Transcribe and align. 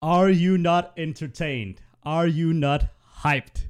Are 0.00 0.30
you 0.30 0.56
not 0.58 0.92
entertained? 0.96 1.80
Are 2.04 2.28
you 2.28 2.52
not 2.52 2.86
hyped? 3.24 3.66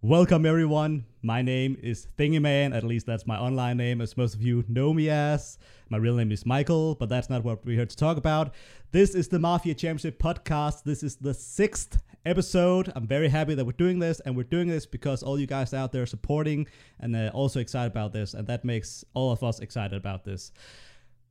Welcome, 0.00 0.46
everyone. 0.46 1.04
My 1.20 1.42
name 1.42 1.76
is 1.82 2.06
Thingy 2.16 2.40
Man. 2.40 2.72
At 2.72 2.84
least 2.84 3.06
that's 3.06 3.26
my 3.26 3.36
online 3.36 3.76
name, 3.76 4.00
as 4.00 4.16
most 4.16 4.34
of 4.36 4.40
you 4.40 4.64
know 4.68 4.94
me 4.94 5.10
as. 5.10 5.58
My 5.88 5.96
real 5.96 6.14
name 6.14 6.30
is 6.30 6.46
Michael, 6.46 6.94
but 6.94 7.08
that's 7.08 7.28
not 7.28 7.42
what 7.42 7.66
we're 7.66 7.74
here 7.74 7.86
to 7.86 7.96
talk 7.96 8.16
about. 8.16 8.54
This 8.92 9.16
is 9.16 9.26
the 9.26 9.40
Mafia 9.40 9.74
Championship 9.74 10.22
podcast. 10.22 10.84
This 10.84 11.02
is 11.02 11.16
the 11.16 11.34
sixth 11.34 12.00
episode. 12.24 12.92
I'm 12.94 13.08
very 13.08 13.28
happy 13.28 13.56
that 13.56 13.64
we're 13.64 13.72
doing 13.72 13.98
this, 13.98 14.20
and 14.20 14.36
we're 14.36 14.44
doing 14.44 14.68
this 14.68 14.86
because 14.86 15.24
all 15.24 15.40
you 15.40 15.48
guys 15.48 15.74
out 15.74 15.90
there 15.90 16.02
are 16.02 16.06
supporting 16.06 16.68
and 17.00 17.16
uh, 17.16 17.32
also 17.34 17.58
excited 17.58 17.90
about 17.90 18.12
this, 18.12 18.32
and 18.32 18.46
that 18.46 18.64
makes 18.64 19.04
all 19.12 19.32
of 19.32 19.42
us 19.42 19.58
excited 19.58 19.96
about 19.96 20.22
this. 20.22 20.52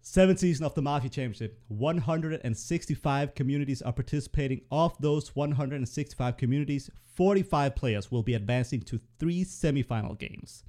Seventh 0.09 0.39
season 0.39 0.65
of 0.65 0.73
the 0.73 0.81
Mafia 0.81 1.09
Championship. 1.09 1.59
165 1.67 3.35
communities 3.35 3.81
are 3.81 3.91
participating. 3.91 4.61
Of 4.71 4.95
those 5.01 5.35
165 5.35 6.37
communities, 6.37 6.89
45 7.15 7.75
players 7.75 8.09
will 8.09 8.23
be 8.23 8.33
advancing 8.33 8.79
to 8.83 9.01
three 9.19 9.43
semifinal 9.43 10.17
games. 10.17 10.63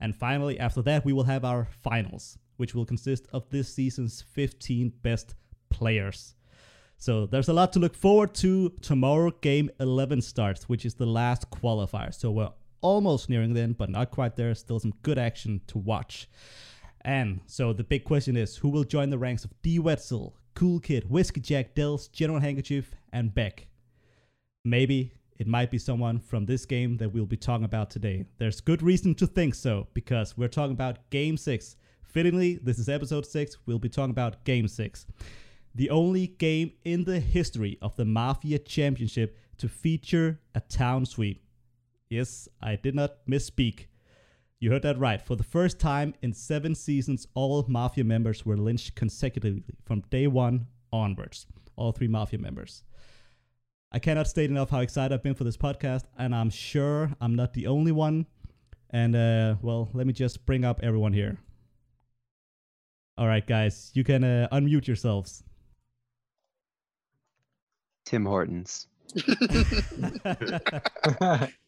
And 0.00 0.16
finally, 0.16 0.58
after 0.58 0.82
that, 0.82 1.04
we 1.04 1.12
will 1.12 1.22
have 1.22 1.44
our 1.44 1.68
finals, 1.82 2.36
which 2.56 2.74
will 2.74 2.84
consist 2.84 3.28
of 3.32 3.48
this 3.50 3.72
season's 3.72 4.22
15 4.22 4.92
best 5.02 5.36
players. 5.68 6.34
So 6.98 7.26
there's 7.26 7.48
a 7.48 7.52
lot 7.52 7.72
to 7.74 7.78
look 7.78 7.94
forward 7.94 8.34
to. 8.34 8.70
Tomorrow, 8.82 9.30
game 9.40 9.70
11 9.78 10.22
starts, 10.22 10.68
which 10.68 10.84
is 10.84 10.94
the 10.94 11.06
last 11.06 11.48
qualifier. 11.52 12.12
So 12.12 12.32
we're 12.32 12.50
almost 12.80 13.30
nearing 13.30 13.54
the 13.54 13.60
end, 13.60 13.78
but 13.78 13.88
not 13.88 14.10
quite 14.10 14.34
there. 14.34 14.52
Still 14.56 14.80
some 14.80 14.94
good 15.02 15.16
action 15.16 15.60
to 15.68 15.78
watch. 15.78 16.28
And 17.02 17.40
so 17.46 17.72
the 17.72 17.84
big 17.84 18.04
question 18.04 18.36
is 18.36 18.56
who 18.56 18.68
will 18.68 18.84
join 18.84 19.10
the 19.10 19.18
ranks 19.18 19.44
of 19.44 19.60
D. 19.62 19.78
Wetzel, 19.78 20.36
Cool 20.54 20.80
Kid, 20.80 21.08
Whiskey 21.08 21.40
Jack, 21.40 21.74
Dells, 21.74 22.08
General 22.08 22.40
Handkerchief, 22.40 22.94
and 23.12 23.34
Beck? 23.34 23.66
Maybe 24.64 25.12
it 25.38 25.46
might 25.46 25.70
be 25.70 25.78
someone 25.78 26.18
from 26.18 26.44
this 26.44 26.66
game 26.66 26.98
that 26.98 27.14
we'll 27.14 27.24
be 27.24 27.36
talking 27.36 27.64
about 27.64 27.88
today. 27.88 28.26
There's 28.36 28.60
good 28.60 28.82
reason 28.82 29.14
to 29.14 29.26
think 29.26 29.54
so, 29.54 29.88
because 29.94 30.36
we're 30.36 30.48
talking 30.48 30.74
about 30.74 31.08
Game 31.08 31.38
6. 31.38 31.76
Fittingly, 32.02 32.56
this 32.62 32.78
is 32.78 32.90
episode 32.90 33.24
6, 33.24 33.56
we'll 33.64 33.78
be 33.78 33.88
talking 33.88 34.10
about 34.10 34.44
Game 34.44 34.68
6. 34.68 35.06
The 35.74 35.88
only 35.88 36.26
game 36.26 36.72
in 36.84 37.04
the 37.04 37.20
history 37.20 37.78
of 37.80 37.96
the 37.96 38.04
Mafia 38.04 38.58
Championship 38.58 39.38
to 39.58 39.68
feature 39.68 40.40
a 40.54 40.60
town 40.60 41.06
sweep. 41.06 41.42
Yes, 42.10 42.48
I 42.60 42.76
did 42.76 42.94
not 42.94 43.24
misspeak. 43.26 43.86
You 44.60 44.70
heard 44.70 44.82
that 44.82 44.98
right. 44.98 45.22
For 45.22 45.36
the 45.36 45.42
first 45.42 45.78
time 45.78 46.12
in 46.20 46.34
seven 46.34 46.74
seasons, 46.74 47.26
all 47.32 47.64
Mafia 47.66 48.04
members 48.04 48.44
were 48.44 48.58
lynched 48.58 48.94
consecutively 48.94 49.64
from 49.86 50.02
day 50.10 50.26
one 50.26 50.66
onwards. 50.92 51.46
All 51.76 51.92
three 51.92 52.08
Mafia 52.08 52.38
members. 52.38 52.84
I 53.90 53.98
cannot 53.98 54.28
state 54.28 54.50
enough 54.50 54.68
how 54.68 54.80
excited 54.80 55.14
I've 55.14 55.22
been 55.22 55.34
for 55.34 55.44
this 55.44 55.56
podcast, 55.56 56.04
and 56.18 56.34
I'm 56.34 56.50
sure 56.50 57.10
I'm 57.22 57.34
not 57.34 57.54
the 57.54 57.68
only 57.68 57.90
one. 57.90 58.26
And, 58.90 59.16
uh, 59.16 59.54
well, 59.62 59.88
let 59.94 60.06
me 60.06 60.12
just 60.12 60.44
bring 60.44 60.64
up 60.64 60.80
everyone 60.82 61.14
here. 61.14 61.38
All 63.16 63.26
right, 63.26 63.46
guys, 63.46 63.90
you 63.94 64.04
can 64.04 64.22
uh, 64.22 64.48
unmute 64.52 64.86
yourselves. 64.86 65.42
Tim 68.04 68.26
Hortons. 68.26 68.88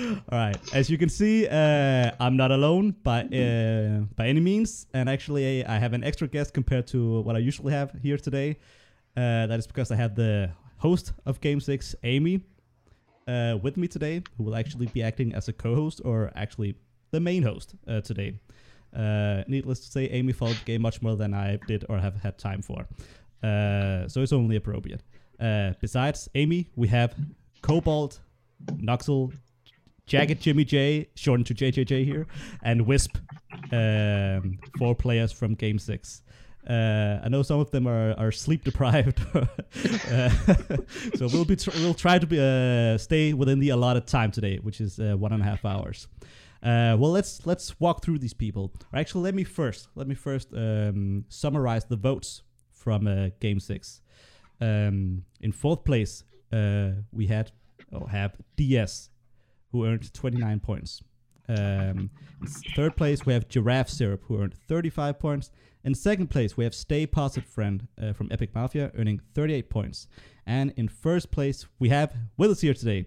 All 0.00 0.38
right. 0.38 0.56
As 0.74 0.90
you 0.90 0.98
can 0.98 1.08
see, 1.08 1.46
uh, 1.46 2.10
I'm 2.18 2.36
not 2.36 2.50
alone 2.50 2.94
by 3.02 3.22
uh, 3.22 4.00
by 4.16 4.28
any 4.28 4.40
means, 4.40 4.86
and 4.94 5.08
actually, 5.08 5.64
I 5.64 5.78
have 5.78 5.92
an 5.92 6.04
extra 6.04 6.26
guest 6.26 6.54
compared 6.54 6.86
to 6.88 7.20
what 7.20 7.36
I 7.36 7.38
usually 7.38 7.72
have 7.72 7.92
here 8.02 8.16
today. 8.16 8.56
Uh, 9.16 9.46
that 9.46 9.58
is 9.58 9.66
because 9.66 9.90
I 9.90 9.96
have 9.96 10.14
the 10.14 10.50
host 10.78 11.12
of 11.26 11.40
Game 11.40 11.60
Six, 11.60 11.94
Amy, 12.02 12.40
uh, 13.28 13.58
with 13.62 13.76
me 13.76 13.86
today, 13.88 14.22
who 14.36 14.44
will 14.44 14.56
actually 14.56 14.86
be 14.86 15.02
acting 15.02 15.34
as 15.34 15.48
a 15.48 15.52
co-host 15.52 16.00
or 16.04 16.30
actually 16.34 16.74
the 17.10 17.20
main 17.20 17.42
host 17.42 17.74
uh, 17.86 18.00
today. 18.00 18.38
Uh, 18.96 19.44
needless 19.46 19.80
to 19.80 19.86
say, 19.86 20.06
Amy 20.06 20.32
followed 20.32 20.56
the 20.56 20.64
game 20.64 20.82
much 20.82 21.00
more 21.02 21.16
than 21.16 21.32
I 21.32 21.58
did 21.66 21.84
or 21.88 21.98
have 21.98 22.16
had 22.22 22.38
time 22.38 22.62
for, 22.62 22.86
so 23.42 24.20
it's 24.22 24.32
only 24.32 24.56
appropriate. 24.56 25.02
besides 25.80 26.28
Amy, 26.34 26.70
we 26.74 26.88
have 26.88 27.14
Cobalt, 27.62 28.20
Nuxel, 28.66 29.32
Jagged 30.10 30.40
Jimmy 30.40 30.64
J, 30.64 31.08
shortened 31.14 31.46
to 31.46 31.54
JJJ 31.54 32.04
here, 32.04 32.26
and 32.64 32.84
Wisp, 32.84 33.16
um, 33.70 34.58
four 34.76 34.96
players 34.96 35.30
from 35.30 35.54
Game 35.54 35.78
Six. 35.78 36.22
Uh, 36.68 37.20
I 37.22 37.28
know 37.28 37.42
some 37.42 37.60
of 37.60 37.70
them 37.70 37.86
are, 37.86 38.14
are 38.18 38.32
sleep 38.32 38.64
deprived, 38.64 39.24
uh, 39.34 40.28
so 41.14 41.28
we'll 41.32 41.44
be 41.44 41.54
tr- 41.54 41.70
we'll 41.76 41.94
try 41.94 42.18
to 42.18 42.26
be, 42.26 42.40
uh, 42.40 42.98
stay 42.98 43.32
within 43.34 43.60
the 43.60 43.68
allotted 43.68 44.08
time 44.08 44.32
today, 44.32 44.56
which 44.56 44.80
is 44.80 44.98
uh, 44.98 45.14
one 45.16 45.32
and 45.32 45.42
a 45.42 45.44
half 45.44 45.64
hours. 45.64 46.08
Uh, 46.60 46.96
well, 46.98 47.12
let's 47.12 47.46
let's 47.46 47.78
walk 47.78 48.02
through 48.02 48.18
these 48.18 48.34
people. 48.34 48.72
Or 48.92 48.98
actually, 48.98 49.22
let 49.22 49.36
me 49.36 49.44
first 49.44 49.90
let 49.94 50.08
me 50.08 50.16
first 50.16 50.52
um, 50.52 51.24
summarize 51.28 51.84
the 51.84 51.96
votes 51.96 52.42
from 52.72 53.06
uh, 53.06 53.28
Game 53.38 53.60
Six. 53.60 54.00
Um, 54.60 55.24
in 55.40 55.52
fourth 55.52 55.84
place, 55.84 56.24
we 56.50 57.28
had 57.28 57.52
or 57.92 58.08
have 58.08 58.34
DS 58.56 59.10
who 59.72 59.86
earned 59.86 60.12
29 60.12 60.60
points. 60.60 61.02
Um, 61.48 62.10
third 62.76 62.96
place, 62.96 63.26
we 63.26 63.32
have 63.32 63.48
Giraffe 63.48 63.88
Syrup, 63.88 64.22
who 64.26 64.40
earned 64.40 64.54
35 64.54 65.18
points. 65.18 65.50
In 65.82 65.94
second 65.94 66.28
place, 66.28 66.56
we 66.56 66.64
have 66.64 66.74
Stay 66.74 67.06
Positive 67.06 67.48
Friend 67.48 67.88
uh, 68.00 68.12
from 68.12 68.28
Epic 68.30 68.54
Mafia, 68.54 68.92
earning 68.96 69.20
38 69.34 69.70
points. 69.70 70.06
And 70.46 70.72
in 70.76 70.88
first 70.88 71.30
place, 71.30 71.66
we 71.78 71.88
have 71.88 72.14
with 72.36 72.50
us 72.50 72.60
here 72.60 72.74
today, 72.74 73.06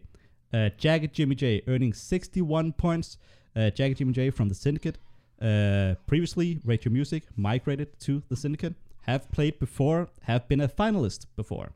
uh, 0.53 0.69
Jagged 0.78 1.13
Jimmy 1.13 1.35
J, 1.35 1.62
earning 1.68 1.94
61 1.94 2.74
points. 2.74 3.18
Uh, 3.56 3.69
Jagged 3.69 4.00
Jimmy 4.00 4.13
J 4.13 4.30
from 4.30 4.50
the 4.50 4.56
Syndicate. 4.56 4.97
Uh, 5.41 5.95
previously, 6.07 6.59
Your 6.66 6.91
Music 6.91 7.24
migrated 7.35 8.00
to 8.01 8.24
the 8.30 8.35
Syndicate. 8.35 8.74
Have 9.01 9.30
played 9.31 9.59
before, 9.59 10.09
have 10.24 10.47
been 10.47 10.62
a 10.62 10.68
finalist 10.68 11.25
before. 11.35 11.72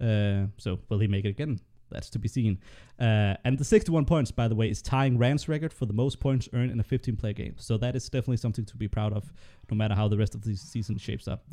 Uh, 0.00 0.46
so, 0.56 0.80
will 0.88 0.98
he 0.98 1.06
make 1.06 1.24
it 1.24 1.28
again? 1.28 1.60
That's 1.94 2.10
to 2.10 2.18
be 2.18 2.28
seen. 2.28 2.58
Uh, 3.00 3.34
and 3.44 3.56
the 3.56 3.64
61 3.64 4.04
points, 4.04 4.30
by 4.30 4.48
the 4.48 4.54
way, 4.54 4.68
is 4.68 4.82
tying 4.82 5.16
Rand's 5.16 5.48
record 5.48 5.72
for 5.72 5.86
the 5.86 5.92
most 5.92 6.20
points 6.20 6.48
earned 6.52 6.70
in 6.72 6.80
a 6.80 6.82
15 6.82 7.16
player 7.16 7.32
game. 7.32 7.54
So 7.56 7.78
that 7.78 7.96
is 7.96 8.04
definitely 8.10 8.36
something 8.38 8.64
to 8.66 8.76
be 8.76 8.88
proud 8.88 9.12
of, 9.12 9.32
no 9.70 9.76
matter 9.76 9.94
how 9.94 10.08
the 10.08 10.18
rest 10.18 10.34
of 10.34 10.42
the 10.42 10.56
season 10.56 10.98
shapes 10.98 11.28
up. 11.28 11.44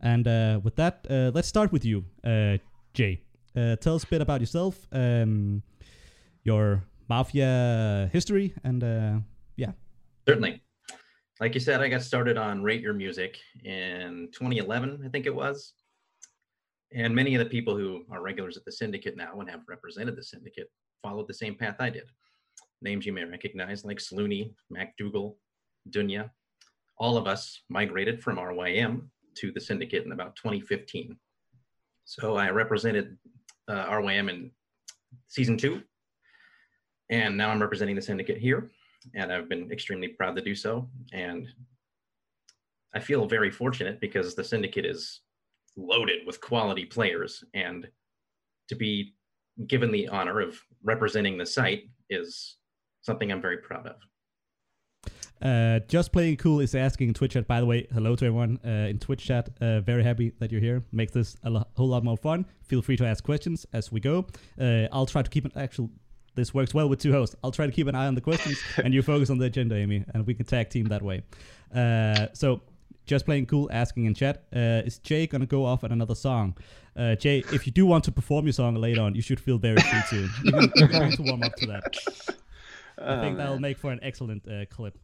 And 0.00 0.26
uh, 0.26 0.60
with 0.62 0.76
that, 0.76 1.06
uh, 1.10 1.32
let's 1.34 1.48
start 1.48 1.72
with 1.72 1.84
you, 1.84 2.04
uh, 2.24 2.58
Jay. 2.94 3.20
Uh, 3.56 3.76
tell 3.76 3.96
us 3.96 4.04
a 4.04 4.06
bit 4.06 4.22
about 4.22 4.40
yourself, 4.40 4.86
um, 4.92 5.62
your 6.44 6.84
Mafia 7.08 8.08
history, 8.12 8.54
and 8.62 8.84
uh, 8.84 9.18
yeah. 9.56 9.72
Certainly. 10.26 10.62
Like 11.40 11.54
you 11.54 11.60
said, 11.60 11.80
I 11.80 11.88
got 11.88 12.02
started 12.02 12.36
on 12.36 12.62
Rate 12.62 12.80
Your 12.80 12.94
Music 12.94 13.38
in 13.64 14.28
2011, 14.32 15.02
I 15.04 15.08
think 15.08 15.26
it 15.26 15.34
was. 15.34 15.74
And 16.94 17.14
many 17.14 17.34
of 17.34 17.38
the 17.40 17.50
people 17.50 17.76
who 17.76 18.04
are 18.10 18.22
regulars 18.22 18.56
at 18.56 18.64
the 18.64 18.72
syndicate 18.72 19.16
now 19.16 19.40
and 19.40 19.50
have 19.50 19.60
represented 19.68 20.16
the 20.16 20.22
syndicate 20.22 20.70
followed 21.02 21.28
the 21.28 21.34
same 21.34 21.54
path 21.54 21.76
I 21.80 21.90
did. 21.90 22.04
Names 22.82 23.04
you 23.06 23.12
may 23.12 23.24
recognize 23.24 23.84
like 23.84 24.00
Slooney, 24.00 24.54
MacDougall, 24.70 25.36
Dunya. 25.90 26.30
All 26.98 27.16
of 27.16 27.26
us 27.26 27.60
migrated 27.68 28.22
from 28.22 28.36
RYM 28.38 29.10
to 29.36 29.52
the 29.52 29.60
syndicate 29.60 30.04
in 30.04 30.12
about 30.12 30.36
2015. 30.36 31.16
So 32.04 32.36
I 32.36 32.50
represented 32.50 33.16
uh, 33.68 33.86
RYM 33.86 34.28
in 34.30 34.50
season 35.28 35.56
two, 35.56 35.82
and 37.10 37.36
now 37.36 37.50
I'm 37.50 37.60
representing 37.60 37.96
the 37.96 38.02
syndicate 38.02 38.38
here, 38.38 38.70
and 39.14 39.32
I've 39.32 39.48
been 39.48 39.70
extremely 39.70 40.08
proud 40.08 40.34
to 40.36 40.42
do 40.42 40.54
so. 40.54 40.88
And 41.12 41.46
I 42.94 43.00
feel 43.00 43.26
very 43.26 43.50
fortunate 43.50 44.00
because 44.00 44.34
the 44.34 44.44
syndicate 44.44 44.86
is 44.86 45.20
loaded 45.78 46.26
with 46.26 46.40
quality 46.40 46.84
players 46.84 47.42
and 47.54 47.88
to 48.68 48.74
be 48.74 49.14
given 49.66 49.90
the 49.90 50.08
honor 50.08 50.40
of 50.40 50.60
representing 50.82 51.38
the 51.38 51.46
site 51.46 51.84
is 52.10 52.56
something 53.02 53.32
I'm 53.32 53.40
very 53.40 53.58
proud 53.58 53.86
of. 53.86 53.96
Uh, 55.40 55.78
just 55.86 56.12
playing 56.12 56.36
cool 56.36 56.58
is 56.58 56.74
asking 56.74 57.08
in 57.08 57.14
Twitch 57.14 57.32
chat. 57.32 57.46
By 57.46 57.60
the 57.60 57.66
way, 57.66 57.86
hello 57.92 58.16
to 58.16 58.26
everyone 58.26 58.58
uh, 58.64 58.88
in 58.90 58.98
Twitch 58.98 59.24
chat. 59.24 59.48
Uh, 59.60 59.80
very 59.80 60.02
happy 60.02 60.32
that 60.40 60.50
you're 60.50 60.60
here. 60.60 60.82
Makes 60.90 61.12
this 61.12 61.36
a 61.44 61.50
lo- 61.50 61.64
whole 61.76 61.88
lot 61.88 62.02
more 62.02 62.16
fun. 62.16 62.44
Feel 62.64 62.82
free 62.82 62.96
to 62.96 63.06
ask 63.06 63.22
questions 63.22 63.64
as 63.72 63.92
we 63.92 64.00
go. 64.00 64.26
Uh, 64.60 64.88
I'll 64.92 65.06
try 65.06 65.22
to 65.22 65.30
keep 65.30 65.44
an 65.44 65.52
actual. 65.54 65.90
This 66.34 66.52
works 66.52 66.74
well 66.74 66.88
with 66.88 67.00
two 67.00 67.12
hosts. 67.12 67.36
I'll 67.42 67.52
try 67.52 67.66
to 67.66 67.72
keep 67.72 67.86
an 67.86 67.94
eye 67.94 68.06
on 68.06 68.14
the 68.14 68.20
questions, 68.20 68.60
and 68.82 68.92
you 68.92 69.02
focus 69.02 69.30
on 69.30 69.38
the 69.38 69.46
agenda, 69.46 69.76
Amy, 69.76 70.04
and 70.12 70.26
we 70.26 70.34
can 70.34 70.44
tag 70.44 70.70
team 70.70 70.86
that 70.86 71.02
way. 71.02 71.22
Uh, 71.74 72.26
so 72.32 72.60
just 73.08 73.24
playing 73.24 73.46
cool, 73.46 73.68
asking 73.72 74.04
in 74.04 74.14
chat, 74.14 74.44
uh, 74.54 74.86
is 74.86 74.98
Jay 74.98 75.26
gonna 75.26 75.46
go 75.46 75.64
off 75.64 75.82
at 75.82 75.90
another 75.90 76.14
song? 76.14 76.56
Uh, 76.96 77.14
Jay, 77.16 77.42
if 77.52 77.66
you 77.66 77.72
do 77.72 77.86
want 77.86 78.04
to 78.04 78.12
perform 78.12 78.46
your 78.46 78.52
song 78.52 78.74
later 78.76 79.00
on, 79.00 79.14
you 79.14 79.22
should 79.22 79.40
feel 79.40 79.58
very 79.58 79.80
free 79.80 80.00
to. 80.10 80.28
You 80.44 80.52
can, 80.52 80.72
you 80.76 81.16
to 81.16 81.22
warm 81.22 81.42
up 81.42 81.54
to 81.56 81.66
that. 81.66 81.96
I 83.00 83.20
think 83.20 83.36
that'll 83.36 83.58
make 83.60 83.78
for 83.78 83.90
an 83.90 84.00
excellent 84.02 84.46
uh, 84.46 84.66
clip. 84.66 84.98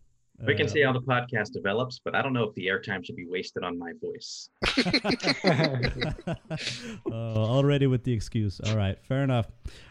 We 0.47 0.57
can 0.57 0.67
Uh, 0.67 0.69
see 0.69 0.83
how 0.83 0.93
the 0.93 1.01
podcast 1.01 1.53
develops, 1.53 2.01
but 2.05 2.17
I 2.17 2.21
don't 2.23 2.33
know 2.33 2.43
if 2.43 2.55
the 2.57 2.67
airtime 2.67 3.05
should 3.05 3.15
be 3.15 3.25
wasted 3.27 3.63
on 3.63 3.79
my 3.79 3.93
voice. 4.03 4.49
uh, 5.47 7.11
already 7.13 7.87
with 7.87 8.03
the 8.05 8.13
excuse. 8.13 8.61
All 8.61 8.77
right, 8.77 8.99
fair 9.05 9.23
enough. 9.23 9.47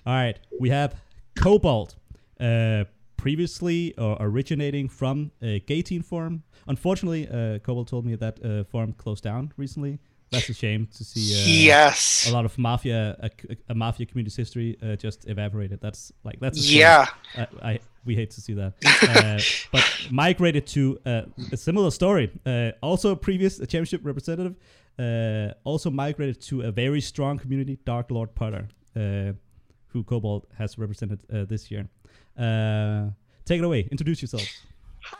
All 0.05 0.13
right, 0.13 0.37
we 0.59 0.69
have 0.69 0.95
Cobalt, 1.37 1.95
uh, 2.41 2.83
previously 3.23 3.97
or 3.97 4.17
originating 4.19 4.89
from 4.89 5.31
a 5.41 5.61
gay 5.61 5.81
teen 5.81 6.01
forum. 6.01 6.43
Unfortunately, 6.67 7.23
uh, 7.29 7.57
Cobalt 7.59 7.87
told 7.87 8.05
me 8.05 8.15
that 8.15 8.35
uh, 8.43 8.65
forum 8.65 8.91
closed 8.93 9.23
down 9.23 9.53
recently. 9.55 9.97
That's 10.29 10.49
a 10.49 10.53
shame 10.53 10.87
to 10.97 11.03
see. 11.05 11.25
Uh, 11.33 11.45
yes. 11.69 12.27
A 12.29 12.33
lot 12.33 12.43
of 12.43 12.57
mafia, 12.57 13.15
a, 13.21 13.29
a 13.69 13.75
mafia 13.75 14.05
community's 14.07 14.35
history 14.35 14.77
uh, 14.81 14.97
just 14.97 15.29
evaporated. 15.29 15.79
That's 15.79 16.11
like 16.25 16.39
that's. 16.41 16.69
Yeah. 16.69 17.05
I, 17.37 17.47
I 17.71 17.79
we 18.03 18.15
hate 18.15 18.31
to 18.31 18.41
see 18.41 18.55
that. 18.55 18.73
Uh, 19.13 19.39
but 19.71 19.85
migrated 20.11 20.65
to 20.65 20.99
uh, 21.05 21.21
a 21.51 21.57
similar 21.57 21.91
story. 21.91 22.31
Uh, 22.45 22.71
also, 22.81 23.11
a 23.11 23.15
previous 23.15 23.57
championship 23.57 24.01
representative. 24.03 24.55
Uh, 24.99 25.53
also 25.63 25.89
migrated 25.89 26.41
to 26.41 26.61
a 26.61 26.71
very 26.71 27.01
strong 27.01 27.37
community, 27.37 27.77
Dark 27.85 28.11
Lord 28.11 28.33
Potter, 28.35 28.67
uh, 28.95 29.33
who 29.87 30.03
Cobalt 30.03 30.45
has 30.57 30.77
represented 30.77 31.19
uh, 31.31 31.45
this 31.45 31.71
year. 31.71 31.87
Uh, 32.37 33.09
take 33.45 33.59
it 33.59 33.65
away. 33.65 33.87
Introduce 33.91 34.21
yourself. 34.21 34.43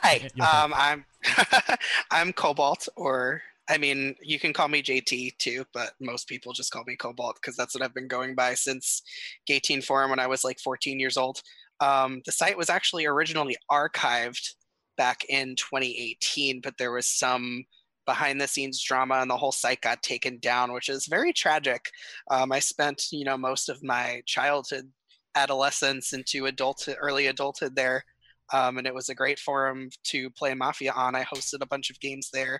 Hi. 0.01 0.29
Um, 0.39 0.73
I'm 0.75 1.05
I'm 2.11 2.33
Cobalt, 2.33 2.87
or 2.95 3.41
I 3.69 3.77
mean, 3.77 4.15
you 4.21 4.39
can 4.39 4.53
call 4.53 4.67
me 4.67 4.81
JT 4.81 5.37
too, 5.37 5.65
but 5.73 5.93
most 5.99 6.27
people 6.27 6.53
just 6.53 6.71
call 6.71 6.83
me 6.85 6.95
Cobalt 6.95 7.35
because 7.35 7.55
that's 7.55 7.73
what 7.73 7.83
I've 7.83 7.93
been 7.93 8.07
going 8.07 8.35
by 8.35 8.55
since 8.55 9.01
Gay 9.45 9.59
Teen 9.59 9.81
Forum 9.81 10.09
when 10.09 10.19
I 10.19 10.27
was 10.27 10.43
like 10.43 10.59
14 10.59 10.99
years 10.99 11.17
old. 11.17 11.41
Um, 11.79 12.21
the 12.25 12.31
site 12.31 12.57
was 12.57 12.69
actually 12.69 13.05
originally 13.05 13.57
archived 13.71 14.53
back 14.97 15.25
in 15.29 15.55
2018, 15.55 16.61
but 16.61 16.77
there 16.77 16.91
was 16.91 17.07
some 17.07 17.65
behind 18.05 18.39
the 18.39 18.47
scenes 18.47 18.81
drama 18.81 19.15
and 19.15 19.29
the 19.29 19.37
whole 19.37 19.51
site 19.51 19.81
got 19.81 20.03
taken 20.03 20.37
down, 20.39 20.73
which 20.73 20.89
is 20.89 21.07
very 21.07 21.31
tragic. 21.31 21.89
Um, 22.29 22.51
I 22.51 22.59
spent, 22.59 23.07
you 23.11 23.23
know, 23.23 23.37
most 23.37 23.69
of 23.69 23.81
my 23.83 24.21
childhood, 24.25 24.91
adolescence 25.35 26.13
into 26.13 26.45
adulthood, 26.45 26.97
early 26.99 27.27
adulthood 27.27 27.75
there. 27.75 28.03
Um, 28.51 28.77
and 28.77 28.85
it 28.85 28.93
was 28.93 29.09
a 29.09 29.15
great 29.15 29.39
forum 29.39 29.89
to 30.05 30.29
play 30.31 30.53
Mafia 30.53 30.91
on. 30.91 31.15
I 31.15 31.23
hosted 31.23 31.61
a 31.61 31.67
bunch 31.67 31.89
of 31.89 31.99
games 31.99 32.29
there. 32.31 32.59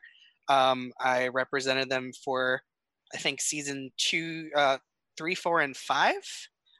Um, 0.50 0.92
I 1.00 1.28
represented 1.28 1.90
them 1.90 2.12
for, 2.24 2.62
I 3.14 3.18
think, 3.18 3.42
season 3.42 3.92
two, 3.98 4.50
uh, 4.56 4.78
three, 5.18 5.36
four, 5.36 5.62
and 5.62 5.76
five. 5.76 6.24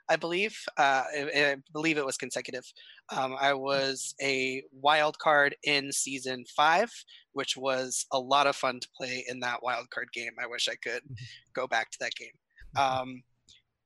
I 0.10 0.16
believe. 0.18 0.58
Uh, 0.78 1.04
I, 1.16 1.30
I 1.36 1.56
believe 1.72 1.98
it 1.98 2.06
was 2.06 2.18
consecutive. 2.18 2.66
Um, 3.16 3.36
I 3.40 3.54
was 3.54 4.16
a 4.22 4.64
wild 4.72 5.18
card 5.20 5.56
in 5.64 5.92
season 5.92 6.44
five, 6.56 6.92
which 7.34 7.56
was 7.56 8.06
a 8.12 8.20
lot 8.20 8.48
of 8.48 8.56
fun 8.56 8.80
to 8.80 8.88
play 8.98 9.26
in 9.28 9.40
that 9.42 9.64
wild 9.64 9.90
card 9.92 10.10
game. 10.14 10.34
I 10.42 10.48
wish 10.48 10.68
I 10.68 10.76
could 10.76 11.04
go 11.54 11.68
back 11.68 11.92
to 11.92 11.98
that 12.02 12.16
game. 12.16 12.34
Um, 12.76 13.24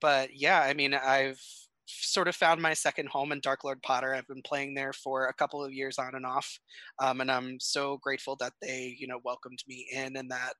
but 0.01 0.29
yeah, 0.33 0.61
I 0.61 0.73
mean, 0.73 0.93
I've 0.93 1.41
sort 1.87 2.27
of 2.27 2.35
found 2.35 2.61
my 2.61 2.73
second 2.73 3.09
home 3.09 3.31
in 3.31 3.39
Dark 3.39 3.63
Lord 3.63 3.81
Potter. 3.81 4.13
I've 4.13 4.27
been 4.27 4.41
playing 4.43 4.75
there 4.75 4.93
for 4.93 5.27
a 5.27 5.33
couple 5.33 5.63
of 5.63 5.73
years 5.73 5.97
on 5.97 6.15
and 6.15 6.25
off, 6.25 6.59
um, 6.99 7.21
and 7.21 7.31
I'm 7.31 7.59
so 7.59 7.97
grateful 7.97 8.35
that 8.39 8.53
they, 8.61 8.95
you 8.99 9.07
know, 9.07 9.19
welcomed 9.23 9.59
me 9.67 9.87
in 9.91 10.17
and 10.17 10.29
that 10.29 10.53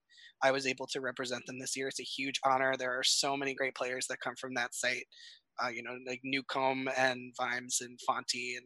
I 0.44 0.52
was 0.52 0.66
able 0.68 0.88
to 0.88 1.02
represent 1.02 1.46
them 1.46 1.60
this 1.60 1.76
year. 1.76 1.88
It's 1.88 2.00
a 2.00 2.04
huge 2.04 2.40
honor. 2.46 2.76
There 2.78 2.98
are 2.98 3.04
so 3.04 3.36
many 3.36 3.54
great 3.54 3.76
players 3.76 4.08
that 4.08 4.22
come 4.22 4.36
from 4.40 4.54
that 4.56 4.74
site. 4.74 5.06
Uh, 5.64 5.70
you 5.70 5.82
know, 5.82 5.98
like 6.08 6.22
Newcomb 6.24 6.88
and 6.96 7.34
Vimes 7.36 7.80
and 7.82 8.00
Fonty 8.08 8.56
and 8.58 8.66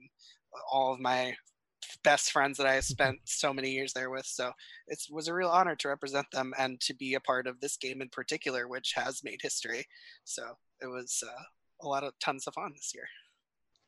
all 0.69 0.93
of 0.93 0.99
my 0.99 1.33
best 2.03 2.31
friends 2.31 2.57
that 2.57 2.67
I 2.67 2.79
spent 2.81 3.19
so 3.25 3.53
many 3.53 3.71
years 3.71 3.93
there 3.93 4.09
with. 4.09 4.25
So 4.25 4.51
it 4.87 4.99
was 5.09 5.27
a 5.27 5.33
real 5.33 5.49
honor 5.49 5.75
to 5.77 5.87
represent 5.87 6.27
them 6.31 6.53
and 6.57 6.79
to 6.81 6.93
be 6.93 7.13
a 7.13 7.21
part 7.21 7.47
of 7.47 7.59
this 7.59 7.77
game 7.77 8.01
in 8.01 8.09
particular, 8.09 8.67
which 8.67 8.93
has 8.95 9.21
made 9.23 9.39
history. 9.41 9.85
So 10.25 10.43
it 10.81 10.87
was 10.87 11.23
uh, 11.25 11.43
a 11.81 11.87
lot 11.87 12.03
of 12.03 12.17
tons 12.19 12.47
of 12.47 12.53
fun 12.53 12.73
this 12.75 12.93
year. 12.93 13.07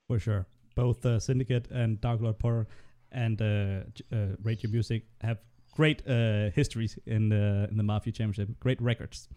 For 0.07 0.19
sure. 0.19 0.45
Both 0.75 1.05
uh, 1.05 1.19
Syndicate 1.19 1.67
and 1.71 2.01
Dark 2.01 2.21
Lord 2.21 2.39
Potter 2.39 2.67
and 3.11 3.41
uh, 3.41 3.81
uh, 4.11 4.35
Rate 4.41 4.63
Your 4.63 4.71
Music 4.71 5.03
have 5.21 5.37
great 5.75 6.07
uh, 6.07 6.49
histories 6.51 6.97
in 7.05 7.29
the 7.29 7.67
in 7.69 7.77
the 7.77 7.83
Mafia 7.83 8.13
Championship. 8.13 8.59
Great 8.59 8.81
records. 8.81 9.27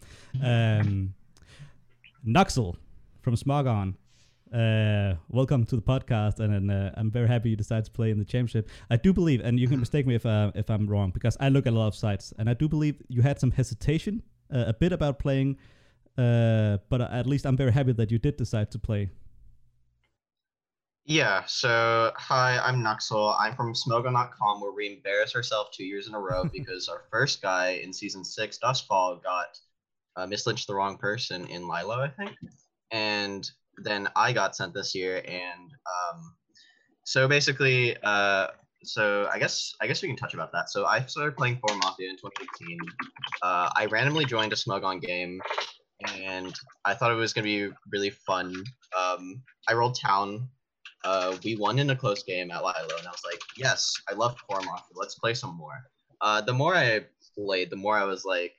Um, 0.43 1.13
Nuxel 2.27 2.75
from 3.21 3.35
Smogon. 3.35 3.95
Uh, 4.53 5.15
welcome 5.27 5.65
to 5.65 5.75
the 5.75 5.81
podcast, 5.81 6.39
and 6.39 6.71
uh, 6.71 6.91
I'm 6.95 7.11
very 7.11 7.27
happy 7.27 7.49
you 7.49 7.57
decided 7.57 7.85
to 7.85 7.91
play 7.91 8.11
in 8.11 8.17
the 8.17 8.23
championship. 8.23 8.69
I 8.89 8.95
do 8.95 9.11
believe, 9.11 9.41
and 9.41 9.59
you 9.59 9.67
can 9.67 9.79
mistake 9.85 10.07
me 10.07 10.15
if 10.15 10.25
uh, 10.25 10.51
if 10.55 10.69
I'm 10.69 10.87
wrong, 10.87 11.11
because 11.11 11.35
I 11.39 11.49
look 11.49 11.67
at 11.67 11.73
a 11.73 11.75
lot 11.75 11.87
of 11.87 11.95
sites, 11.95 12.33
and 12.39 12.49
I 12.49 12.53
do 12.53 12.69
believe 12.69 13.01
you 13.09 13.21
had 13.21 13.39
some 13.39 13.51
hesitation 13.51 14.23
uh, 14.53 14.65
a 14.67 14.73
bit 14.73 14.93
about 14.93 15.19
playing, 15.19 15.57
uh, 16.17 16.77
but 16.89 17.01
at 17.01 17.27
least 17.27 17.45
I'm 17.45 17.57
very 17.57 17.71
happy 17.71 17.93
that 17.93 18.11
you 18.11 18.19
did 18.19 18.37
decide 18.37 18.71
to 18.71 18.79
play. 18.79 19.11
Yeah, 21.09 21.43
so 21.45 22.11
hi, 22.17 22.59
I'm 22.59 22.83
Nuxel. 22.83 23.33
I'm 23.39 23.55
from 23.55 23.73
Smogon.com 23.73 24.59
where 24.59 24.73
we 24.73 24.95
embarrass 24.95 25.35
ourselves 25.35 25.69
two 25.75 25.85
years 25.85 26.07
in 26.07 26.13
a 26.13 26.19
row 26.19 26.43
because 26.53 26.89
our 26.89 27.03
first 27.09 27.41
guy 27.41 27.79
in 27.81 27.93
season 27.93 28.25
six, 28.25 28.59
Dustfall, 28.61 29.23
got 29.23 29.57
uh, 30.17 30.27
mislynched 30.27 30.67
the 30.67 30.75
wrong 30.75 30.97
person 30.97 31.45
in 31.47 31.61
LyLo, 31.61 31.99
I 31.99 32.09
think. 32.09 32.35
And 32.91 33.49
then 33.77 34.09
I 34.17 34.33
got 34.33 34.57
sent 34.57 34.73
this 34.73 34.93
year. 34.93 35.23
And 35.25 35.71
um, 35.85 36.33
so 37.05 37.25
basically, 37.25 37.95
uh, 38.03 38.47
so 38.83 39.29
I 39.31 39.39
guess 39.39 39.73
I 39.79 39.87
guess 39.87 40.01
we 40.01 40.09
can 40.09 40.17
touch 40.17 40.33
about 40.33 40.51
that. 40.51 40.69
So 40.69 40.85
I 40.85 41.05
started 41.05 41.37
playing 41.37 41.59
for 41.65 41.73
Mafia 41.77 42.09
in 42.09 42.17
2018. 42.17 42.79
Uh, 43.41 43.69
I 43.75 43.85
randomly 43.85 44.25
joined 44.25 44.51
a 44.51 44.57
Smogon 44.57 45.01
game 45.01 45.41
and 46.15 46.53
I 46.85 46.93
thought 46.93 47.11
it 47.11 47.15
was 47.15 47.33
gonna 47.33 47.45
be 47.45 47.69
really 47.91 48.09
fun. 48.11 48.55
Um, 48.97 49.41
I 49.67 49.73
rolled 49.73 49.99
town 49.99 50.49
uh, 51.03 51.37
we 51.43 51.55
won 51.55 51.79
in 51.79 51.89
a 51.89 51.95
close 51.95 52.23
game 52.23 52.51
at 52.51 52.61
LyLo, 52.61 52.97
and 52.97 53.07
I 53.07 53.11
was 53.11 53.23
like, 53.23 53.41
yes, 53.55 53.93
I 54.09 54.13
love 54.13 54.35
Mafia. 54.49 54.83
Let's 54.93 55.15
play 55.15 55.33
some 55.33 55.55
more. 55.55 55.83
Uh, 56.21 56.41
the 56.41 56.53
more 56.53 56.75
I 56.75 57.05
played, 57.35 57.69
the 57.69 57.75
more 57.75 57.95
I 57.95 58.03
was 58.03 58.25
like, 58.25 58.53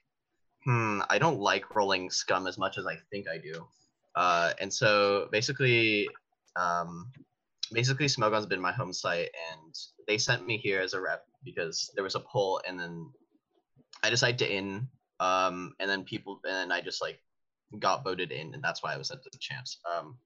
hmm, 0.65 1.01
I 1.11 1.19
don't 1.19 1.41
like 1.41 1.75
rolling 1.75 2.11
scum 2.11 2.47
as 2.47 2.57
much 2.57 2.79
as 2.79 2.87
I 2.87 2.97
think 3.11 3.27
I 3.29 3.39
do. 3.39 3.67
Uh, 4.15 4.53
and 4.61 4.73
so 4.73 5.29
basically, 5.31 6.09
um, 6.57 7.11
basically 7.73 8.09
Smogon's 8.09 8.47
been 8.47 8.61
my 8.61 8.73
home 8.73 8.93
site, 8.93 9.31
and 9.53 9.75
they 10.07 10.17
sent 10.19 10.47
me 10.47 10.57
here 10.57 10.81
as 10.81 10.95
a 10.95 11.01
rep 11.01 11.25
because 11.45 11.91
there 11.95 12.05
was 12.05 12.15
a 12.15 12.21
poll, 12.21 12.61
and 12.67 12.79
then 12.79 13.11
I 14.03 14.11
decided 14.11 14.39
to 14.39 14.51
in, 14.51 14.89
um, 15.21 15.75
and 15.81 15.91
then 15.91 16.05
people, 16.05 16.41
and 16.45 16.55
then 16.55 16.73
I 16.73 16.81
just 16.81 17.03
like 17.03 17.19
got 17.79 18.05
voted 18.05 18.33
in, 18.33 18.55
and 18.55 18.63
that's 18.63 18.83
why 18.83 18.95
I 18.95 18.97
was 18.97 19.11
at 19.11 19.23
the 19.23 19.31
champs. 19.39 19.79
Um, 19.85 20.17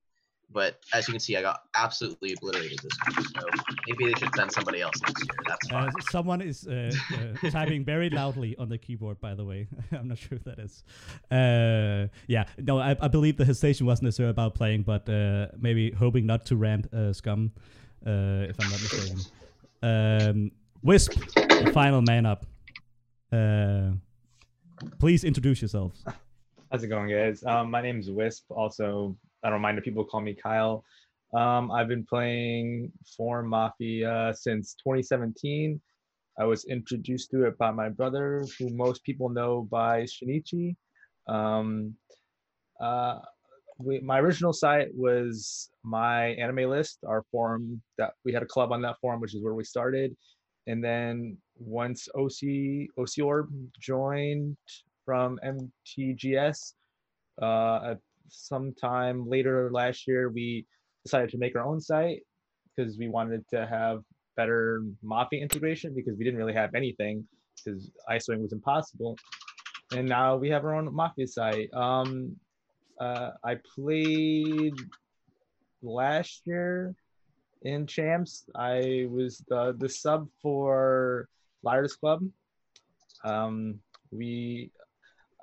but 0.53 0.81
as 0.93 1.09
you 1.09 1.13
can 1.13 1.21
see, 1.21 1.37
I 1.37 1.43
got 1.43 1.63
absolutely 1.75 2.35
obliterated 2.35 2.79
this 2.79 2.93
week. 3.17 3.27
So 3.35 3.47
maybe 3.89 4.13
they 4.13 4.19
should 4.19 4.35
send 4.37 4.53
somebody 4.53 4.83
else 4.83 4.95
next 5.03 5.25
year. 5.25 5.35
That's 5.49 5.73
Uh, 5.73 5.91
someone 6.11 6.43
is 6.43 6.67
uh, 6.69 6.93
uh, 7.15 7.51
typing 7.51 7.85
very 7.85 8.11
loudly 8.11 8.55
on 8.59 8.69
the 8.69 8.79
keyboard, 8.79 9.21
by 9.21 9.35
the 9.35 9.45
way. 9.45 9.69
I'm 9.93 10.09
not 10.09 10.19
sure 10.19 10.39
who 10.39 10.51
that 10.51 10.59
is. 10.59 10.85
Uh, 11.31 12.09
yeah, 12.27 12.45
no, 12.59 12.79
I, 12.79 12.97
I 13.01 13.09
believe 13.09 13.37
the 13.37 13.45
hesitation 13.45 13.87
wasn't 13.87 14.05
necessarily 14.05 14.31
about 14.31 14.55
playing, 14.55 14.83
but 14.83 15.09
uh, 15.09 15.49
maybe 15.59 15.91
hoping 15.91 16.27
not 16.27 16.45
to 16.47 16.57
ramp 16.57 16.93
uh, 16.93 17.13
scum, 17.13 17.53
uh, 18.07 18.51
if 18.51 18.57
I'm 18.61 18.71
not 18.71 18.81
mistaken. 18.83 19.21
Um, 19.83 20.51
Wisp, 20.83 21.13
the 21.35 21.71
final 21.73 22.03
man 22.03 22.27
up. 22.27 22.45
Uh, 23.33 23.93
please 24.99 25.25
introduce 25.25 25.63
yourselves. 25.63 26.05
How's 26.73 26.83
it 26.85 26.89
going, 26.89 27.11
guys? 27.11 27.45
Um, 27.45 27.71
my 27.71 27.83
name 27.83 28.01
is 28.01 28.11
Wisp. 28.11 28.45
Also, 28.49 29.15
I 29.43 29.51
don't 29.51 29.61
mind 29.61 29.77
if 29.77 29.85
people 29.85 30.07
call 30.07 30.23
me 30.23 30.35
Kyle. 30.35 30.83
Um, 31.37 31.71
I've 31.71 31.87
been 31.87 32.07
playing 32.07 32.91
Form 33.15 33.49
Mafia 33.49 34.33
since 34.35 34.75
2017. 34.83 35.79
I 36.41 36.45
was 36.47 36.65
introduced 36.65 37.31
to 37.33 37.45
it 37.45 37.59
by 37.59 37.73
my 37.73 37.91
brother, 37.91 38.43
who 38.59 38.71
most 38.71 39.05
people 39.05 39.29
know 39.29 39.69
by 39.71 40.05
Shinichi. 40.05 40.75
Um, 41.29 41.95
uh, 42.81 43.19
we, 43.77 44.01
my 44.01 44.19
original 44.19 44.55
site 44.55 44.89
was 44.95 45.69
MyAnimeList, 45.85 46.97
our 47.07 47.23
forum 47.31 47.83
that 47.99 48.15
we 48.25 48.33
had 48.33 48.43
a 48.43 48.47
club 48.47 48.73
on 48.73 48.81
that 48.81 48.97
forum, 48.99 49.21
which 49.21 49.35
is 49.35 49.45
where 49.45 49.53
we 49.53 49.65
started. 49.65 50.17
And 50.67 50.83
then 50.83 51.37
once 51.59 52.09
OC 52.15 52.89
OC 52.97 53.23
Orb 53.23 53.51
joined 53.79 54.57
from 55.05 55.39
MTGS, 55.45 56.75
uh, 57.41 57.95
sometime 58.29 59.29
later 59.29 59.71
last 59.73 60.07
year, 60.07 60.31
we 60.31 60.67
decided 61.05 61.31
to 61.31 61.39
make 61.39 61.57
our 61.57 61.65
own 61.65 61.81
site 61.81 62.23
because 62.77 62.97
we 62.99 63.09
wanted 63.09 63.47
to 63.51 63.67
have 63.67 64.03
better 64.37 64.83
Mafia 65.03 65.41
integration 65.43 65.95
because 65.95 66.17
we 66.17 66.25
didn't 66.25 66.39
really 66.39 66.55
have 66.55 66.75
anything 66.75 67.27
because 67.57 67.91
ISOing 68.11 68.41
was 68.41 68.53
impossible. 68.53 69.17
And 69.95 70.09
now 70.09 70.37
we 70.37 70.49
have 70.51 70.65
our 70.65 70.75
own 70.75 70.93
Mafia 70.95 71.27
site. 71.27 71.73
Um, 71.75 72.37
uh, 73.01 73.31
I 73.45 73.57
played 73.75 74.75
last 75.83 76.43
year 76.47 76.95
in 77.63 77.87
champs. 77.87 78.45
I 78.55 79.07
was 79.11 79.45
the 79.49 79.75
the 79.79 79.89
sub 79.89 80.29
for 80.41 81.29
Liars 81.63 81.95
Club. 81.95 82.23
Um, 83.25 83.81
we 84.11 84.71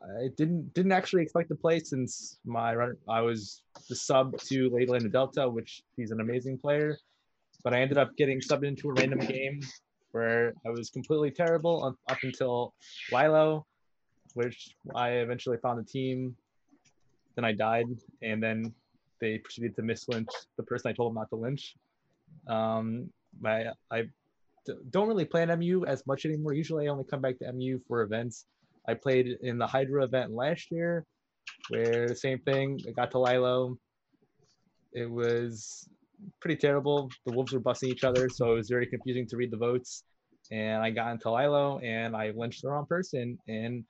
I 0.01 0.29
didn't 0.37 0.73
didn't 0.73 0.91
actually 0.91 1.23
expect 1.23 1.49
to 1.49 1.55
play 1.55 1.79
since 1.79 2.39
my 2.45 2.73
run. 2.73 2.95
I 3.07 3.21
was 3.21 3.63
the 3.89 3.95
sub 3.95 4.37
to 4.39 4.69
Lady 4.69 5.09
Delta, 5.09 5.49
which 5.49 5.83
he's 5.95 6.11
an 6.11 6.21
amazing 6.21 6.57
player. 6.57 6.97
But 7.63 7.73
I 7.73 7.81
ended 7.81 7.97
up 7.97 8.15
getting 8.15 8.39
subbed 8.39 8.65
into 8.65 8.89
a 8.89 8.93
random 8.93 9.19
game 9.19 9.59
where 10.11 10.53
I 10.65 10.69
was 10.69 10.89
completely 10.89 11.31
terrible 11.31 11.95
up, 12.07 12.17
until 12.23 12.73
LyLo, 13.11 13.63
which 14.33 14.75
I 14.95 15.09
eventually 15.09 15.57
found 15.57 15.79
a 15.79 15.83
team. 15.83 16.35
Then 17.35 17.45
I 17.45 17.51
died, 17.51 17.87
and 18.21 18.41
then 18.41 18.73
they 19.19 19.37
proceeded 19.37 19.75
to 19.75 19.81
mislynch 19.81 20.29
the 20.57 20.63
person 20.63 20.89
I 20.89 20.93
told 20.93 21.11
them 21.11 21.15
not 21.15 21.29
to 21.29 21.35
lynch. 21.35 21.75
Um, 22.47 23.09
I, 23.45 23.65
I 23.91 24.03
don't 24.89 25.07
really 25.07 25.25
play 25.25 25.43
an 25.43 25.59
MU 25.59 25.85
as 25.85 26.05
much 26.07 26.25
anymore. 26.25 26.53
Usually 26.53 26.87
I 26.87 26.91
only 26.91 27.03
come 27.03 27.21
back 27.21 27.37
to 27.39 27.51
MU 27.51 27.79
for 27.87 28.01
events. 28.01 28.45
I 28.87 28.93
played 28.93 29.37
in 29.41 29.57
the 29.57 29.67
Hydra 29.67 30.03
event 30.03 30.31
last 30.31 30.71
year 30.71 31.05
where 31.69 32.07
the 32.07 32.15
same 32.15 32.39
thing. 32.39 32.79
I 32.87 32.91
got 32.91 33.11
to 33.11 33.17
LyLo. 33.17 33.77
It 34.93 35.09
was 35.09 35.87
pretty 36.41 36.57
terrible. 36.57 37.09
The 37.25 37.33
wolves 37.33 37.53
were 37.53 37.59
busting 37.59 37.89
each 37.89 38.03
other, 38.03 38.29
so 38.29 38.53
it 38.53 38.55
was 38.55 38.69
very 38.69 38.87
confusing 38.87 39.27
to 39.27 39.37
read 39.37 39.51
the 39.51 39.57
votes. 39.57 40.03
And 40.51 40.81
I 40.81 40.89
got 40.89 41.11
into 41.11 41.27
LyLo 41.27 41.83
and 41.83 42.15
I 42.15 42.31
lynched 42.35 42.63
the 42.63 42.69
wrong 42.69 42.85
person. 42.85 43.37
And 43.47 43.83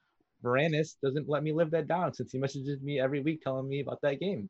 Varanus 0.43 0.95
doesn't 1.01 1.29
let 1.29 1.43
me 1.43 1.53
live 1.53 1.71
that 1.71 1.87
down 1.87 2.13
since 2.13 2.31
he 2.31 2.37
messages 2.37 2.81
me 2.81 2.99
every 2.99 3.21
week 3.21 3.41
telling 3.41 3.67
me 3.67 3.81
about 3.81 4.01
that 4.01 4.19
game. 4.19 4.49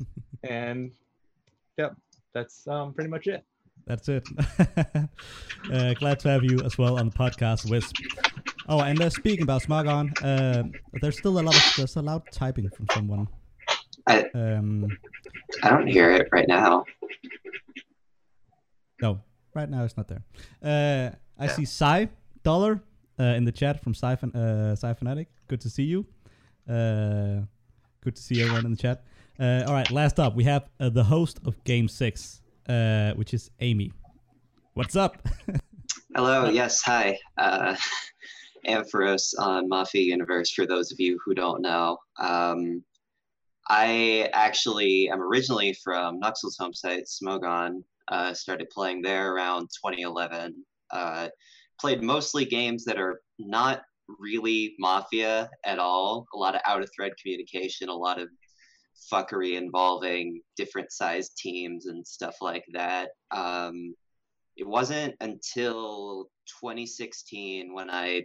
and 0.44 0.92
yep, 1.76 1.94
that's 2.32 2.66
um, 2.68 2.94
pretty 2.94 3.10
much 3.10 3.26
it. 3.26 3.44
That's 3.86 4.08
it. 4.08 4.26
uh, 5.72 5.94
glad 5.94 6.20
to 6.20 6.28
have 6.28 6.44
you 6.44 6.60
as 6.60 6.76
well 6.76 6.98
on 6.98 7.08
the 7.08 7.14
podcast, 7.14 7.70
Wisp. 7.70 7.96
Oh, 8.68 8.80
and 8.80 9.00
uh, 9.00 9.08
speaking 9.08 9.42
about 9.42 9.62
Smogon, 9.62 10.12
uh, 10.22 10.64
there's 11.00 11.16
still 11.16 11.38
a 11.38 11.40
lot 11.40 11.56
of 11.56 11.76
there's 11.76 11.96
a 11.96 12.02
loud 12.02 12.30
typing 12.30 12.68
from 12.68 12.86
someone. 12.92 13.26
I 14.06 14.24
Um, 14.34 14.98
I 15.62 15.70
don't 15.70 15.86
hear 15.86 16.10
it 16.12 16.28
right 16.32 16.46
now. 16.46 16.84
no, 19.00 19.20
right 19.54 19.70
now 19.70 19.84
it's 19.84 19.96
not 19.96 20.08
there. 20.08 20.22
Uh, 20.62 21.16
I 21.38 21.46
see 21.46 21.64
Psy 21.64 22.06
Dollar 22.42 22.82
uh, 23.18 23.22
in 23.22 23.44
the 23.44 23.52
chat 23.52 23.82
from 23.82 23.94
Psy, 23.94 24.16
uh, 24.34 24.74
Psy 24.74 24.92
Fanatic. 24.92 25.28
Good 25.46 25.62
to 25.62 25.70
see 25.70 25.84
you. 25.84 26.06
Uh, 26.68 27.46
good 28.02 28.16
to 28.16 28.22
see 28.22 28.42
everyone 28.42 28.66
in 28.66 28.72
the 28.72 28.76
chat. 28.76 29.02
Uh, 29.40 29.64
all 29.66 29.72
right, 29.72 29.90
last 29.90 30.20
up, 30.20 30.34
we 30.34 30.44
have 30.44 30.68
uh, 30.78 30.90
the 30.90 31.04
host 31.04 31.40
of 31.46 31.62
Game 31.64 31.88
Six, 31.88 32.42
uh, 32.68 33.12
which 33.14 33.32
is 33.32 33.50
Amy. 33.60 33.92
What's 34.74 34.96
up? 34.96 35.26
Hello, 36.14 36.50
yes, 36.50 36.82
hi. 36.82 37.18
Uh, 37.36 37.76
Ampharos 38.66 39.34
on 39.38 39.68
Mafia 39.68 40.02
Universe, 40.02 40.52
for 40.52 40.66
those 40.66 40.92
of 40.92 41.00
you 41.00 41.18
who 41.24 41.34
don't 41.34 41.62
know. 41.62 41.98
Um, 42.18 42.84
I 43.68 44.30
actually 44.32 45.10
am 45.10 45.20
originally 45.20 45.74
from 45.74 46.20
Nuxel's 46.20 46.56
home 46.58 46.72
site, 46.72 47.04
Smogon. 47.04 47.82
Uh, 48.08 48.32
started 48.32 48.70
playing 48.70 49.02
there 49.02 49.34
around 49.34 49.68
2011. 49.84 50.54
Uh, 50.90 51.28
played 51.78 52.02
mostly 52.02 52.44
games 52.46 52.84
that 52.84 52.98
are 52.98 53.20
not 53.38 53.82
really 54.18 54.74
Mafia 54.78 55.50
at 55.64 55.78
all. 55.78 56.26
A 56.34 56.36
lot 56.38 56.54
of 56.54 56.62
out 56.66 56.82
of 56.82 56.90
thread 56.94 57.12
communication, 57.20 57.88
a 57.90 57.94
lot 57.94 58.18
of 58.18 58.28
fuckery 59.12 59.56
involving 59.56 60.40
different 60.56 60.90
sized 60.90 61.36
teams 61.36 61.86
and 61.86 62.06
stuff 62.06 62.36
like 62.40 62.64
that. 62.72 63.10
Um, 63.30 63.94
it 64.56 64.66
wasn't 64.66 65.14
until 65.20 66.30
2016 66.60 67.72
when 67.72 67.90
I 67.90 68.24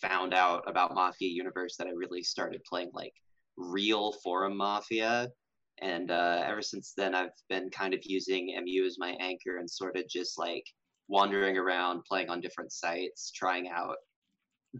found 0.00 0.34
out 0.34 0.64
about 0.66 0.94
Mafia 0.94 1.28
Universe 1.28 1.76
that 1.76 1.86
I 1.86 1.90
really 1.90 2.22
started 2.22 2.62
playing 2.64 2.90
like 2.92 3.12
real 3.56 4.12
forum 4.12 4.56
Mafia. 4.56 5.28
And 5.80 6.10
uh, 6.10 6.42
ever 6.46 6.62
since 6.62 6.92
then, 6.96 7.14
I've 7.14 7.30
been 7.48 7.70
kind 7.70 7.94
of 7.94 8.00
using 8.04 8.54
MU 8.64 8.84
as 8.86 8.98
my 8.98 9.16
anchor 9.20 9.58
and 9.58 9.68
sort 9.68 9.96
of 9.96 10.08
just 10.08 10.38
like 10.38 10.64
wandering 11.08 11.58
around, 11.58 12.04
playing 12.04 12.30
on 12.30 12.40
different 12.40 12.72
sites, 12.72 13.32
trying 13.32 13.68
out 13.68 13.96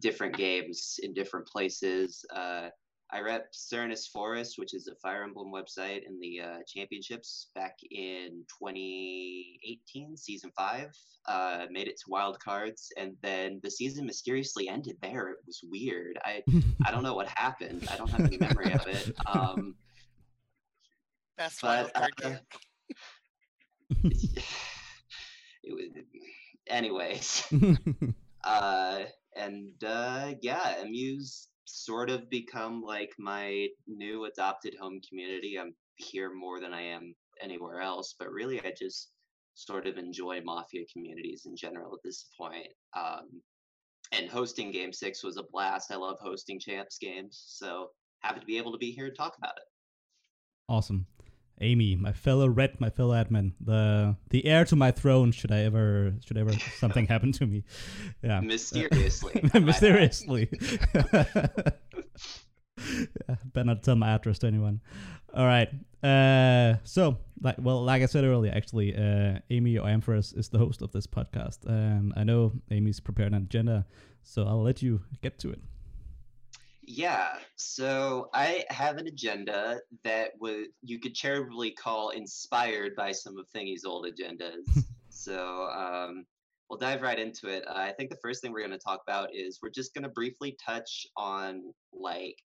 different 0.00 0.36
games 0.36 0.98
in 1.02 1.12
different 1.12 1.46
places. 1.46 2.24
Uh, 2.34 2.68
I 3.14 3.20
rep 3.20 3.52
Serenes 3.52 4.08
Forest, 4.08 4.54
which 4.58 4.74
is 4.74 4.88
a 4.88 4.94
Fire 4.96 5.22
Emblem 5.22 5.52
website 5.52 6.00
in 6.04 6.18
the 6.18 6.40
uh, 6.40 6.58
championships 6.66 7.50
back 7.54 7.76
in 7.92 8.44
2018, 8.60 10.16
season 10.16 10.50
five. 10.56 10.88
Uh, 11.28 11.66
made 11.70 11.86
it 11.86 11.96
to 11.98 12.04
wild 12.08 12.40
cards, 12.40 12.90
and 12.98 13.14
then 13.22 13.60
the 13.62 13.70
season 13.70 14.04
mysteriously 14.04 14.68
ended 14.68 14.96
there. 15.00 15.28
It 15.28 15.36
was 15.46 15.60
weird. 15.62 16.18
I 16.24 16.42
I 16.84 16.90
don't 16.90 17.04
know 17.04 17.14
what 17.14 17.28
happened. 17.28 17.86
I 17.88 17.96
don't 17.96 18.10
have 18.10 18.20
any 18.20 18.36
memory 18.36 18.72
of 18.72 18.86
it. 18.88 19.12
Um, 19.32 19.76
Best 21.38 21.62
But, 21.62 21.92
wild 21.94 21.94
card 21.94 22.12
uh, 22.24 22.28
game. 22.28 24.12
it 25.62 25.72
was, 25.72 26.04
anyways. 26.66 27.44
uh, 28.44 29.00
and 29.36 29.84
uh, 29.84 30.34
yeah, 30.42 30.82
MU's 30.84 31.48
sort 31.64 32.10
of 32.10 32.28
become 32.30 32.82
like 32.82 33.12
my 33.18 33.68
new 33.86 34.24
adopted 34.26 34.74
home 34.80 35.00
community. 35.08 35.58
I'm 35.58 35.74
here 35.96 36.34
more 36.34 36.60
than 36.60 36.72
I 36.72 36.82
am 36.82 37.14
anywhere 37.42 37.80
else, 37.80 38.14
but 38.18 38.30
really, 38.30 38.60
I 38.60 38.72
just 38.78 39.10
sort 39.54 39.86
of 39.86 39.96
enjoy 39.96 40.40
Mafia 40.42 40.84
communities 40.92 41.42
in 41.46 41.56
general 41.56 41.94
at 41.94 42.00
this 42.04 42.26
point. 42.36 42.68
Um, 42.96 43.40
and 44.12 44.28
hosting 44.28 44.70
Game 44.70 44.92
Six 44.92 45.24
was 45.24 45.36
a 45.36 45.44
blast. 45.50 45.90
I 45.90 45.96
love 45.96 46.18
hosting 46.20 46.60
champs 46.60 46.98
games, 46.98 47.42
so 47.46 47.90
happy 48.20 48.40
to 48.40 48.46
be 48.46 48.58
able 48.58 48.72
to 48.72 48.78
be 48.78 48.90
here 48.90 49.06
and 49.06 49.16
talk 49.16 49.36
about 49.38 49.56
it. 49.56 49.64
Awesome. 50.68 51.06
Amy, 51.60 51.94
my 51.94 52.12
fellow 52.12 52.48
red, 52.48 52.80
my 52.80 52.90
fellow 52.90 53.14
admin, 53.14 53.52
the 53.60 54.16
the 54.30 54.44
heir 54.44 54.64
to 54.66 54.76
my 54.76 54.90
throne. 54.90 55.32
Should 55.32 55.52
I 55.52 55.60
ever, 55.60 56.14
should 56.24 56.36
ever 56.36 56.52
something 56.78 57.06
happen 57.06 57.32
to 57.32 57.46
me? 57.46 57.64
Yeah, 58.22 58.40
Mysteriously, 58.40 59.40
mysteriously. 59.60 60.48
yeah, 60.94 61.36
better 63.52 63.64
not 63.64 63.82
tell 63.82 63.96
my 63.96 64.10
address 64.10 64.38
to 64.40 64.46
anyone. 64.46 64.80
All 65.34 65.46
right. 65.46 65.68
Uh, 66.02 66.76
so, 66.84 67.18
like, 67.40 67.56
well, 67.58 67.82
like 67.82 68.02
I 68.02 68.06
said 68.06 68.24
earlier, 68.24 68.52
actually, 68.54 68.94
uh, 68.94 69.38
Amy 69.50 69.78
or 69.78 69.86
Ampharos 69.86 70.36
is 70.36 70.48
the 70.48 70.58
host 70.58 70.82
of 70.82 70.92
this 70.92 71.06
podcast, 71.06 71.64
and 71.66 72.12
I 72.16 72.24
know 72.24 72.52
Amy's 72.70 73.00
prepared 73.00 73.32
an 73.32 73.42
agenda, 73.42 73.86
so 74.22 74.44
I'll 74.44 74.62
let 74.62 74.82
you 74.82 75.00
get 75.22 75.38
to 75.40 75.50
it. 75.50 75.60
Yeah, 76.86 77.38
so 77.56 78.28
I 78.34 78.64
have 78.68 78.98
an 78.98 79.06
agenda 79.06 79.80
that 80.04 80.32
would 80.40 80.66
you 80.82 81.00
could 81.00 81.14
charitably 81.14 81.70
call 81.70 82.10
inspired 82.10 82.94
by 82.94 83.12
some 83.12 83.38
of 83.38 83.46
Thingy's 83.54 83.84
old 83.84 84.06
agendas. 84.06 84.66
so 85.08 85.68
um, 85.70 86.26
we'll 86.68 86.78
dive 86.78 87.02
right 87.02 87.18
into 87.18 87.48
it. 87.48 87.64
Uh, 87.66 87.74
I 87.74 87.92
think 87.92 88.10
the 88.10 88.18
first 88.22 88.42
thing 88.42 88.52
we're 88.52 88.66
going 88.66 88.70
to 88.70 88.78
talk 88.78 89.00
about 89.06 89.34
is 89.34 89.60
we're 89.62 89.70
just 89.70 89.94
going 89.94 90.02
to 90.02 90.10
briefly 90.10 90.56
touch 90.64 91.06
on 91.16 91.72
like 91.92 92.36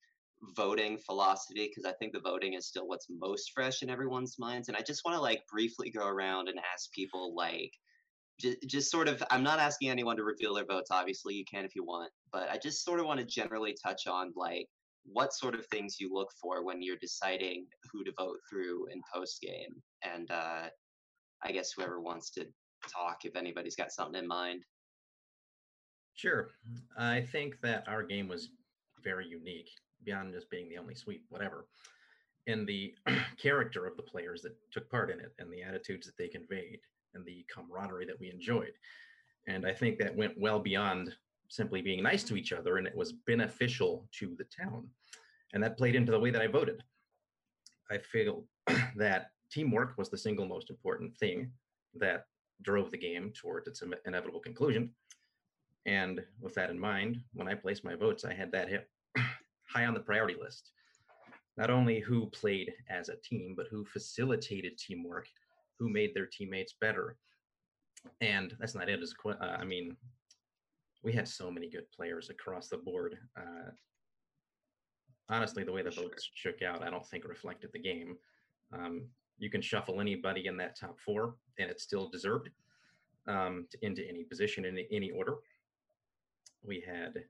voting 0.56 0.98
philosophy 0.98 1.70
because 1.70 1.86
I 1.86 1.94
think 1.98 2.14
the 2.14 2.22
voting 2.22 2.54
is 2.54 2.66
still 2.66 2.88
what's 2.88 3.08
most 3.10 3.52
fresh 3.54 3.82
in 3.82 3.90
everyone's 3.90 4.40
minds, 4.40 4.70
and 4.70 4.78
I 4.78 4.82
just 4.82 5.04
want 5.04 5.16
to 5.16 5.22
like 5.22 5.42
briefly 5.52 5.90
go 5.90 6.08
around 6.08 6.48
and 6.48 6.60
ask 6.74 6.92
people 6.94 7.36
like 7.36 7.74
just, 8.40 8.58
just 8.68 8.92
sort 8.92 9.08
of 9.08 9.24
i'm 9.32 9.44
not 9.44 9.60
asking 9.60 9.90
anyone 9.90 10.16
to 10.16 10.24
reveal 10.24 10.54
their 10.54 10.66
votes 10.66 10.90
obviously 10.92 11.34
you 11.34 11.46
can 11.52 11.66
if 11.66 11.76
you 11.76 11.84
want 11.84 12.12
but 12.32 12.50
i 12.50 12.58
just 12.58 12.84
sort 12.84 13.00
of 13.00 13.06
want 13.06 13.20
to 13.20 13.26
generally 13.26 13.76
touch 13.84 14.08
on 14.08 14.32
like 14.36 14.68
what 15.06 15.34
sort 15.34 15.56
of 15.56 15.66
things 15.68 15.98
you 16.00 16.14
look 16.14 16.30
for 16.42 16.64
when 16.64 16.82
you're 16.82 16.98
deciding 17.02 17.66
who 17.92 18.04
to 18.04 18.12
vote 18.18 18.38
through 18.50 18.86
in 18.92 19.02
post 19.14 19.42
game 19.42 19.82
and 20.04 20.30
uh 20.32 20.68
i 21.44 21.52
guess 21.52 21.72
whoever 21.76 22.02
wants 22.02 22.30
to 22.30 22.46
talk 22.94 23.18
if 23.24 23.36
anybody's 23.36 23.76
got 23.76 23.92
something 23.92 24.22
in 24.22 24.28
mind 24.28 24.64
Sure. 26.20 26.50
I 26.98 27.22
think 27.22 27.62
that 27.62 27.88
our 27.88 28.04
game 28.04 28.28
was 28.28 28.50
very 29.02 29.26
unique 29.26 29.70
beyond 30.04 30.34
just 30.34 30.50
being 30.50 30.68
the 30.68 30.78
only 30.78 30.94
sweep, 30.94 31.24
whatever, 31.30 31.68
in 32.46 32.66
the 32.66 32.94
character 33.42 33.86
of 33.86 33.96
the 33.96 34.04
players 34.04 34.42
that 34.42 34.58
took 34.70 34.90
part 34.92 35.10
in 35.10 35.22
it 35.22 35.32
and 35.40 35.50
the 35.50 35.64
attitudes 35.64 36.06
that 36.08 36.18
they 36.18 36.28
conveyed 36.28 36.82
and 37.14 37.26
the 37.26 37.46
camaraderie 37.54 38.06
that 38.06 38.20
we 38.20 38.32
enjoyed. 38.32 38.74
And 39.48 39.66
I 39.66 39.74
think 39.74 39.98
that 40.00 40.16
went 40.16 40.40
well 40.40 40.60
beyond 40.60 41.16
simply 41.50 41.82
being 41.82 42.04
nice 42.04 42.24
to 42.24 42.36
each 42.36 42.54
other 42.54 42.78
and 42.78 42.86
it 42.86 42.96
was 42.96 43.14
beneficial 43.14 44.08
to 44.20 44.36
the 44.38 44.46
town. 44.46 44.88
And 45.54 45.64
that 45.64 45.78
played 45.78 45.96
into 45.96 46.12
the 46.12 46.20
way 46.20 46.30
that 46.30 46.42
I 46.42 46.48
voted. 46.48 46.84
I 47.90 47.98
feel 47.98 48.46
that 48.96 49.32
teamwork 49.52 49.98
was 49.98 50.10
the 50.10 50.18
single 50.18 50.46
most 50.46 50.70
important 50.70 51.16
thing 51.18 51.52
that 51.96 52.26
drove 52.62 52.92
the 52.92 52.98
game 52.98 53.32
towards 53.32 53.68
its 53.68 53.82
inevitable 54.06 54.40
conclusion. 54.40 54.92
And 55.86 56.24
with 56.40 56.54
that 56.56 56.70
in 56.70 56.80
mind, 56.80 57.22
when 57.34 57.48
I 57.48 57.56
placed 57.56 57.84
my 57.84 57.96
votes, 57.96 58.26
I 58.26 58.34
had 58.34 58.52
that 58.52 58.70
high 59.68 59.86
on 59.86 59.94
the 59.94 60.00
priority 60.00 60.36
list. 60.40 60.72
not 61.58 61.70
only 61.70 62.00
who 62.00 62.28
played 62.28 62.74
as 62.90 63.10
a 63.10 63.16
team, 63.18 63.54
but 63.56 63.68
who 63.68 63.84
facilitated 63.86 64.78
teamwork, 64.78 65.28
who 65.80 65.90
made 65.90 66.14
their 66.14 66.28
teammates 66.28 66.76
better. 66.80 67.16
And 68.22 68.56
that's 68.60 68.76
not 68.76 68.90
it. 68.90 69.02
As 69.02 69.14
uh, 69.26 69.34
I 69.40 69.64
mean, 69.64 69.96
we 71.04 71.14
had 71.14 71.28
so 71.28 71.50
many 71.50 71.70
good 71.70 71.90
players 71.96 72.30
across 72.30 72.68
the 72.68 72.78
board. 72.78 73.18
Uh, 73.38 73.72
honestly, 75.30 75.64
the 75.64 75.72
way 75.72 75.82
the 75.82 75.92
votes 75.92 76.30
shook 76.34 76.62
out, 76.62 76.84
I 76.84 76.90
don't 76.90 77.06
think 77.06 77.28
reflected 77.28 77.72
the 77.74 77.80
game. 77.80 78.18
Um, 78.74 79.08
you 79.38 79.50
can 79.50 79.62
shuffle 79.62 80.02
anybody 80.02 80.48
in 80.48 80.58
that 80.58 80.78
top 80.78 81.00
four, 81.00 81.36
and 81.58 81.70
it's 81.70 81.84
still 81.84 82.10
deserved 82.10 82.50
um, 83.28 83.66
to, 83.72 83.86
into 83.86 84.08
any 84.08 84.24
position 84.24 84.66
in 84.66 84.80
any 84.92 85.12
order. 85.12 85.36
We 86.64 86.84
had 86.86 87.24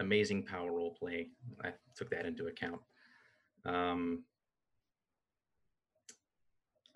amazing 0.00 0.44
power 0.44 0.72
role 0.72 0.96
play. 0.98 1.28
I 1.64 1.70
took 1.96 2.10
that 2.10 2.26
into 2.26 2.48
account. 2.48 2.80
Um, 3.64 4.24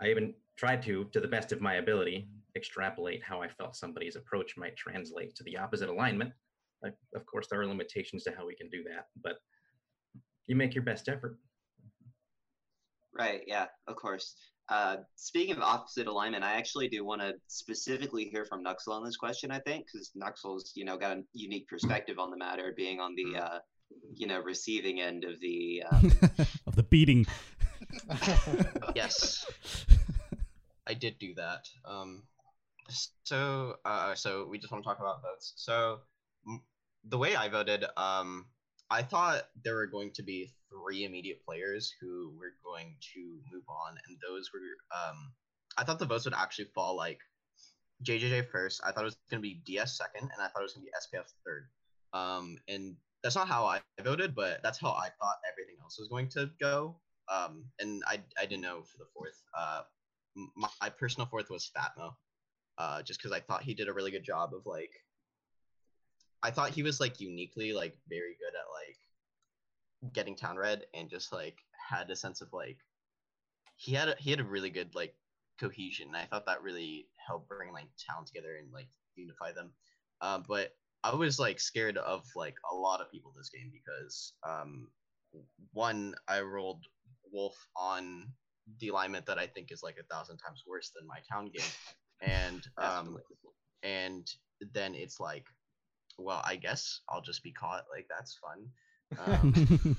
I 0.01 0.09
even 0.09 0.35
tried 0.57 0.83
to, 0.83 1.05
to 1.13 1.21
the 1.21 1.29
best 1.29 1.53
of 1.53 1.61
my 1.61 1.75
ability, 1.75 2.29
extrapolate 2.57 3.23
how 3.23 3.43
I 3.43 3.49
felt 3.49 3.77
somebody's 3.77 4.17
approach 4.17 4.57
might 4.57 4.77
translate 4.77 5.35
to 5.37 5.45
the 5.45 5.57
opposite 5.57 5.89
alignment. 5.89 6.33
I, 6.85 6.89
of 7.15 7.27
course, 7.27 7.47
there 7.49 7.61
are 7.61 7.67
limitations 7.67 8.25
to 8.25 8.33
how 8.37 8.47
we 8.47 8.55
can 8.55 8.69
do 8.69 8.83
that, 8.85 9.07
but 9.23 9.37
you 10.47 10.57
make 10.57 10.75
your 10.75 10.85
best 10.85 11.09
effort. 11.09 11.39
Right. 13.17 13.43
Yeah. 13.47 13.67
Of 13.87 13.97
course. 13.97 14.35
Uh, 14.69 14.97
speaking 15.15 15.57
of 15.57 15.63
opposite 15.63 16.07
alignment, 16.07 16.43
I 16.43 16.55
actually 16.55 16.89
do 16.89 17.05
want 17.05 17.21
to 17.21 17.35
specifically 17.47 18.25
hear 18.25 18.45
from 18.45 18.65
Nuxel 18.65 18.93
on 18.93 19.05
this 19.05 19.17
question. 19.17 19.51
I 19.51 19.61
think 19.61 19.87
because 19.87 20.11
Nuxel's, 20.17 20.73
you 20.75 20.85
know, 20.85 20.97
got 20.97 21.17
a 21.17 21.23
unique 21.33 21.69
perspective 21.69 22.19
on 22.19 22.31
the 22.31 22.37
matter, 22.37 22.75
being 22.77 22.99
on 23.01 23.15
the, 23.15 23.39
uh, 23.41 23.59
you 24.15 24.27
know, 24.27 24.41
receiving 24.41 25.01
end 25.01 25.25
of 25.25 25.39
the 25.41 25.85
um... 25.93 26.13
of 26.67 26.75
the 26.75 26.83
beating. 26.83 27.27
yes, 28.95 29.47
I 30.87 30.95
did 30.95 31.19
do 31.19 31.35
that. 31.35 31.69
Um, 31.85 32.23
so, 33.25 33.77
uh, 33.85 34.15
so 34.15 34.47
we 34.49 34.59
just 34.59 34.73
want 34.73 34.85
to 34.85 34.89
talk 34.89 35.01
about 35.01 35.23
votes. 35.23 35.53
So, 35.57 36.01
m- 36.47 36.63
the 37.09 37.19
way 37.19 37.35
I 37.37 37.49
voted, 37.49 37.85
um, 37.97 38.47
I 38.91 39.03
thought 39.03 39.49
there 39.65 39.75
were 39.75 39.87
going 39.87 40.13
to 40.13 40.23
be 40.23 40.51
three 40.71 41.05
immediate 41.05 41.45
players 41.45 41.93
who 42.01 42.33
were 42.39 42.55
going 42.65 42.97
to 43.15 43.41
move 43.53 43.65
on, 43.69 43.97
and 44.07 44.17
those 44.27 44.51
were 44.53 44.61
um, 44.97 45.33
I 45.77 45.85
thought 45.85 45.99
the 45.99 46.07
votes 46.07 46.25
would 46.25 46.35
actually 46.35 46.67
fall 46.75 46.97
like 46.97 47.19
JJJ 48.05 48.49
first. 48.51 48.81
I 48.85 48.93
thought 48.93 49.03
it 49.03 49.05
was 49.05 49.17
going 49.31 49.43
to 49.43 49.49
be 49.49 49.61
DS 49.65 49.99
second, 49.99 50.31
and 50.33 50.41
I 50.41 50.49
thought 50.49 50.61
it 50.61 50.63
was 50.63 50.75
going 50.75 50.87
to 50.87 50.91
be 50.91 51.19
SPF 51.19 51.25
third. 51.45 51.69
Um, 52.13 52.59
and 52.69 52.97
that's 53.23 53.35
not 53.35 53.49
how 53.49 53.65
I 53.67 53.81
voted, 54.03 54.35
but 54.35 54.61
that's 54.63 54.81
how 54.81 54.91
I 54.91 55.09
thought 55.21 55.37
everything 55.51 55.77
else 55.83 55.99
was 55.99 56.09
going 56.09 56.29
to 56.31 56.51
go. 56.61 56.97
Um, 57.29 57.65
and 57.81 58.03
I 58.07 58.21
I 58.41 58.47
didn't 58.47 58.63
know 58.63 58.83
for 58.85 58.99
the 58.99 59.07
fourth. 59.13 59.43
Uh, 59.57 59.83
my, 60.57 60.69
my 60.81 60.91
personal 60.91 61.27
fourth 61.27 61.51
was 61.51 61.71
Fatmo, 61.77 62.13
uh, 62.79 63.03
just 63.03 63.21
because 63.21 63.33
I 63.33 63.41
thought 63.41 63.63
he 63.63 63.75
did 63.75 63.89
a 63.89 63.93
really 63.93 64.11
good 64.11 64.25
job 64.25 64.53
of 64.55 64.67
like 64.67 64.93
I 66.43 66.51
thought 66.51 66.71
he 66.71 66.83
was 66.83 67.01
like 67.01 67.21
uniquely 67.21 67.73
like 67.73 67.97
very 68.09 68.37
good 68.39 68.55
at 68.55 68.71
like 68.73 70.13
getting 70.13 70.37
town 70.37 70.57
red 70.57 70.85
and 70.95 71.11
just 71.11 71.33
like 71.33 71.59
had 71.89 72.11
a 72.11 72.17
sense 72.17 72.41
of 72.41 72.53
like 72.53 72.79
he 73.77 73.95
had 73.95 74.11
a, 74.11 74.17
he 74.19 74.31
had 74.31 74.41
a 74.41 74.45
really 74.45 74.71
good 74.71 74.95
like 74.95 75.15
cohesion. 75.59 76.15
I 76.15 76.27
thought 76.27 76.47
that 76.47 76.63
really 76.63 77.09
helped 77.27 77.49
bring 77.49 77.73
like 77.73 77.89
town 78.09 78.25
together 78.25 78.57
and 78.57 78.73
like 78.73 78.89
unify 79.15 79.53
them. 79.53 79.73
Um, 80.21 80.45
but 80.47 80.73
I 81.03 81.15
was 81.15 81.39
like 81.39 81.61
scared 81.61 81.99
of 81.99 82.25
like 82.35 82.57
a 82.71 82.75
lot 82.75 83.01
of 83.01 83.11
people 83.11 83.33
this 83.37 83.51
game 83.51 83.71
because 83.73 84.33
um, 84.47 84.89
one 85.73 86.15
I 86.29 86.41
rolled 86.41 86.85
Wolf 87.33 87.57
on 87.77 88.29
the 88.81 88.89
alignment 88.89 89.27
that 89.27 89.39
I 89.39 89.47
think 89.47 89.73
is 89.73 89.83
like 89.83 89.97
a 89.99 90.15
thousand 90.15 90.39
times 90.39 90.65
worse 90.67 90.93
than 90.97 91.07
my 91.07 91.19
town 91.31 91.51
game, 91.53 91.67
and 92.21 92.67
um, 92.79 93.19
and 93.83 94.29
then 94.73 94.95
it's 94.95 95.21
like 95.21 95.47
well, 96.19 96.43
I 96.45 96.57
guess 96.57 97.01
I'll 97.09 97.21
just 97.21 97.43
be 97.43 97.53
caught. 97.53 97.85
Like 97.93 98.07
that's 98.09 98.39
fun. 98.39 98.69
Um, 99.19 99.97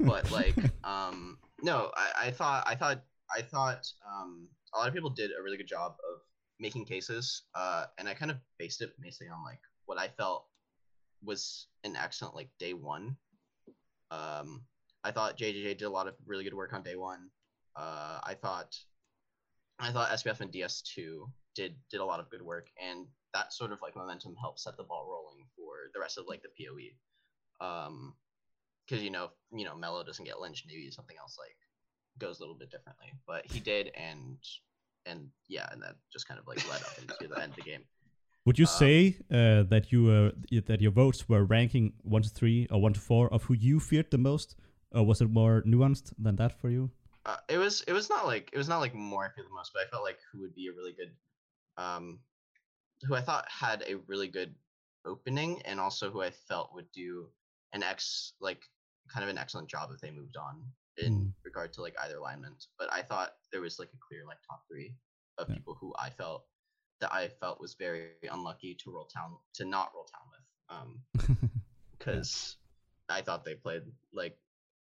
but 0.00 0.30
like, 0.30 0.56
um, 0.84 1.38
no, 1.62 1.90
I, 1.96 2.28
I 2.28 2.30
thought, 2.30 2.64
I 2.66 2.74
thought, 2.74 3.02
I 3.34 3.42
thought, 3.42 3.86
um, 4.06 4.48
a 4.74 4.78
lot 4.78 4.88
of 4.88 4.94
people 4.94 5.10
did 5.10 5.30
a 5.38 5.42
really 5.42 5.56
good 5.56 5.68
job 5.68 5.92
of 5.92 6.20
making 6.58 6.84
cases, 6.84 7.42
uh, 7.54 7.86
and 7.98 8.08
I 8.08 8.14
kind 8.14 8.30
of 8.30 8.38
based 8.58 8.80
it 8.82 8.90
basically 9.00 9.28
on 9.28 9.42
like 9.44 9.60
what 9.86 9.98
I 9.98 10.08
felt 10.08 10.46
was 11.22 11.68
an 11.84 11.96
excellent 11.96 12.34
like 12.34 12.48
day 12.58 12.74
one. 12.74 13.16
Um, 14.10 14.64
I 15.04 15.10
thought 15.10 15.38
JJJ 15.38 15.78
did 15.78 15.82
a 15.82 15.90
lot 15.90 16.08
of 16.08 16.14
really 16.26 16.44
good 16.44 16.54
work 16.54 16.72
on 16.72 16.82
day 16.82 16.96
one. 16.96 17.30
Uh, 17.76 18.20
I 18.22 18.34
thought, 18.34 18.76
I 19.78 19.90
thought 19.90 20.10
SPF 20.10 20.40
and 20.40 20.52
DS2 20.52 21.30
did 21.54 21.74
did 21.90 22.00
a 22.00 22.04
lot 22.04 22.20
of 22.20 22.30
good 22.30 22.42
work, 22.42 22.68
and 22.82 23.06
that 23.32 23.52
sort 23.52 23.72
of 23.72 23.80
like 23.82 23.96
momentum 23.96 24.34
helped 24.40 24.60
set 24.60 24.76
the 24.76 24.84
ball 24.84 25.08
rolling 25.10 25.46
for 25.56 25.90
the 25.92 26.00
rest 26.00 26.18
of 26.18 26.26
like 26.28 26.42
the 26.42 26.64
POE. 26.64 26.94
Um, 27.64 28.14
because 28.86 29.02
you 29.02 29.10
know, 29.10 29.30
you 29.52 29.64
know, 29.64 29.76
Mello 29.76 30.04
doesn't 30.04 30.24
get 30.24 30.40
lynched, 30.40 30.66
maybe 30.66 30.90
something 30.90 31.16
else 31.18 31.36
like 31.38 31.56
goes 32.18 32.38
a 32.38 32.42
little 32.42 32.54
bit 32.54 32.70
differently, 32.70 33.12
but 33.26 33.46
he 33.46 33.60
did, 33.60 33.90
and 33.94 34.38
and 35.06 35.28
yeah, 35.48 35.68
and 35.72 35.82
that 35.82 35.96
just 36.12 36.28
kind 36.28 36.38
of 36.38 36.46
like 36.46 36.68
led 36.68 36.82
up 36.82 36.98
into 36.98 37.34
the 37.34 37.40
end 37.40 37.50
of 37.50 37.56
the 37.56 37.62
game. 37.62 37.84
Would 38.46 38.58
you 38.58 38.66
um, 38.66 38.72
say 38.72 39.16
uh, 39.30 39.62
that 39.64 39.90
you 39.90 40.10
uh, 40.10 40.60
that 40.66 40.80
your 40.80 40.92
votes 40.92 41.28
were 41.28 41.44
ranking 41.44 41.94
one 42.02 42.22
to 42.22 42.28
three 42.28 42.66
or 42.70 42.80
one 42.80 42.92
to 42.92 43.00
four 43.00 43.32
of 43.32 43.44
who 43.44 43.54
you 43.54 43.80
feared 43.80 44.10
the 44.10 44.18
most, 44.18 44.54
or 44.92 45.04
was 45.04 45.20
it 45.20 45.30
more 45.30 45.62
nuanced 45.66 46.12
than 46.18 46.36
that 46.36 46.60
for 46.60 46.68
you? 46.68 46.90
Uh, 47.26 47.36
it 47.48 47.58
was. 47.58 47.82
It 47.88 47.92
was 47.92 48.10
not 48.10 48.26
like 48.26 48.50
it 48.52 48.58
was 48.58 48.68
not 48.68 48.80
like 48.80 48.94
more 48.94 49.24
I 49.24 49.28
fear 49.28 49.44
the 49.44 49.54
most, 49.54 49.72
but 49.72 49.82
I 49.86 49.90
felt 49.90 50.04
like 50.04 50.18
who 50.30 50.40
would 50.40 50.54
be 50.54 50.68
a 50.68 50.72
really 50.72 50.92
good 50.92 51.12
um, 51.76 52.18
who 53.02 53.14
I 53.14 53.20
thought 53.20 53.46
had 53.48 53.82
a 53.88 53.96
really 54.06 54.28
good 54.28 54.54
opening 55.06 55.60
and 55.62 55.80
also 55.80 56.10
who 56.10 56.22
I 56.22 56.30
felt 56.30 56.74
would 56.74 56.90
do 56.92 57.28
an 57.72 57.82
ex 57.82 58.32
like 58.40 58.62
kind 59.12 59.22
of 59.22 59.30
an 59.30 59.38
excellent 59.38 59.68
job 59.68 59.90
if 59.92 60.00
they 60.00 60.10
moved 60.10 60.36
on 60.36 60.62
in 60.98 61.14
mm. 61.14 61.32
regard 61.44 61.72
to 61.74 61.82
like 61.82 61.94
either 62.04 62.16
alignment. 62.16 62.66
But 62.78 62.92
I 62.92 63.02
thought 63.02 63.32
there 63.52 63.60
was 63.60 63.78
like 63.78 63.90
a 63.92 63.98
clear 64.06 64.24
like 64.26 64.38
top 64.48 64.62
three 64.70 64.94
of 65.38 65.48
yeah. 65.48 65.56
people 65.56 65.76
who 65.80 65.92
I 65.98 66.10
felt 66.10 66.44
that 67.00 67.12
I 67.12 67.28
felt 67.28 67.60
was 67.60 67.74
very 67.78 68.10
unlucky 68.30 68.76
to 68.82 68.92
roll 68.92 69.06
town 69.06 69.36
to 69.54 69.64
not 69.64 69.92
roll 69.94 70.06
town 70.06 70.22
with. 70.30 71.26
Um 71.26 71.38
because 71.98 72.56
yeah. 73.10 73.16
I 73.16 73.22
thought 73.22 73.44
they 73.44 73.54
played 73.54 73.82
like 74.12 74.38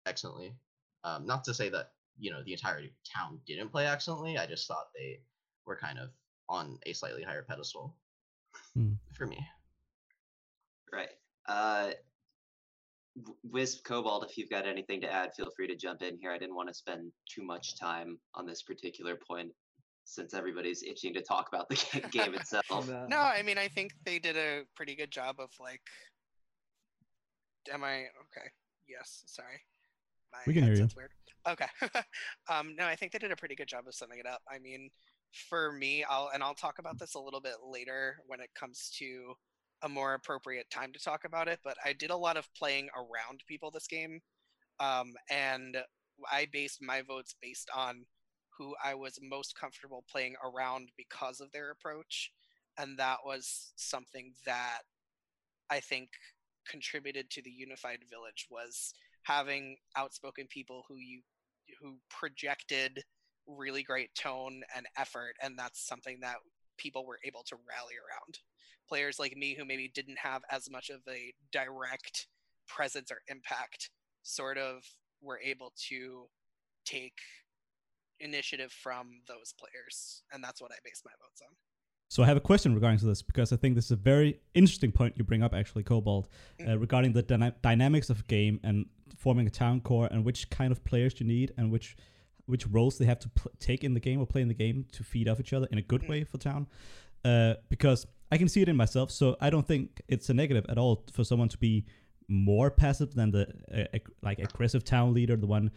excellently. 0.05 0.55
Um 1.03 1.25
not 1.25 1.43
to 1.45 1.53
say 1.53 1.69
that, 1.69 1.91
you 2.19 2.31
know, 2.31 2.43
the 2.43 2.53
entire 2.53 2.81
town 3.05 3.39
didn't 3.45 3.69
play 3.69 3.87
excellently. 3.87 4.37
I 4.37 4.45
just 4.45 4.67
thought 4.67 4.87
they 4.95 5.19
were 5.65 5.75
kind 5.75 5.97
of 5.99 6.09
on 6.47 6.77
a 6.85 6.93
slightly 6.93 7.23
higher 7.23 7.43
pedestal 7.47 7.95
hmm. 8.73 8.93
for 9.13 9.25
me. 9.25 9.45
Right. 10.91 11.09
Uh, 11.47 11.91
Wisp 13.43 13.83
Cobalt, 13.83 14.25
if 14.29 14.37
you've 14.37 14.49
got 14.49 14.67
anything 14.67 15.01
to 15.01 15.11
add, 15.11 15.33
feel 15.35 15.49
free 15.55 15.67
to 15.67 15.75
jump 15.75 16.01
in 16.01 16.17
here. 16.17 16.31
I 16.31 16.37
didn't 16.37 16.55
want 16.55 16.69
to 16.69 16.73
spend 16.73 17.11
too 17.29 17.43
much 17.43 17.77
time 17.77 18.19
on 18.35 18.45
this 18.45 18.61
particular 18.61 19.15
point 19.15 19.51
since 20.05 20.33
everybody's 20.33 20.83
itching 20.83 21.13
to 21.13 21.21
talk 21.21 21.49
about 21.51 21.69
the 21.69 22.01
game 22.11 22.33
itself. 22.33 22.65
no, 22.87 23.17
I 23.17 23.43
mean, 23.43 23.57
I 23.57 23.67
think 23.67 23.91
they 24.05 24.19
did 24.19 24.37
a 24.37 24.63
pretty 24.75 24.95
good 24.95 25.11
job 25.11 25.35
of 25.39 25.49
like. 25.59 25.81
Am 27.71 27.83
I 27.83 27.95
okay? 27.97 28.47
Yes, 28.87 29.23
sorry. 29.27 29.61
My 30.31 30.39
we 30.47 30.53
can 30.53 30.63
hear 30.63 30.73
you. 30.73 30.87
Weird. 30.95 31.11
Okay. 31.47 31.65
um, 32.49 32.75
no, 32.77 32.85
I 32.85 32.95
think 32.95 33.11
they 33.11 33.19
did 33.19 33.31
a 33.31 33.35
pretty 33.35 33.55
good 33.55 33.67
job 33.67 33.87
of 33.87 33.95
summing 33.95 34.19
it 34.19 34.25
up. 34.25 34.41
I 34.51 34.59
mean, 34.59 34.89
for 35.31 35.71
me, 35.71 36.03
I'll 36.03 36.29
and 36.33 36.43
I'll 36.43 36.53
talk 36.55 36.79
about 36.79 36.99
this 36.99 37.15
a 37.15 37.19
little 37.19 37.41
bit 37.41 37.55
later 37.67 38.17
when 38.27 38.39
it 38.39 38.49
comes 38.55 38.89
to 38.99 39.33
a 39.81 39.89
more 39.89 40.13
appropriate 40.13 40.69
time 40.69 40.91
to 40.93 40.99
talk 40.99 41.23
about 41.25 41.47
it. 41.47 41.59
But 41.63 41.77
I 41.85 41.93
did 41.93 42.09
a 42.09 42.17
lot 42.17 42.37
of 42.37 42.53
playing 42.53 42.89
around 42.95 43.41
people 43.47 43.71
this 43.71 43.87
game, 43.87 44.19
um, 44.79 45.13
and 45.29 45.77
I 46.31 46.47
based 46.51 46.81
my 46.81 47.01
votes 47.01 47.35
based 47.41 47.69
on 47.75 48.05
who 48.57 48.75
I 48.83 48.95
was 48.95 49.19
most 49.21 49.57
comfortable 49.59 50.03
playing 50.11 50.35
around 50.43 50.89
because 50.97 51.39
of 51.39 51.51
their 51.51 51.71
approach, 51.71 52.31
and 52.77 52.97
that 52.99 53.19
was 53.25 53.71
something 53.77 54.33
that 54.45 54.81
I 55.69 55.79
think 55.79 56.09
contributed 56.67 57.29
to 57.31 57.41
the 57.41 57.51
unified 57.51 57.99
village 58.09 58.47
was 58.49 58.93
having 59.23 59.77
outspoken 59.95 60.47
people 60.49 60.83
who 60.87 60.95
you 60.95 61.21
who 61.81 61.97
projected 62.09 63.03
really 63.47 63.83
great 63.83 64.13
tone 64.15 64.61
and 64.75 64.85
effort, 64.97 65.33
and 65.41 65.57
that's 65.57 65.85
something 65.85 66.19
that 66.21 66.37
people 66.77 67.05
were 67.05 67.19
able 67.25 67.43
to 67.43 67.55
rally 67.55 67.95
around. 67.95 68.39
Players 68.87 69.19
like 69.19 69.35
me 69.35 69.55
who 69.57 69.65
maybe 69.65 69.91
didn't 69.93 70.19
have 70.19 70.41
as 70.49 70.69
much 70.69 70.89
of 70.89 71.01
a 71.07 71.33
direct 71.51 72.27
presence 72.67 73.11
or 73.11 73.21
impact 73.27 73.89
sort 74.23 74.57
of 74.57 74.83
were 75.21 75.39
able 75.43 75.73
to 75.89 76.27
take 76.85 77.19
initiative 78.19 78.71
from 78.71 79.21
those 79.27 79.53
players, 79.59 80.23
and 80.31 80.43
that's 80.43 80.61
what 80.61 80.71
I 80.71 80.77
base 80.83 81.01
my 81.05 81.11
votes 81.21 81.41
on. 81.41 81.55
So 82.09 82.23
I 82.23 82.25
have 82.25 82.37
a 82.37 82.41
question 82.41 82.73
regarding 82.73 82.99
to 82.99 83.05
this 83.05 83.21
because 83.21 83.53
I 83.53 83.55
think 83.55 83.75
this 83.75 83.85
is 83.85 83.91
a 83.91 83.95
very 83.95 84.39
interesting 84.55 84.91
point 84.91 85.13
you 85.15 85.23
bring 85.23 85.43
up, 85.43 85.53
actually, 85.53 85.83
Cobalt, 85.83 86.27
uh, 86.67 86.77
regarding 86.77 87.13
the 87.13 87.21
dyna- 87.21 87.53
dynamics 87.61 88.09
of 88.09 88.21
a 88.21 88.23
game 88.23 88.59
and 88.63 88.87
forming 89.15 89.45
a 89.45 89.51
town 89.51 89.79
core 89.81 90.07
and 90.11 90.25
which 90.25 90.49
kind 90.49 90.71
of 90.71 90.83
players 90.83 91.19
you 91.19 91.25
need 91.27 91.53
and 91.57 91.71
which 91.71 91.95
which 92.47 92.65
roles 92.65 92.97
they 92.97 93.05
have 93.05 93.19
to 93.19 93.29
pl- 93.29 93.51
take 93.59 93.83
in 93.83 93.93
the 93.93 93.99
game 93.99 94.19
or 94.19 94.25
play 94.25 94.41
in 94.41 94.47
the 94.47 94.55
game 94.55 94.83
to 94.91 95.03
feed 95.03 95.27
off 95.29 95.39
each 95.39 95.53
other 95.53 95.67
in 95.71 95.77
a 95.77 95.83
good 95.83 96.09
way 96.09 96.23
for 96.23 96.39
town. 96.39 96.65
Uh, 97.23 97.53
because 97.69 98.07
I 98.31 98.39
can 98.39 98.47
see 98.49 98.63
it 98.63 98.69
in 98.69 98.75
myself, 98.75 99.11
so 99.11 99.37
I 99.39 99.51
don't 99.51 99.67
think 99.67 100.01
it's 100.07 100.29
a 100.31 100.33
negative 100.33 100.65
at 100.67 100.79
all 100.79 101.03
for 101.13 101.23
someone 101.23 101.49
to 101.49 101.59
be 101.59 101.85
more 102.27 102.71
passive 102.71 103.13
than 103.13 103.29
the 103.29 103.47
uh, 103.71 103.83
ag- 103.93 104.09
like 104.23 104.39
aggressive 104.39 104.83
town 104.83 105.13
leader, 105.13 105.35
the 105.35 105.45
one 105.45 105.69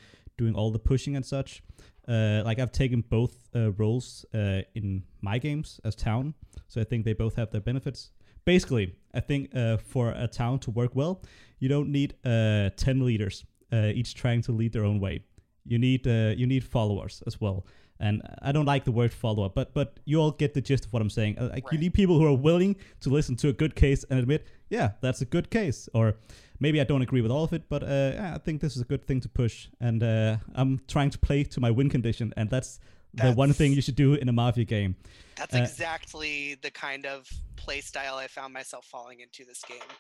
doing 0.43 0.55
all 0.55 0.71
the 0.71 0.79
pushing 0.79 1.17
and 1.17 1.25
such. 1.25 1.63
Uh, 2.09 2.43
like 2.45 2.59
I've 2.59 2.73
taken 2.73 3.01
both 3.09 3.35
uh, 3.55 3.71
roles 3.83 4.27
uh, 4.35 4.63
in 4.75 5.05
my 5.21 5.39
games 5.39 5.81
as 5.85 5.95
town, 5.95 6.35
so 6.69 6.81
I 6.81 6.85
think 6.85 7.05
they 7.05 7.15
both 7.15 7.37
have 7.37 7.51
their 7.51 7.61
benefits. 7.61 8.11
Basically, 8.45 8.87
I 9.15 9.21
think 9.21 9.55
uh, 9.55 9.77
for 9.77 10.11
a 10.11 10.27
town 10.27 10.59
to 10.61 10.71
work 10.73 10.93
well, 10.95 11.23
you 11.61 11.69
don't 11.69 11.91
need 11.99 12.15
uh, 12.25 12.71
ten 12.77 13.05
leaders, 13.07 13.45
uh, 13.73 13.99
each 13.99 14.15
trying 14.15 14.43
to 14.43 14.53
lead 14.53 14.73
their 14.73 14.85
own 14.85 14.99
way. 14.99 15.23
You 15.65 15.79
need 15.79 16.07
uh, 16.07 16.35
you 16.37 16.47
need 16.47 16.65
followers 16.65 17.23
as 17.27 17.41
well. 17.41 17.67
And 18.01 18.21
I 18.43 18.51
don't 18.51 18.67
like 18.67 18.85
the 18.85 18.91
word 18.91 19.13
follower, 19.13 19.49
but 19.49 19.73
but 19.73 20.01
you 20.05 20.21
all 20.21 20.33
get 20.33 20.55
the 20.55 20.61
gist 20.61 20.85
of 20.87 20.93
what 20.93 21.03
I'm 21.03 21.11
saying. 21.11 21.37
Like 21.39 21.71
you 21.71 21.79
need 21.79 21.95
people 21.95 22.19
who 22.19 22.27
are 22.27 22.41
willing 22.51 22.75
to 23.01 23.11
listen 23.11 23.37
to 23.37 23.49
a 23.49 23.53
good 23.53 23.75
case 23.77 24.05
and 24.11 24.19
admit, 24.19 24.45
yeah, 24.71 24.89
that's 25.01 25.23
a 25.23 25.25
good 25.25 25.51
case. 25.51 25.89
Or 25.95 26.15
maybe 26.63 26.81
I 26.81 26.85
don't 26.85 27.03
agree 27.03 27.21
with 27.21 27.31
all 27.31 27.45
of 27.45 27.53
it, 27.53 27.65
but 27.69 27.83
uh, 27.83 28.33
I 28.37 28.39
think 28.39 28.61
this 28.61 28.77
is 28.77 28.83
a 28.83 28.85
good 28.85 29.05
thing 29.05 29.21
to 29.21 29.29
push. 29.29 29.69
And 29.81 30.03
uh, 30.03 30.37
I'm 30.55 30.81
trying 30.87 31.11
to 31.11 31.19
play 31.19 31.45
to 31.45 31.61
my 31.61 31.71
win 31.71 31.91
condition, 31.91 32.33
and 32.37 32.49
that's 32.49 32.81
the 33.15 33.33
one 33.33 33.53
thing 33.53 33.73
you 33.73 33.83
should 33.83 33.97
do 33.97 34.15
in 34.15 34.29
a 34.29 34.33
mafia 34.33 34.65
game. 34.65 34.97
That's 35.37 35.55
Uh, 35.55 35.59
exactly 35.59 36.57
the 36.63 36.71
kind 36.71 37.05
of 37.05 37.29
play 37.57 37.81
style 37.81 38.17
I 38.17 38.29
found 38.29 38.55
myself 38.55 38.87
falling 38.87 39.21
into 39.21 39.45
this 39.45 39.63
game. 39.69 39.91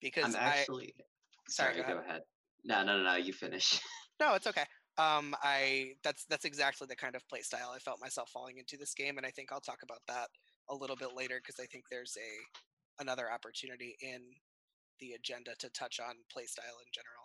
Because 0.00 0.34
I'm 0.34 0.42
I 0.42 0.64
Sorry, 0.66 0.94
sorry. 1.48 1.76
go 1.76 1.94
go 1.94 1.98
ahead. 2.08 2.22
No, 2.64 2.84
no, 2.84 2.96
no, 2.98 3.02
no. 3.02 3.16
You 3.16 3.32
finish. 3.32 3.80
no, 4.20 4.34
it's 4.34 4.46
okay. 4.46 4.64
Um, 4.98 5.34
I 5.42 5.92
that's 6.04 6.24
that's 6.26 6.44
exactly 6.44 6.86
the 6.86 6.96
kind 6.96 7.14
of 7.14 7.26
play 7.28 7.40
style 7.40 7.72
I 7.74 7.78
felt 7.78 8.00
myself 8.00 8.30
falling 8.30 8.58
into 8.58 8.76
this 8.76 8.94
game, 8.94 9.16
and 9.16 9.26
I 9.26 9.30
think 9.30 9.50
I'll 9.52 9.60
talk 9.60 9.80
about 9.82 10.02
that 10.08 10.28
a 10.68 10.74
little 10.74 10.96
bit 10.96 11.10
later 11.16 11.40
because 11.42 11.58
I 11.60 11.66
think 11.66 11.84
there's 11.90 12.16
a 12.18 13.02
another 13.02 13.32
opportunity 13.32 13.96
in 14.00 14.20
the 15.00 15.12
agenda 15.12 15.52
to 15.58 15.68
touch 15.70 16.00
on 16.00 16.14
playstyle 16.34 16.78
in 16.84 16.90
general. 16.92 17.20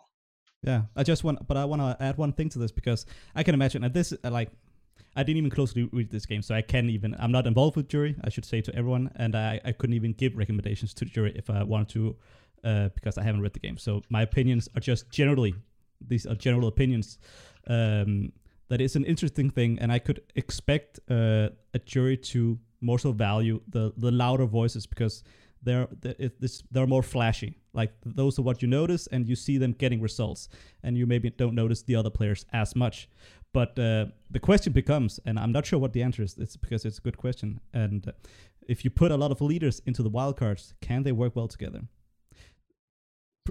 Yeah, 0.62 0.82
I 0.96 1.02
just 1.02 1.22
want, 1.22 1.46
but 1.46 1.56
I 1.56 1.64
want 1.64 1.82
to 1.82 1.96
add 2.02 2.16
one 2.16 2.32
thing 2.32 2.48
to 2.50 2.58
this 2.58 2.72
because 2.72 3.06
I 3.34 3.42
can 3.42 3.54
imagine, 3.54 3.84
and 3.84 3.94
this, 3.94 4.12
uh, 4.12 4.30
like, 4.30 4.50
I 5.14 5.22
didn't 5.22 5.38
even 5.38 5.50
closely 5.50 5.88
read 5.92 6.10
this 6.10 6.26
game, 6.26 6.42
so 6.42 6.54
I 6.54 6.62
can't 6.62 6.90
even. 6.90 7.14
I'm 7.18 7.32
not 7.32 7.46
involved 7.46 7.76
with 7.76 7.88
jury. 7.88 8.16
I 8.24 8.28
should 8.30 8.44
say 8.44 8.60
to 8.62 8.74
everyone, 8.74 9.10
and 9.16 9.34
I, 9.34 9.60
I 9.64 9.72
couldn't 9.72 9.94
even 9.94 10.12
give 10.12 10.36
recommendations 10.36 10.92
to 10.94 11.04
the 11.04 11.10
jury 11.10 11.32
if 11.36 11.48
I 11.48 11.62
wanted 11.62 11.88
to, 11.90 12.16
uh, 12.64 12.88
because 12.94 13.16
I 13.16 13.22
haven't 13.22 13.40
read 13.42 13.52
the 13.52 13.60
game. 13.60 13.78
So 13.78 14.02
my 14.10 14.22
opinions 14.22 14.68
are 14.74 14.80
just 14.80 15.10
generally, 15.10 15.54
these 16.06 16.26
are 16.26 16.34
general 16.34 16.68
opinions. 16.68 17.18
Um, 17.66 18.32
that 18.68 18.80
is 18.80 18.96
an 18.96 19.04
interesting 19.04 19.50
thing, 19.50 19.78
and 19.80 19.92
I 19.92 19.98
could 19.98 20.20
expect 20.34 20.98
uh, 21.10 21.50
a 21.72 21.78
jury 21.84 22.16
to 22.16 22.58
more 22.80 22.98
so 22.98 23.12
value 23.12 23.60
the 23.68 23.92
the 23.96 24.10
louder 24.10 24.46
voices 24.46 24.86
because 24.86 25.22
they're 25.66 25.88
they're, 26.70 26.86
more 26.86 27.02
flashy. 27.02 27.58
Like 27.74 27.92
those 28.04 28.38
are 28.38 28.42
what 28.42 28.62
you 28.62 28.68
notice, 28.68 29.06
and 29.08 29.28
you 29.28 29.36
see 29.36 29.58
them 29.58 29.72
getting 29.72 30.00
results, 30.00 30.48
and 30.82 30.96
you 30.96 31.06
maybe 31.06 31.30
don't 31.30 31.54
notice 31.54 31.82
the 31.82 31.96
other 31.96 32.10
players 32.10 32.46
as 32.52 32.74
much. 32.74 33.08
But 33.52 33.78
uh, 33.78 34.06
the 34.30 34.40
question 34.40 34.72
becomes, 34.72 35.20
and 35.26 35.38
I'm 35.38 35.52
not 35.52 35.66
sure 35.66 35.78
what 35.78 35.92
the 35.92 36.02
answer 36.02 36.22
is. 36.22 36.38
It's 36.38 36.56
because 36.56 36.84
it's 36.84 36.98
a 36.98 37.02
good 37.02 37.18
question, 37.18 37.60
and 37.74 38.08
uh, 38.08 38.12
if 38.68 38.84
you 38.84 38.90
put 38.90 39.10
a 39.10 39.16
lot 39.16 39.30
of 39.30 39.40
leaders 39.40 39.82
into 39.86 40.02
the 40.02 40.10
wildcards, 40.10 40.72
can 40.80 41.02
they 41.02 41.12
work 41.12 41.36
well 41.36 41.48
together? 41.48 41.82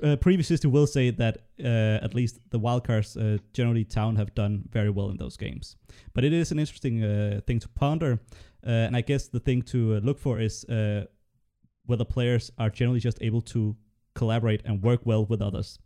Uh, 0.04 0.15
previous 0.17 0.49
history 0.49 0.69
will 0.69 0.88
say 0.88 1.10
that 1.10 1.38
uh, 1.63 2.04
at 2.04 2.13
least 2.13 2.39
the 2.49 2.60
wildcards 2.60 3.15
uh, 3.15 3.38
generally 3.54 3.86
town 3.86 4.15
have 4.15 4.34
done 4.36 4.63
very 4.71 4.89
well 4.89 5.10
in 5.10 5.17
those 5.17 5.38
games. 5.38 5.78
But 6.13 6.23
it 6.23 6.34
is 6.34 6.51
an 6.51 6.60
interesting 6.60 7.04
uh, 7.04 7.41
thing 7.47 7.60
to 7.60 7.69
ponder, 7.69 8.19
uh, 8.65 8.69
and 8.69 8.95
I 8.95 9.01
guess 9.01 9.28
the 9.28 9.39
thing 9.39 9.62
to 9.63 9.99
look 10.01 10.19
for 10.19 10.39
is 10.39 10.65
uh, 11.86 11.95
whether 11.98 12.06
players 12.06 12.52
are 12.58 12.69
generally 12.69 13.00
just 13.00 13.21
able 13.21 13.41
to 13.41 13.76
collaborate 14.13 14.62
and 14.65 14.84
work 14.84 15.02
well 15.06 15.26
with 15.26 15.41
others. 15.41 15.80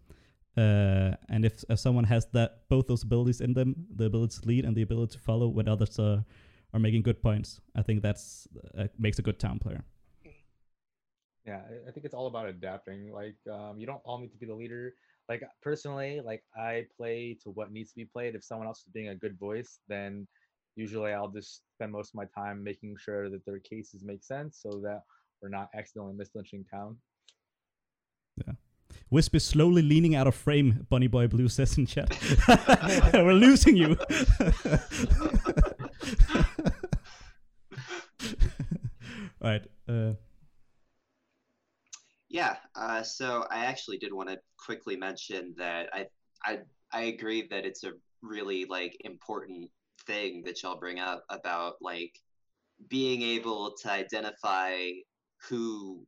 Uh, 0.57 1.15
and 1.29 1.45
if, 1.45 1.63
if 1.69 1.79
someone 1.79 2.03
has 2.03 2.27
that 2.33 2.67
both 2.69 2.87
those 2.87 3.03
abilities 3.03 3.41
in 3.41 3.53
them, 3.53 3.75
the 3.95 4.05
ability 4.05 4.41
to 4.41 4.47
lead 4.47 4.65
and 4.65 4.75
the 4.75 4.81
ability 4.81 5.13
to 5.13 5.19
follow 5.19 5.47
when 5.47 5.67
others 5.67 5.99
are 5.99 6.25
are 6.71 6.79
making 6.79 7.01
good 7.01 7.19
points, 7.23 7.59
I 7.75 7.81
think 7.81 8.03
that's 8.03 8.47
uh, 8.77 8.87
makes 8.99 9.17
a 9.17 9.23
good 9.23 9.39
town 9.39 9.57
player. 9.57 9.83
Yeah, 11.45 11.63
I- 11.67 11.89
I 11.89 11.91
think 11.91 12.05
it's 12.05 12.13
all 12.13 12.27
about 12.27 12.47
adapting. 12.47 13.11
Like, 13.11 13.37
um, 13.51 13.79
you 13.79 13.87
don't 13.87 14.01
all 14.05 14.19
need 14.19 14.31
to 14.33 14.37
be 14.37 14.45
the 14.45 14.53
leader. 14.53 14.93
Like 15.29 15.43
personally, 15.61 16.21
like 16.23 16.43
I 16.55 16.85
play 16.95 17.37
to 17.43 17.49
what 17.51 17.71
needs 17.71 17.89
to 17.91 17.95
be 17.95 18.05
played. 18.05 18.35
If 18.35 18.43
someone 18.43 18.67
else 18.67 18.79
is 18.79 18.93
being 18.93 19.09
a 19.09 19.15
good 19.15 19.37
voice, 19.39 19.79
then 19.87 20.27
usually 20.75 21.11
I'll 21.11 21.29
just 21.29 21.63
spend 21.75 21.91
most 21.91 22.09
of 22.11 22.15
my 22.15 22.25
time 22.25 22.63
making 22.63 22.97
sure 22.97 23.29
that 23.29 23.45
their 23.45 23.59
cases 23.59 24.03
make 24.03 24.23
sense, 24.23 24.59
so 24.61 24.79
that 24.83 25.03
we're 25.41 25.49
not 25.49 25.69
accidentally 25.75 26.15
mislynching 26.15 26.69
town. 26.69 26.97
Yeah. 28.45 28.53
Wisp 29.11 29.35
is 29.35 29.43
slowly 29.43 29.81
leaning 29.81 30.15
out 30.15 30.27
of 30.27 30.35
frame. 30.35 30.85
Bunny 30.89 31.07
Boy 31.07 31.27
Blue 31.27 31.47
says 31.47 31.77
in 31.77 31.85
chat, 31.85 32.09
"We're 33.13 33.33
losing 33.33 33.75
you." 33.75 33.97
right. 39.41 39.65
Uh, 39.87 40.13
Yeah. 42.29 42.57
Uh, 42.75 43.01
so 43.01 43.45
I 43.49 43.65
actually 43.65 43.97
did 43.97 44.13
want 44.13 44.29
to 44.29 44.39
quickly 44.57 44.95
mention 44.95 45.55
that 45.57 45.89
I 45.93 46.07
I 46.43 46.59
I 46.91 47.01
agree 47.03 47.47
that 47.49 47.65
it's 47.65 47.83
a 47.83 47.93
really 48.21 48.65
like 48.65 48.95
important 49.01 49.71
thing 50.05 50.43
that 50.43 50.61
y'all 50.61 50.79
bring 50.79 50.99
up 50.99 51.23
about 51.29 51.75
like 51.81 52.13
being 52.87 53.21
able 53.21 53.75
to 53.81 53.91
identify 53.91 54.77
who 55.47 56.05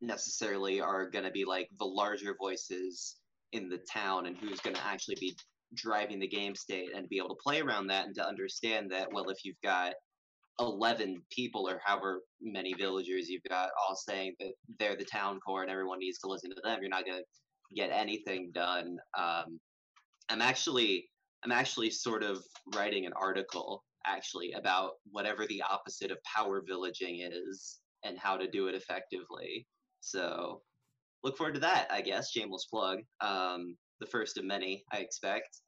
necessarily 0.00 0.80
are 0.80 1.08
going 1.08 1.24
to 1.24 1.30
be 1.30 1.44
like 1.44 1.68
the 1.78 1.84
larger 1.84 2.34
voices 2.38 3.16
in 3.52 3.68
the 3.68 3.78
town 3.92 4.26
and 4.26 4.36
who's 4.36 4.60
going 4.60 4.74
to 4.74 4.84
actually 4.84 5.16
be 5.20 5.36
driving 5.74 6.18
the 6.18 6.28
game 6.28 6.54
state 6.54 6.88
and 6.94 7.08
be 7.08 7.18
able 7.18 7.28
to 7.28 7.42
play 7.42 7.60
around 7.60 7.86
that 7.86 8.06
and 8.06 8.14
to 8.14 8.26
understand 8.26 8.90
that 8.90 9.08
well 9.12 9.28
if 9.30 9.44
you've 9.44 9.60
got 9.62 9.94
11 10.60 11.22
people 11.30 11.68
or 11.68 11.80
however 11.84 12.20
many 12.40 12.74
villagers 12.74 13.28
you've 13.28 13.42
got 13.48 13.70
all 13.80 13.96
saying 13.96 14.34
that 14.38 14.52
they're 14.78 14.96
the 14.96 15.04
town 15.04 15.40
core 15.40 15.62
and 15.62 15.70
everyone 15.70 15.98
needs 15.98 16.18
to 16.18 16.26
listen 16.26 16.50
to 16.50 16.60
them 16.62 16.78
you're 16.80 16.90
not 16.90 17.06
going 17.06 17.18
to 17.18 17.24
get 17.74 17.90
anything 17.90 18.50
done. 18.52 18.98
Um, 19.16 19.58
i'm 20.28 20.42
actually 20.42 21.08
i'm 21.44 21.52
actually 21.52 21.90
sort 21.90 22.22
of 22.22 22.42
writing 22.74 23.06
an 23.06 23.12
article 23.14 23.82
actually 24.06 24.52
about 24.52 24.92
whatever 25.10 25.46
the 25.46 25.62
opposite 25.62 26.10
of 26.10 26.18
power 26.22 26.62
villaging 26.66 27.20
is 27.32 27.78
and 28.04 28.18
how 28.18 28.36
to 28.36 28.50
do 28.50 28.68
it 28.68 28.74
effectively 28.74 29.66
so 30.00 30.60
look 31.22 31.36
forward 31.36 31.54
to 31.54 31.60
that 31.60 31.86
i 31.90 32.00
guess 32.00 32.30
shameless 32.30 32.66
plug 32.70 32.98
um, 33.20 33.76
the 34.00 34.06
first 34.06 34.38
of 34.38 34.44
many 34.44 34.84
i 34.92 34.98
expect 34.98 35.60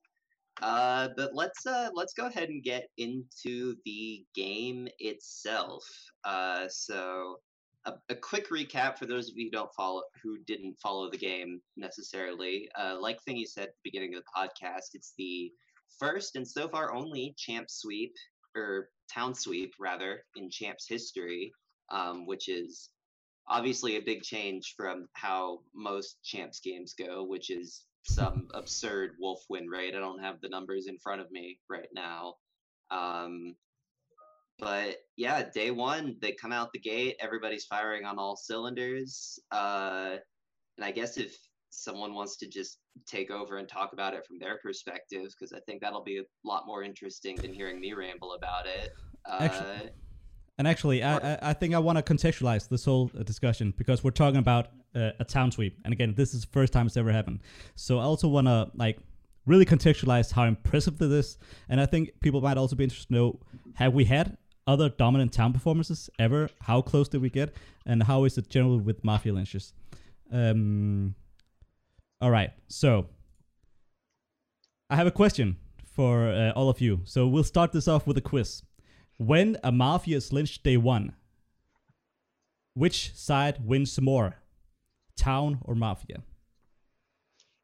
uh, 0.63 1.09
but 1.17 1.35
let's 1.35 1.67
uh, 1.67 1.91
let's 1.95 2.15
go 2.15 2.27
ahead 2.27 2.49
and 2.49 2.63
get 2.63 2.89
into 2.97 3.75
the 3.85 4.25
game 4.35 4.87
itself. 5.01 5.85
Uh, 6.25 6.67
so 6.69 7.39
a, 7.87 7.95
a 8.09 8.15
quick 8.15 8.49
recap 8.51 8.97
for 8.97 9.07
those 9.07 9.29
of 9.29 9.37
you 9.37 9.47
who 9.47 9.51
don't 9.51 9.75
follow 9.75 10.03
who 10.23 10.39
didn't 10.47 10.79
follow 10.81 11.11
the 11.11 11.19
game 11.19 11.61
necessarily. 11.77 12.69
Uh, 12.79 12.97
like 13.01 13.19
Thingy 13.29 13.47
said 13.47 13.65
at 13.65 13.71
the 13.71 13.91
beginning 13.91 14.15
of 14.15 14.23
the 14.23 14.41
podcast, 14.41 14.95
it's 14.95 15.13
the 15.19 15.51
first 15.99 16.37
and 16.37 16.47
so 16.47 16.69
far 16.69 16.95
only 16.95 17.35
champ 17.37 17.69
sweep 17.69 18.15
or 18.57 18.91
town 19.13 19.35
sweep 19.35 19.73
rather 19.81 20.23
in 20.37 20.49
champs 20.51 20.87
history, 20.89 21.53
um, 21.91 22.27
which 22.27 22.49
is 22.49 22.91
obviously 23.49 23.97
a 23.97 24.03
big 24.03 24.23
change 24.23 24.75
from 24.77 25.07
how 25.13 25.61
most 25.75 26.17
champs 26.25 26.61
games 26.61 26.95
go, 26.99 27.25
which 27.25 27.51
is 27.51 27.85
some 28.05 28.49
absurd 28.55 29.13
wolf 29.19 29.43
win 29.49 29.67
rate. 29.67 29.95
I 29.95 29.99
don't 29.99 30.23
have 30.23 30.41
the 30.41 30.49
numbers 30.49 30.87
in 30.87 30.99
front 30.99 31.21
of 31.21 31.31
me 31.31 31.59
right 31.69 31.89
now. 31.95 32.35
Um, 32.91 33.55
but 34.59 34.99
yeah, 35.17 35.49
day 35.55 35.71
one, 35.71 36.17
they 36.21 36.33
come 36.33 36.53
out 36.53 36.71
the 36.73 36.79
gate, 36.79 37.17
everybody's 37.21 37.65
firing 37.65 38.05
on 38.05 38.19
all 38.19 38.37
cylinders. 38.37 39.39
Uh, 39.51 40.17
and 40.77 40.85
I 40.85 40.91
guess 40.91 41.17
if 41.17 41.37
someone 41.71 42.15
wants 42.15 42.37
to 42.37 42.47
just 42.47 42.79
take 43.07 43.31
over 43.31 43.57
and 43.57 43.69
talk 43.69 43.93
about 43.93 44.15
it 44.15 44.25
from 44.27 44.39
their 44.39 44.59
perspective, 44.59 45.27
because 45.39 45.53
I 45.53 45.61
think 45.67 45.81
that'll 45.81 46.05
be 46.05 46.19
a 46.19 46.25
lot 46.45 46.67
more 46.67 46.83
interesting 46.83 47.37
than 47.37 47.53
hearing 47.53 47.81
me 47.81 47.95
ramble 47.95 48.35
about 48.35 48.67
it. 48.67 48.93
Uh, 49.29 49.39
Actually- 49.41 49.91
And 50.57 50.69
actually, 50.69 51.03
I, 51.03 51.17
I, 51.17 51.39
I 51.43 51.53
think 51.53 51.75
I 51.75 51.79
want 51.79 52.05
to 52.05 52.15
contextualize 52.15 52.69
this 52.69 52.85
whole 52.85 53.11
uh, 53.19 53.23
discussion 53.25 53.75
because 53.77 54.05
we're 54.05 54.13
talking 54.13 54.39
about 54.39 54.69
uh, 54.95 55.11
a 55.19 55.25
town 55.25 55.51
sweep, 55.51 55.79
and 55.85 55.93
again, 55.93 56.15
this 56.17 56.33
is 56.35 56.43
the 56.43 56.47
first 56.49 56.73
time 56.73 56.87
it's 56.87 56.97
ever 56.97 57.11
happened. 57.11 57.41
So 57.75 57.99
I 57.99 58.03
also 58.03 58.29
want 58.29 58.47
to 58.47 58.71
like 58.75 58.99
really 59.47 59.67
contextualize 59.67 60.33
how 60.33 60.45
impressive 60.45 60.99
this 60.99 61.11
is, 61.11 61.39
and 61.69 61.81
I 61.81 61.87
think 61.87 62.21
people 62.21 62.41
might 62.41 62.57
also 62.57 62.77
be 62.77 62.85
interested 62.85 63.09
to 63.09 63.15
know: 63.15 63.41
Have 63.75 63.95
we 63.95 64.05
had 64.05 64.37
other 64.67 64.89
dominant 64.89 65.33
town 65.33 65.53
performances 65.53 66.09
ever? 66.21 66.49
How 66.61 66.81
close 66.81 67.09
did 67.09 67.21
we 67.21 67.31
get? 67.31 67.55
And 67.85 68.03
how 68.05 68.25
is 68.25 68.39
it 68.39 68.49
generally 68.49 68.79
with 68.79 69.03
Mafia 69.05 69.33
lynches? 69.33 69.73
Um, 70.33 71.17
all 72.21 72.31
right, 72.31 72.53
so 72.69 73.07
I 74.89 74.97
have 74.97 75.09
a 75.09 75.11
question 75.11 75.57
for 75.85 76.29
uh, 76.29 76.53
all 76.53 76.69
of 76.69 76.81
you. 76.81 77.01
So 77.05 77.27
we'll 77.27 77.45
start 77.45 77.73
this 77.73 77.89
off 77.89 78.07
with 78.07 78.17
a 78.19 78.21
quiz. 78.21 78.63
When 79.17 79.57
a 79.63 79.71
Mafia 79.71 80.17
is 80.17 80.33
lynched 80.33 80.63
day 80.63 80.77
one, 80.77 81.15
which 82.75 83.15
side 83.15 83.65
wins 83.65 84.01
more, 84.01 84.37
town 85.17 85.59
or 85.63 85.75
Mafia? 85.75 86.23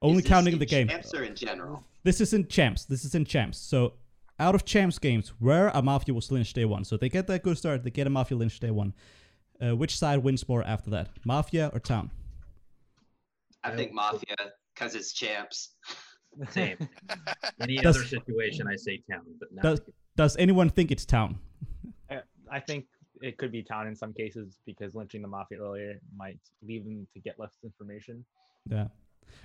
Only 0.03 0.23
counting 0.23 0.55
in 0.55 0.59
the 0.59 0.67
game. 0.67 0.89
Champs 0.89 1.13
or 1.13 1.25
in 1.25 1.35
general? 1.35 1.85
This 2.05 2.21
is 2.21 2.33
in 2.33 2.47
champs. 2.49 2.85
This 2.85 3.05
is 3.05 3.15
in 3.15 3.25
champs. 3.25 3.59
So 3.59 3.95
out 4.39 4.55
of 4.55 4.65
champs 4.65 4.99
games, 4.99 5.35
where 5.39 5.69
a 5.69 5.83
mafia 5.83 6.15
was 6.15 6.31
lynched 6.33 6.55
day 6.55 6.65
one. 6.65 6.85
So 6.85 6.97
they 6.97 7.11
get 7.11 7.27
that 7.27 7.43
good 7.43 7.59
start. 7.59 7.85
They 7.85 7.91
get 7.91 8.07
a 8.07 8.11
mafia 8.11 8.39
lynched 8.39 8.63
day 8.63 8.71
one. 8.71 8.95
Uh, 9.61 9.77
which 9.77 9.99
side 9.99 10.21
wins 10.21 10.49
more 10.49 10.65
after 10.65 10.89
that, 10.91 11.11
mafia 11.27 11.71
or 11.75 11.81
town? 11.81 12.11
I 13.63 13.77
think 13.77 13.93
Mafia, 13.93 14.37
because 14.75 14.95
it's 14.95 15.13
champs. 15.13 15.75
Same. 16.49 16.79
Any 17.61 17.77
Does- 17.77 17.97
other 17.97 18.07
situation, 18.07 18.67
I 18.67 18.77
say 18.77 19.03
town, 19.11 19.21
but 19.39 19.53
not. 19.53 19.63
Does 19.63 19.81
Does 20.21 20.37
anyone 20.37 20.69
think 20.69 20.91
it's 20.91 21.07
town? 21.07 21.39
I- 22.51 22.61
think 22.61 22.85
it 23.23 23.39
could 23.39 23.51
be 23.51 23.63
town 23.63 23.87
in 23.87 23.97
some 23.97 24.13
cases 24.13 24.59
because 24.67 24.95
lynching 24.95 25.23
the 25.23 25.29
mafia 25.29 25.57
earlier 25.57 25.99
might 26.15 26.39
leave 26.61 26.85
them 26.85 27.07
to 27.15 27.21
get 27.21 27.39
less 27.39 27.57
information. 27.65 28.23
Yeah. 28.69 28.89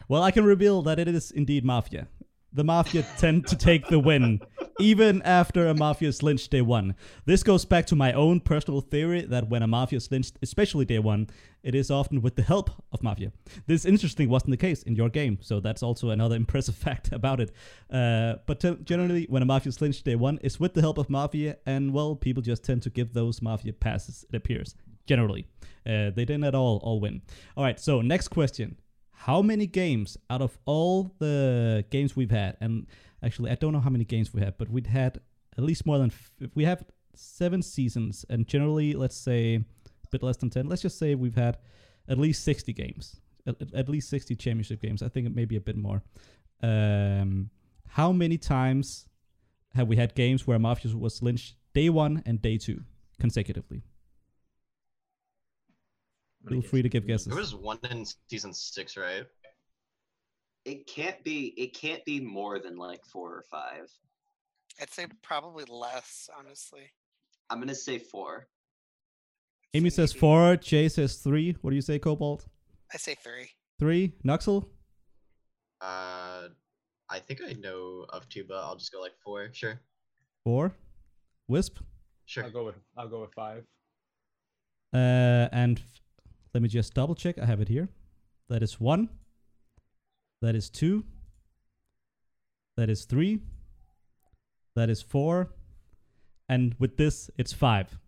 Well, 0.09 0.21
I 0.21 0.31
can 0.31 0.43
reveal 0.43 0.81
that 0.81 0.99
it 0.99 1.07
is 1.07 1.31
indeed 1.31 1.63
mafia. 1.63 2.09
The 2.55 2.63
mafia 2.63 3.05
tend 3.17 3.47
to 3.47 3.57
take 3.57 3.85
the 3.89 3.99
win, 3.99 4.39
even 4.79 5.21
after 5.23 5.67
a 5.67 5.73
mafia 5.73 6.07
is 6.07 6.23
lynched 6.23 6.51
day 6.51 6.61
one. 6.61 6.95
This 7.25 7.43
goes 7.43 7.65
back 7.65 7.85
to 7.87 7.97
my 7.97 8.13
own 8.13 8.39
personal 8.39 8.79
theory 8.79 9.23
that 9.23 9.49
when 9.49 9.61
a 9.61 9.67
mafia 9.67 9.97
is 9.97 10.09
lynched, 10.09 10.39
especially 10.41 10.85
day 10.85 10.99
one, 10.99 11.27
it 11.63 11.75
is 11.75 11.91
often 11.91 12.21
with 12.21 12.37
the 12.37 12.43
help 12.43 12.69
of 12.93 13.03
mafia. 13.03 13.33
This 13.67 13.83
interesting 13.83 14.29
wasn't 14.29 14.51
the 14.51 14.57
case 14.57 14.83
in 14.83 14.95
your 14.95 15.09
game, 15.09 15.37
so 15.41 15.59
that's 15.59 15.83
also 15.83 16.11
another 16.11 16.35
impressive 16.43 16.75
fact 16.75 17.11
about 17.11 17.41
it. 17.41 17.51
Uh, 17.91 18.35
but 18.45 18.61
to- 18.61 18.77
generally, 18.77 19.25
when 19.25 19.41
a 19.41 19.45
mafia 19.45 19.71
is 19.71 19.81
lynched 19.81 20.05
day 20.05 20.15
one, 20.15 20.39
it's 20.41 20.57
with 20.57 20.75
the 20.75 20.81
help 20.81 20.97
of 20.97 21.09
mafia, 21.09 21.57
and 21.65 21.91
well, 21.91 22.15
people 22.15 22.41
just 22.41 22.63
tend 22.63 22.81
to 22.83 22.89
give 22.89 23.11
those 23.11 23.41
mafia 23.41 23.73
passes. 23.73 24.23
It 24.29 24.35
appears 24.37 24.75
generally, 25.05 25.45
uh, 25.85 26.09
they 26.11 26.23
didn't 26.23 26.45
at 26.45 26.55
all 26.55 26.77
all 26.83 27.01
win. 27.01 27.21
All 27.57 27.65
right, 27.65 27.79
so 27.79 27.99
next 27.99 28.29
question 28.29 28.77
how 29.25 29.41
many 29.41 29.65
games 29.65 30.17
out 30.29 30.41
of 30.41 30.55
all 30.65 31.11
the 31.17 31.83
games 31.89 32.15
we've 32.15 32.29
had 32.29 32.55
and 32.61 32.85
actually 33.23 33.49
i 33.49 33.55
don't 33.55 33.73
know 33.73 33.79
how 33.79 33.89
many 33.89 34.05
games 34.05 34.31
we 34.31 34.39
had 34.39 34.55
but 34.59 34.69
we'd 34.69 34.85
had 34.85 35.19
at 35.57 35.63
least 35.63 35.83
more 35.83 35.97
than 35.97 36.11
f- 36.11 36.31
we 36.53 36.63
have 36.63 36.85
seven 37.15 37.59
seasons 37.61 38.23
and 38.29 38.47
generally 38.47 38.93
let's 38.93 39.17
say 39.17 39.55
a 39.55 40.07
bit 40.11 40.21
less 40.21 40.37
than 40.37 40.51
10 40.51 40.67
let's 40.67 40.83
just 40.83 40.99
say 40.99 41.15
we've 41.15 41.35
had 41.35 41.57
at 42.07 42.19
least 42.19 42.43
60 42.43 42.71
games 42.73 43.15
at, 43.47 43.55
at 43.73 43.89
least 43.89 44.09
60 44.09 44.35
championship 44.35 44.79
games 44.79 45.01
i 45.01 45.07
think 45.07 45.25
it 45.25 45.35
may 45.35 45.45
be 45.45 45.55
a 45.55 45.61
bit 45.61 45.77
more. 45.77 46.03
Um, 46.61 47.49
how 47.87 48.11
many 48.11 48.37
times 48.37 49.07
have 49.73 49.87
we 49.87 49.95
had 49.95 50.13
games 50.13 50.45
where 50.45 50.59
mafia 50.59 50.95
was 50.95 51.21
lynched 51.21 51.55
day 51.73 51.89
one 51.89 52.21
and 52.27 52.41
day 52.41 52.57
two 52.57 52.81
consecutively 53.19 53.81
feel 56.47 56.61
free 56.61 56.81
to 56.81 56.89
give 56.89 57.05
guesses 57.07 57.27
There 57.27 57.35
was 57.35 57.55
one 57.55 57.79
in 57.91 58.05
season 58.29 58.53
six, 58.53 58.97
right? 58.97 59.25
It 60.65 60.87
can't 60.87 61.23
be. 61.23 61.53
It 61.57 61.73
can't 61.73 62.03
be 62.05 62.19
more 62.19 62.59
than 62.59 62.75
like 62.75 63.05
four 63.05 63.31
or 63.33 63.43
five. 63.51 63.89
I'd 64.81 64.89
say 64.91 65.07
probably 65.21 65.63
less, 65.69 66.29
honestly. 66.37 66.91
I'm 67.49 67.59
gonna 67.59 67.75
say 67.75 67.99
four. 67.99 68.47
amy 69.75 69.89
So 69.89 69.97
says 69.97 70.13
four 70.13 70.55
jay 70.57 70.89
says 70.89 71.17
three 71.17 71.55
what 71.61 71.69
do 71.71 71.75
you 71.75 71.81
say 71.81 71.99
cobalt 71.99 72.47
I 72.93 72.97
say 72.97 73.15
three. 73.15 73.49
three 73.79 74.13
nuxel 74.25 74.69
Uh, 75.81 76.47
I 77.09 77.19
think 77.19 77.41
I 77.47 77.53
know 77.53 78.05
of 78.09 78.27
two, 78.29 78.43
but 78.47 78.57
I'll 78.57 78.75
just 78.77 78.91
go 78.91 78.99
like 79.01 79.15
four. 79.23 79.49
Sure, 79.53 79.79
Four. 80.43 80.73
Wisp. 81.47 81.77
sure. 82.25 82.43
I'll 82.45 82.51
go 82.51 82.65
with 82.65 82.75
I'll 82.97 83.07
go 83.09 83.21
with 83.21 83.33
five. 83.33 83.63
Uh, 84.93 85.49
and 85.51 85.77
f- 85.79 86.01
let 86.55 86.61
me 86.61 86.69
just 86.69 86.93
double 86.93 87.15
check. 87.15 87.37
I 87.37 87.45
have 87.45 87.59
it 87.59 87.67
here. 87.67 87.89
That 88.47 88.63
is 88.63 88.79
one. 88.79 89.09
That 90.41 90.55
is 90.55 90.69
two. 90.69 91.03
That 92.77 92.89
is 92.89 93.03
three. 93.03 93.41
That 94.73 94.89
is 94.89 95.01
four. 95.01 95.51
And 96.47 96.73
with 96.79 96.95
this, 96.95 97.29
it's 97.37 97.51
five. 97.51 97.99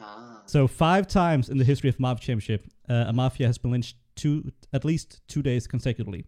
Ah. 0.00 0.42
So 0.46 0.68
five 0.68 1.08
times 1.08 1.48
in 1.48 1.58
the 1.58 1.64
history 1.64 1.90
of 1.90 1.98
Mafia 1.98 2.20
Championship, 2.20 2.68
uh, 2.88 3.06
a 3.08 3.12
Mafia 3.12 3.48
has 3.48 3.58
been 3.58 3.72
lynched 3.72 3.96
two, 4.14 4.52
at 4.72 4.84
least 4.84 5.26
two 5.26 5.42
days 5.42 5.66
consecutively. 5.66 6.24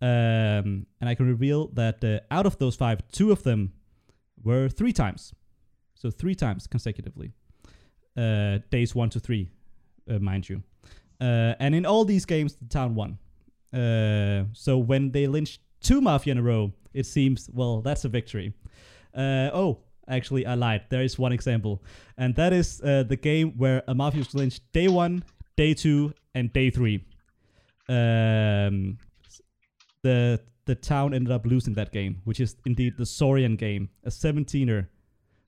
Um, 0.00 0.86
and 0.98 1.10
I 1.10 1.14
can 1.14 1.26
reveal 1.26 1.68
that 1.74 2.02
uh, 2.02 2.20
out 2.34 2.46
of 2.46 2.56
those 2.56 2.74
five, 2.74 3.02
two 3.12 3.32
of 3.32 3.42
them 3.42 3.74
were 4.42 4.70
three 4.70 4.94
times. 4.94 5.34
So 5.94 6.10
three 6.10 6.34
times 6.34 6.66
consecutively. 6.66 7.32
Uh, 8.16 8.60
days 8.70 8.94
one 8.94 9.10
to 9.10 9.20
three, 9.20 9.50
uh, 10.08 10.18
mind 10.18 10.48
you. 10.48 10.62
Uh, 11.20 11.54
and 11.58 11.74
in 11.74 11.84
all 11.84 12.04
these 12.04 12.24
games, 12.24 12.54
the 12.54 12.66
town 12.66 12.94
won. 12.94 13.18
Uh, 13.72 14.44
so 14.52 14.78
when 14.78 15.10
they 15.12 15.26
lynched 15.26 15.60
two 15.80 16.00
Mafia 16.00 16.32
in 16.32 16.38
a 16.38 16.42
row, 16.42 16.72
it 16.94 17.06
seems, 17.06 17.48
well, 17.52 17.80
that's 17.80 18.04
a 18.04 18.08
victory. 18.08 18.52
Uh, 19.14 19.50
oh, 19.52 19.78
actually, 20.08 20.46
I 20.46 20.54
lied. 20.54 20.82
There 20.88 21.02
is 21.02 21.18
one 21.18 21.32
example. 21.32 21.82
And 22.16 22.34
that 22.36 22.52
is 22.52 22.80
uh, 22.82 23.04
the 23.04 23.16
game 23.16 23.52
where 23.56 23.82
a 23.86 23.94
Mafia 23.94 24.20
was 24.20 24.34
lynched 24.34 24.62
day 24.72 24.88
one, 24.88 25.24
day 25.56 25.74
two, 25.74 26.14
and 26.34 26.52
day 26.52 26.70
three. 26.70 27.04
Um, 27.88 28.98
the 30.02 30.40
the 30.66 30.74
town 30.76 31.14
ended 31.14 31.32
up 31.32 31.44
losing 31.46 31.74
that 31.74 31.90
game, 31.90 32.20
which 32.24 32.38
is 32.38 32.54
indeed 32.64 32.96
the 32.96 33.06
Saurian 33.06 33.56
game, 33.56 33.88
a 34.04 34.10
17er. 34.10 34.86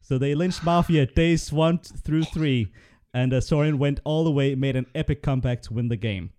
So 0.01 0.19
they 0.19 0.35
lynched 0.35 0.65
Mafia 0.65 1.07
days 1.07 1.53
one 1.53 1.79
through 1.79 2.25
three, 2.25 2.73
and 3.15 3.33
uh, 3.33 3.41
Saurian 3.41 3.79
went 3.79 4.01
all 4.05 4.25
the 4.25 4.31
way, 4.31 4.55
made 4.55 4.77
an 4.77 4.87
epic 4.95 5.23
comeback 5.23 5.63
to 5.63 5.75
win 5.75 5.89
the 5.89 5.97
game. 5.97 6.31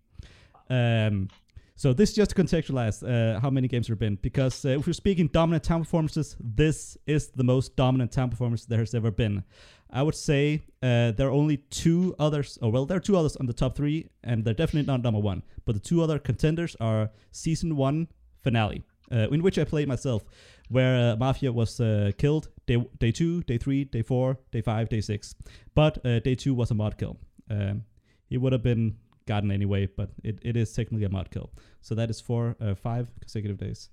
Um, 0.69 1.29
so 1.75 1.91
this 1.91 2.13
just 2.13 2.31
to 2.31 2.41
contextualize 2.41 3.03
uh, 3.03 3.39
how 3.39 3.49
many 3.49 3.67
games 3.67 3.87
there 3.87 3.93
have 3.93 3.99
been, 3.99 4.17
because 4.21 4.63
uh, 4.63 4.69
if 4.69 4.87
we're 4.87 4.93
speaking 4.93 5.27
dominant 5.27 5.63
town 5.63 5.81
performances, 5.81 6.35
this 6.39 6.97
is 7.07 7.27
the 7.29 7.43
most 7.43 7.75
dominant 7.75 8.11
town 8.11 8.29
performance 8.29 8.65
there 8.65 8.79
has 8.79 8.93
ever 8.93 9.11
been. 9.11 9.43
I 9.89 10.01
would 10.01 10.15
say 10.15 10.61
uh, 10.81 11.11
there 11.11 11.27
are 11.27 11.31
only 11.31 11.57
two 11.57 12.15
others, 12.19 12.57
or 12.61 12.71
well, 12.71 12.85
there 12.85 12.97
are 12.97 13.01
two 13.01 13.17
others 13.17 13.35
on 13.35 13.47
the 13.47 13.53
top 13.53 13.75
three, 13.75 14.09
and 14.23 14.43
they're 14.43 14.53
definitely 14.53 14.87
not 14.87 15.03
number 15.03 15.19
one. 15.19 15.43
But 15.65 15.73
the 15.73 15.81
two 15.81 16.01
other 16.01 16.19
contenders 16.19 16.75
are 16.79 17.09
season 17.31 17.75
one 17.75 18.07
finale, 18.41 18.83
uh, 19.11 19.27
in 19.29 19.43
which 19.43 19.59
I 19.59 19.63
played 19.63 19.87
myself, 19.87 20.23
where 20.69 21.11
uh, 21.11 21.15
Mafia 21.17 21.51
was 21.51 21.79
uh, 21.79 22.11
killed 22.17 22.49
day 22.65 22.83
day 22.99 23.11
two, 23.11 23.43
day 23.43 23.57
three, 23.57 23.83
day 23.85 24.01
four, 24.01 24.37
day 24.51 24.61
five, 24.61 24.89
day 24.89 25.01
six. 25.01 25.35
But 25.75 26.05
uh, 26.05 26.19
day 26.19 26.35
two 26.35 26.53
was 26.53 26.71
a 26.71 26.73
mod 26.73 26.97
kill. 26.97 27.17
Um, 27.49 27.83
he 28.27 28.37
would 28.37 28.53
have 28.53 28.63
been 28.63 28.97
gotten 29.25 29.51
anyway, 29.51 29.87
but 29.87 30.09
it, 30.23 30.39
it 30.41 30.57
is 30.57 30.73
technically 30.73 31.05
a 31.05 31.09
mod 31.09 31.31
kill. 31.31 31.51
So 31.81 31.95
that 31.95 32.09
is 32.09 32.19
for 32.19 32.55
uh, 32.59 32.75
five 32.75 33.07
consecutive 33.19 33.57
days. 33.57 33.89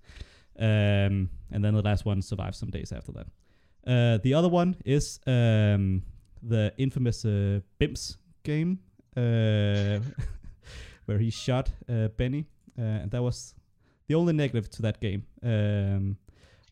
Um, 0.58 1.30
and 1.50 1.64
then 1.64 1.74
the 1.74 1.82
last 1.82 2.04
one 2.04 2.22
survived 2.22 2.56
some 2.56 2.70
days 2.70 2.92
after 2.92 3.12
that. 3.12 3.26
Uh, 3.86 4.18
the 4.22 4.34
other 4.34 4.48
one 4.48 4.76
is 4.84 5.20
um, 5.26 6.02
the 6.42 6.72
infamous 6.76 7.24
uh, 7.24 7.60
game, 8.42 8.78
uh, 9.16 10.00
where 11.06 11.18
he 11.18 11.30
shot 11.30 11.70
uh, 11.88 12.08
Benny, 12.08 12.46
uh, 12.78 12.82
and 12.82 13.10
that 13.10 13.22
was 13.22 13.54
the 14.06 14.14
only 14.14 14.32
negative 14.32 14.68
to 14.70 14.82
that 14.82 15.00
game. 15.00 15.24
Um, 15.42 16.16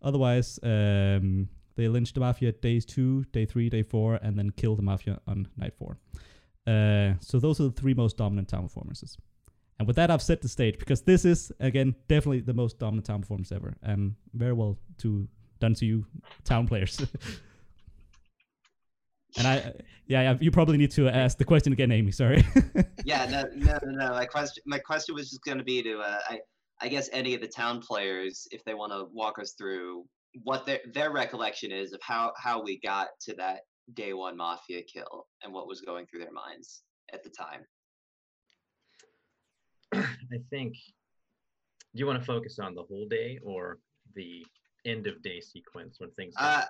otherwise, 0.03 0.59
um, 0.63 1.49
they 1.79 1.87
lynched 1.87 2.15
the 2.15 2.21
mafia 2.21 2.51
days 2.51 2.85
two, 2.85 3.25
day 3.33 3.47
three, 3.47 3.71
day 3.71 3.85
four, 3.85 4.17
and 4.17 4.37
then 4.37 4.51
killed 4.51 4.79
the 4.79 4.83
mafia 4.83 5.21
on 5.29 5.47
night 5.57 5.75
four. 5.79 5.97
Uh, 6.67 7.15
so 7.21 7.39
those 7.39 7.61
are 7.61 7.65
the 7.65 7.71
three 7.71 7.95
most 7.95 8.17
dominant 8.17 8.49
town 8.49 8.65
performances. 8.65 9.17
And 9.79 9.87
with 9.87 9.95
that, 9.95 10.11
I've 10.11 10.21
set 10.21 10.43
the 10.43 10.49
stage 10.49 10.77
because 10.81 11.03
this 11.03 11.25
is 11.25 11.53
again 11.61 11.95
definitely 12.09 12.41
the 12.41 12.53
most 12.53 12.81
dominant 12.81 13.07
town 13.07 13.21
performance 13.21 13.53
ever, 13.53 13.77
and 13.85 14.17
very 14.35 14.53
well 14.53 14.77
to 14.99 15.29
done 15.61 15.75
to 15.75 15.87
you, 15.87 16.05
town 16.43 16.67
players. 16.67 16.99
and 19.39 19.47
I, 19.47 19.73
yeah, 20.07 20.37
you 20.41 20.51
probably 20.51 20.79
need 20.79 20.91
to 20.93 21.09
ask 21.09 21.39
the 21.39 21.45
question 21.45 21.73
again, 21.73 21.93
Amy. 21.93 22.11
Sorry. 22.11 22.45
yeah, 23.05 23.25
no, 23.31 23.45
no, 23.55 23.79
no, 23.85 24.07
no. 24.07 24.09
My 24.15 24.25
question, 24.25 24.65
my 24.67 24.81
question 24.81 25.15
was 25.15 25.31
just 25.31 25.45
going 25.45 25.59
to 25.59 25.65
be 25.65 25.81
to, 25.85 26.01
uh, 26.01 26.19
I, 26.29 26.41
I 26.81 26.89
guess 26.89 27.09
any 27.13 27.37
of 27.37 27.41
the 27.41 27.47
town 27.47 27.81
players, 27.81 28.49
if 28.51 28.65
they 28.65 28.75
want 28.75 28.91
to 28.93 29.07
walk 29.13 29.39
us 29.39 29.53
through 29.53 30.05
what 30.43 30.67
their 30.67 30.81
their 30.93 31.11
recollection 31.11 31.73
is 31.73 31.93
of 31.93 32.01
how 32.03 32.33
how 32.37 32.63
we 32.63 32.79
got 32.81 33.09
to 33.23 33.35
that 33.35 33.61
day 33.95 34.13
one 34.13 34.37
mafia 34.37 34.83
kill 34.83 35.27
and 35.43 35.53
what 35.53 35.67
was 35.67 35.81
going 35.81 36.07
through 36.07 36.21
their 36.21 36.33
minds 36.33 36.83
at 37.13 37.23
the 37.25 37.31
time. 37.31 37.65
I 39.95 40.39
think. 40.51 40.75
Do 41.95 42.01
you 42.01 42.07
want 42.07 42.21
to 42.21 42.25
focus 42.25 42.59
on 42.59 42.75
the 42.75 42.83
whole 42.83 43.07
day 43.09 43.39
or 43.43 43.79
the 44.15 44.45
end 44.85 45.07
of 45.07 45.23
day 45.23 45.41
sequence 45.41 45.97
when 45.99 46.11
things. 46.13 46.35
Uh, 46.39 46.65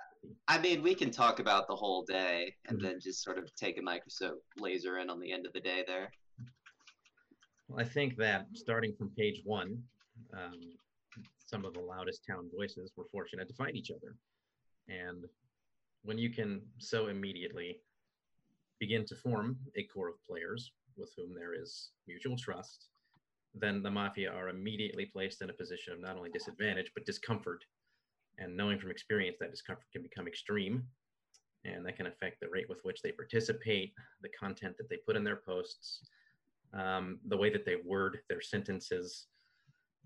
I 0.47 0.59
mean, 0.59 0.81
we 0.81 0.93
can 0.93 1.11
talk 1.11 1.39
about 1.39 1.67
the 1.67 1.75
whole 1.75 2.03
day 2.03 2.55
and 2.67 2.77
Mhm. 2.77 2.83
then 2.83 2.99
just 2.99 3.23
sort 3.23 3.37
of 3.37 3.53
take 3.55 3.77
a 3.77 3.81
microscope 3.81 4.43
laser 4.57 4.97
in 4.97 5.09
on 5.09 5.19
the 5.19 5.31
end 5.31 5.45
of 5.45 5.53
the 5.53 5.59
day 5.59 5.83
there. 5.85 6.13
Well, 7.67 7.79
I 7.79 7.83
think 7.83 8.17
that 8.17 8.47
starting 8.53 8.95
from 8.95 9.11
page 9.11 9.41
one, 9.45 9.87
um, 10.33 10.77
some 11.49 11.65
of 11.65 11.73
the 11.73 11.79
loudest 11.79 12.25
town 12.25 12.49
voices 12.55 12.91
were 12.95 13.05
fortunate 13.11 13.47
to 13.47 13.53
find 13.55 13.75
each 13.75 13.91
other. 13.91 14.15
And 14.87 15.25
when 16.03 16.17
you 16.17 16.29
can 16.29 16.61
so 16.77 17.07
immediately 17.07 17.81
begin 18.79 19.05
to 19.05 19.15
form 19.15 19.57
a 19.75 19.83
core 19.83 20.09
of 20.09 20.15
players 20.27 20.71
with 20.95 21.11
whom 21.17 21.33
there 21.33 21.53
is 21.53 21.89
mutual 22.07 22.37
trust, 22.37 22.87
then 23.55 23.81
the 23.81 23.89
mafia 23.89 24.31
are 24.31 24.49
immediately 24.49 25.05
placed 25.05 25.41
in 25.41 25.49
a 25.49 25.53
position 25.53 25.93
of 25.93 25.99
not 25.99 26.15
only 26.15 26.29
disadvantage, 26.29 26.91
but 26.93 27.05
discomfort. 27.05 27.63
And 28.37 28.55
knowing 28.55 28.79
from 28.79 28.91
experience 28.91 29.37
that 29.39 29.51
discomfort 29.51 29.87
can 29.91 30.03
become 30.03 30.27
extreme, 30.27 30.83
and 31.65 31.85
that 31.85 31.97
can 31.97 32.07
affect 32.07 32.39
the 32.39 32.47
rate 32.49 32.69
with 32.69 32.79
which 32.83 33.01
they 33.01 33.11
participate, 33.11 33.93
the 34.21 34.29
content 34.39 34.77
that 34.77 34.87
they 34.89 34.97
put 35.05 35.17
in 35.17 35.25
their 35.25 35.41
posts, 35.45 36.03
um, 36.73 37.19
the 37.25 37.35
way 37.35 37.49
that 37.49 37.65
they 37.65 37.77
word 37.83 38.19
their 38.29 38.39
sentences, 38.39 39.25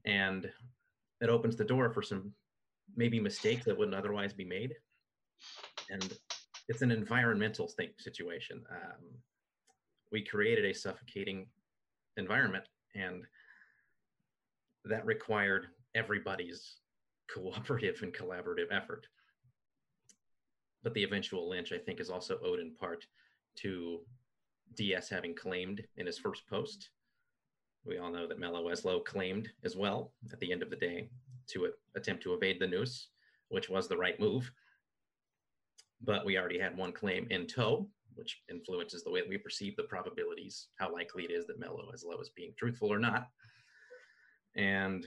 and 0.05 0.49
it 1.21 1.29
opens 1.29 1.55
the 1.55 1.63
door 1.63 1.89
for 1.89 2.01
some 2.01 2.33
maybe 2.95 3.19
mistakes 3.19 3.65
that 3.65 3.77
wouldn't 3.77 3.95
otherwise 3.95 4.33
be 4.33 4.45
made. 4.45 4.75
And 5.89 6.17
it's 6.69 6.81
an 6.81 6.91
environmental 6.91 7.67
thing, 7.67 7.89
situation. 7.97 8.63
Um, 8.71 9.05
we 10.11 10.23
created 10.23 10.65
a 10.65 10.73
suffocating 10.73 11.47
environment, 12.17 12.65
and 12.95 13.23
that 14.85 15.05
required 15.05 15.67
everybody's 15.95 16.77
cooperative 17.33 18.01
and 18.01 18.13
collaborative 18.13 18.71
effort. 18.71 19.07
But 20.83 20.93
the 20.93 21.03
eventual 21.03 21.49
lynch, 21.49 21.71
I 21.71 21.77
think, 21.77 21.99
is 21.99 22.09
also 22.09 22.39
owed 22.43 22.59
in 22.59 22.75
part 22.75 23.05
to 23.59 23.99
DS 24.75 25.09
having 25.09 25.35
claimed 25.35 25.83
in 25.97 26.05
his 26.05 26.17
first 26.17 26.45
post. 26.47 26.89
We 27.85 27.97
all 27.97 28.11
know 28.11 28.27
that 28.27 28.39
Mello 28.39 28.63
Weslow 28.63 29.03
claimed 29.03 29.49
as 29.63 29.75
well 29.75 30.13
at 30.31 30.39
the 30.39 30.51
end 30.51 30.63
of 30.63 30.69
the 30.69 30.75
day 30.75 31.09
to 31.47 31.71
attempt 31.95 32.23
to 32.23 32.33
evade 32.33 32.59
the 32.59 32.67
noose, 32.67 33.09
which 33.49 33.69
was 33.69 33.87
the 33.87 33.97
right 33.97 34.19
move. 34.19 34.51
But 36.01 36.25
we 36.25 36.37
already 36.37 36.59
had 36.59 36.77
one 36.77 36.93
claim 36.93 37.27
in 37.29 37.45
tow, 37.47 37.87
which 38.15 38.41
influences 38.49 39.03
the 39.03 39.11
way 39.11 39.21
that 39.21 39.29
we 39.29 39.37
perceive 39.37 39.75
the 39.75 39.83
probabilities, 39.83 40.67
how 40.77 40.93
likely 40.93 41.25
it 41.25 41.31
is 41.31 41.45
that 41.47 41.59
Mello 41.59 41.89
Weslow 41.91 42.21
is 42.21 42.29
being 42.29 42.53
truthful 42.57 42.91
or 42.91 42.99
not. 42.99 43.29
And 44.55 45.05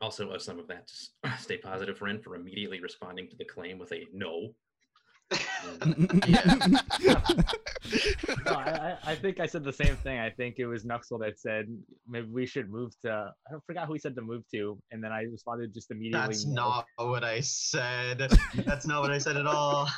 also 0.00 0.30
of 0.30 0.42
some 0.42 0.58
of 0.58 0.68
that, 0.68 0.90
stay 1.38 1.56
positive 1.58 1.98
friend 1.98 2.22
for 2.22 2.34
immediately 2.34 2.80
responding 2.80 3.28
to 3.28 3.36
the 3.36 3.44
claim 3.44 3.78
with 3.78 3.92
a 3.92 4.06
no. 4.12 4.54
No, 8.44 8.52
I, 8.52 8.96
I 9.04 9.12
I 9.12 9.14
think 9.14 9.40
I 9.40 9.46
said 9.46 9.64
the 9.64 9.72
same 9.72 9.96
thing. 9.96 10.18
I 10.18 10.30
think 10.30 10.58
it 10.58 10.66
was 10.66 10.84
Nuxel 10.84 11.20
that 11.20 11.38
said 11.38 11.66
maybe 12.06 12.28
we 12.28 12.44
should 12.46 12.70
move 12.70 12.92
to. 13.02 13.32
I 13.46 13.54
forgot 13.66 13.86
who 13.86 13.94
he 13.94 13.98
said 13.98 14.14
to 14.16 14.22
move 14.22 14.44
to, 14.52 14.78
and 14.90 15.02
then 15.02 15.12
I 15.12 15.22
responded 15.22 15.72
just 15.72 15.90
immediately. 15.90 16.26
That's 16.26 16.44
no. 16.44 16.54
not 16.54 16.86
what 16.96 17.24
I 17.24 17.40
said. 17.40 18.18
That's 18.66 18.86
not 18.86 19.02
what 19.02 19.10
I 19.10 19.18
said 19.18 19.36
at 19.36 19.46
all. 19.54 19.88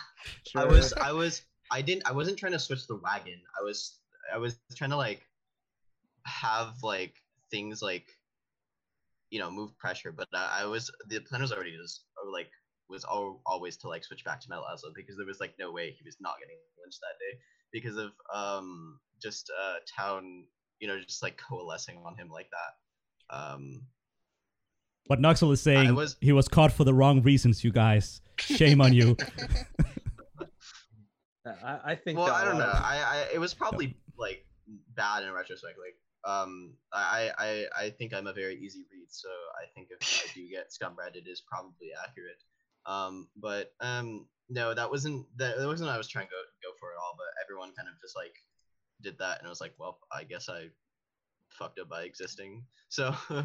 I 0.55 0.65
was 0.65 0.93
I 0.93 1.13
was 1.13 1.43
I 1.71 1.83
didn't 1.83 2.07
I 2.07 2.13
wasn't 2.13 2.39
trying 2.39 2.53
to 2.53 2.59
switch 2.59 2.87
the 2.87 2.97
wagon. 2.97 3.41
I 3.59 3.65
was 3.65 3.99
I 4.33 4.39
was 4.39 4.59
trying 4.77 4.91
to 4.91 4.97
like 4.97 5.27
have 6.25 6.75
like 6.83 7.15
things 7.51 7.83
like 7.83 8.07
you 9.31 9.39
know 9.39 9.51
move 9.51 9.77
pressure, 9.79 10.13
but 10.13 10.29
I, 10.35 10.63
I 10.63 10.65
was 10.67 10.91
the 11.09 11.21
plan 11.21 11.43
was 11.43 11.53
already 11.53 11.77
just 11.77 12.05
like 12.31 12.51
was 12.91 13.05
al- 13.05 13.41
always 13.47 13.77
to 13.79 13.89
like 13.89 14.05
switch 14.05 14.25
back 14.25 14.41
to 14.41 14.49
Mel 14.51 14.67
Aslo 14.71 14.93
because 14.95 15.17
there 15.17 15.27
was 15.27 15.41
like 15.41 15.55
no 15.59 15.71
way 15.73 15.91
he 15.97 16.03
was 16.05 16.17
not 16.21 16.35
getting 16.41 16.57
lynched 16.83 17.01
that 17.01 17.19
day 17.21 17.39
because 17.73 17.97
of 17.97 18.11
um 18.35 18.99
just 19.23 19.51
uh 19.63 19.77
town 19.97 20.45
you 20.81 20.89
know 20.89 20.99
just 21.01 21.23
like 21.23 21.39
coalescing 21.39 22.03
on 22.05 22.17
him 22.17 22.29
like 22.31 22.49
that. 22.51 23.35
Um 23.37 23.83
What 25.07 25.21
Nuxel 25.21 25.53
is 25.53 25.61
saying, 25.63 25.95
was- 25.95 26.17
he 26.21 26.33
was 26.33 26.49
caught 26.49 26.73
for 26.73 26.85
the 26.85 26.95
wrong 26.95 27.23
reasons, 27.23 27.63
you 27.65 27.71
guys. 27.73 28.21
Shame 28.39 28.81
on 28.81 28.93
you. 28.93 29.17
I, 31.47 31.79
I 31.85 31.95
think. 31.95 32.19
well 32.19 32.27
that 32.27 32.35
i 32.35 32.43
a 32.43 32.45
don't 32.45 32.59
know 32.59 32.71
I, 32.73 32.97
I 33.03 33.35
it 33.35 33.39
was 33.39 33.55
probably 33.55 33.97
like 34.19 34.45
bad 34.95 35.25
in 35.25 35.33
retrospect 35.33 35.79
like 35.79 35.97
um 36.31 36.75
I, 36.93 37.31
I 37.39 37.67
i 37.85 37.91
think 37.91 38.13
i'm 38.13 38.27
a 38.27 38.33
very 38.33 38.57
easy 38.57 38.85
read 38.93 39.09
so 39.09 39.29
i 39.57 39.65
think 39.75 39.89
if 39.91 39.99
i 40.25 40.29
do 40.35 40.47
get 40.51 40.69
scumread 40.71 41.17
it 41.17 41.27
is 41.27 41.41
probably 41.51 41.89
accurate 42.07 42.37
um 42.87 43.29
but 43.37 43.73
um 43.81 44.27
no 44.49 44.75
that 44.75 44.91
wasn't 44.91 45.27
that, 45.37 45.59
that 45.59 45.67
wasn't 45.67 45.87
what 45.87 45.95
i 45.95 45.99
was 45.99 46.09
trying 46.09 46.27
to 46.27 46.31
go, 46.31 46.71
go 46.71 46.75
for 46.79 46.93
at 46.93 46.99
all 46.99 47.15
but 47.17 47.27
everyone 47.45 47.73
kind 47.77 47.89
of 47.89 48.01
just 48.01 48.17
like 48.17 48.35
did 49.03 49.19
that 49.19 49.39
and 49.39 49.47
i 49.47 49.51
was 49.51 49.61
like 49.61 49.75
well 49.79 49.99
i 50.13 50.25
guess 50.25 50.49
i 50.49 50.67
fucked 51.49 51.79
up 51.79 51.89
by 51.89 52.03
existing 52.03 52.65
so 52.89 53.15
no 53.31 53.43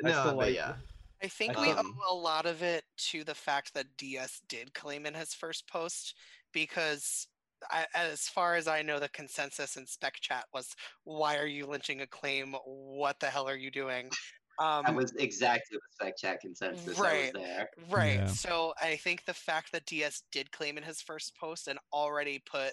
but 0.00 0.36
like- 0.36 0.54
yeah 0.54 0.74
I 1.22 1.26
think 1.26 1.58
I 1.58 1.62
we 1.62 1.72
owe 1.72 1.84
a 2.08 2.14
lot 2.14 2.46
of 2.46 2.62
it 2.62 2.84
to 3.10 3.24
the 3.24 3.34
fact 3.34 3.74
that 3.74 3.96
DS 3.96 4.40
did 4.48 4.72
claim 4.72 5.04
in 5.04 5.14
his 5.14 5.34
first 5.34 5.68
post 5.68 6.14
because 6.52 7.26
I, 7.72 7.86
as 7.92 8.28
far 8.28 8.54
as 8.54 8.68
I 8.68 8.82
know, 8.82 9.00
the 9.00 9.08
consensus 9.08 9.76
in 9.76 9.84
spec 9.86 10.14
chat 10.20 10.44
was, 10.54 10.76
"Why 11.02 11.38
are 11.38 11.46
you 11.46 11.66
lynching 11.66 12.02
a 12.02 12.06
claim? 12.06 12.54
What 12.64 13.18
the 13.18 13.26
hell 13.26 13.48
are 13.48 13.56
you 13.56 13.72
doing?" 13.72 14.10
Um, 14.58 14.84
That 14.84 14.94
was 14.94 15.12
exactly 15.12 15.78
the 15.78 15.80
spec 15.92 16.16
chat 16.16 16.40
consensus 16.40 16.98
Right. 16.98 17.32
that 17.32 17.40
was 17.40 17.48
there. 17.48 17.70
Right. 17.88 18.14
Yeah. 18.16 18.26
So 18.26 18.74
I 18.80 18.96
think 18.96 19.24
the 19.24 19.34
fact 19.34 19.72
that 19.72 19.86
DS 19.86 20.22
did 20.32 20.50
claim 20.50 20.76
in 20.76 20.82
his 20.82 21.00
first 21.00 21.36
post 21.36 21.68
and 21.68 21.78
already 21.92 22.40
put 22.40 22.72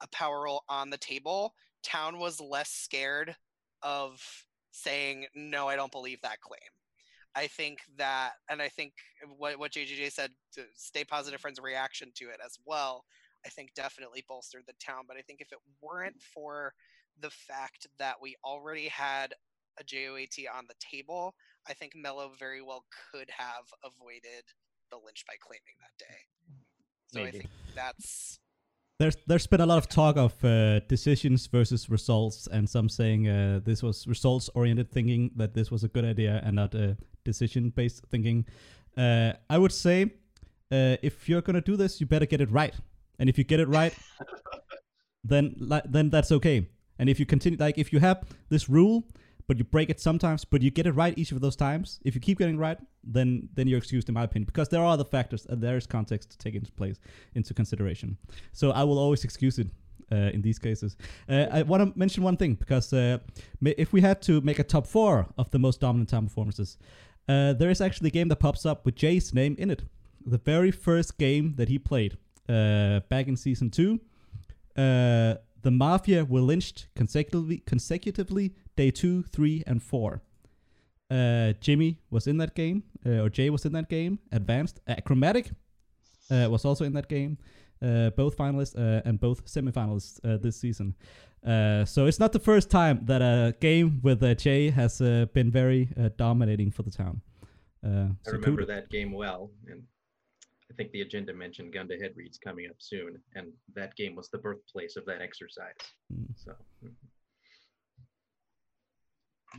a 0.00 0.08
power 0.08 0.42
role 0.42 0.64
on 0.68 0.90
the 0.90 0.98
table, 0.98 1.54
Town 1.82 2.18
was 2.18 2.40
less 2.40 2.70
scared 2.70 3.36
of 3.82 4.22
saying, 4.72 5.26
no, 5.34 5.68
I 5.68 5.76
don't 5.76 5.92
believe 5.92 6.20
that 6.22 6.40
claim. 6.40 6.60
I 7.34 7.46
think 7.46 7.80
that, 7.98 8.32
and 8.48 8.62
I 8.62 8.68
think 8.68 8.94
what, 9.36 9.58
what 9.58 9.72
JJJ 9.72 10.10
said, 10.10 10.30
to 10.54 10.64
stay 10.74 11.04
positive 11.04 11.40
friends 11.40 11.60
reaction 11.60 12.10
to 12.14 12.30
it 12.30 12.40
as 12.44 12.58
well, 12.64 13.04
I 13.44 13.50
think 13.50 13.74
definitely 13.74 14.24
bolstered 14.26 14.64
the 14.66 14.72
town. 14.80 15.04
But 15.06 15.18
I 15.18 15.20
think 15.20 15.40
if 15.40 15.52
it 15.52 15.58
weren't 15.82 16.20
for 16.20 16.72
the 17.20 17.30
fact 17.30 17.86
that 17.98 18.16
we 18.20 18.36
already 18.42 18.88
had 18.88 19.34
a 19.78 19.84
JOAT 19.84 20.46
on 20.56 20.64
the 20.68 20.74
table, 20.78 21.34
I 21.68 21.74
think 21.74 21.92
Mello 21.94 22.32
very 22.38 22.62
well 22.62 22.84
could 23.10 23.30
have 23.30 23.66
avoided 23.84 24.44
the 24.90 24.96
lynch 24.96 25.24
by 25.26 25.34
claiming 25.40 25.76
that 25.80 25.96
day. 25.98 26.18
So 27.08 27.22
I 27.22 27.30
think 27.30 27.50
that's 27.74 28.38
There's 28.98 29.16
there's 29.26 29.46
been 29.46 29.60
a 29.60 29.66
lot 29.66 29.78
of 29.78 29.88
talk 29.88 30.16
of 30.16 30.32
uh, 30.44 30.80
decisions 30.88 31.46
versus 31.46 31.90
results, 31.90 32.48
and 32.50 32.68
some 32.68 32.88
saying 32.88 33.28
uh, 33.28 33.60
this 33.64 33.82
was 33.82 34.06
results 34.06 34.48
oriented 34.54 34.90
thinking 34.90 35.30
that 35.36 35.54
this 35.54 35.70
was 35.70 35.84
a 35.84 35.88
good 35.88 36.04
idea 36.04 36.40
and 36.44 36.56
not 36.56 36.74
uh, 36.74 36.94
decision 37.24 37.70
based 37.70 38.02
thinking. 38.10 38.46
Uh, 38.96 39.32
I 39.50 39.58
would 39.58 39.72
say 39.72 40.04
uh, 40.72 40.96
if 41.02 41.28
you're 41.28 41.42
gonna 41.42 41.60
do 41.60 41.76
this, 41.76 42.00
you 42.00 42.06
better 42.06 42.26
get 42.26 42.40
it 42.40 42.50
right, 42.50 42.74
and 43.18 43.28
if 43.28 43.36
you 43.38 43.44
get 43.44 43.60
it 43.60 43.68
right, 43.68 43.94
then 45.24 45.54
then 45.84 46.10
that's 46.10 46.32
okay. 46.32 46.68
And 46.98 47.10
if 47.10 47.20
you 47.20 47.26
continue, 47.26 47.58
like 47.58 47.76
if 47.76 47.92
you 47.92 48.00
have 48.00 48.24
this 48.48 48.68
rule, 48.68 49.04
but 49.46 49.58
you 49.58 49.64
break 49.64 49.90
it 49.90 50.00
sometimes, 50.00 50.44
but 50.44 50.62
you 50.62 50.70
get 50.70 50.86
it 50.86 50.92
right 50.92 51.16
each 51.16 51.32
of 51.32 51.40
those 51.40 51.56
times, 51.56 52.00
if 52.04 52.14
you 52.14 52.20
keep 52.20 52.38
getting 52.38 52.58
right, 52.58 52.78
then 53.04 53.48
then 53.54 53.68
you're 53.68 53.78
excused 53.78 54.08
in 54.08 54.14
my 54.14 54.24
opinion, 54.24 54.46
because 54.46 54.68
there 54.68 54.80
are 54.80 54.92
other 54.92 55.04
factors 55.04 55.46
and 55.46 55.62
there 55.62 55.76
is 55.76 55.86
context 55.86 56.30
to 56.30 56.38
take 56.38 56.54
into 56.54 56.72
place 56.72 56.98
into 57.34 57.54
consideration. 57.54 58.16
So 58.52 58.70
I 58.70 58.82
will 58.84 58.98
always 58.98 59.24
excuse 59.24 59.58
it 59.58 59.68
uh, 60.12 60.30
in 60.34 60.42
these 60.42 60.58
cases. 60.58 60.96
Uh, 61.28 61.46
I 61.50 61.62
want 61.62 61.82
to 61.82 61.98
mention 61.98 62.24
one 62.24 62.36
thing 62.36 62.54
because 62.54 62.92
uh, 62.92 63.18
if 63.62 63.92
we 63.92 64.00
had 64.00 64.22
to 64.22 64.40
make 64.40 64.58
a 64.58 64.64
top 64.64 64.86
four 64.86 65.26
of 65.38 65.50
the 65.50 65.58
most 65.58 65.80
dominant 65.80 66.08
time 66.08 66.26
performances, 66.26 66.78
uh, 67.28 67.52
there 67.52 67.70
is 67.70 67.80
actually 67.80 68.08
a 68.08 68.12
game 68.12 68.28
that 68.28 68.36
pops 68.36 68.66
up 68.66 68.84
with 68.84 68.94
Jay's 68.94 69.34
name 69.34 69.54
in 69.58 69.70
it. 69.70 69.82
The 70.24 70.38
very 70.38 70.70
first 70.70 71.18
game 71.18 71.54
that 71.56 71.68
he 71.68 71.78
played 71.78 72.16
uh, 72.48 73.00
back 73.08 73.28
in 73.28 73.36
season 73.36 73.70
two, 73.70 74.00
uh, 74.76 75.34
the 75.62 75.70
Mafia 75.70 76.24
were 76.24 76.40
lynched 76.40 76.88
consecutively, 76.94 77.58
consecutively 77.66 78.54
day 78.76 78.90
two, 78.90 79.22
three, 79.24 79.62
and 79.66 79.82
four. 79.82 80.22
Uh, 81.10 81.52
Jimmy 81.60 81.98
was 82.10 82.26
in 82.26 82.38
that 82.38 82.54
game, 82.54 82.82
uh, 83.04 83.22
or 83.22 83.28
Jay 83.30 83.50
was 83.50 83.64
in 83.64 83.72
that 83.72 83.88
game. 83.88 84.18
Advanced 84.32 84.80
Achromatic 84.88 85.52
uh, 86.30 86.48
was 86.50 86.64
also 86.64 86.84
in 86.84 86.92
that 86.94 87.08
game. 87.08 87.38
Uh, 87.82 88.10
both 88.10 88.36
finalists 88.36 88.74
uh, 88.76 89.02
and 89.04 89.20
both 89.20 89.44
semifinalists 89.44 90.18
uh, 90.24 90.38
this 90.38 90.56
season. 90.56 90.94
Uh, 91.46 91.84
so 91.84 92.06
it's 92.06 92.18
not 92.18 92.32
the 92.32 92.40
first 92.40 92.70
time 92.70 93.00
that 93.04 93.22
a 93.22 93.54
game 93.60 94.00
with 94.02 94.22
uh, 94.22 94.34
Jay 94.34 94.70
has 94.70 95.00
uh, 95.00 95.26
been 95.32 95.50
very 95.50 95.90
uh, 96.00 96.08
dominating 96.16 96.72
for 96.72 96.82
the 96.82 96.90
town. 96.90 97.20
Uh, 97.84 97.88
I 97.88 98.30
so 98.30 98.32
remember 98.32 98.62
kudos. 98.62 98.66
that 98.68 98.90
game 98.90 99.12
well, 99.12 99.50
and 99.70 99.82
I 100.70 100.74
think 100.74 100.90
the 100.90 101.02
agenda 101.02 101.32
mentioned 101.32 101.72
gun 101.72 101.86
to 101.88 101.98
head 101.98 102.14
reads 102.16 102.38
coming 102.38 102.66
up 102.68 102.76
soon, 102.78 103.18
and 103.36 103.52
that 103.74 103.94
game 103.94 104.16
was 104.16 104.28
the 104.28 104.38
birthplace 104.38 104.96
of 104.96 105.04
that 105.06 105.20
exercise. 105.22 105.74
Mm. 106.12 106.26
So, 106.34 106.52
mm. 106.84 106.90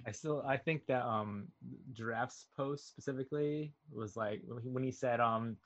I 0.05 0.11
still 0.11 0.43
I 0.47 0.57
think 0.57 0.85
that 0.87 1.03
um 1.05 1.47
giraffe's 1.93 2.47
post 2.55 2.89
specifically 2.89 3.73
was 3.91 4.15
like 4.15 4.41
when 4.47 4.83
he, 4.83 4.91
said 4.91 5.19
um 5.19 5.57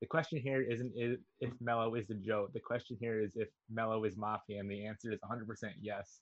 the 0.00 0.06
question 0.06 0.38
here 0.38 0.62
isn't 0.62 0.92
is 0.96 1.18
if 1.40 1.50
Mello 1.60 1.94
is 1.94 2.06
the 2.06 2.14
joke. 2.14 2.52
The 2.52 2.60
question 2.60 2.96
here 3.00 3.20
is 3.20 3.32
if 3.34 3.48
Mello 3.70 4.04
is 4.04 4.16
mafia, 4.16 4.60
and 4.60 4.70
the 4.70 4.86
answer 4.86 5.12
is 5.12 5.18
100% 5.20 5.72
yes. 5.80 6.20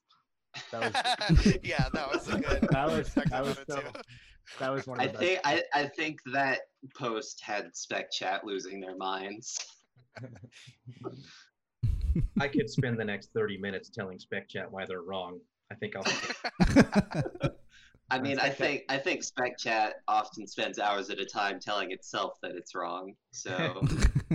That 0.71 0.81
was 0.81 1.57
yeah, 1.63 1.87
that 1.93 2.11
was 2.11 2.27
a 2.29 2.39
good. 2.39 2.67
that 2.71 2.87
was 2.87 3.13
that 3.13 3.43
was 3.43 3.57
so, 3.69 3.79
too. 3.79 3.87
that 4.59 4.71
was 4.71 4.87
one 4.87 4.99
I 4.99 5.05
of 5.05 5.13
the 5.13 5.19
best. 5.19 5.29
think 5.29 5.41
I, 5.43 5.63
I 5.73 5.85
think 5.87 6.19
that 6.33 6.61
post 6.95 7.41
had 7.43 7.75
Spec 7.75 8.11
Chat 8.11 8.43
losing 8.45 8.79
their 8.79 8.95
minds. 8.95 9.57
I 12.39 12.47
could 12.47 12.69
spend 12.69 12.99
the 12.99 13.05
next 13.05 13.31
30 13.33 13.59
minutes 13.59 13.89
telling 13.89 14.17
Spec 14.17 14.49
Chat 14.49 14.71
why 14.71 14.85
they're 14.85 15.01
wrong. 15.03 15.39
I 15.71 15.75
think 15.75 15.95
I'll. 15.95 17.51
I 18.09 18.19
mean, 18.19 18.39
I 18.39 18.49
think 18.49 18.83
I 18.87 18.97
think 18.97 19.21
Spec 19.23 19.57
Chat 19.57 19.95
often 20.07 20.47
spends 20.47 20.79
hours 20.79 21.09
at 21.09 21.19
a 21.19 21.25
time 21.25 21.59
telling 21.59 21.91
itself 21.91 22.37
that 22.41 22.51
it's 22.51 22.73
wrong. 22.73 23.15
So 23.31 23.51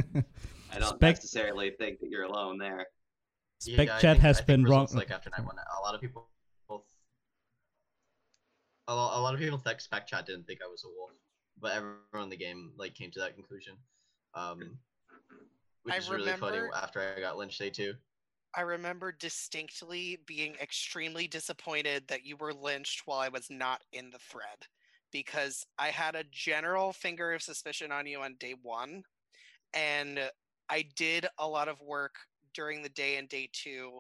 I 0.72 0.78
don't 0.78 0.96
Spec- 0.96 1.16
necessarily 1.16 1.70
think 1.70 2.00
that 2.00 2.10
you're 2.10 2.24
alone 2.24 2.58
there. 2.58 2.86
Yeah, 3.64 3.74
Spec 3.76 3.88
I 3.90 3.92
chat 3.98 4.02
think- 4.02 4.18
has 4.22 4.40
I 4.40 4.44
been 4.44 4.64
wrong. 4.64 4.88
Like 4.92 5.10
after 5.10 5.30
night 5.30 5.46
one, 5.46 5.56
a 5.56 5.82
lot 5.82 5.94
of 5.94 6.02
people, 6.02 6.28
both, 6.68 6.82
a 8.88 8.94
lot, 8.94 9.18
a 9.18 9.20
lot 9.22 9.32
of 9.32 9.40
people 9.40 9.58
think 9.58 9.80
Spec 9.80 10.06
Chat 10.06 10.26
didn't 10.26 10.46
think 10.46 10.60
I 10.62 10.68
was 10.68 10.84
a 10.84 10.88
wolf, 10.88 11.12
but 11.58 11.72
everyone 11.72 12.24
in 12.24 12.28
the 12.28 12.36
game 12.36 12.72
like 12.76 12.94
came 12.94 13.10
to 13.12 13.20
that 13.20 13.34
conclusion. 13.34 13.74
Um, 14.34 14.78
which 15.84 15.94
I 15.94 15.98
is 15.98 16.10
really 16.10 16.30
funny. 16.32 16.58
After 16.74 17.14
I 17.16 17.20
got 17.20 17.38
lynched 17.38 17.58
day 17.58 17.70
two. 17.70 17.94
I 18.54 18.60
remember 18.62 19.12
distinctly 19.12 20.18
being 20.26 20.56
extremely 20.60 21.26
disappointed 21.26 22.06
that 22.08 22.26
you 22.26 22.36
were 22.36 22.52
lynched 22.52 23.02
while 23.06 23.18
I 23.18 23.28
was 23.28 23.48
not 23.50 23.82
in 23.92 24.10
the 24.10 24.18
thread 24.18 24.66
because 25.10 25.64
I 25.78 25.88
had 25.88 26.14
a 26.14 26.24
general 26.30 26.92
finger 26.92 27.32
of 27.32 27.42
suspicion 27.42 27.90
on 27.92 28.06
you 28.06 28.20
on 28.20 28.36
day 28.38 28.54
one. 28.62 29.02
And 29.72 30.30
I 30.68 30.84
did 30.96 31.26
a 31.38 31.48
lot 31.48 31.68
of 31.68 31.80
work 31.80 32.16
during 32.54 32.82
the 32.82 32.88
day 32.90 33.16
and 33.16 33.28
day 33.28 33.48
two 33.52 33.98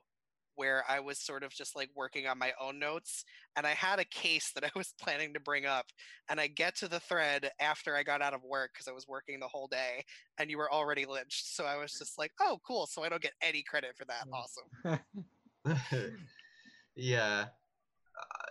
where 0.56 0.84
I 0.88 1.00
was 1.00 1.18
sort 1.18 1.42
of 1.42 1.52
just 1.52 1.76
like 1.76 1.90
working 1.94 2.26
on 2.26 2.38
my 2.38 2.52
own 2.60 2.78
notes. 2.78 3.24
And 3.56 3.66
I 3.66 3.70
had 3.70 3.98
a 3.98 4.04
case 4.04 4.50
that 4.54 4.64
I 4.64 4.70
was 4.76 4.94
planning 5.00 5.34
to 5.34 5.40
bring 5.40 5.66
up. 5.66 5.86
And 6.28 6.40
I 6.40 6.46
get 6.46 6.76
to 6.76 6.88
the 6.88 7.00
thread 7.00 7.50
after 7.60 7.96
I 7.96 8.02
got 8.02 8.22
out 8.22 8.34
of 8.34 8.42
work 8.42 8.70
because 8.74 8.88
I 8.88 8.92
was 8.92 9.06
working 9.08 9.40
the 9.40 9.48
whole 9.48 9.68
day 9.68 10.04
and 10.38 10.50
you 10.50 10.58
were 10.58 10.72
already 10.72 11.04
lynched. 11.04 11.54
So 11.54 11.64
I 11.64 11.76
was 11.76 11.92
just 11.92 12.18
like, 12.18 12.32
oh, 12.40 12.58
cool. 12.66 12.86
So 12.86 13.02
I 13.02 13.08
don't 13.08 13.22
get 13.22 13.34
any 13.42 13.62
credit 13.62 13.96
for 13.96 14.04
that. 14.06 14.98
Awesome. 15.64 16.08
yeah. 16.96 17.46
Uh, 18.18 18.46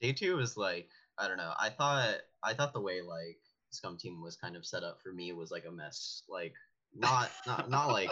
day 0.00 0.12
two 0.12 0.36
was 0.36 0.56
like 0.56 0.88
I 1.18 1.28
don't 1.28 1.36
know. 1.36 1.52
I 1.58 1.68
thought 1.68 2.16
I 2.42 2.54
thought 2.54 2.72
the 2.72 2.80
way 2.80 3.00
like 3.00 3.38
Scum 3.70 3.96
Team 3.96 4.22
was 4.22 4.36
kind 4.36 4.56
of 4.56 4.66
set 4.66 4.82
up 4.82 5.00
for 5.02 5.12
me 5.12 5.32
was 5.32 5.50
like 5.50 5.64
a 5.68 5.70
mess. 5.70 6.22
Like 6.28 6.54
not 6.94 7.30
not 7.46 7.70
not 7.70 7.88
like 7.88 8.10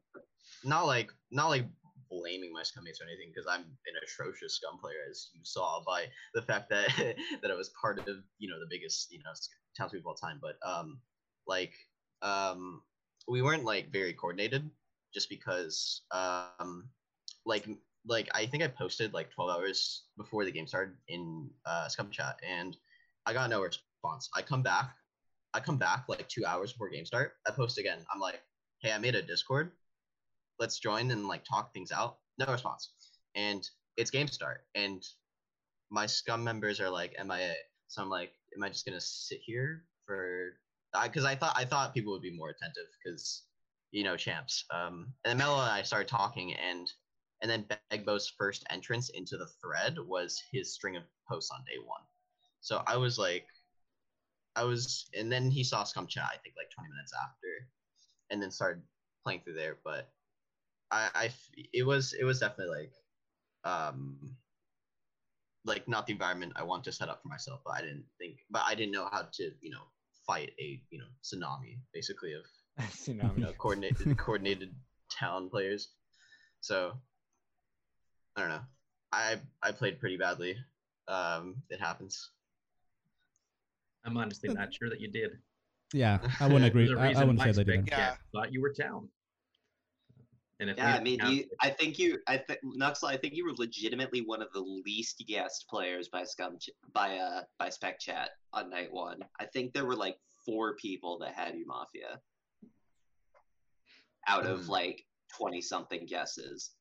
not 0.64 0.86
like 0.86 1.10
not 1.30 1.48
like 1.48 1.66
blaming 2.10 2.52
my 2.52 2.62
scummates 2.62 3.00
or 3.00 3.06
anything 3.06 3.30
because 3.32 3.46
I'm 3.48 3.60
an 3.60 3.94
atrocious 4.02 4.54
scum 4.54 4.78
player 4.78 5.04
as 5.10 5.28
you 5.34 5.40
saw 5.44 5.82
by 5.86 6.06
the 6.34 6.42
fact 6.42 6.70
that 6.70 6.88
that 7.42 7.50
I 7.50 7.54
was 7.54 7.70
part 7.80 7.98
of 8.08 8.16
you 8.38 8.48
know 8.48 8.60
the 8.60 8.68
biggest 8.68 9.12
you 9.12 9.18
know 9.18 9.32
townspeople 9.76 10.10
of 10.10 10.16
all 10.22 10.28
time. 10.28 10.40
But 10.40 10.56
um 10.66 11.00
like 11.46 11.72
um 12.22 12.82
we 13.28 13.42
weren't 13.42 13.64
like 13.64 13.92
very 13.92 14.12
coordinated 14.12 14.70
just 15.14 15.28
because 15.28 16.02
um 16.10 16.88
like 17.44 17.66
like 18.06 18.28
I 18.34 18.46
think 18.46 18.62
I 18.62 18.68
posted 18.68 19.12
like 19.12 19.30
12 19.30 19.50
hours 19.50 20.04
before 20.16 20.44
the 20.44 20.50
game 20.50 20.66
started 20.66 20.94
in 21.08 21.50
uh, 21.66 21.88
Scum 21.88 22.10
chat, 22.10 22.40
and 22.46 22.76
I 23.26 23.32
got 23.32 23.50
no 23.50 23.62
response. 23.62 24.30
I 24.34 24.42
come 24.42 24.62
back, 24.62 24.90
I 25.54 25.60
come 25.60 25.76
back 25.76 26.04
like 26.08 26.28
two 26.28 26.44
hours 26.46 26.72
before 26.72 26.88
game 26.88 27.04
start. 27.04 27.32
I 27.46 27.50
post 27.50 27.78
again. 27.78 27.98
I'm 28.12 28.20
like, 28.20 28.40
hey, 28.80 28.92
I 28.92 28.98
made 28.98 29.14
a 29.14 29.22
Discord. 29.22 29.72
Let's 30.58 30.78
join 30.78 31.10
and 31.10 31.26
like 31.26 31.44
talk 31.44 31.72
things 31.72 31.92
out. 31.92 32.18
No 32.38 32.46
response, 32.46 32.92
and 33.34 33.66
it's 33.96 34.10
game 34.10 34.28
start, 34.28 34.64
and 34.74 35.02
my 35.90 36.06
Scum 36.06 36.44
members 36.44 36.80
are 36.80 36.90
like 36.90 37.16
MIA. 37.24 37.54
So 37.88 38.02
I'm 38.02 38.10
like, 38.10 38.32
am 38.56 38.62
I 38.62 38.68
just 38.68 38.84
gonna 38.84 39.00
sit 39.00 39.40
here 39.44 39.84
for? 40.06 40.58
Because 41.02 41.24
I 41.24 41.34
thought 41.34 41.54
I 41.56 41.64
thought 41.64 41.94
people 41.94 42.12
would 42.12 42.22
be 42.22 42.36
more 42.36 42.50
attentive 42.50 42.86
because 43.02 43.44
you 43.90 44.04
know 44.04 44.16
champs. 44.16 44.64
Um, 44.72 45.12
and 45.24 45.38
then 45.38 45.48
and 45.48 45.60
I 45.60 45.82
started 45.82 46.08
talking 46.08 46.54
and 46.54 46.90
and 47.40 47.50
then 47.50 47.66
Begbo's 47.92 48.32
first 48.36 48.64
entrance 48.70 49.10
into 49.10 49.36
the 49.36 49.46
thread 49.62 49.96
was 49.98 50.42
his 50.50 50.74
string 50.74 50.96
of 50.96 51.04
posts 51.28 51.50
on 51.52 51.60
day 51.64 51.78
one. 51.84 52.00
So 52.60 52.82
I 52.86 52.96
was 52.96 53.18
like, 53.18 53.46
I 54.56 54.64
was, 54.64 55.08
and 55.16 55.30
then 55.30 55.50
he 55.50 55.62
saw 55.62 55.84
Scum 55.84 56.06
Chat, 56.08 56.24
I 56.24 56.38
think 56.38 56.56
like 56.56 56.70
20 56.74 56.90
minutes 56.90 57.12
after, 57.22 57.68
and 58.30 58.42
then 58.42 58.50
started 58.50 58.82
playing 59.24 59.42
through 59.44 59.54
there. 59.54 59.78
But 59.84 60.10
I, 60.90 61.08
I 61.14 61.24
f- 61.26 61.50
it 61.72 61.86
was, 61.86 62.14
it 62.18 62.24
was 62.24 62.40
definitely 62.40 62.76
like, 62.78 62.92
um, 63.64 64.36
like 65.64 65.86
not 65.88 66.06
the 66.06 66.12
environment 66.12 66.52
I 66.56 66.62
want 66.62 66.84
to 66.84 66.92
set 66.92 67.08
up 67.08 67.20
for 67.22 67.28
myself. 67.28 67.60
But 67.64 67.74
I 67.74 67.80
didn't 67.82 68.04
think, 68.18 68.38
but 68.50 68.62
I 68.66 68.74
didn't 68.74 68.92
know 68.92 69.08
how 69.10 69.22
to, 69.32 69.50
you 69.60 69.70
know, 69.70 69.82
fight 70.26 70.52
a, 70.60 70.80
you 70.90 70.98
know, 70.98 71.06
tsunami 71.22 71.78
basically 71.92 72.32
of 72.32 72.42
Tsunami. 72.90 73.38
you 73.38 73.44
know, 73.44 73.52
coordinated 73.58 74.16
coordinated 74.18 74.74
town 75.10 75.50
players. 75.50 75.88
So 76.60 76.92
I 78.36 78.40
don't 78.40 78.50
know. 78.50 78.60
I 79.12 79.36
I 79.62 79.72
played 79.72 80.00
pretty 80.00 80.16
badly. 80.16 80.56
Um, 81.08 81.56
it 81.70 81.80
happens. 81.80 82.30
I'm 84.04 84.16
honestly 84.16 84.52
not 84.52 84.72
sure 84.72 84.88
that 84.90 85.00
you 85.00 85.08
did. 85.08 85.32
yeah, 85.92 86.18
I 86.40 86.46
wouldn't 86.46 86.64
agree. 86.66 86.88
I, 86.88 86.92
a 86.92 86.96
I, 86.98 87.04
I 87.04 87.08
reason 87.08 87.26
wouldn't 87.26 87.40
say 87.40 87.46
they 87.46 87.52
Spec 87.52 87.66
didn't. 87.66 87.88
Yeah. 87.88 87.96
Chat 87.96 88.18
thought 88.32 88.52
you 88.52 88.62
were 88.62 88.72
down. 88.72 89.08
And 90.60 90.70
if 90.70 90.76
Yeah, 90.76 90.96
I 90.96 91.00
mean, 91.00 91.20
you. 91.26 91.44
I 91.60 91.70
think 91.70 91.98
you. 91.98 92.18
I 92.26 92.36
think 92.36 92.58
Nuxel. 92.64 93.04
I 93.08 93.16
think 93.16 93.34
you 93.34 93.44
were 93.44 93.54
legitimately 93.56 94.22
one 94.22 94.42
of 94.42 94.48
the 94.52 94.60
least 94.60 95.22
guessed 95.26 95.66
players 95.68 96.08
by 96.08 96.24
Scum 96.24 96.58
Ch- 96.58 96.70
by 96.92 97.16
uh 97.18 97.42
by 97.58 97.68
Spec 97.68 98.00
Chat 98.00 98.30
on 98.52 98.68
night 98.68 98.92
one. 98.92 99.20
I 99.38 99.46
think 99.46 99.72
there 99.72 99.86
were 99.86 99.94
like 99.96 100.18
four 100.44 100.74
people 100.76 101.18
that 101.20 101.34
had 101.34 101.54
you 101.54 101.64
Mafia 101.66 102.20
out 104.26 104.46
of 104.46 104.62
Mm. 104.62 104.68
like 104.68 105.06
twenty 105.36 105.60
something 105.60 106.06
guesses. 106.06 106.72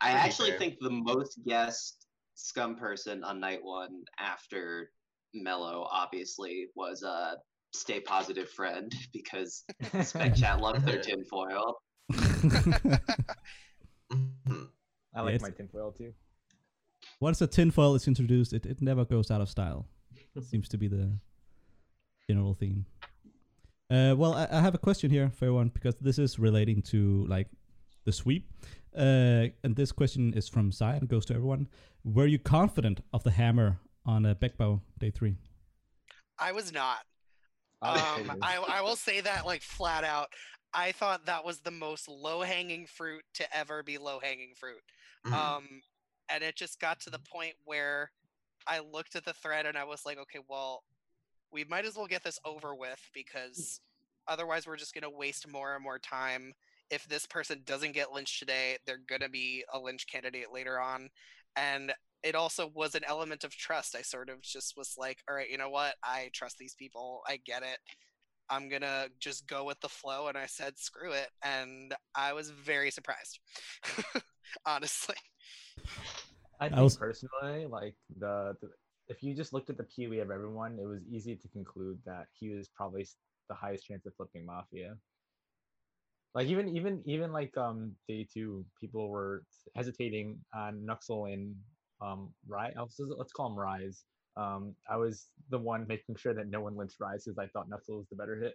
I 0.00 0.10
Pretty 0.12 0.24
actually 0.26 0.50
fair. 0.50 0.58
think 0.58 0.78
the 0.80 0.90
most 0.90 1.38
guessed 1.44 2.06
Scum 2.34 2.76
person 2.76 3.22
on 3.24 3.38
night 3.40 3.62
one 3.62 4.04
after 4.18 4.90
Mello 5.34 5.86
obviously 5.90 6.66
was 6.74 7.02
uh 7.04 7.36
Stay 7.72 8.00
Positive 8.00 8.48
Friend 8.50 8.92
because 9.12 9.64
Spec 10.02 10.34
Chat 10.40 10.60
loves 10.60 10.84
their 10.84 11.00
tinfoil. 11.00 11.76
I 15.14 15.20
like 15.22 15.34
it's- 15.34 15.42
my 15.42 15.50
tinfoil 15.50 15.92
too. 15.92 16.12
Once 17.20 17.40
a 17.40 17.46
tinfoil 17.48 17.94
is 17.96 18.06
introduced, 18.06 18.52
it, 18.52 18.64
it 18.64 18.80
never 18.80 19.04
goes 19.04 19.30
out 19.30 19.40
of 19.40 19.48
style. 19.48 19.86
Seems 20.40 20.68
to 20.68 20.78
be 20.78 20.86
the 20.86 21.10
general 22.28 22.54
theme. 22.54 22.86
Uh, 23.90 24.14
well, 24.16 24.34
I, 24.34 24.46
I 24.52 24.60
have 24.60 24.74
a 24.74 24.78
question 24.78 25.10
here 25.10 25.30
for 25.34 25.46
everyone 25.46 25.68
because 25.68 25.96
this 26.00 26.18
is 26.18 26.38
relating 26.38 26.80
to 26.82 27.26
like 27.28 27.48
the 28.04 28.12
sweep. 28.12 28.48
Uh, 28.96 29.46
and 29.64 29.74
this 29.74 29.90
question 29.90 30.32
is 30.34 30.48
from 30.48 30.70
Sai 30.70 30.94
and 30.94 31.08
goes 31.08 31.26
to 31.26 31.34
everyone. 31.34 31.66
Were 32.04 32.26
you 32.26 32.38
confident 32.38 33.00
of 33.12 33.24
the 33.24 33.32
hammer 33.32 33.80
on 34.06 34.24
uh, 34.24 34.34
Begbo 34.34 34.80
day 34.98 35.10
three? 35.10 35.36
I 36.38 36.52
was 36.52 36.72
not. 36.72 36.98
I 37.82 38.20
Um. 38.20 38.38
I, 38.42 38.56
I 38.56 38.82
will 38.82 38.96
say 38.96 39.20
that 39.20 39.46
like 39.46 39.62
flat 39.62 40.04
out. 40.04 40.28
I 40.74 40.92
thought 40.92 41.26
that 41.26 41.44
was 41.44 41.60
the 41.60 41.70
most 41.70 42.08
low 42.08 42.42
hanging 42.42 42.86
fruit 42.86 43.22
to 43.34 43.56
ever 43.56 43.82
be 43.82 43.98
low 43.98 44.20
hanging 44.20 44.54
fruit. 44.58 44.82
Mhm. 45.26 45.32
Um, 45.32 45.82
and 46.28 46.44
it 46.44 46.56
just 46.56 46.80
got 46.80 47.00
to 47.00 47.10
the 47.10 47.20
point 47.20 47.54
where 47.64 48.10
I 48.66 48.80
looked 48.80 49.16
at 49.16 49.24
the 49.24 49.32
thread 49.32 49.66
and 49.66 49.78
I 49.78 49.84
was 49.84 50.04
like, 50.04 50.18
okay, 50.18 50.40
well, 50.48 50.84
we 51.50 51.64
might 51.64 51.86
as 51.86 51.96
well 51.96 52.06
get 52.06 52.22
this 52.22 52.38
over 52.44 52.74
with 52.74 53.00
because 53.14 53.80
otherwise 54.26 54.66
we're 54.66 54.76
just 54.76 54.92
going 54.92 55.10
to 55.10 55.16
waste 55.16 55.48
more 55.48 55.74
and 55.74 55.82
more 55.82 55.98
time. 55.98 56.52
If 56.90 57.06
this 57.08 57.26
person 57.26 57.62
doesn't 57.64 57.92
get 57.92 58.12
lynched 58.12 58.38
today, 58.38 58.76
they're 58.86 59.00
going 59.08 59.22
to 59.22 59.30
be 59.30 59.64
a 59.72 59.78
lynch 59.78 60.06
candidate 60.06 60.52
later 60.52 60.78
on. 60.78 61.08
And 61.56 61.92
it 62.22 62.34
also 62.34 62.70
was 62.74 62.94
an 62.94 63.04
element 63.06 63.44
of 63.44 63.54
trust. 63.56 63.94
I 63.94 64.02
sort 64.02 64.28
of 64.28 64.40
just 64.42 64.74
was 64.76 64.94
like, 64.98 65.18
all 65.28 65.34
right, 65.34 65.50
you 65.50 65.58
know 65.58 65.70
what? 65.70 65.94
I 66.02 66.30
trust 66.32 66.58
these 66.58 66.74
people. 66.74 67.22
I 67.26 67.38
get 67.44 67.62
it. 67.62 67.78
I'm 68.50 68.68
going 68.68 68.82
to 68.82 69.10
just 69.20 69.46
go 69.46 69.64
with 69.64 69.78
the 69.80 69.88
flow. 69.88 70.28
And 70.28 70.36
I 70.36 70.46
said, 70.46 70.78
screw 70.78 71.12
it. 71.12 71.28
And 71.44 71.94
I 72.14 72.32
was 72.32 72.50
very 72.50 72.90
surprised, 72.90 73.38
honestly. 74.66 75.16
I 76.60 76.68
think 76.68 76.80
was- 76.80 76.96
personally, 76.96 77.66
like 77.66 77.94
the, 78.18 78.56
the 78.60 78.70
if 79.08 79.22
you 79.22 79.34
just 79.34 79.52
looked 79.52 79.70
at 79.70 79.78
the 79.78 79.84
POE 79.84 80.20
of 80.20 80.30
everyone, 80.30 80.78
it 80.78 80.86
was 80.86 81.02
easy 81.10 81.34
to 81.34 81.48
conclude 81.48 81.98
that 82.04 82.26
he 82.38 82.50
was 82.50 82.68
probably 82.68 83.06
the 83.48 83.54
highest 83.54 83.86
chance 83.86 84.04
of 84.06 84.14
flipping 84.16 84.44
Mafia. 84.44 84.96
Like 86.34 86.48
even 86.48 86.68
even 86.76 87.02
even 87.06 87.32
like 87.32 87.56
um 87.56 87.92
day 88.06 88.26
two, 88.30 88.64
people 88.78 89.08
were 89.08 89.44
hesitating 89.74 90.38
on 90.54 90.86
Nuxel 90.86 91.32
and 91.32 91.54
um, 92.00 92.30
Rise. 92.46 92.74
Let's 92.98 93.32
call 93.32 93.48
him 93.48 93.58
Rise. 93.58 94.04
Um, 94.36 94.74
I 94.88 94.96
was 94.96 95.26
the 95.50 95.58
one 95.58 95.86
making 95.88 96.16
sure 96.16 96.34
that 96.34 96.48
no 96.48 96.60
one 96.60 96.76
lynched 96.76 97.00
Rise 97.00 97.24
because 97.24 97.38
I 97.38 97.46
thought 97.48 97.68
Nuxel 97.68 97.98
was 97.98 98.06
the 98.08 98.16
better 98.16 98.36
hit. 98.36 98.54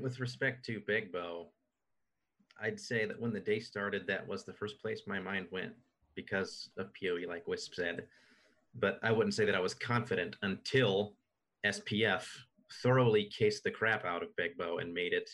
With 0.00 0.20
respect 0.20 0.64
to 0.66 0.80
Begbo, 0.80 1.46
I'd 2.60 2.80
say 2.80 3.04
that 3.06 3.20
when 3.20 3.32
the 3.32 3.40
day 3.40 3.58
started, 3.58 4.06
that 4.06 4.26
was 4.26 4.44
the 4.44 4.52
first 4.52 4.80
place 4.80 5.02
my 5.06 5.18
mind 5.18 5.48
went 5.50 5.72
because 6.14 6.70
of 6.78 6.90
PoE, 6.94 7.28
like 7.28 7.46
Wisp 7.46 7.74
said. 7.74 8.06
But 8.74 8.98
I 9.02 9.12
wouldn't 9.12 9.34
say 9.34 9.44
that 9.44 9.54
I 9.54 9.60
was 9.60 9.74
confident 9.74 10.36
until 10.42 11.14
SPF 11.66 12.24
thoroughly 12.82 13.30
cased 13.36 13.64
the 13.64 13.70
crap 13.70 14.04
out 14.04 14.22
of 14.22 14.30
Begbo 14.36 14.80
and 14.80 14.94
made 14.94 15.12
it 15.12 15.28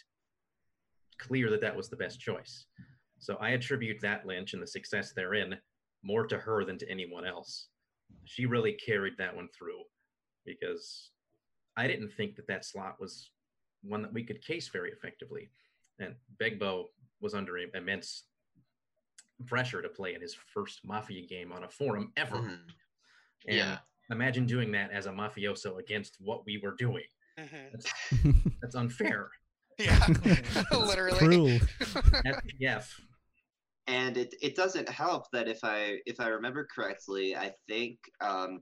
clear 1.18 1.50
that 1.50 1.60
that 1.60 1.76
was 1.76 1.88
the 1.88 1.96
best 1.96 2.20
choice. 2.20 2.66
So 3.18 3.36
I 3.40 3.50
attribute 3.50 4.00
that 4.00 4.26
lynch 4.26 4.54
and 4.54 4.62
the 4.62 4.66
success 4.66 5.12
therein 5.12 5.56
more 6.02 6.26
to 6.26 6.38
her 6.38 6.64
than 6.64 6.78
to 6.78 6.88
anyone 6.88 7.26
else. 7.26 7.68
She 8.24 8.46
really 8.46 8.72
carried 8.72 9.14
that 9.18 9.34
one 9.34 9.48
through 9.56 9.82
because 10.46 11.10
I 11.76 11.86
didn't 11.86 12.12
think 12.12 12.36
that 12.36 12.46
that 12.46 12.64
slot 12.64 13.00
was 13.00 13.30
one 13.82 14.02
that 14.02 14.12
we 14.12 14.24
could 14.24 14.40
case 14.44 14.68
very 14.68 14.90
effectively. 14.90 15.50
And 15.98 16.14
Begbo 16.40 16.86
was 17.20 17.34
under 17.34 17.58
immense 17.58 18.24
pressure 19.46 19.82
to 19.82 19.88
play 19.88 20.14
in 20.14 20.20
his 20.20 20.34
first 20.34 20.80
Mafia 20.84 21.26
game 21.26 21.52
on 21.52 21.64
a 21.64 21.68
forum 21.68 22.12
ever. 22.16 22.36
And 22.38 23.56
Yeah. 23.56 23.78
imagine 24.10 24.46
doing 24.46 24.72
that 24.72 24.90
as 24.90 25.06
a 25.06 25.10
mafioso 25.10 25.78
against 25.78 26.20
what 26.20 26.44
we 26.46 26.58
were 26.58 26.74
doing. 26.74 27.04
Mhm. 27.38 27.70
That's, 27.72 27.92
that's 28.62 28.74
unfair. 28.74 29.30
Yeah, 29.84 30.06
literally. 30.72 31.18
Cruel. 31.18 31.58
SPF, 32.26 32.88
and 33.86 34.16
it, 34.16 34.34
it 34.42 34.56
doesn't 34.56 34.88
help 34.88 35.30
that 35.32 35.46
if 35.46 35.60
I 35.62 35.98
if 36.04 36.18
I 36.18 36.28
remember 36.28 36.66
correctly, 36.74 37.36
I 37.36 37.52
think 37.68 37.98
um, 38.20 38.60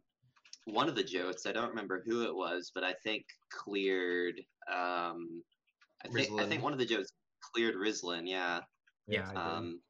one 0.67 0.89
of 0.89 0.95
the 0.95 1.03
jokes 1.03 1.47
I 1.47 1.53
don't 1.53 1.71
remember 1.71 2.03
who 2.07 2.25
it 2.25 2.35
was, 2.35 2.71
but 2.75 2.85
I 2.85 2.93
think 3.03 3.25
cleared. 3.51 4.39
Um, 4.71 5.43
I 6.05 6.09
think 6.12 6.39
I 6.39 6.47
think 6.47 6.62
one 6.62 6.75
of 6.75 6.79
the 6.79 6.85
jokes 6.85 7.12
cleared 7.41 7.77
Riesland, 7.77 8.29
yeah. 8.29 8.61
Yeah, 9.09 9.31
Um, 9.35 9.81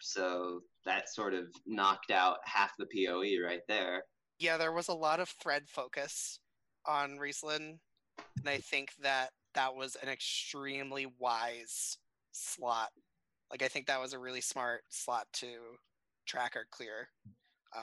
so 0.00 0.60
that 0.86 1.08
sort 1.08 1.34
of 1.34 1.46
knocked 1.66 2.10
out 2.10 2.38
half 2.44 2.72
the 2.78 2.86
POE 2.86 3.44
right 3.44 3.62
there. 3.68 4.04
Yeah, 4.38 4.56
there 4.56 4.72
was 4.72 4.88
a 4.88 4.94
lot 4.94 5.20
of 5.20 5.28
thread 5.42 5.64
focus 5.68 6.38
on 6.86 7.18
Riesland, 7.18 7.78
and 8.38 8.48
I 8.48 8.58
think 8.58 8.90
that 9.02 9.30
that 9.54 9.74
was 9.74 9.96
an 9.96 10.08
extremely 10.08 11.06
wise 11.18 11.98
slot. 12.32 12.90
Like, 13.50 13.62
I 13.62 13.68
think 13.68 13.86
that 13.86 14.00
was 14.00 14.12
a 14.12 14.18
really 14.18 14.40
smart 14.40 14.82
slot 14.90 15.26
to 15.34 15.56
track 16.26 16.56
or 16.56 16.66
clear. 16.70 17.08
Um, 17.76 17.82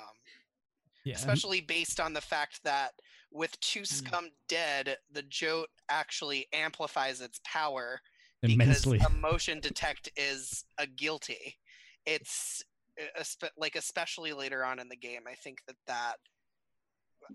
Yeah. 1.03 1.15
especially 1.15 1.61
based 1.61 1.99
on 1.99 2.13
the 2.13 2.21
fact 2.21 2.63
that 2.63 2.93
with 3.31 3.59
two 3.59 3.85
scum 3.85 4.29
dead, 4.47 4.97
the 5.11 5.23
Jote 5.23 5.69
actually 5.89 6.47
amplifies 6.53 7.21
its 7.21 7.39
power 7.43 8.01
immensely. 8.43 8.97
because 8.99 9.11
emotion 9.11 9.59
detect 9.59 10.09
is 10.15 10.65
a 10.77 10.85
guilty. 10.85 11.57
It's 12.05 12.63
like 13.57 13.75
especially 13.75 14.33
later 14.33 14.63
on 14.65 14.79
in 14.79 14.89
the 14.89 14.95
game. 14.95 15.21
I 15.27 15.35
think 15.35 15.59
that 15.65 15.77
that 15.87 16.15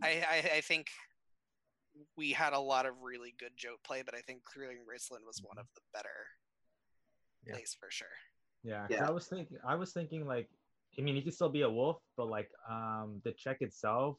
I, 0.03 0.25
I 0.29 0.57
I 0.57 0.61
think 0.61 0.89
we 2.17 2.33
had 2.33 2.53
a 2.53 2.59
lot 2.61 2.87
of 2.87 2.95
really 3.03 3.35
good 3.39 3.57
joke 3.57 3.83
play, 3.85 4.03
but 4.03 4.15
I 4.15 4.21
think 4.21 4.45
clearing 4.45 4.79
Riesland 4.79 5.25
was 5.27 5.41
one 5.43 5.59
of 5.59 5.67
the 5.75 5.81
better 5.93 6.29
Yeah. 7.45 7.55
plays 7.55 7.75
for 7.79 7.91
sure. 7.91 8.09
Yeah, 8.63 8.89
'cause 8.89 8.99
Yeah. 8.99 9.07
I 9.09 9.11
was 9.11 9.29
thinking, 9.29 9.59
I 9.65 9.75
was 9.75 9.93
thinking 9.93 10.27
like, 10.27 10.51
I 10.99 11.03
mean, 11.03 11.15
he 11.15 11.23
could 11.23 11.35
still 11.35 11.49
be 11.51 11.63
a 11.63 11.71
wolf, 11.71 12.03
but 12.17 12.27
like, 12.27 12.51
um, 12.69 13.21
the 13.25 13.33
check 13.33 13.63
itself 13.63 14.19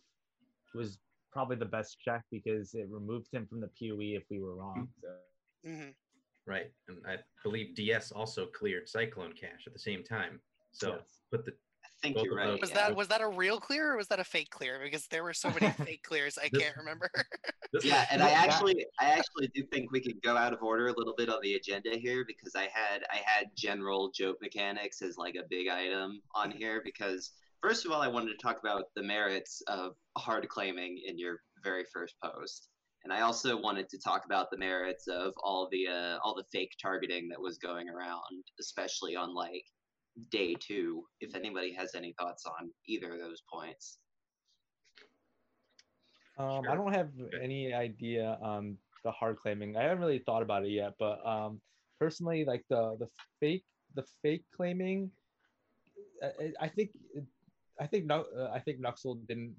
was 0.74 1.00
probably 1.32 1.56
the 1.56 1.66
best 1.66 2.00
check 2.00 2.26
because 2.32 2.74
it 2.74 2.88
removed 2.90 3.30
him 3.32 3.48
from 3.48 3.60
the 3.60 3.68
POE 3.70 4.16
if 4.16 4.30
we 4.30 4.40
were 4.40 4.56
wrong. 4.56 4.94
So 5.02 5.22
hmm 5.64 5.90
right. 6.46 6.74
And 6.88 7.06
I 7.06 7.24
believe 7.44 7.76
DS 7.76 8.12
also 8.12 8.48
cleared 8.48 8.88
Cyclone 8.88 9.34
Cash 9.34 9.68
at 9.68 9.74
the 9.74 9.80
same 9.80 10.04
time. 10.04 10.42
So 10.72 10.96
yes. 10.96 11.22
put 11.30 11.46
the 11.46 11.52
I 11.52 11.67
think 12.02 12.16
Both 12.16 12.26
you're 12.26 12.36
right. 12.36 12.60
Was 12.60 12.70
yeah. 12.70 12.76
that 12.88 12.96
was 12.96 13.08
that 13.10 13.22
a 13.22 13.28
real 13.28 13.60
clear 13.60 13.94
or 13.94 13.98
was 13.98 14.08
that 14.08 14.20
a 14.20 14.24
fake 14.24 14.50
clear? 14.50 14.80
Because 14.84 15.08
there 15.08 15.24
were 15.24 15.34
so 15.34 15.50
many 15.50 15.72
fake 15.86 16.04
clears, 16.04 16.38
I 16.38 16.50
This- 16.52 16.62
can't 16.64 16.78
remember. 16.78 17.10
Yeah, 17.84 18.06
and 18.12 18.22
I 18.22 18.30
actually, 18.44 18.86
I 19.00 19.06
actually 19.06 19.48
do 19.54 19.64
think 19.72 19.92
we 19.92 20.00
could 20.02 20.22
go 20.22 20.38
out 20.38 20.54
of 20.54 20.62
order 20.62 20.88
a 20.88 20.94
little 20.98 21.14
bit 21.18 21.30
on 21.30 21.40
the 21.42 21.54
agenda 21.56 21.92
here 21.98 22.24
because 22.28 22.56
I 22.56 22.70
had, 22.74 23.04
I 23.12 23.18
had 23.26 23.48
general 23.56 24.12
joke 24.12 24.38
mechanics 24.42 25.02
as 25.02 25.18
like 25.18 25.36
a 25.36 25.44
big 25.50 25.68
item 25.68 26.22
on 26.36 26.52
here 26.52 26.82
because 26.84 27.32
first 27.62 27.86
of 27.86 27.92
all, 27.92 28.02
I 28.02 28.08
wanted 28.08 28.32
to 28.32 28.38
talk 28.38 28.60
about 28.60 28.86
the 28.96 29.04
merits 29.04 29.62
of 29.68 29.96
hard 30.18 30.48
claiming 30.50 31.02
in 31.06 31.18
your 31.18 31.38
very 31.64 31.84
first 31.92 32.16
post, 32.24 32.70
and 33.04 33.12
I 33.14 33.22
also 33.22 33.60
wanted 33.60 33.90
to 33.90 33.98
talk 34.00 34.26
about 34.26 34.52
the 34.52 34.58
merits 34.58 35.08
of 35.08 35.34
all 35.44 35.68
the, 35.72 35.88
uh, 35.88 36.18
all 36.24 36.36
the 36.36 36.44
fake 36.52 36.74
targeting 36.82 37.28
that 37.30 37.42
was 37.42 37.58
going 37.58 37.90
around, 37.90 38.44
especially 38.60 39.16
on 39.16 39.34
like 39.34 39.64
day 40.32 40.56
two. 40.60 41.04
If 41.20 41.36
anybody 41.36 41.74
has 41.74 41.96
any 41.96 42.14
thoughts 42.20 42.46
on 42.46 42.72
either 42.88 43.14
of 43.14 43.20
those 43.20 43.42
points. 43.52 44.00
Um, 46.38 46.64
Sure. 46.64 46.72
I 46.72 46.76
don't 46.76 46.94
have 46.94 47.12
Okay. 47.20 47.40
any 47.42 47.74
idea 47.74 48.38
on 48.42 48.78
the 49.04 49.12
hard 49.12 49.38
claiming. 49.38 49.76
I 49.76 49.84
haven't 49.84 50.00
really 50.00 50.20
thought 50.20 50.44
about 50.44 50.66
it 50.66 50.70
yet, 50.72 50.94
but 51.00 51.26
um, 51.26 51.62
personally, 52.00 52.46
like 52.46 52.64
the 52.70 52.96
the 53.00 53.10
fake 53.40 53.66
the 53.96 54.04
fake 54.22 54.46
claiming, 54.56 55.12
I, 56.22 56.28
I- 56.28 56.54
I 56.62 56.68
think 56.68 56.92
I 57.80 57.88
think 57.88 58.06
no, 58.06 58.26
uh, 58.38 58.52
I 58.54 58.60
think 58.60 58.80
Nuxel 58.80 59.26
didn't 59.28 59.56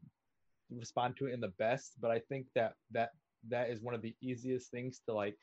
respond 0.70 1.16
to 1.16 1.26
it 1.26 1.32
in 1.34 1.40
the 1.40 1.54
best, 1.58 1.94
but 2.00 2.10
I 2.10 2.20
think 2.28 2.46
that 2.54 2.74
that 2.92 3.10
that 3.48 3.70
is 3.70 3.80
one 3.80 3.94
of 3.94 4.02
the 4.02 4.14
easiest 4.20 4.70
things 4.70 5.00
to 5.06 5.14
like 5.14 5.36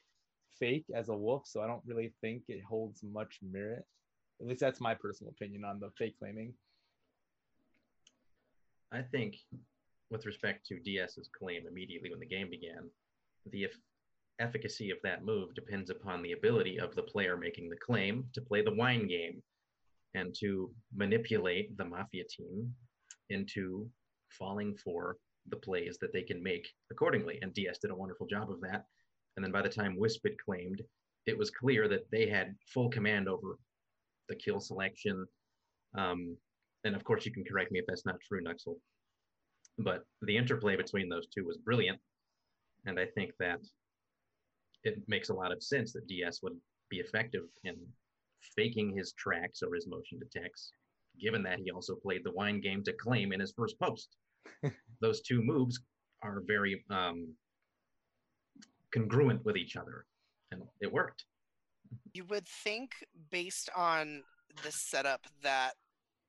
fake 0.60 0.86
as 0.94 1.10
a 1.10 1.16
wolf. 1.16 1.48
So 1.48 1.62
I 1.62 1.68
don't 1.68 1.84
really 1.86 2.14
think 2.22 2.44
it 2.48 2.62
holds 2.64 3.04
much 3.04 3.40
merit. 3.42 3.84
At 4.42 4.48
least 4.48 4.60
that's 4.60 4.82
my 4.82 4.94
personal 4.94 5.32
opinion 5.32 5.64
on 5.64 5.80
the 5.80 5.92
fake 5.98 6.18
claiming. 6.20 6.54
I 8.92 9.02
think, 9.02 9.38
with 10.10 10.26
respect 10.26 10.66
to 10.68 10.80
DS's 10.80 11.30
claim 11.38 11.64
immediately 11.68 12.10
when 12.10 12.20
the 12.20 12.26
game 12.26 12.50
began, 12.50 12.90
the 13.52 13.66
eff- 13.66 13.80
efficacy 14.40 14.92
of 14.92 14.98
that 15.04 15.26
move 15.26 15.54
depends 15.56 15.90
upon 15.90 16.22
the 16.22 16.34
ability 16.34 16.80
of 16.80 16.96
the 16.96 17.04
player 17.04 17.38
making 17.38 17.70
the 17.70 17.78
claim 17.78 18.26
to 18.34 18.42
play 18.42 18.62
the 18.62 18.74
wine 18.74 19.08
game 19.08 19.42
and 20.14 20.34
to 20.40 20.72
manipulate 20.96 21.76
the 21.78 21.86
mafia 21.86 22.24
team 22.30 22.74
into 23.30 23.90
falling 24.30 24.76
for 24.76 25.18
the 25.50 25.58
plays 25.58 25.98
that 26.00 26.14
they 26.14 26.24
can 26.24 26.42
make 26.42 26.68
accordingly. 26.92 27.40
And 27.42 27.54
DS 27.54 27.80
did 27.80 27.92
a 27.92 27.96
wonderful 27.96 28.28
job 28.28 28.50
of 28.50 28.62
that. 28.62 28.86
And 29.36 29.44
then 29.44 29.52
by 29.52 29.62
the 29.62 29.70
time 29.70 29.98
Wisp 29.98 30.24
had 30.24 30.38
claimed, 30.38 30.82
it 31.26 31.38
was 31.38 31.52
clear 31.52 31.88
that 31.88 32.10
they 32.12 32.28
had 32.28 32.56
full 32.74 32.90
command 32.90 33.28
over 33.28 33.58
the 34.30 34.36
kill 34.36 34.60
selection. 34.60 35.26
Um, 35.98 36.38
and 36.84 36.96
of 36.96 37.04
course, 37.04 37.26
you 37.26 37.32
can 37.32 37.44
correct 37.44 37.72
me 37.72 37.80
if 37.80 37.86
that's 37.88 38.06
not 38.06 38.20
true, 38.22 38.42
Nuxel. 38.44 38.76
But 39.80 40.04
the 40.22 40.38
interplay 40.38 40.76
between 40.76 41.10
those 41.10 41.28
two 41.28 41.46
was 41.46 41.58
brilliant. 41.58 42.00
And 42.86 43.00
I 43.00 43.06
think 43.06 43.32
that 43.40 43.60
it 44.84 45.02
makes 45.08 45.30
a 45.30 45.34
lot 45.34 45.52
of 45.52 45.64
sense 45.64 45.92
that 45.94 46.08
DS 46.08 46.42
would 46.44 46.56
be 46.90 46.98
effective 46.98 47.44
in 47.64 47.76
faking 48.56 48.96
his 48.96 49.14
tracks 49.14 49.62
or 49.64 49.74
his 49.74 49.88
motion 49.88 50.20
detects, 50.20 50.72
given 51.20 51.42
that 51.44 51.60
he 51.60 51.72
also 51.72 51.96
played 51.96 52.24
the 52.24 52.32
wine 52.32 52.62
game 52.62 52.84
to 52.84 52.94
claim 52.94 53.34
in 53.34 53.40
his 53.40 53.54
first 53.58 53.80
post. 53.80 54.10
those 55.02 55.22
two 55.22 55.42
moves 55.42 55.80
are 56.22 56.44
very 56.46 56.84
um, 56.92 57.34
congruent 58.94 59.44
with 59.44 59.58
each 59.58 59.76
other, 59.76 60.06
and 60.52 60.62
it 60.82 60.92
worked. 60.92 61.26
You 62.14 62.26
would 62.26 62.48
think, 62.48 62.92
based 63.30 63.70
on 63.76 64.24
the 64.64 64.72
setup, 64.72 65.22
that 65.44 65.74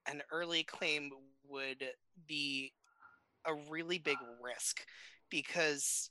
an 0.08 0.22
early 0.32 0.62
claim 0.62 1.10
would 1.48 1.84
be 2.26 2.72
a 3.46 3.54
really 3.70 3.98
big 3.98 4.18
risk 4.42 4.84
because 5.30 6.10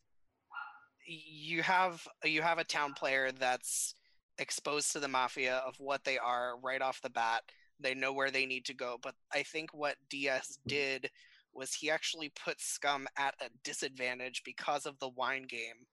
you 1.06 1.62
have 1.62 2.08
you 2.24 2.42
have 2.42 2.58
a 2.58 2.64
town 2.64 2.94
player 2.94 3.32
that's 3.32 3.96
exposed 4.38 4.92
to 4.92 5.00
the 5.00 5.08
mafia 5.08 5.58
of 5.66 5.76
what 5.80 6.04
they 6.04 6.18
are 6.18 6.56
right 6.64 6.82
off 6.82 7.02
the 7.02 7.10
bat. 7.10 7.44
They 7.80 7.94
know 7.94 8.14
where 8.14 8.32
they 8.32 8.46
need 8.46 8.66
to 8.66 8.74
go, 8.74 8.98
but 9.02 9.16
I 9.34 9.44
think 9.44 9.74
what 9.74 9.96
DS 10.10 10.60
did 10.68 11.10
was 11.54 11.74
he 11.74 11.90
actually 11.90 12.32
put 12.44 12.60
Scum 12.60 13.08
at 13.18 13.36
a 13.42 13.50
disadvantage 13.64 14.42
because 14.46 14.86
of 14.86 15.00
the 15.00 15.10
wine 15.10 15.46
game 15.48 15.86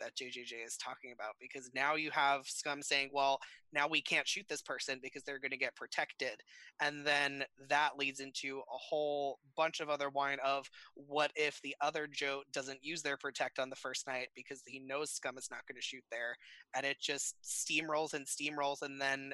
that 0.00 0.16
JJJ 0.16 0.66
is 0.66 0.76
talking 0.76 1.12
about. 1.12 1.36
Because 1.40 1.70
now 1.74 1.94
you 1.94 2.10
have 2.10 2.46
Scum 2.46 2.82
saying, 2.82 3.10
well, 3.12 3.40
now 3.72 3.88
we 3.88 4.02
can't 4.02 4.26
shoot 4.26 4.46
this 4.48 4.62
person 4.62 4.98
because 5.02 5.22
they're 5.22 5.38
going 5.38 5.50
to 5.50 5.56
get 5.56 5.76
protected. 5.76 6.42
And 6.80 7.06
then 7.06 7.44
that 7.68 7.98
leads 7.98 8.20
into 8.20 8.58
a 8.58 8.78
whole 8.78 9.38
bunch 9.56 9.80
of 9.80 9.88
other 9.88 10.10
wine 10.10 10.38
of 10.44 10.68
what 10.94 11.30
if 11.36 11.60
the 11.62 11.76
other 11.80 12.06
Joe 12.10 12.42
doesn't 12.52 12.84
use 12.84 13.02
their 13.02 13.16
protect 13.16 13.58
on 13.58 13.70
the 13.70 13.76
first 13.76 14.06
night 14.06 14.28
because 14.34 14.62
he 14.66 14.80
knows 14.80 15.10
Scum 15.10 15.38
is 15.38 15.48
not 15.50 15.66
going 15.66 15.76
to 15.76 15.82
shoot 15.82 16.04
there. 16.10 16.36
And 16.74 16.84
it 16.84 16.98
just 17.00 17.36
steamrolls 17.44 18.14
and 18.14 18.26
steamrolls. 18.26 18.82
And 18.82 19.00
then 19.00 19.32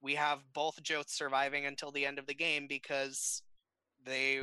we 0.00 0.14
have 0.14 0.40
both 0.52 0.82
Jotes 0.82 1.16
surviving 1.16 1.66
until 1.66 1.90
the 1.90 2.06
end 2.06 2.18
of 2.18 2.26
the 2.26 2.34
game 2.34 2.66
because 2.68 3.42
they 4.04 4.40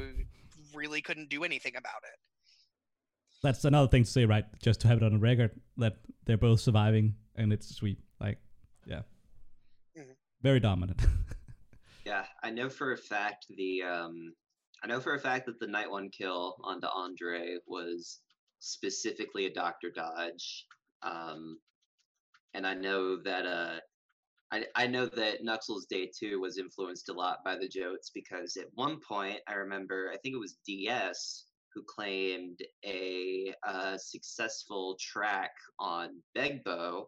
really 0.74 1.02
couldn't 1.02 1.30
do 1.30 1.44
anything 1.44 1.76
about 1.76 2.04
it. 2.04 2.29
That's 3.42 3.64
another 3.66 3.88
thing 3.88 4.04
to 4.04 4.10
say, 4.10 4.26
right? 4.26 4.46
Just 4.62 4.82
to 4.82 4.88
have 4.88 4.98
it 4.98 5.04
on 5.04 5.14
a 5.16 5.18
record 5.18 5.52
that 5.78 5.98
they're 6.26 6.38
both 6.38 6.60
surviving 6.60 7.16
and 7.36 7.54
it's 7.54 7.74
sweet. 7.74 8.00
Like, 8.20 8.38
yeah. 8.86 9.02
Mhm. 9.98 10.16
Very 10.42 10.60
dominant. 10.60 11.02
Yeah, 12.06 12.26
I 12.42 12.50
know 12.50 12.70
for 12.70 12.94
a 12.94 12.98
fact 12.98 13.46
the 13.56 13.84
um 13.84 14.34
I 14.84 14.88
know 14.88 15.00
for 15.00 15.14
a 15.14 15.20
fact 15.20 15.46
that 15.46 15.60
the 15.60 15.68
night 15.68 15.92
one 15.92 16.10
kill 16.10 16.56
onto 16.64 16.88
Andre 16.88 17.58
was 17.68 18.22
specifically 18.58 19.46
a 19.46 19.54
Dr. 19.54 19.92
Dodge. 19.92 20.66
Um 21.04 21.60
and 22.56 22.66
I 22.66 22.74
know 22.74 23.22
that 23.22 23.46
uh 23.46 23.80
I, 24.52 24.66
I 24.76 24.88
know 24.88 25.06
that 25.06 25.44
Nuxel's 25.44 25.86
day 25.86 26.10
two 26.18 26.40
was 26.40 26.58
influenced 26.58 27.10
a 27.10 27.14
lot 27.14 27.44
by 27.46 27.56
the 27.56 27.68
Jotes 27.68 28.10
because 28.10 28.58
at 28.58 28.74
one 28.74 29.00
point 29.08 29.42
I 29.48 29.54
remember 29.54 30.10
I 30.12 30.18
think 30.18 30.34
it 30.34 30.40
was 30.40 30.58
DS 30.66 31.46
who 31.74 31.84
claimed 31.84 32.60
a 32.86 33.54
uh, 33.68 33.98
successful 33.98 34.98
track 35.00 35.52
on 35.80 36.22
Begbo, 36.36 37.06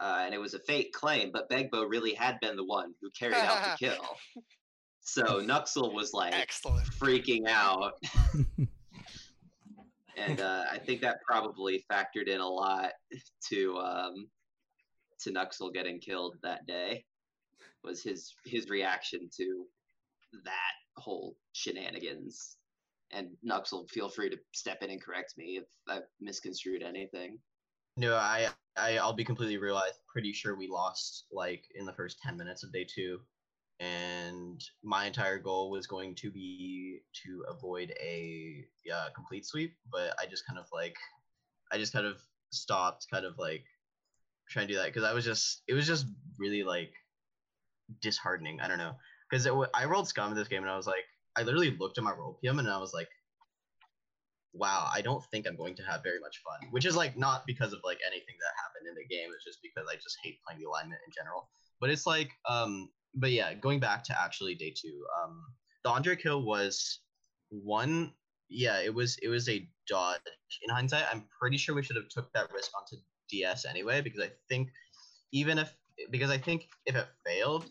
uh, 0.00 0.22
and 0.24 0.34
it 0.34 0.38
was 0.38 0.54
a 0.54 0.58
fake 0.60 0.92
claim, 0.92 1.30
but 1.32 1.48
Begbo 1.50 1.88
really 1.88 2.14
had 2.14 2.38
been 2.40 2.56
the 2.56 2.64
one 2.64 2.94
who 3.00 3.10
carried 3.10 3.36
out 3.36 3.62
the 3.62 3.76
kill. 3.86 4.16
So 5.00 5.40
Nuxel 5.40 5.92
was 5.92 6.12
like 6.12 6.34
Excellent. 6.34 6.86
freaking 6.88 7.46
out, 7.48 7.92
and 10.16 10.40
uh, 10.40 10.64
I 10.70 10.78
think 10.78 11.02
that 11.02 11.18
probably 11.28 11.84
factored 11.90 12.28
in 12.28 12.40
a 12.40 12.48
lot 12.48 12.92
to 13.50 13.76
um, 13.78 14.28
to 15.20 15.30
Nuxel 15.30 15.72
getting 15.72 15.98
killed 15.98 16.36
that 16.42 16.66
day. 16.66 17.04
Was 17.82 18.02
his 18.02 18.34
his 18.44 18.70
reaction 18.70 19.28
to 19.36 19.66
that 20.44 20.72
whole 20.96 21.36
shenanigans? 21.52 22.56
And 23.14 23.28
Nuxel, 23.48 23.88
feel 23.90 24.08
free 24.08 24.28
to 24.30 24.36
step 24.52 24.82
in 24.82 24.90
and 24.90 25.02
correct 25.02 25.34
me 25.38 25.58
if 25.58 25.64
I've 25.88 26.02
misconstrued 26.20 26.82
anything. 26.82 27.38
No, 27.96 28.16
I, 28.16 28.48
I 28.76 28.98
I'll 28.98 29.12
be 29.12 29.24
completely 29.24 29.56
real. 29.56 29.76
I'm 29.76 29.92
pretty 30.12 30.32
sure 30.32 30.56
we 30.56 30.68
lost 30.68 31.26
like 31.30 31.64
in 31.76 31.86
the 31.86 31.92
first 31.92 32.18
ten 32.20 32.36
minutes 32.36 32.64
of 32.64 32.72
day 32.72 32.84
two, 32.92 33.20
and 33.78 34.60
my 34.82 35.06
entire 35.06 35.38
goal 35.38 35.70
was 35.70 35.86
going 35.86 36.16
to 36.16 36.30
be 36.30 37.00
to 37.24 37.44
avoid 37.48 37.92
a 38.00 38.64
yeah, 38.84 39.06
complete 39.14 39.46
sweep. 39.46 39.76
But 39.92 40.14
I 40.20 40.26
just 40.26 40.46
kind 40.46 40.58
of 40.58 40.66
like, 40.72 40.96
I 41.72 41.78
just 41.78 41.92
kind 41.92 42.06
of 42.06 42.16
stopped, 42.50 43.06
kind 43.12 43.24
of 43.24 43.38
like 43.38 43.64
trying 44.48 44.66
to 44.66 44.72
do 44.72 44.78
that 44.78 44.86
because 44.86 45.04
I 45.04 45.12
was 45.12 45.24
just 45.24 45.62
it 45.68 45.74
was 45.74 45.86
just 45.86 46.06
really 46.38 46.64
like 46.64 46.92
disheartening. 48.02 48.60
I 48.60 48.66
don't 48.66 48.78
know 48.78 48.96
because 49.30 49.46
I 49.72 49.84
rolled 49.84 50.08
scum 50.08 50.32
in 50.32 50.36
this 50.36 50.48
game 50.48 50.62
and 50.62 50.70
I 50.70 50.76
was 50.76 50.86
like, 50.86 51.04
I 51.36 51.42
literally 51.42 51.76
looked 51.78 51.98
at 51.98 52.04
my 52.04 52.12
role 52.12 52.38
PM 52.40 52.58
and 52.58 52.68
I 52.68 52.78
was 52.78 52.94
like, 52.94 53.08
wow, 54.54 54.88
I 54.92 55.00
don't 55.00 55.24
think 55.26 55.46
I'm 55.46 55.56
going 55.56 55.74
to 55.76 55.82
have 55.82 56.02
very 56.02 56.20
much 56.20 56.40
fun. 56.44 56.68
Which 56.70 56.86
is 56.86 56.96
like 56.96 57.18
not 57.18 57.44
because 57.46 57.72
of 57.72 57.80
like 57.84 57.98
anything 58.06 58.36
that 58.40 58.54
happened 58.62 58.88
in 58.88 58.94
the 58.94 59.14
game. 59.14 59.30
It's 59.34 59.44
just 59.44 59.58
because 59.62 59.88
I 59.90 59.96
just 59.96 60.16
hate 60.22 60.38
playing 60.46 60.60
the 60.60 60.68
alignment 60.68 61.00
in 61.06 61.12
general. 61.12 61.48
But 61.80 61.90
it's 61.90 62.06
like, 62.06 62.30
um, 62.48 62.88
but 63.14 63.32
yeah, 63.32 63.54
going 63.54 63.80
back 63.80 64.04
to 64.04 64.20
actually 64.20 64.54
day 64.54 64.72
two, 64.74 65.04
um, 65.22 65.42
the 65.84 65.90
Andre 65.90 66.16
kill 66.16 66.42
was 66.42 67.00
one. 67.50 68.12
Yeah, 68.48 68.80
it 68.80 68.94
was 68.94 69.18
it 69.22 69.28
was 69.28 69.48
a 69.48 69.68
dodge. 69.88 70.20
In 70.62 70.72
hindsight, 70.72 71.04
I'm 71.12 71.24
pretty 71.40 71.56
sure 71.56 71.74
we 71.74 71.82
should 71.82 71.96
have 71.96 72.08
took 72.08 72.32
that 72.32 72.52
risk 72.52 72.70
onto 72.78 73.02
DS 73.28 73.66
anyway 73.66 74.00
because 74.00 74.20
I 74.20 74.30
think 74.48 74.68
even 75.32 75.58
if 75.58 75.74
because 76.10 76.30
I 76.30 76.38
think 76.38 76.68
if 76.86 76.94
it 76.94 77.06
failed, 77.26 77.66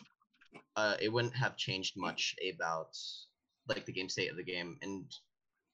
uh, 0.76 0.96
it 1.02 1.12
wouldn't 1.12 1.36
have 1.36 1.58
changed 1.58 1.94
much 1.96 2.36
about 2.54 2.96
like 3.68 3.86
the 3.86 3.92
game 3.92 4.10
state 4.10 4.32
of 4.32 4.38
the 4.38 4.44
game. 4.44 4.78
And 4.82 5.06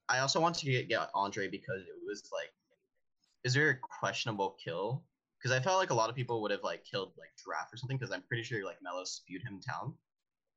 I 0.07 0.19
also 0.19 0.39
want 0.39 0.55
to 0.55 0.65
get, 0.65 0.89
get 0.89 1.09
Andre 1.13 1.47
because 1.47 1.81
it 1.81 1.95
was 2.05 2.29
like, 2.31 2.51
is 3.43 3.53
there 3.53 3.69
a 3.69 3.77
questionable 3.99 4.57
kill? 4.63 5.03
Because 5.37 5.55
I 5.55 5.61
felt 5.61 5.79
like 5.79 5.91
a 5.91 5.95
lot 5.95 6.09
of 6.09 6.15
people 6.15 6.41
would 6.41 6.51
have 6.51 6.63
like 6.63 6.83
killed 6.83 7.13
like 7.17 7.29
Giraffe 7.43 7.73
or 7.73 7.77
something 7.77 7.97
because 7.97 8.13
I'm 8.13 8.23
pretty 8.23 8.43
sure 8.43 8.65
like 8.65 8.81
Mello 8.81 9.03
spewed 9.05 9.41
him 9.43 9.61
down. 9.65 9.93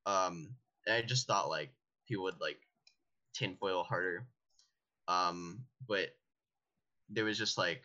Um, 0.06 0.48
and 0.86 0.96
I 0.96 1.02
just 1.02 1.26
thought 1.26 1.48
like 1.48 1.72
people 2.08 2.24
would 2.24 2.40
like 2.40 2.58
tinfoil 3.34 3.84
harder. 3.84 4.26
Um, 5.06 5.60
but 5.86 6.16
there 7.08 7.24
was 7.24 7.38
just 7.38 7.58
like 7.58 7.82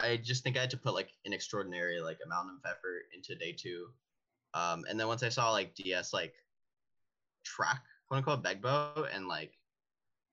I 0.00 0.16
just 0.16 0.44
think 0.44 0.56
I 0.56 0.60
had 0.60 0.70
to 0.70 0.76
put 0.76 0.94
like 0.94 1.10
an 1.24 1.32
extraordinary 1.32 2.00
like 2.00 2.18
amount 2.24 2.50
of 2.50 2.70
effort 2.70 3.02
into 3.14 3.34
day 3.34 3.52
two. 3.52 3.88
Um, 4.54 4.84
and 4.88 4.98
then 4.98 5.08
once 5.08 5.22
I 5.22 5.28
saw 5.28 5.50
like 5.50 5.74
DS 5.74 6.12
like 6.12 6.34
track 7.48 7.82
quote 8.06 8.18
unquote 8.18 8.42
Begbo 8.42 9.06
and 9.14 9.26
like 9.26 9.52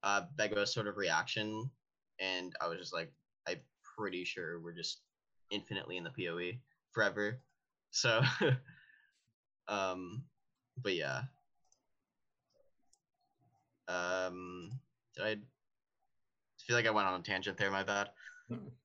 uh 0.03 0.21
Begbo's 0.37 0.73
sort 0.73 0.87
of 0.87 0.97
reaction, 0.97 1.69
and 2.19 2.53
I 2.61 2.67
was 2.67 2.77
just 2.77 2.93
like, 2.93 3.11
I'm 3.47 3.59
pretty 3.97 4.23
sure 4.23 4.59
we're 4.59 4.75
just 4.75 5.01
infinitely 5.51 5.97
in 5.97 6.03
the 6.03 6.11
PoE 6.11 6.57
forever. 6.91 7.41
So 7.91 8.21
um 9.67 10.23
but 10.81 10.95
yeah. 10.95 11.21
Um 13.87 14.71
did 15.15 15.25
I 15.25 15.35
feel 16.65 16.75
like 16.75 16.87
I 16.87 16.91
went 16.91 17.07
on 17.07 17.19
a 17.19 17.23
tangent 17.23 17.57
there, 17.57 17.71
my 17.71 17.83
bad. 17.83 18.09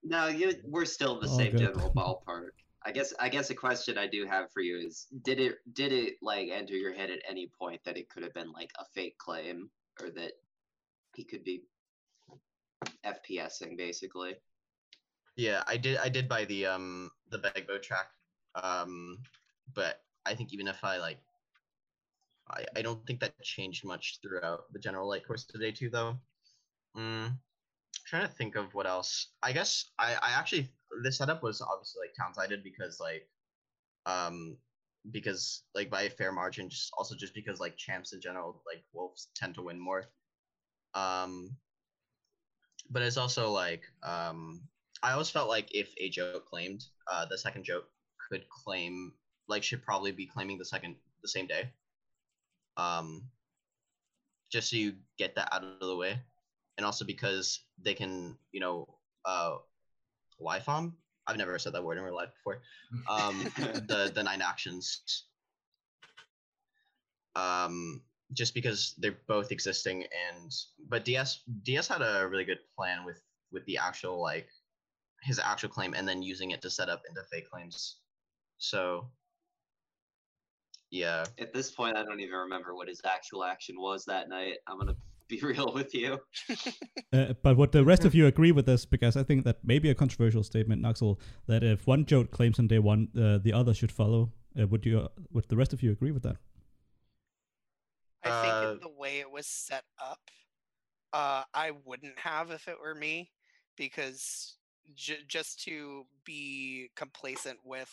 No, 0.02 0.28
you 0.28 0.54
we're 0.64 0.84
still 0.84 1.14
in 1.16 1.20
the 1.20 1.28
All 1.28 1.38
same 1.38 1.52
good. 1.52 1.60
general 1.60 1.92
ballpark. 1.94 2.50
I 2.84 2.92
guess 2.92 3.12
I 3.20 3.28
guess 3.28 3.50
a 3.50 3.54
question 3.54 3.98
I 3.98 4.06
do 4.06 4.26
have 4.26 4.50
for 4.52 4.60
you 4.60 4.78
is 4.78 5.06
did 5.22 5.38
it 5.38 5.58
did 5.74 5.92
it 5.92 6.14
like 6.22 6.48
enter 6.48 6.74
your 6.74 6.94
head 6.94 7.10
at 7.10 7.20
any 7.28 7.50
point 7.58 7.80
that 7.84 7.98
it 7.98 8.08
could 8.08 8.22
have 8.22 8.32
been 8.32 8.52
like 8.52 8.70
a 8.78 8.84
fake 8.94 9.18
claim 9.18 9.70
or 10.00 10.10
that 10.10 10.32
he 11.14 11.24
could 11.24 11.44
be 11.44 11.64
FPSing 13.04 13.76
basically? 13.76 14.34
Yeah, 15.36 15.62
I 15.66 15.76
did. 15.76 15.98
I 15.98 16.08
did 16.08 16.28
buy 16.28 16.44
the 16.46 16.66
um 16.66 17.10
the 17.30 17.38
Begbo 17.38 17.80
track, 17.80 18.08
um, 18.54 19.18
but 19.74 20.02
I 20.26 20.34
think 20.34 20.52
even 20.52 20.68
if 20.68 20.82
I 20.82 20.98
like, 20.98 21.18
I 22.50 22.64
I 22.76 22.82
don't 22.82 23.06
think 23.06 23.20
that 23.20 23.40
changed 23.42 23.84
much 23.84 24.18
throughout 24.22 24.72
the 24.72 24.78
general 24.78 25.08
light 25.08 25.26
course 25.26 25.46
of 25.54 25.60
day 25.60 25.72
two 25.72 25.90
though. 25.90 26.16
Mm, 26.96 27.38
trying 28.10 28.26
to 28.28 28.34
think 28.34 28.56
of 28.56 28.74
what 28.74 28.86
else. 28.86 29.28
I 29.42 29.52
guess 29.52 29.90
I 29.98 30.14
I 30.14 30.30
actually 30.38 30.70
this 31.04 31.18
setup 31.18 31.42
was 31.42 31.60
obviously 31.62 32.00
like 32.06 32.14
town-sided 32.18 32.64
because 32.64 33.00
like, 33.00 33.28
um, 34.06 34.58
because 35.10 35.62
like 35.74 35.90
by 35.90 36.02
a 36.02 36.10
fair 36.10 36.32
margin, 36.32 36.68
just 36.68 36.92
also 36.98 37.14
just 37.16 37.34
because 37.34 37.60
like 37.60 37.76
champs 37.76 38.12
in 38.12 38.20
general 38.20 38.62
like 38.66 38.84
wolves 38.92 39.28
tend 39.36 39.54
to 39.54 39.62
win 39.62 39.78
more. 39.78 40.04
Um, 40.94 41.56
but 42.90 43.02
it's 43.02 43.16
also 43.16 43.50
like 43.50 43.84
um 44.02 44.62
I 45.02 45.12
always 45.12 45.30
felt 45.30 45.48
like 45.48 45.74
if 45.74 45.94
a 45.98 46.10
joke 46.10 46.46
claimed, 46.46 46.84
uh, 47.10 47.26
the 47.30 47.38
second 47.38 47.64
joke 47.64 47.84
could 48.28 48.44
claim, 48.50 49.12
like, 49.48 49.62
should 49.62 49.82
probably 49.82 50.12
be 50.12 50.26
claiming 50.26 50.58
the 50.58 50.64
second 50.64 50.96
the 51.22 51.28
same 51.28 51.46
day. 51.46 51.70
Um, 52.76 53.30
just 54.52 54.70
so 54.70 54.76
you 54.76 54.94
get 55.18 55.36
that 55.36 55.54
out 55.54 55.64
of 55.64 55.80
the 55.80 55.96
way, 55.96 56.20
and 56.80 56.86
also 56.86 57.04
because 57.04 57.60
they 57.82 57.92
can, 57.92 58.34
you 58.52 58.60
know, 58.60 58.88
uh, 59.26 59.56
WIFOM. 60.40 60.94
I've 61.26 61.36
never 61.36 61.58
said 61.58 61.74
that 61.74 61.84
word 61.84 61.98
in 61.98 62.04
real 62.04 62.14
life 62.14 62.30
before. 62.38 62.62
Um, 63.06 63.38
the 63.86 64.10
the 64.14 64.22
nine 64.22 64.40
actions. 64.40 65.26
Um, 67.36 68.00
just 68.32 68.54
because 68.54 68.94
they're 68.96 69.18
both 69.28 69.52
existing, 69.52 70.04
and 70.04 70.50
but 70.88 71.04
DS 71.04 71.42
DS 71.64 71.86
had 71.86 72.00
a 72.00 72.26
really 72.26 72.46
good 72.46 72.60
plan 72.74 73.04
with 73.04 73.20
with 73.52 73.62
the 73.66 73.76
actual 73.76 74.22
like 74.22 74.48
his 75.22 75.38
actual 75.38 75.68
claim 75.68 75.92
and 75.92 76.08
then 76.08 76.22
using 76.22 76.52
it 76.52 76.62
to 76.62 76.70
set 76.70 76.88
up 76.88 77.02
into 77.06 77.20
fake 77.30 77.50
claims. 77.50 77.96
So 78.56 79.06
yeah. 80.90 81.26
At 81.38 81.52
this 81.52 81.70
point 81.70 81.98
I 81.98 82.04
don't 82.04 82.20
even 82.20 82.36
remember 82.36 82.74
what 82.74 82.88
his 82.88 83.02
actual 83.04 83.44
action 83.44 83.78
was 83.78 84.06
that 84.06 84.30
night. 84.30 84.54
I'm 84.66 84.78
gonna 84.78 84.96
be 85.30 85.40
real 85.42 85.72
with 85.72 85.94
you. 85.94 86.18
Uh, 87.12 87.34
but 87.42 87.56
would 87.56 87.72
the 87.72 87.84
rest 87.84 88.04
of 88.04 88.14
you 88.14 88.28
agree 88.28 88.52
with 88.52 88.66
this? 88.66 88.86
Because 88.86 89.16
I 89.16 89.24
think 89.24 89.44
that 89.44 89.64
may 89.64 89.80
be 89.80 89.90
a 89.90 89.96
controversial 89.96 90.44
statement, 90.44 90.80
Nuxel, 90.80 91.18
that 91.48 91.64
if 91.64 91.84
one 91.84 92.04
joke 92.06 92.30
claims 92.30 92.60
on 92.60 92.68
day 92.68 92.78
one, 92.78 93.08
uh, 93.20 93.38
the 93.42 93.52
other 93.52 93.74
should 93.74 93.90
follow. 93.90 94.30
Uh, 94.56 94.68
would 94.68 94.86
you? 94.86 95.08
would 95.32 95.48
the 95.48 95.56
rest 95.56 95.72
of 95.72 95.82
you 95.82 95.90
agree 95.90 96.12
with 96.12 96.22
that? 96.22 96.36
I 98.22 98.42
think 98.42 98.54
Uh, 98.54 98.70
in 98.74 98.80
the 98.80 98.88
way 98.96 99.18
it 99.18 99.28
was 99.30 99.48
set 99.48 99.84
up, 100.00 100.20
uh, 101.12 101.42
I 101.52 101.72
wouldn't 101.84 102.18
have 102.20 102.52
if 102.52 102.68
it 102.68 102.78
were 102.80 102.94
me, 102.94 103.32
because 103.76 104.56
j- 104.94 105.24
just 105.26 105.60
to 105.64 106.06
be 106.24 106.90
complacent 106.94 107.58
with 107.64 107.90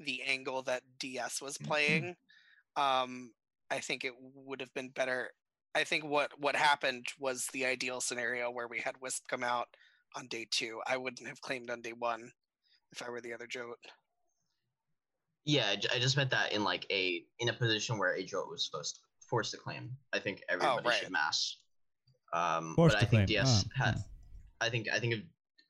the 0.00 0.22
angle 0.22 0.62
that 0.62 0.82
DS 0.98 1.42
was 1.42 1.58
playing, 1.58 2.16
um, 2.76 3.34
I 3.70 3.80
think 3.80 4.04
it 4.04 4.14
would 4.18 4.60
have 4.60 4.72
been 4.74 4.88
better. 4.90 5.32
I 5.74 5.84
think 5.84 6.04
what 6.04 6.30
what 6.38 6.56
happened 6.56 7.06
was 7.18 7.48
the 7.52 7.66
ideal 7.66 8.00
scenario 8.00 8.50
where 8.50 8.68
we 8.68 8.78
had 8.78 8.94
Wisp 9.00 9.24
come 9.28 9.42
out 9.42 9.68
on 10.16 10.26
day 10.28 10.46
two. 10.50 10.80
I 10.86 10.96
wouldn't 10.96 11.28
have 11.28 11.40
claimed 11.40 11.70
on 11.70 11.82
day 11.82 11.92
one 11.98 12.30
if 12.92 13.02
I 13.02 13.10
were 13.10 13.20
the 13.20 13.34
other 13.34 13.46
Jote. 13.46 13.78
Yeah, 15.44 15.74
I 15.92 15.98
just 15.98 16.16
meant 16.16 16.30
that 16.30 16.52
in 16.52 16.64
like 16.64 16.86
a 16.90 17.24
in 17.40 17.48
a 17.48 17.52
position 17.52 17.98
where 17.98 18.14
a 18.14 18.22
Joe 18.24 18.46
was 18.48 18.64
supposed 18.64 18.96
to, 18.96 19.00
forced 19.28 19.50
to 19.50 19.58
claim. 19.58 19.90
I 20.12 20.18
think 20.18 20.42
everybody 20.48 20.88
right. 20.88 20.96
should 20.96 21.10
mass. 21.10 21.56
Um, 22.32 22.74
Forced 22.74 22.96
but 22.96 23.00
to 23.00 23.06
I 23.06 23.08
think 23.08 23.26
claim. 23.28 23.44
DS 23.44 23.64
Ah, 23.78 23.84
had. 23.84 23.98
I 24.60 24.70
think 24.70 24.88
I 24.92 24.98
think 24.98 25.14
of, 25.14 25.20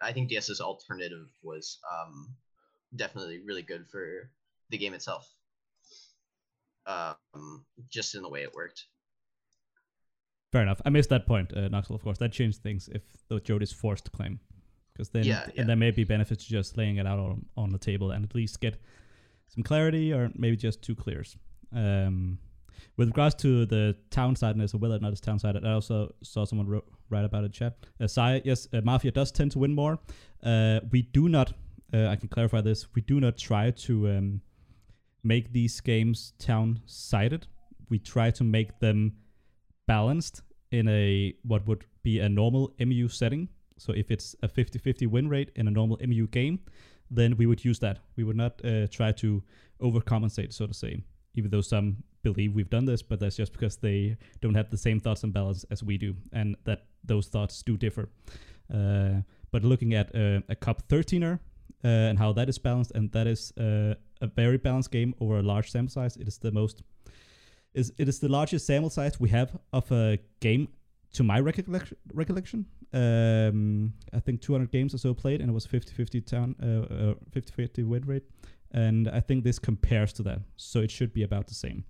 I 0.01 0.13
think 0.13 0.31
DS's 0.31 0.61
alternative 0.61 1.29
was 1.43 1.79
um, 1.93 2.35
definitely 2.95 3.41
really 3.45 3.63
good 3.63 3.87
for 3.91 4.31
the 4.71 4.79
game 4.79 4.95
itself. 4.95 5.29
Um, 6.87 7.65
just 7.91 8.15
in 8.15 8.23
the 8.23 8.29
way 8.29 8.43
it 8.43 8.53
worked. 8.55 8.85
Fair 10.55 10.63
enough. 10.63 10.81
I 10.85 10.91
missed 10.91 11.11
that 11.11 11.27
point, 11.27 11.53
uh, 11.53 11.69
Nuxel, 11.69 11.97
of 11.97 12.05
course. 12.05 12.19
That 12.19 12.31
changed 12.31 12.63
things 12.63 12.89
if 12.93 13.03
the 13.27 13.41
Jode 13.41 13.65
is 13.65 13.73
forced 13.73 14.05
to 14.05 14.13
claim. 14.13 14.39
Because 14.93 15.09
then 15.09 15.25
Yeah, 15.25 15.43
and 15.43 15.53
yeah. 15.57 15.65
there 15.65 15.75
may 15.75 15.91
be 15.91 16.05
benefits 16.05 16.45
to 16.45 16.51
just 16.51 16.77
laying 16.77 16.99
it 16.99 17.09
out 17.09 17.19
on, 17.19 17.47
on 17.57 17.71
the 17.71 17.79
table 17.79 18.13
and 18.13 18.25
at 18.25 18.37
least 18.37 18.61
get 18.61 18.81
some 19.49 19.65
clarity 19.65 20.13
or 20.13 20.31
maybe 20.37 20.57
just 20.57 20.81
two 20.81 20.95
clears. 20.95 21.37
Um, 21.73 22.39
with 22.97 23.09
regards 23.09 23.35
to 23.43 23.67
the 23.67 23.97
town 24.11 24.37
sidedness 24.37 24.75
or 24.75 24.79
whether 24.79 24.95
or 24.95 25.01
not 25.01 25.11
it's 25.11 25.21
town 25.21 25.41
sided, 25.41 25.67
I 25.67 25.73
also 25.73 26.15
saw 26.23 26.45
someone 26.45 26.69
wrote, 26.69 26.87
write 27.11 27.25
about 27.25 27.43
it 27.43 27.47
in 27.47 27.51
chat. 27.51 27.77
Uh, 28.01 28.07
Sai, 28.07 28.41
yes, 28.45 28.69
uh, 28.73 28.81
Mafia 28.85 29.11
does 29.11 29.33
tend 29.33 29.51
to 29.53 29.59
win 29.59 29.75
more. 29.75 29.99
Uh, 30.41 30.79
we 30.93 31.03
do 31.03 31.29
not, 31.29 31.53
uh, 31.93 32.07
I 32.07 32.15
can 32.15 32.29
clarify 32.29 32.61
this, 32.61 32.95
we 32.95 33.03
do 33.03 33.19
not 33.19 33.37
try 33.37 33.73
to 33.73 34.09
um, 34.09 34.41
make 35.25 35.53
these 35.53 35.81
games 35.81 36.33
town 36.39 36.79
sided. 36.87 37.49
We 37.89 37.99
try 37.99 38.31
to 38.31 38.45
make 38.45 38.79
them 38.79 39.15
balanced 39.87 40.43
in 40.71 40.89
a 40.89 41.35
what 41.43 41.67
would 41.67 41.85
be 42.03 42.21
a 42.21 42.29
normal 42.29 42.73
MU 42.79 43.09
setting. 43.09 43.49
So 43.79 43.93
if 43.93 44.11
it's 44.11 44.37
a 44.43 44.49
50-50 44.49 45.07
win 45.09 45.29
rate 45.29 45.51
in 45.57 45.67
a 45.69 45.71
normal 45.71 45.99
MU 46.07 46.27
game, 46.29 46.61
then 47.11 47.37
we 47.37 47.47
would 47.47 47.65
use 47.65 47.79
that. 47.81 47.99
We 48.17 48.25
would 48.25 48.37
not 48.37 48.65
uh, 48.65 48.87
try 48.89 49.13
to 49.13 49.43
overcompensate, 49.81 50.53
so 50.53 50.67
to 50.67 50.75
say. 50.75 51.03
Even 51.35 51.51
though 51.51 51.61
some 51.61 51.97
believe 52.23 52.55
we've 52.55 52.71
done 52.71 52.85
this, 52.85 53.03
but 53.03 53.21
that's 53.21 53.37
just 53.37 53.53
because 53.53 53.77
they 53.77 54.17
don't 54.41 54.55
have 54.55 54.71
the 54.71 54.77
same 54.77 55.01
thoughts 55.01 55.25
and 55.25 55.33
balance 55.33 55.65
as 55.71 55.83
we 55.83 55.99
do, 55.99 56.15
and 56.33 56.57
that 56.65 56.87
those 57.05 57.27
thoughts 57.27 57.63
do 57.63 57.77
differ. 57.77 58.09
Uh, 58.73 59.23
but 59.51 59.63
looking 59.63 59.95
at 59.95 60.15
uh, 60.15 60.41
a 60.49 60.55
Cop 60.55 60.89
13er 60.89 61.39
uh, 61.85 61.89
and 61.89 62.19
how 62.19 62.33
that 62.33 62.49
is 62.49 62.59
balanced, 62.59 62.93
and 62.93 63.13
that 63.13 63.27
is 63.27 63.53
uh, 63.59 63.95
a 64.21 64.27
very 64.27 64.59
balanced 64.59 64.91
game 64.91 65.15
over 65.21 65.39
a 65.39 65.43
large 65.43 65.71
sample 65.71 65.93
size. 65.93 66.17
It 66.17 66.29
is 66.29 66.39
the 66.39 66.53
most 66.53 66.83
is 67.75 67.93
it 67.99 68.09
is 68.09 68.21
the 68.21 68.29
largest 68.29 68.67
sample 68.67 68.91
size 68.91 69.19
we 69.21 69.29
have 69.31 69.57
of 69.73 69.91
a 69.93 70.19
game 70.41 70.69
to 71.13 71.23
my 71.23 71.41
recollection. 71.41 71.97
recollection. 72.13 72.67
Um, 72.93 73.93
I 74.13 74.21
think 74.21 74.41
200 74.41 74.71
games 74.71 74.95
or 74.95 74.99
so 74.99 75.15
played, 75.15 75.41
and 75.41 75.51
it 75.51 75.53
was 75.53 75.67
50-50 75.67 76.27
town, 76.27 76.55
uh, 76.63 77.11
uh, 77.11 77.15
50-50 77.33 77.87
win 77.87 78.05
rate, 78.05 78.23
and 78.71 79.09
I 79.09 79.21
think 79.21 79.43
this 79.43 79.59
compares 79.59 80.13
to 80.15 80.23
that, 80.25 80.41
so 80.57 80.81
it 80.81 80.93
should 80.93 81.13
be 81.13 81.25
about 81.25 81.49
the 81.49 81.55
same. 81.55 81.85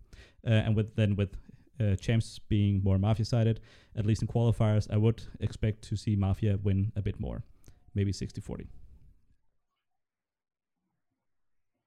Uh, 0.46 0.50
and 0.50 0.76
with 0.76 0.94
then 0.96 1.16
with 1.16 1.36
uh, 1.80 1.96
champs 1.96 2.38
being 2.38 2.82
more 2.82 2.98
mafia 2.98 3.26
sided, 3.26 3.60
at 3.96 4.06
least 4.06 4.22
in 4.22 4.28
qualifiers, 4.28 4.90
I 4.90 4.96
would 4.96 5.22
expect 5.40 5.82
to 5.88 5.96
see 5.96 6.16
mafia 6.16 6.58
win 6.62 6.92
a 6.96 7.02
bit 7.02 7.20
more, 7.20 7.42
maybe 7.94 8.12
60-40. 8.12 8.66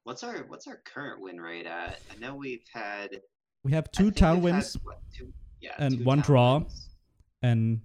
What's 0.04 0.24
our 0.24 0.46
what's 0.48 0.68
our 0.68 0.78
current 0.86 1.22
win 1.22 1.42
rate 1.42 1.66
at? 1.66 2.00
I 2.10 2.18
know 2.20 2.36
we've 2.36 2.64
had 2.72 3.20
We 3.68 3.74
have 3.74 3.92
two 3.92 4.06
think 4.06 4.16
town 4.16 4.36
we've 4.38 4.46
wins 4.54 4.78
what, 4.82 5.00
two, 5.14 5.34
yeah, 5.60 5.72
and 5.78 5.98
two 5.98 6.04
one 6.06 6.22
draw. 6.22 6.60
wins. 6.60 6.88
and 7.42 7.82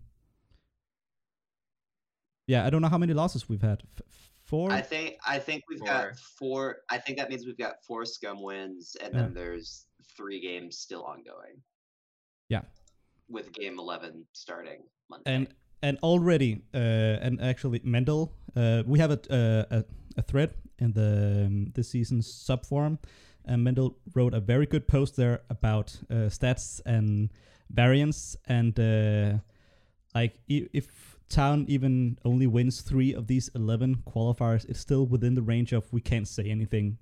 yeah, 2.47 2.65
I 2.65 2.71
don't 2.71 2.83
know 2.83 2.89
how 2.89 2.99
many 2.99 3.13
losses 3.15 3.49
we've 3.49 3.63
had. 3.63 3.83
F- 3.99 4.31
four. 4.45 4.71
I 4.71 4.81
think 4.81 5.17
I 5.27 5.41
think 5.41 5.65
we've 5.69 5.85
got 5.85 6.17
four. 6.39 6.77
I 6.89 6.99
think 6.99 7.19
that 7.19 7.31
means 7.31 7.45
we've 7.47 7.59
got 7.59 7.83
four 7.85 8.05
scum 8.05 8.41
wins, 8.41 8.97
and 9.03 9.13
Yeah. 9.13 9.23
then 9.23 9.35
there's 9.35 9.87
three 10.17 10.41
games 10.41 10.79
still 10.79 11.03
ongoing. 11.03 11.57
Yeah. 12.49 12.63
With 13.29 13.51
game 13.53 13.81
eleven 13.81 14.25
starting 14.33 14.83
Monday. 15.11 15.35
and 15.35 15.49
and 15.83 15.99
already 16.05 16.63
uh 16.75 16.79
and 17.27 17.41
actually 17.43 17.81
Mendel 17.83 18.33
uh 18.55 18.85
we 18.87 19.01
have 19.01 19.11
a 19.11 19.19
uh, 19.35 19.79
a, 19.79 19.85
a 20.19 20.23
thread 20.23 20.55
in 20.79 20.93
the 20.93 21.47
um, 21.47 21.73
this 21.75 21.89
season's 21.91 22.33
sub 22.33 22.65
forum 22.67 23.01
and 23.45 23.65
Mendel 23.65 23.97
wrote 24.15 24.35
a 24.35 24.41
very 24.41 24.67
good 24.67 24.87
post 24.87 25.17
there 25.17 25.43
about 25.51 25.97
uh, 26.11 26.29
stats 26.29 26.81
and 26.87 27.31
variance 27.71 28.37
and 28.47 28.79
uh 28.79 29.39
like 30.15 30.39
if 30.47 31.17
town 31.31 31.65
even 31.69 32.19
only 32.25 32.47
wins 32.47 32.83
3 32.83 33.15
of 33.15 33.27
these 33.27 33.49
11 33.55 34.03
qualifiers 34.07 34.69
it's 34.69 34.81
still 34.81 35.07
within 35.07 35.35
the 35.35 35.41
range 35.41 35.73
of 35.73 35.91
we 35.91 36.01
can't 36.01 36.29
say 36.29 36.45
anything 36.51 36.99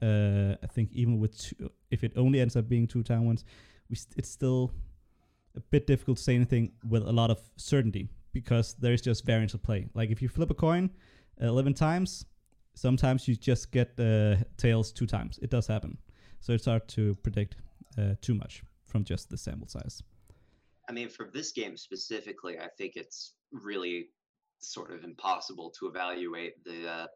uh 0.00 0.56
I 0.62 0.66
think 0.66 0.90
even 0.92 1.20
with 1.20 1.36
two, 1.36 1.70
if 1.90 2.02
it 2.02 2.12
only 2.16 2.40
ends 2.40 2.56
up 2.56 2.68
being 2.68 2.86
two 2.86 3.02
town 3.02 3.26
wins 3.26 3.44
we 3.90 3.96
st- 3.96 4.14
it's 4.16 4.30
still 4.30 4.70
a 5.56 5.60
bit 5.60 5.86
difficult 5.86 6.18
to 6.18 6.22
say 6.22 6.34
anything 6.34 6.72
with 6.88 7.06
a 7.06 7.12
lot 7.12 7.30
of 7.30 7.38
certainty 7.56 8.08
because 8.32 8.74
there's 8.74 9.00
just 9.00 9.24
variance 9.24 9.54
of 9.54 9.62
play. 9.62 9.86
Like 9.94 10.10
if 10.10 10.20
you 10.20 10.28
flip 10.28 10.50
a 10.50 10.54
coin 10.54 10.90
uh, 11.40 11.46
11 11.46 11.74
times, 11.74 12.26
sometimes 12.74 13.26
you 13.28 13.36
just 13.36 13.72
get 13.72 13.98
uh, 13.98 14.36
tails 14.56 14.92
two 14.92 15.06
times. 15.06 15.38
It 15.42 15.50
does 15.50 15.66
happen. 15.66 15.98
So 16.40 16.52
it's 16.52 16.66
hard 16.66 16.86
to 16.88 17.14
predict 17.22 17.56
uh, 17.96 18.14
too 18.20 18.34
much 18.34 18.62
from 18.84 19.04
just 19.04 19.30
the 19.30 19.38
sample 19.38 19.68
size. 19.68 20.02
I 20.88 20.92
mean, 20.92 21.08
for 21.08 21.30
this 21.32 21.52
game 21.52 21.76
specifically, 21.76 22.58
I 22.58 22.68
think 22.76 22.96
it's 22.96 23.34
really 23.52 24.08
sort 24.58 24.92
of 24.92 25.04
impossible 25.04 25.72
to 25.78 25.86
evaluate 25.86 26.62
the 26.64 26.88
uh, 26.88 27.06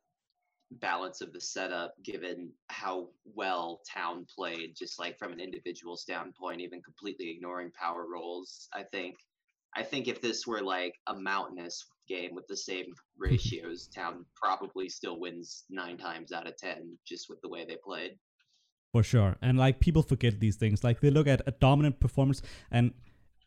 balance 0.72 1.20
of 1.20 1.32
the 1.32 1.40
setup 1.40 1.94
given 2.02 2.50
how 2.68 3.08
well 3.34 3.80
town 3.90 4.26
played, 4.34 4.74
just 4.76 4.98
like 4.98 5.18
from 5.18 5.32
an 5.32 5.40
individual 5.40 5.96
standpoint, 5.96 6.60
even 6.60 6.80
completely 6.82 7.30
ignoring 7.30 7.70
power 7.72 8.06
roles. 8.10 8.68
I 8.72 8.82
think. 8.82 9.16
I 9.76 9.82
think 9.82 10.08
if 10.08 10.22
this 10.22 10.46
were 10.46 10.62
like 10.62 10.94
a 11.06 11.14
mountainous 11.14 11.84
game 12.08 12.34
with 12.34 12.46
the 12.46 12.56
same 12.56 12.86
ratios, 13.18 13.88
town 13.88 14.24
probably 14.34 14.88
still 14.88 15.18
wins 15.20 15.64
nine 15.70 15.96
times 15.96 16.32
out 16.32 16.46
of 16.46 16.56
ten 16.56 16.96
just 17.06 17.28
with 17.28 17.40
the 17.42 17.48
way 17.48 17.64
they 17.64 17.76
played. 17.84 18.18
For 18.92 19.02
sure. 19.02 19.36
And 19.42 19.58
like 19.58 19.80
people 19.80 20.02
forget 20.02 20.40
these 20.40 20.56
things. 20.56 20.82
Like 20.82 21.00
they 21.00 21.10
look 21.10 21.26
at 21.26 21.42
a 21.46 21.50
dominant 21.50 22.00
performance 22.00 22.40
and 22.70 22.92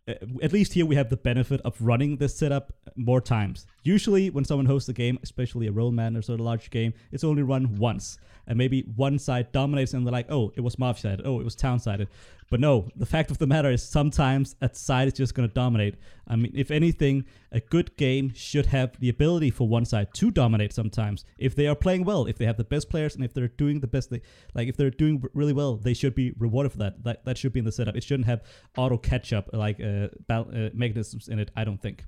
uh, 0.08 0.14
at 0.42 0.52
least 0.52 0.74
here 0.74 0.86
we 0.86 0.96
have 0.96 1.10
the 1.10 1.18
benefit 1.18 1.62
of 1.62 1.76
running 1.80 2.18
this 2.18 2.36
setup 2.36 2.74
more 2.96 3.22
times. 3.22 3.66
Usually 3.84 4.30
when 4.30 4.46
someone 4.46 4.66
hosts 4.66 4.90
a 4.90 4.94
game, 4.94 5.20
especially 5.24 5.68
a 5.68 5.72
role 5.72 5.92
man 5.92 6.16
or 6.16 6.22
sort 6.22 6.40
of 6.40 6.46
large 6.46 6.70
game, 6.70 6.94
it's 7.12 7.24
only 7.24 7.44
run 7.44 7.78
once. 7.78 8.18
And 8.48 8.58
maybe 8.58 8.82
one 8.96 9.20
side 9.20 9.52
dominates 9.52 9.94
and 9.94 10.06
they're 10.06 10.12
like, 10.12 10.30
oh, 10.30 10.52
it 10.56 10.62
was 10.62 10.78
mafia 10.80 11.12
sided. 11.12 11.26
Oh, 11.26 11.40
it 11.40 11.44
was 11.44 11.56
town 11.56 11.80
sided. 11.80 12.08
But 12.50 12.60
no, 12.60 12.90
the 12.98 13.06
fact 13.06 13.32
of 13.32 13.38
the 13.38 13.48
matter 13.48 13.72
is 13.72 13.82
sometimes 13.82 14.58
a 14.62 14.70
side 14.74 15.08
is 15.08 15.14
just 15.14 15.34
going 15.34 15.48
to 15.48 15.54
dominate. 15.54 15.96
I 16.28 16.36
mean, 16.36 16.52
if 16.54 16.70
anything, 16.70 17.24
a 17.54 17.62
good 17.62 17.96
game 17.96 18.34
should 18.36 18.66
have 18.66 19.00
the 19.00 19.08
ability 19.08 19.52
for 19.52 19.70
one 19.70 19.86
side 19.86 20.14
to 20.16 20.32
dominate 20.32 20.74
sometimes. 20.74 21.24
If 21.38 21.56
they 21.56 21.68
are 21.68 21.76
playing 21.76 22.04
well, 22.04 22.26
if 22.26 22.38
they 22.38 22.46
have 22.46 22.58
the 22.58 22.66
best 22.66 22.90
players, 22.90 23.16
and 23.16 23.24
if 23.24 23.34
they're 23.34 23.48
doing 23.48 23.80
the 23.80 23.88
best, 23.88 24.10
they, 24.10 24.22
like 24.54 24.68
if 24.68 24.76
they're 24.76 24.90
doing 24.90 25.24
really 25.34 25.54
well, 25.54 25.78
they 25.78 25.94
should 25.94 26.14
be 26.14 26.34
rewarded 26.38 26.74
for 26.74 26.80
that. 26.80 27.02
That, 27.06 27.24
that 27.24 27.38
should 27.38 27.54
be 27.54 27.60
in 27.60 27.66
the 27.66 27.72
setup. 27.72 27.96
It 27.96 28.04
shouldn't 28.04 28.28
have 28.28 28.44
auto 28.76 28.98
catch 28.98 29.32
up 29.32 29.50
like 29.54 29.80
uh, 29.80 30.10
bal- 30.28 30.50
uh, 30.54 30.70
mechanisms 30.74 31.30
in 31.30 31.40
it. 31.40 31.52
I 31.56 31.64
don't 31.64 31.82
think. 31.82 32.04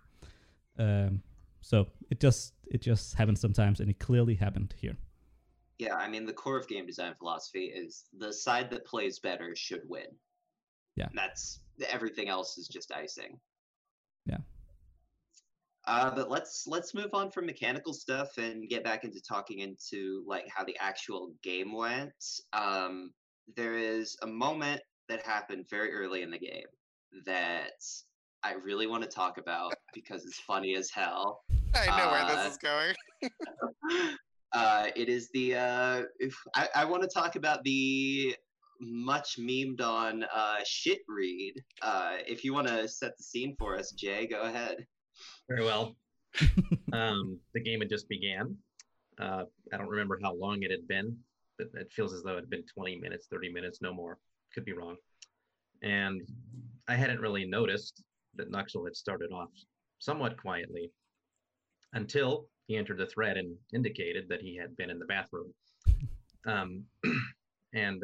Um, 0.77 1.21
so 1.61 1.87
it 2.09 2.19
just 2.19 2.53
it 2.67 2.81
just 2.81 3.15
happens 3.15 3.39
sometimes, 3.39 3.79
and 3.79 3.89
it 3.89 3.99
clearly 3.99 4.35
happened 4.35 4.75
here. 4.77 4.97
Yeah, 5.79 5.95
I 5.95 6.07
mean, 6.07 6.25
the 6.25 6.33
core 6.33 6.57
of 6.57 6.67
game 6.67 6.85
design 6.85 7.13
philosophy 7.17 7.65
is 7.65 8.05
the 8.17 8.31
side 8.31 8.69
that 8.71 8.85
plays 8.85 9.19
better 9.19 9.55
should 9.55 9.81
win. 9.87 10.07
Yeah. 10.95 11.07
That's 11.13 11.59
everything 11.89 12.29
else 12.29 12.57
is 12.57 12.67
just 12.67 12.91
icing. 12.91 13.39
Yeah. 14.25 14.37
Uh, 15.85 16.11
but 16.11 16.29
let's 16.29 16.65
let's 16.67 16.93
move 16.93 17.09
on 17.13 17.29
from 17.29 17.45
mechanical 17.45 17.93
stuff 17.93 18.37
and 18.37 18.69
get 18.69 18.83
back 18.83 19.03
into 19.03 19.19
talking 19.21 19.59
into 19.59 20.23
like 20.27 20.45
how 20.47 20.63
the 20.63 20.77
actual 20.79 21.33
game 21.41 21.73
went. 21.73 22.13
Um, 22.53 23.11
there 23.57 23.77
is 23.77 24.15
a 24.21 24.27
moment 24.27 24.81
that 25.09 25.25
happened 25.25 25.65
very 25.69 25.93
early 25.93 26.21
in 26.21 26.31
the 26.31 26.39
game 26.39 26.63
that 27.25 27.81
I 28.43 28.53
really 28.53 28.87
want 28.87 29.03
to 29.03 29.09
talk 29.09 29.37
about 29.37 29.73
because 29.93 30.25
it's 30.25 30.39
funny 30.39 30.75
as 30.75 30.89
hell. 30.89 31.41
I 31.75 31.87
know 31.97 32.11
where 32.11 32.23
Uh, 32.23 32.35
this 32.35 32.51
is 32.53 32.57
going. 32.57 32.95
uh, 34.53 34.87
it 34.95 35.09
is 35.09 35.29
the 35.33 35.55
uh, 35.55 36.03
if 36.19 36.35
I, 36.55 36.69
I 36.75 36.85
want 36.85 37.03
to 37.03 37.09
talk 37.09 37.35
about 37.35 37.63
the 37.63 38.35
much 38.79 39.37
memed 39.39 39.81
on 39.81 40.25
uh, 40.33 40.57
shit 40.65 40.99
read. 41.07 41.53
Uh, 41.81 42.17
if 42.27 42.43
you 42.43 42.53
want 42.53 42.67
to 42.67 42.87
set 42.87 43.17
the 43.17 43.23
scene 43.23 43.55
for 43.57 43.77
us, 43.77 43.91
Jay, 43.91 44.27
go 44.27 44.41
ahead. 44.41 44.85
Very 45.49 45.63
well. 45.63 45.95
um, 46.93 47.39
the 47.53 47.61
game 47.61 47.79
had 47.79 47.89
just 47.89 48.09
began. 48.09 48.55
Uh, 49.19 49.43
I 49.71 49.77
don't 49.77 49.87
remember 49.87 50.19
how 50.21 50.33
long 50.33 50.63
it 50.63 50.71
had 50.71 50.87
been, 50.87 51.15
but 51.57 51.67
it 51.75 51.91
feels 51.91 52.13
as 52.13 52.23
though 52.23 52.33
it 52.33 52.41
had 52.41 52.49
been 52.49 52.65
20 52.65 52.99
minutes, 52.99 53.27
30 53.31 53.51
minutes, 53.53 53.79
no 53.81 53.93
more. 53.93 54.17
Could 54.53 54.65
be 54.65 54.73
wrong. 54.73 54.95
And 55.81 56.21
I 56.87 56.95
hadn't 56.95 57.19
really 57.19 57.45
noticed 57.45 58.03
that 58.35 58.51
Nuxel 58.51 58.85
had 58.85 58.95
started 58.95 59.31
off 59.31 59.49
somewhat 59.99 60.37
quietly 60.37 60.91
until 61.93 62.47
he 62.67 62.77
entered 62.77 62.97
the 62.97 63.07
thread 63.07 63.37
and 63.37 63.55
indicated 63.73 64.27
that 64.29 64.41
he 64.41 64.55
had 64.55 64.75
been 64.77 64.89
in 64.89 64.99
the 64.99 65.05
bathroom. 65.05 65.53
Um, 66.45 66.83
And 67.73 68.03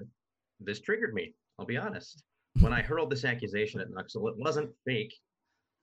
this 0.59 0.79
triggered 0.79 1.13
me, 1.13 1.33
I'll 1.57 1.65
be 1.65 1.77
honest. 1.77 2.23
When 2.61 2.73
I 2.73 2.81
hurled 2.81 3.09
this 3.09 3.25
accusation 3.25 3.79
at 3.79 3.89
Nuxel, 3.89 4.29
it 4.29 4.37
wasn't 4.37 4.71
fake. 4.85 5.13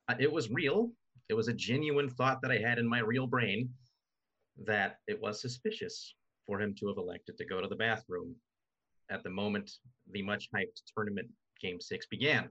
Uh, 0.09 0.14
It 0.18 0.33
was 0.33 0.51
real. 0.51 0.91
It 1.29 1.35
was 1.35 1.49
a 1.49 1.53
genuine 1.53 2.09
thought 2.09 2.41
that 2.43 2.51
I 2.51 2.59
had 2.59 2.79
in 2.79 2.89
my 2.89 3.01
real 3.01 3.27
brain 3.27 3.68
that 4.64 4.97
it 5.07 5.20
was 5.20 5.41
suspicious 5.41 6.14
for 6.47 6.61
him 6.61 6.74
to 6.77 6.89
have 6.89 6.97
elected 6.97 7.37
to 7.39 7.45
go 7.45 7.61
to 7.61 7.68
the 7.68 7.77
bathroom 7.77 8.35
at 9.11 9.22
the 9.22 9.31
moment 9.31 9.70
the 10.12 10.22
much 10.22 10.49
hyped 10.55 10.83
tournament 10.95 11.29
game 11.61 11.81
six 11.81 12.07
began. 12.07 12.49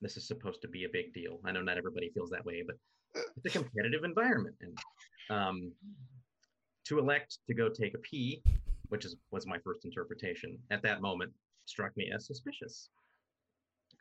This 0.00 0.16
is 0.16 0.26
supposed 0.26 0.62
to 0.62 0.68
be 0.68 0.84
a 0.84 0.88
big 0.92 1.12
deal. 1.14 1.40
I 1.44 1.52
know 1.52 1.62
not 1.62 1.78
everybody 1.78 2.10
feels 2.10 2.30
that 2.30 2.44
way, 2.44 2.62
but 2.66 2.76
it's 3.14 3.46
a 3.46 3.58
competitive 3.58 4.04
environment. 4.04 4.56
And 4.60 4.78
um, 5.30 5.72
to 6.86 6.98
elect 6.98 7.38
to 7.46 7.54
go 7.54 7.68
take 7.68 7.94
a 7.94 7.98
pee, 7.98 8.42
which 8.88 9.04
is 9.04 9.16
was 9.30 9.46
my 9.46 9.58
first 9.58 9.84
interpretation 9.84 10.58
at 10.70 10.82
that 10.82 11.00
moment, 11.00 11.32
struck 11.66 11.96
me 11.96 12.10
as 12.14 12.26
suspicious. 12.26 12.88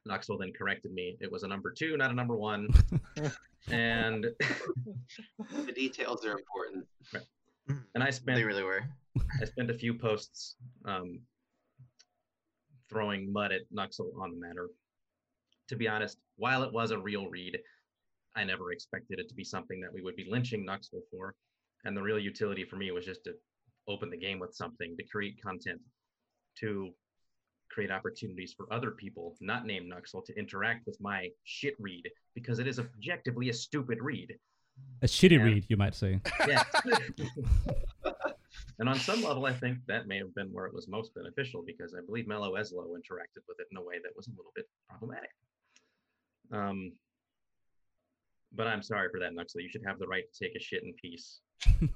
Nuxel 0.07 0.39
then 0.39 0.51
corrected 0.57 0.91
me. 0.93 1.15
It 1.19 1.31
was 1.31 1.43
a 1.43 1.47
number 1.47 1.71
two, 1.71 1.95
not 1.95 2.11
a 2.11 2.13
number 2.13 2.35
one. 2.35 2.69
and 3.69 4.25
The 5.65 5.71
details 5.73 6.25
are 6.25 6.31
important. 6.31 6.87
and 7.93 8.03
I 8.03 8.09
spent 8.09 8.37
They 8.37 8.43
really 8.43 8.63
were. 8.63 8.83
I 9.41 9.45
spent 9.45 9.69
a 9.69 9.73
few 9.73 9.93
posts 9.93 10.55
um, 10.85 11.19
throwing 12.89 13.31
mud 13.31 13.51
at 13.51 13.61
Nuxel 13.73 14.11
on 14.19 14.31
the 14.31 14.37
matter. 14.37 14.69
To 15.69 15.75
be 15.75 15.87
honest, 15.87 16.17
while 16.37 16.63
it 16.63 16.73
was 16.73 16.91
a 16.91 16.99
real 16.99 17.27
read, 17.29 17.57
I 18.35 18.43
never 18.43 18.71
expected 18.71 19.19
it 19.19 19.27
to 19.29 19.35
be 19.35 19.43
something 19.43 19.79
that 19.81 19.93
we 19.93 20.01
would 20.01 20.15
be 20.15 20.27
lynching 20.29 20.65
Nuxel 20.65 21.01
for. 21.09 21.35
And 21.83 21.97
the 21.97 22.01
real 22.01 22.19
utility 22.19 22.63
for 22.63 22.75
me 22.77 22.91
was 22.91 23.05
just 23.05 23.23
to 23.25 23.33
open 23.87 24.09
the 24.09 24.17
game 24.17 24.39
with 24.39 24.53
something, 24.53 24.95
to 24.97 25.03
create 25.03 25.41
content, 25.41 25.81
to 26.59 26.91
create 27.69 27.91
opportunities 27.91 28.53
for 28.55 28.71
other 28.71 28.91
people, 28.91 29.35
not 29.41 29.65
named 29.65 29.91
Nuxel, 29.91 30.23
to 30.25 30.37
interact 30.37 30.85
with 30.85 30.97
my 31.01 31.29
shit 31.43 31.73
read, 31.79 32.07
because 32.35 32.59
it 32.59 32.67
is 32.67 32.79
objectively 32.79 33.49
a 33.49 33.53
stupid 33.53 33.97
read. 34.01 34.35
A 35.01 35.05
shitty 35.05 35.37
Yeah. 35.37 35.43
read, 35.43 35.65
you 35.69 35.77
might 35.77 35.95
say. 35.95 36.19
Yeah. 36.47 36.63
and 38.79 38.87
on 38.87 38.95
some 38.95 39.23
level, 39.23 39.45
I 39.45 39.53
think 39.53 39.79
that 39.87 40.07
may 40.07 40.17
have 40.17 40.33
been 40.35 40.47
where 40.51 40.65
it 40.65 40.73
was 40.73 40.87
most 40.87 41.13
beneficial 41.15 41.63
because 41.65 41.93
I 41.95 42.01
believe 42.05 42.27
Mello 42.27 42.55
Eslo 42.55 42.85
interacted 42.95 43.43
with 43.47 43.59
it 43.59 43.67
in 43.71 43.77
a 43.77 43.81
way 43.81 43.95
that 44.03 44.15
was 44.15 44.27
a 44.27 44.31
little 44.31 44.51
bit 44.55 44.67
problematic. 44.89 45.31
Um, 46.51 46.93
but 48.53 48.67
I'm 48.67 48.81
sorry 48.81 49.09
for 49.11 49.19
that, 49.19 49.31
Nuxley. 49.33 49.63
You 49.63 49.69
should 49.69 49.83
have 49.85 49.99
the 49.99 50.07
right 50.07 50.23
to 50.31 50.45
take 50.45 50.55
a 50.55 50.59
shit 50.59 50.83
in 50.83 50.93
peace. 51.01 51.39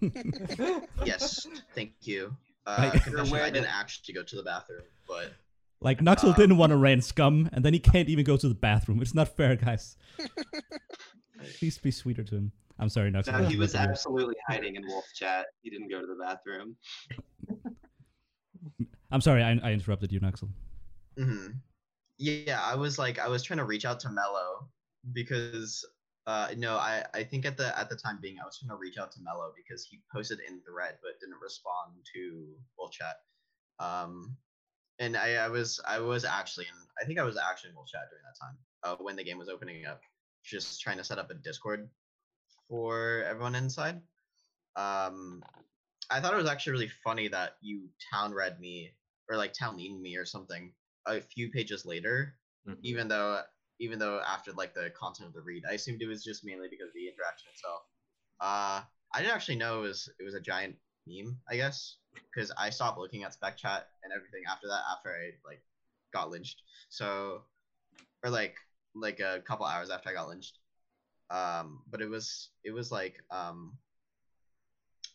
Yes, 1.06 1.46
thank 1.74 1.94
you. 2.02 2.36
I- 2.66 2.72
Uh, 2.72 2.82
You're 2.84 2.92
confession, 3.02 3.28
aware 3.30 3.44
I 3.44 3.50
didn't 3.52 3.74
actually 3.74 4.14
go 4.16 4.24
to 4.24 4.36
the 4.36 4.44
bathroom, 4.44 4.82
but 5.08 5.34
Like 5.82 6.00
Nuxel 6.00 6.30
Um, 6.30 6.34
didn't 6.36 6.58
want 6.58 6.72
to 6.72 6.78
rant 6.78 7.04
scum, 7.04 7.50
and 7.54 7.64
then 7.64 7.74
he 7.74 7.80
can't 7.80 8.10
even 8.10 8.26
go 8.26 8.38
to 8.38 8.48
the 8.48 8.56
bathroom. 8.56 9.02
It's 9.02 9.14
not 9.14 9.36
fair, 9.36 9.56
guys. 9.56 9.98
Please 11.60 11.78
be 11.78 11.92
sweeter 11.92 12.24
to 12.24 12.36
him. 12.36 12.52
I'm 12.80 12.90
sorry, 12.90 13.12
Nuxel. 13.12 13.34
No, 13.34 13.48
he 13.48 13.56
was 13.58 13.74
ridiculous. 13.74 14.00
absolutely 14.00 14.36
hiding 14.50 14.76
in 14.76 14.84
Wolf 14.88 15.06
Chat. 15.14 15.46
He 15.62 15.70
didn't 15.70 15.90
go 15.90 16.00
to 16.02 16.08
the 16.08 16.16
bathroom. 16.16 16.76
I'm 19.12 19.22
sorry, 19.22 19.44
I, 19.44 19.52
I 19.64 19.72
interrupted 19.74 20.12
you, 20.12 20.20
Nuxel. 20.20 20.50
hmm 21.18 21.48
Yeah, 22.18 22.60
I 22.64 22.76
was 22.76 22.98
like, 22.98 23.20
I 23.20 23.28
was 23.28 23.44
trying 23.44 23.60
to 23.60 23.66
reach 23.66 23.86
out 23.86 24.00
to 24.02 24.10
Mello 24.10 24.68
because, 25.14 25.86
uh, 26.28 26.50
no, 26.58 26.76
I, 26.76 27.06
I 27.14 27.24
think 27.24 27.46
at 27.46 27.58
the 27.58 27.78
at 27.78 27.90
the 27.90 27.96
time 27.96 28.20
being, 28.22 28.40
I 28.40 28.46
was 28.46 28.58
to 28.58 28.76
reach 28.76 28.98
out 28.98 29.12
to 29.14 29.22
Mello 29.22 29.54
because 29.56 29.86
he 29.86 30.02
posted 30.12 30.40
in 30.40 30.62
thread 30.62 30.98
but 31.02 31.20
didn't 31.20 31.40
respond 31.42 31.94
to 32.16 32.56
Wolf 32.78 32.92
Chat. 32.92 33.18
Um, 33.80 34.38
and 35.00 35.16
I, 35.16 35.36
I 35.36 35.50
was 35.50 35.80
I 35.86 36.00
was 36.00 36.26
actually 36.26 36.66
in 36.66 36.76
I 37.02 37.06
think 37.06 37.20
I 37.20 37.24
was 37.24 37.38
actually 37.38 37.72
in 37.72 37.76
Wolf 37.76 37.90
Chat 37.90 38.10
during 38.10 38.24
that 38.24 38.40
time 38.40 38.58
uh, 38.84 39.04
when 39.04 39.16
the 39.16 39.24
game 39.24 39.38
was 39.38 39.50
opening 39.50 39.86
up, 39.86 40.02
just 40.44 40.82
trying 40.82 40.98
to 40.98 41.04
set 41.04 41.20
up 41.20 41.30
a 41.30 41.36
Discord 41.36 41.90
for 42.68 43.24
everyone 43.24 43.56
inside. 43.56 44.02
Um, 44.76 45.44
I 46.10 46.20
thought 46.20 46.34
it 46.34 46.38
was 46.38 46.50
actually 46.50 46.74
really 46.74 46.92
funny 47.04 47.28
that 47.28 47.58
you 47.62 47.90
town 48.12 48.34
read 48.34 48.60
me 48.60 48.96
or 49.30 49.38
like 49.38 49.54
town 49.54 49.78
leaned 49.78 50.02
me 50.02 50.18
or 50.18 50.26
something 50.26 50.74
a 51.06 51.22
few 51.22 51.52
pages 51.52 51.86
later, 51.86 52.36
Mhm. 52.68 52.80
even 52.82 53.08
though 53.08 53.44
even 53.80 54.00
though 54.00 54.22
after 54.26 54.52
like 54.54 54.74
the 54.74 54.92
content 54.98 55.28
of 55.28 55.34
the 55.34 55.42
read, 55.42 55.64
I 55.70 55.74
assumed 55.74 56.02
it 56.02 56.08
was 56.08 56.24
just 56.24 56.46
mainly 56.46 56.68
because 56.70 56.88
of 56.88 56.94
the 56.94 57.08
interaction 57.08 57.50
itself. 57.54 57.82
Uh, 58.40 58.82
I 59.14 59.20
didn't 59.20 59.34
actually 59.34 59.58
know 59.58 59.80
it 59.80 59.88
was 59.88 60.10
it 60.20 60.24
was 60.24 60.34
a 60.34 60.42
giant 60.42 60.76
meme, 61.08 61.38
I 61.50 61.56
guess, 61.56 61.98
because 62.14 62.52
I 62.58 62.70
stopped 62.70 63.00
looking 63.00 63.24
at 63.24 63.34
spec 63.34 63.58
chat 63.58 63.88
and 64.04 64.14
everything 64.14 64.44
after 64.50 64.68
that 64.68 64.82
after 64.92 65.10
I 65.10 65.32
like 65.48 65.62
got 66.14 66.30
lynched. 66.30 66.62
So, 66.90 67.42
or 68.24 68.30
like 68.30 68.56
like 68.94 69.20
a 69.20 69.42
couple 69.46 69.66
hours 69.66 69.90
after 69.90 70.10
I 70.10 70.14
got 70.14 70.28
lynched. 70.28 70.60
Um, 71.30 71.82
but 71.90 72.02
it 72.02 72.10
was 72.10 72.50
it 72.64 72.72
was 72.72 72.92
like 72.92 73.22
um. 73.32 73.78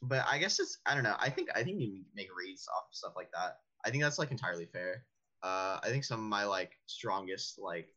But 0.03 0.25
I 0.31 0.39
guess 0.39 0.59
it's 0.61 0.79
I 0.87 0.95
don't 0.95 1.05
know. 1.05 1.17
I 1.19 1.31
think 1.31 1.49
I 1.55 1.63
think 1.63 1.81
you 1.81 2.03
make 2.15 2.29
reads 2.35 2.67
off 2.69 2.85
of 2.91 2.95
stuff 2.95 3.13
like 3.17 3.31
that. 3.33 3.59
I 3.85 3.91
think 3.91 4.03
that's 4.03 4.19
like 4.19 4.31
entirely 4.31 4.67
fair. 4.67 5.05
Uh, 5.43 5.79
I 5.83 5.89
think 5.89 6.05
some 6.05 6.21
of 6.21 6.27
my 6.27 6.45
like 6.45 6.73
strongest 6.87 7.59
like 7.59 7.89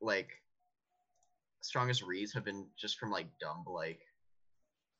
like 0.00 0.30
strongest 1.60 2.02
reads 2.02 2.32
have 2.32 2.44
been 2.44 2.66
just 2.78 2.98
from 2.98 3.10
like 3.10 3.26
dumb 3.40 3.64
like 3.66 4.00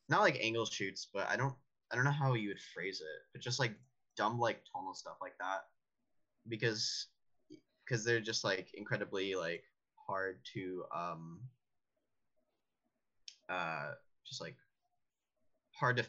not 0.08 0.20
like 0.20 0.38
angle 0.40 0.66
shoots, 0.66 1.08
but 1.12 1.28
I 1.28 1.36
don't 1.36 1.54
I 1.92 1.96
don't 1.96 2.04
know 2.04 2.10
how 2.10 2.34
you 2.34 2.48
would 2.48 2.60
phrase 2.74 3.00
it, 3.00 3.22
but 3.32 3.42
just 3.42 3.58
like 3.58 3.72
dumb 4.16 4.38
like 4.38 4.62
tonal 4.72 4.94
stuff 4.94 5.16
like 5.20 5.36
that. 5.40 5.62
Because 6.48 7.06
because 7.84 8.04
they're 8.04 8.20
just 8.20 8.44
like 8.44 8.68
incredibly 8.74 9.34
like 9.34 9.62
hard 10.06 10.38
to 10.54 10.84
um 10.94 11.40
uh 13.48 13.92
just 14.26 14.40
like 14.40 14.56
hard 15.72 15.96
to 15.96 16.04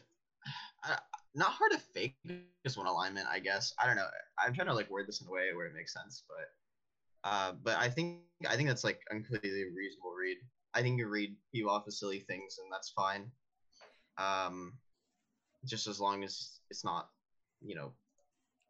uh, 0.88 0.96
not 1.34 1.50
hard 1.50 1.72
to 1.72 1.78
fake 1.78 2.16
is 2.64 2.76
one 2.76 2.86
alignment 2.86 3.26
i 3.30 3.38
guess. 3.38 3.72
I 3.80 3.86
don't 3.86 3.96
know. 3.96 4.06
I'm 4.44 4.54
trying 4.54 4.68
to 4.68 4.74
like 4.74 4.90
word 4.90 5.06
this 5.06 5.20
in 5.20 5.26
a 5.26 5.30
way 5.30 5.52
where 5.54 5.66
it 5.66 5.74
makes 5.74 5.92
sense 5.92 6.24
but 6.28 6.46
uh 7.28 7.52
but 7.62 7.76
i 7.78 7.88
think 7.88 8.20
i 8.48 8.56
think 8.56 8.68
that's 8.68 8.84
like 8.84 9.00
a 9.10 9.14
completely 9.14 9.64
reasonable 9.76 10.12
read 10.18 10.38
i 10.74 10.82
think 10.82 10.98
you 10.98 11.08
read 11.08 11.34
you 11.52 11.68
off 11.68 11.86
of 11.86 11.92
silly 11.92 12.20
things 12.20 12.56
and 12.62 12.72
that's 12.72 12.90
fine 12.90 13.30
um 14.18 14.72
just 15.66 15.86
as 15.86 16.00
long 16.00 16.24
as 16.24 16.60
it's 16.70 16.84
not 16.84 17.08
you 17.60 17.74
know 17.74 17.92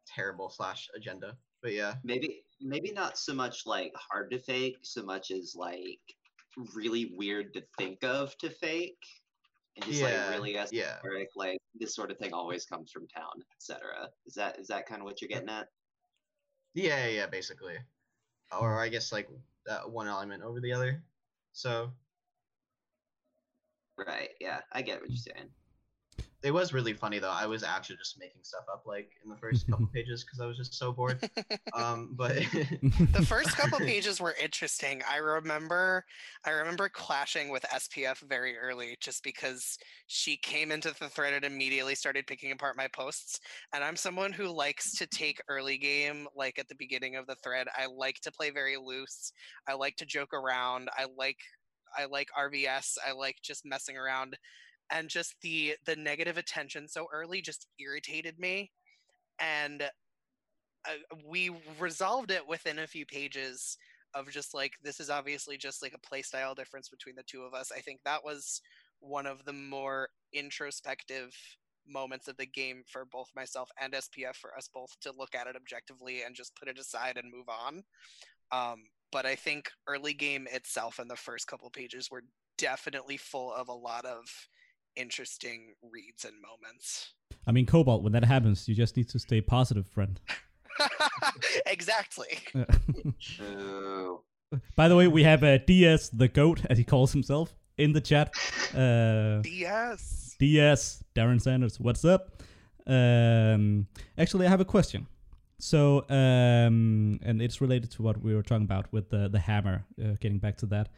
terrible 0.07 0.49
slash 0.49 0.89
agenda 0.95 1.37
but 1.61 1.73
yeah 1.73 1.95
Maybe 2.03 2.43
maybe 2.61 2.91
not 2.91 3.17
so 3.17 3.33
much 3.33 3.65
like 3.65 3.93
hard 3.95 4.31
to 4.31 4.39
fake, 4.39 4.77
so 4.81 5.03
much 5.03 5.31
as 5.31 5.55
like 5.55 5.99
really 6.73 7.13
weird 7.15 7.53
to 7.53 7.63
think 7.77 8.03
of 8.03 8.37
to 8.39 8.49
fake. 8.49 9.01
And 9.75 9.85
just 9.85 10.01
yeah 10.01 10.25
like 10.25 10.29
really 10.31 10.53
yeah 10.53 10.95
esoteric, 10.97 11.29
like 11.35 11.59
this 11.75 11.95
sort 11.95 12.11
of 12.11 12.17
thing 12.17 12.33
always 12.33 12.65
comes 12.65 12.91
from 12.91 13.07
town, 13.07 13.43
etc. 13.55 14.09
Is 14.25 14.33
that 14.35 14.59
is 14.59 14.67
that 14.67 14.85
kind 14.85 15.01
of 15.01 15.05
what 15.05 15.21
you're 15.21 15.29
getting 15.29 15.49
at? 15.49 15.67
Yeah, 16.73 17.07
yeah, 17.07 17.27
basically. 17.27 17.77
Or 18.57 18.79
I 18.79 18.89
guess 18.89 19.11
like 19.11 19.29
that 19.65 19.89
one 19.89 20.07
element 20.07 20.43
over 20.43 20.59
the 20.59 20.73
other. 20.73 21.03
So 21.53 21.91
Right, 23.97 24.29
yeah, 24.39 24.61
I 24.71 24.81
get 24.81 25.01
what 25.01 25.09
you're 25.09 25.17
saying. 25.17 25.49
It 26.41 26.51
was 26.51 26.73
really 26.73 26.93
funny 26.93 27.19
though. 27.19 27.31
I 27.31 27.45
was 27.45 27.63
actually 27.63 27.97
just 27.97 28.17
making 28.17 28.41
stuff 28.43 28.63
up 28.71 28.83
like 28.85 29.09
in 29.23 29.29
the 29.29 29.35
first 29.35 29.69
couple 29.69 29.87
pages 29.93 30.23
because 30.23 30.39
I 30.39 30.45
was 30.45 30.57
just 30.57 30.73
so 30.73 30.91
bored. 30.91 31.19
Um, 31.75 32.09
but 32.13 32.35
the 33.13 33.25
first 33.25 33.55
couple 33.55 33.79
pages 33.79 34.19
were 34.19 34.35
interesting. 34.41 35.01
I 35.09 35.17
remember 35.17 36.03
I 36.45 36.51
remember 36.51 36.89
clashing 36.89 37.49
with 37.49 37.63
SPF 37.63 38.19
very 38.27 38.57
early 38.57 38.97
just 38.99 39.23
because 39.23 39.77
she 40.07 40.35
came 40.37 40.71
into 40.71 40.93
the 40.99 41.09
thread 41.09 41.33
and 41.33 41.45
immediately 41.45 41.95
started 41.95 42.27
picking 42.27 42.51
apart 42.51 42.75
my 42.75 42.87
posts. 42.87 43.39
And 43.73 43.83
I'm 43.83 43.95
someone 43.95 44.33
who 44.33 44.47
likes 44.47 44.95
to 44.97 45.07
take 45.07 45.41
early 45.47 45.77
game 45.77 46.27
like 46.35 46.59
at 46.59 46.67
the 46.67 46.75
beginning 46.75 47.15
of 47.15 47.27
the 47.27 47.35
thread. 47.43 47.67
I 47.77 47.85
like 47.85 48.19
to 48.21 48.31
play 48.31 48.49
very 48.49 48.75
loose. 48.77 49.31
I 49.67 49.75
like 49.75 49.95
to 49.97 50.05
joke 50.05 50.33
around. 50.33 50.89
I 50.97 51.05
like 51.17 51.37
I 51.97 52.05
like 52.05 52.27
RVS. 52.37 52.95
I 53.07 53.13
like 53.13 53.37
just 53.43 53.65
messing 53.65 53.97
around. 53.97 54.37
And 54.91 55.09
just 55.09 55.35
the 55.41 55.75
the 55.85 55.95
negative 55.95 56.37
attention 56.37 56.87
so 56.87 57.07
early 57.13 57.41
just 57.41 57.67
irritated 57.79 58.39
me. 58.39 58.71
And 59.39 59.83
uh, 59.83 60.91
we 61.25 61.51
resolved 61.79 62.31
it 62.31 62.47
within 62.47 62.79
a 62.79 62.87
few 62.87 63.05
pages 63.05 63.77
of 64.15 64.29
just 64.29 64.53
like 64.53 64.73
this 64.83 64.99
is 64.99 65.09
obviously 65.09 65.57
just 65.57 65.83
like 65.83 65.93
a 65.93 66.07
play 66.07 66.21
style 66.21 66.55
difference 66.55 66.89
between 66.89 67.15
the 67.15 67.23
two 67.23 67.41
of 67.41 67.53
us. 67.53 67.71
I 67.75 67.79
think 67.79 67.99
that 68.03 68.23
was 68.23 68.61
one 68.99 69.25
of 69.25 69.45
the 69.45 69.53
more 69.53 70.09
introspective 70.33 71.33
moments 71.87 72.27
of 72.27 72.37
the 72.37 72.45
game 72.45 72.83
for 72.87 73.05
both 73.05 73.29
myself 73.35 73.69
and 73.81 73.93
SPF 73.93 74.35
for 74.35 74.55
us 74.55 74.69
both 74.73 74.95
to 75.01 75.11
look 75.17 75.35
at 75.35 75.47
it 75.47 75.55
objectively 75.55 76.21
and 76.23 76.35
just 76.35 76.55
put 76.55 76.67
it 76.67 76.79
aside 76.79 77.17
and 77.17 77.31
move 77.31 77.47
on. 77.49 77.83
Um, 78.51 78.83
but 79.11 79.25
I 79.25 79.35
think 79.35 79.71
early 79.87 80.13
game 80.13 80.47
itself 80.51 80.99
and 80.99 81.09
the 81.09 81.15
first 81.15 81.47
couple 81.47 81.69
pages 81.69 82.09
were 82.11 82.23
definitely 82.57 83.17
full 83.17 83.53
of 83.53 83.69
a 83.69 83.73
lot 83.73 84.05
of 84.05 84.25
interesting 84.95 85.73
reads 85.81 86.25
and 86.25 86.35
moments. 86.41 87.13
I 87.47 87.51
mean, 87.51 87.65
Cobalt, 87.65 88.03
when 88.03 88.13
that 88.13 88.25
happens, 88.25 88.67
you 88.67 88.75
just 88.75 88.97
need 88.97 89.09
to 89.09 89.19
stay 89.19 89.41
positive, 89.41 89.87
friend. 89.87 90.19
exactly. 91.65 92.39
By 94.75 94.87
the 94.87 94.95
way, 94.95 95.07
we 95.07 95.23
have 95.23 95.43
uh, 95.43 95.57
DS 95.59 96.09
the 96.09 96.27
Goat, 96.27 96.61
as 96.69 96.77
he 96.77 96.83
calls 96.83 97.11
himself, 97.11 97.55
in 97.77 97.93
the 97.93 98.01
chat. 98.01 98.33
Uh, 98.73 99.41
DS. 99.41 100.35
DS 100.39 101.03
Darren 101.15 101.41
Sanders, 101.41 101.79
what's 101.79 102.05
up? 102.05 102.41
Um, 102.87 103.87
actually, 104.17 104.47
I 104.47 104.49
have 104.49 104.61
a 104.61 104.65
question. 104.65 105.07
So, 105.59 106.05
um, 106.09 107.19
and 107.21 107.41
it's 107.41 107.59
related 107.59 107.91
to 107.91 108.01
what 108.01 108.21
we 108.21 108.33
were 108.33 108.43
talking 108.43 108.63
about 108.63 108.91
with 108.93 109.09
the 109.09 109.27
the 109.27 109.39
hammer. 109.39 109.85
Uh, 110.01 110.15
getting 110.19 110.39
back 110.39 110.57
to 110.57 110.65
that, 110.67 110.89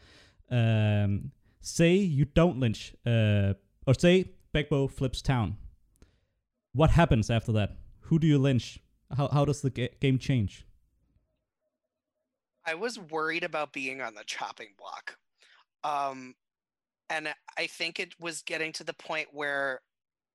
um, 0.50 1.32
say 1.60 1.94
you 1.94 2.24
don't 2.24 2.60
lynch, 2.60 2.94
uh, 3.04 3.54
or 3.86 3.94
say 3.94 4.32
Begbo 4.54 4.90
flips 4.90 5.22
town. 5.22 5.56
What 6.72 6.90
happens 6.90 7.30
after 7.30 7.52
that? 7.52 7.76
Who 8.02 8.18
do 8.18 8.26
you 8.26 8.38
lynch? 8.38 8.78
How 9.16 9.28
how 9.28 9.44
does 9.44 9.62
the 9.62 9.70
ga- 9.70 9.94
game 10.00 10.18
change? 10.18 10.66
I 12.64 12.74
was 12.74 12.98
worried 12.98 13.44
about 13.44 13.72
being 13.72 14.00
on 14.00 14.14
the 14.14 14.24
chopping 14.24 14.74
block. 14.78 15.16
Um, 15.84 16.34
and 17.10 17.28
I 17.58 17.66
think 17.66 17.98
it 17.98 18.14
was 18.20 18.42
getting 18.42 18.72
to 18.74 18.84
the 18.84 18.94
point 18.94 19.28
where 19.32 19.80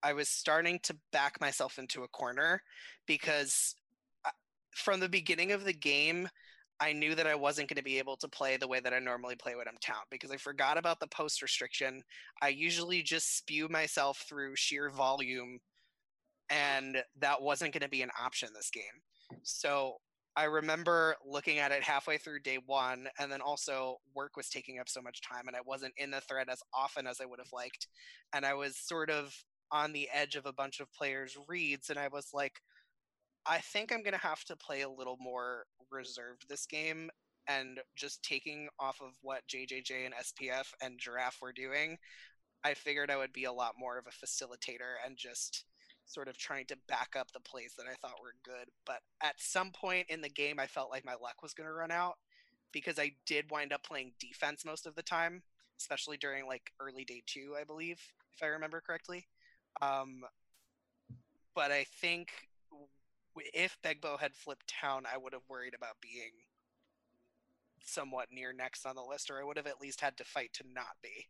I 0.04 0.14
was 0.14 0.28
starting 0.28 0.80
to 0.84 0.98
back 1.12 1.40
myself 1.40 1.80
into 1.80 2.04
a 2.04 2.08
corner 2.10 2.62
because 3.08 3.76
from 4.76 5.00
the 5.00 5.10
beginning 5.10 5.52
of 5.52 5.64
the 5.64 5.74
game, 5.74 6.30
I 6.80 6.94
knew 6.94 7.16
that 7.16 7.28
I 7.28 7.36
wasn't 7.36 7.70
going 7.70 7.78
to 7.78 7.84
be 7.84 7.98
able 7.98 8.18
to 8.18 8.28
play 8.28 8.58
the 8.58 8.68
way 8.68 8.80
that 8.80 8.94
I 8.94 9.00
normally 9.00 9.36
play 9.36 9.56
when 9.56 9.68
I'm 9.68 9.78
town 9.82 10.04
because 10.12 10.32
I 10.32 10.38
forgot 10.38 10.78
about 10.78 11.00
the 11.00 11.08
post 11.08 11.42
restriction. 11.42 12.04
I 12.42 12.50
usually 12.50 13.02
just 13.02 13.38
spew 13.38 13.68
myself 13.68 14.24
through 14.30 14.56
sheer 14.56 14.90
volume, 14.90 15.60
and 16.50 16.98
that 17.20 17.42
wasn't 17.42 17.74
going 17.74 17.82
to 17.82 17.90
be 17.90 18.04
an 18.04 18.12
option 18.22 18.50
this 18.54 18.70
game. 18.70 18.84
So 19.44 19.96
I 20.36 20.44
remember 20.44 21.16
looking 21.26 21.58
at 21.58 21.72
it 21.72 21.82
halfway 21.82 22.20
through 22.20 22.42
day 22.42 22.60
one, 22.64 23.08
and 23.20 23.32
then 23.32 23.42
also 23.42 23.98
work 24.14 24.38
was 24.38 24.50
taking 24.50 24.78
up 24.78 24.88
so 24.88 25.02
much 25.02 25.22
time, 25.22 25.48
and 25.48 25.56
I 25.56 25.62
wasn't 25.66 25.96
in 25.98 26.12
the 26.12 26.22
thread 26.22 26.48
as 26.48 26.62
often 26.76 27.08
as 27.08 27.20
I 27.20 27.26
would 27.26 27.40
have 27.40 27.52
liked. 27.52 27.88
And 28.34 28.46
I 28.46 28.54
was 28.54 28.78
sort 28.78 29.10
of 29.10 29.34
on 29.72 29.94
the 29.94 30.08
edge 30.14 30.36
of 30.36 30.46
a 30.46 30.54
bunch 30.54 30.80
of 30.80 30.94
players' 30.94 31.36
reads, 31.48 31.90
and 31.90 31.98
I 31.98 32.10
was 32.10 32.28
like, 32.34 32.62
I 33.48 33.60
think 33.60 33.92
I'm 33.92 34.04
going 34.04 34.14
to 34.14 34.20
have 34.20 34.44
to 34.46 34.56
play 34.56 34.82
a 34.82 34.90
little 34.90 35.18
more 35.20 35.66
reserved 35.92 36.46
this 36.50 36.66
game. 36.66 37.10
And 37.50 37.80
just 37.96 38.24
taking 38.24 38.68
off 38.78 39.00
of 39.02 39.14
what 39.22 39.48
JJJ 39.48 40.06
and 40.06 40.14
SPF 40.16 40.66
and 40.82 41.00
Giraffe 41.00 41.42
were 41.42 41.54
doing, 41.54 41.98
I 42.66 42.74
figured 42.74 43.10
I 43.10 43.16
would 43.16 43.32
be 43.32 43.46
a 43.46 43.54
lot 43.54 43.76
more 43.80 43.98
of 43.98 44.06
a 44.06 44.26
facilitator 44.26 44.96
and 45.06 45.16
just 45.16 45.64
sort 46.06 46.28
of 46.28 46.38
trying 46.38 46.66
to 46.66 46.78
back 46.90 47.16
up 47.18 47.32
the 47.32 47.40
plays 47.40 47.74
that 47.78 47.86
I 47.90 47.96
thought 47.96 48.22
were 48.22 48.34
good. 48.44 48.68
But 48.86 49.00
at 49.24 49.36
some 49.38 49.72
point 49.72 50.08
in 50.10 50.22
the 50.22 50.30
game, 50.30 50.60
I 50.60 50.68
felt 50.68 50.90
like 50.90 51.06
my 51.06 51.14
luck 51.14 51.42
was 51.42 51.54
going 51.54 51.68
to 51.68 51.74
run 51.74 51.92
out 51.92 52.16
because 52.74 53.00
I 53.00 53.12
did 53.26 53.52
wind 53.52 53.72
up 53.72 53.84
playing 53.84 54.14
defense 54.20 54.66
most 54.66 54.86
of 54.86 54.96
the 54.96 55.04
time, 55.04 55.42
especially 55.80 56.18
during 56.18 56.48
like 56.48 56.72
early 56.82 57.06
day 57.06 57.24
two, 57.26 57.56
I 57.60 57.64
believe, 57.64 58.02
if 58.36 58.44
I 58.44 58.48
remember 58.48 58.82
correctly. 58.86 59.26
Um, 59.82 60.22
but 61.56 61.72
I 61.72 61.86
think 62.02 62.30
if 63.54 63.78
Begbo 63.84 64.20
had 64.20 64.36
flipped 64.36 64.68
town, 64.68 65.04
I 65.12 65.18
would 65.18 65.34
have 65.34 65.44
worried 65.50 65.74
about 65.76 66.02
being 66.02 66.32
somewhat 67.84 68.28
near 68.32 68.54
next 68.54 68.86
on 68.86 68.96
the 68.96 69.02
list, 69.02 69.30
or 69.30 69.40
I 69.40 69.44
would 69.44 69.58
have 69.58 69.68
at 69.68 69.82
least 69.82 70.02
had 70.02 70.18
to 70.18 70.24
fight 70.24 70.54
to 70.54 70.64
not 70.74 70.98
be. 71.02 71.28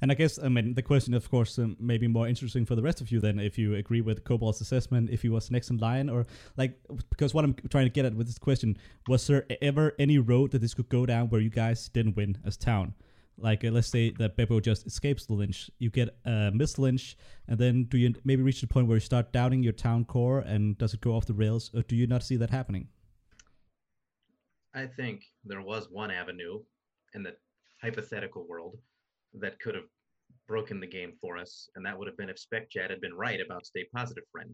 And 0.00 0.12
I 0.12 0.14
guess 0.14 0.38
I 0.38 0.48
mean 0.48 0.74
the 0.74 0.82
question, 0.82 1.12
of 1.12 1.28
course, 1.30 1.58
um, 1.58 1.76
maybe 1.80 2.06
more 2.06 2.28
interesting 2.28 2.64
for 2.64 2.76
the 2.76 2.82
rest 2.82 3.00
of 3.00 3.10
you 3.10 3.20
then, 3.20 3.38
if 3.38 3.58
you 3.58 3.74
agree 3.74 4.00
with 4.00 4.24
Cobalt's 4.24 4.60
assessment, 4.60 5.10
if 5.10 5.22
he 5.22 5.28
was 5.28 5.50
next 5.50 5.70
in 5.70 5.78
line, 5.78 6.08
or 6.08 6.26
like 6.56 6.78
because 7.10 7.34
what 7.34 7.44
I'm 7.44 7.54
trying 7.68 7.86
to 7.86 7.90
get 7.90 8.04
at 8.04 8.14
with 8.14 8.26
this 8.26 8.38
question 8.38 8.78
was 9.08 9.26
there 9.26 9.44
ever 9.60 9.94
any 9.98 10.18
road 10.18 10.52
that 10.52 10.60
this 10.60 10.74
could 10.74 10.88
go 10.88 11.04
down 11.04 11.28
where 11.28 11.40
you 11.40 11.50
guys 11.50 11.88
didn't 11.88 12.16
win 12.16 12.38
as 12.44 12.56
town? 12.56 12.94
Like 13.38 13.64
uh, 13.64 13.70
let's 13.70 13.88
say 13.88 14.10
that 14.18 14.36
Begbo 14.36 14.60
just 14.60 14.86
escapes 14.86 15.26
the 15.26 15.34
lynch, 15.34 15.70
you 15.78 15.90
get 15.90 16.16
a 16.24 16.50
miss 16.52 16.78
lynch, 16.78 17.16
and 17.46 17.58
then 17.58 17.84
do 17.84 17.96
you 17.96 18.14
maybe 18.24 18.42
reach 18.42 18.60
the 18.60 18.66
point 18.66 18.88
where 18.88 18.96
you 18.96 19.00
start 19.00 19.32
doubting 19.32 19.62
your 19.62 19.72
town 19.72 20.04
core, 20.04 20.40
and 20.40 20.76
does 20.76 20.92
it 20.92 21.00
go 21.00 21.14
off 21.14 21.26
the 21.26 21.34
rails, 21.34 21.70
or 21.74 21.82
do 21.82 21.94
you 21.94 22.06
not 22.06 22.24
see 22.24 22.36
that 22.36 22.50
happening? 22.50 22.88
I 24.74 24.86
think 24.86 25.24
there 25.44 25.62
was 25.62 25.88
one 25.90 26.10
avenue 26.10 26.60
in 27.14 27.22
the 27.22 27.36
hypothetical 27.80 28.46
world 28.48 28.76
that 29.34 29.60
could 29.60 29.74
have 29.74 29.88
broken 30.46 30.80
the 30.80 30.86
game 30.86 31.12
for 31.20 31.36
us, 31.36 31.68
and 31.76 31.86
that 31.86 31.96
would 31.96 32.08
have 32.08 32.16
been 32.16 32.30
if 32.30 32.36
SpecJad 32.36 32.90
had 32.90 33.00
been 33.00 33.14
right 33.14 33.40
about 33.40 33.66
Stay 33.66 33.86
Positive 33.94 34.24
Friend. 34.32 34.52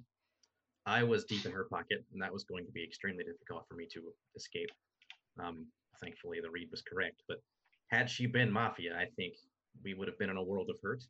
I 0.87 1.03
was 1.03 1.25
deep 1.25 1.47
in 1.47 1.53
her 1.53 1.65
pocket, 1.65 2.05
and 2.13 2.21
that 2.21 2.33
was 2.33 2.45
going 2.45 2.67
to 2.67 2.73
be 2.73 2.85
extremely 2.85 3.25
difficult 3.25 3.65
for 3.69 3.75
me 3.75 3.87
to 3.95 4.03
escape. 4.37 4.69
Um, 5.43 5.67
thankfully, 6.03 6.41
the 6.43 6.51
read 6.51 6.69
was 6.71 6.83
correct, 6.83 7.23
but 7.29 7.39
had 7.95 8.11
she 8.11 8.27
been 8.27 8.51
Mafia, 8.51 8.97
I 8.97 9.07
think 9.17 9.35
we 9.85 9.95
would 9.95 10.09
have 10.09 10.19
been 10.19 10.31
in 10.31 10.37
a 10.37 10.43
world 10.43 10.69
of 10.69 10.77
hurt. 10.83 11.05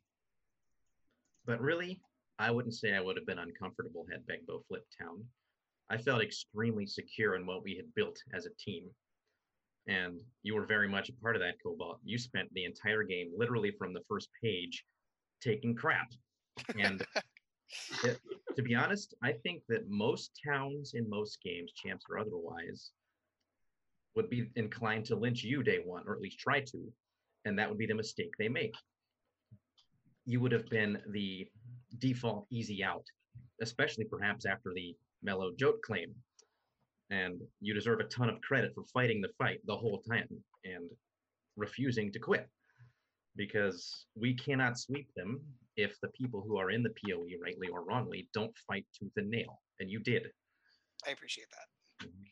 But 1.45 1.59
really, 1.59 1.99
I 2.37 2.51
wouldn't 2.51 2.75
say 2.75 2.93
I 2.93 3.01
would 3.01 3.17
have 3.17 3.25
been 3.25 3.39
uncomfortable 3.39 4.05
had 4.11 4.25
Begbo 4.27 4.65
flipped 4.67 4.95
town. 4.99 5.23
I 5.89 5.97
felt 5.97 6.21
extremely 6.21 6.85
secure 6.85 7.35
in 7.35 7.45
what 7.45 7.63
we 7.63 7.75
had 7.75 7.93
built 7.95 8.17
as 8.33 8.45
a 8.45 8.49
team. 8.59 8.89
And 9.87 10.19
you 10.43 10.55
were 10.55 10.65
very 10.65 10.89
much 10.89 11.09
a 11.09 11.13
part 11.13 11.35
of 11.35 11.41
that, 11.41 11.55
Cobalt. 11.63 11.99
You 12.03 12.17
spent 12.17 12.51
the 12.53 12.65
entire 12.65 13.03
game, 13.03 13.31
literally 13.37 13.71
from 13.77 13.93
the 13.93 14.01
first 14.07 14.29
page, 14.43 14.83
taking 15.41 15.75
crap. 15.75 16.07
And 16.79 17.05
it- 18.03 18.19
to 18.55 18.61
be 18.61 18.73
honest, 18.73 19.13
I 19.21 19.33
think 19.33 19.63
that 19.67 19.89
most 19.89 20.31
towns 20.47 20.93
in 20.93 21.09
most 21.09 21.41
games, 21.43 21.73
champs 21.73 22.05
or 22.09 22.17
otherwise, 22.17 22.91
would 24.15 24.29
be 24.29 24.49
inclined 24.55 25.05
to 25.05 25.15
lynch 25.15 25.43
you 25.43 25.63
day 25.63 25.79
one, 25.83 26.03
or 26.07 26.15
at 26.15 26.21
least 26.21 26.39
try 26.39 26.61
to. 26.61 26.93
And 27.45 27.59
that 27.59 27.69
would 27.69 27.77
be 27.77 27.85
the 27.85 27.93
mistake 27.93 28.33
they 28.37 28.49
make. 28.49 28.75
You 30.25 30.39
would 30.39 30.51
have 30.51 30.67
been 30.69 30.97
the 31.11 31.47
default 31.99 32.47
easy 32.49 32.83
out, 32.83 33.05
especially 33.61 34.05
perhaps 34.05 34.45
after 34.45 34.71
the 34.73 34.95
mellow 35.21 35.51
joke 35.57 35.81
claim. 35.83 36.15
And 37.11 37.39
you 37.61 37.73
deserve 37.73 37.99
a 37.99 38.05
ton 38.05 38.29
of 38.29 38.41
credit 38.41 38.73
for 38.73 38.83
fighting 38.85 39.21
the 39.21 39.29
fight 39.37 39.59
the 39.65 39.77
whole 39.77 40.01
time 40.01 40.27
and 40.63 40.89
refusing 41.55 42.11
to 42.13 42.19
quit. 42.19 42.49
Because 43.35 44.05
we 44.15 44.33
cannot 44.33 44.79
sweep 44.79 45.09
them 45.15 45.41
if 45.75 45.99
the 46.01 46.07
people 46.09 46.41
who 46.41 46.57
are 46.57 46.71
in 46.71 46.81
the 46.81 46.89
PoE, 46.89 47.37
rightly 47.43 47.67
or 47.67 47.83
wrongly, 47.83 48.29
don't 48.33 48.57
fight 48.65 48.85
tooth 48.97 49.11
and 49.17 49.29
nail. 49.29 49.61
And 49.79 49.91
you 49.91 49.99
did. 49.99 50.31
I 51.05 51.11
appreciate 51.11 51.47
that. 51.51 52.07
Mm-hmm. 52.07 52.23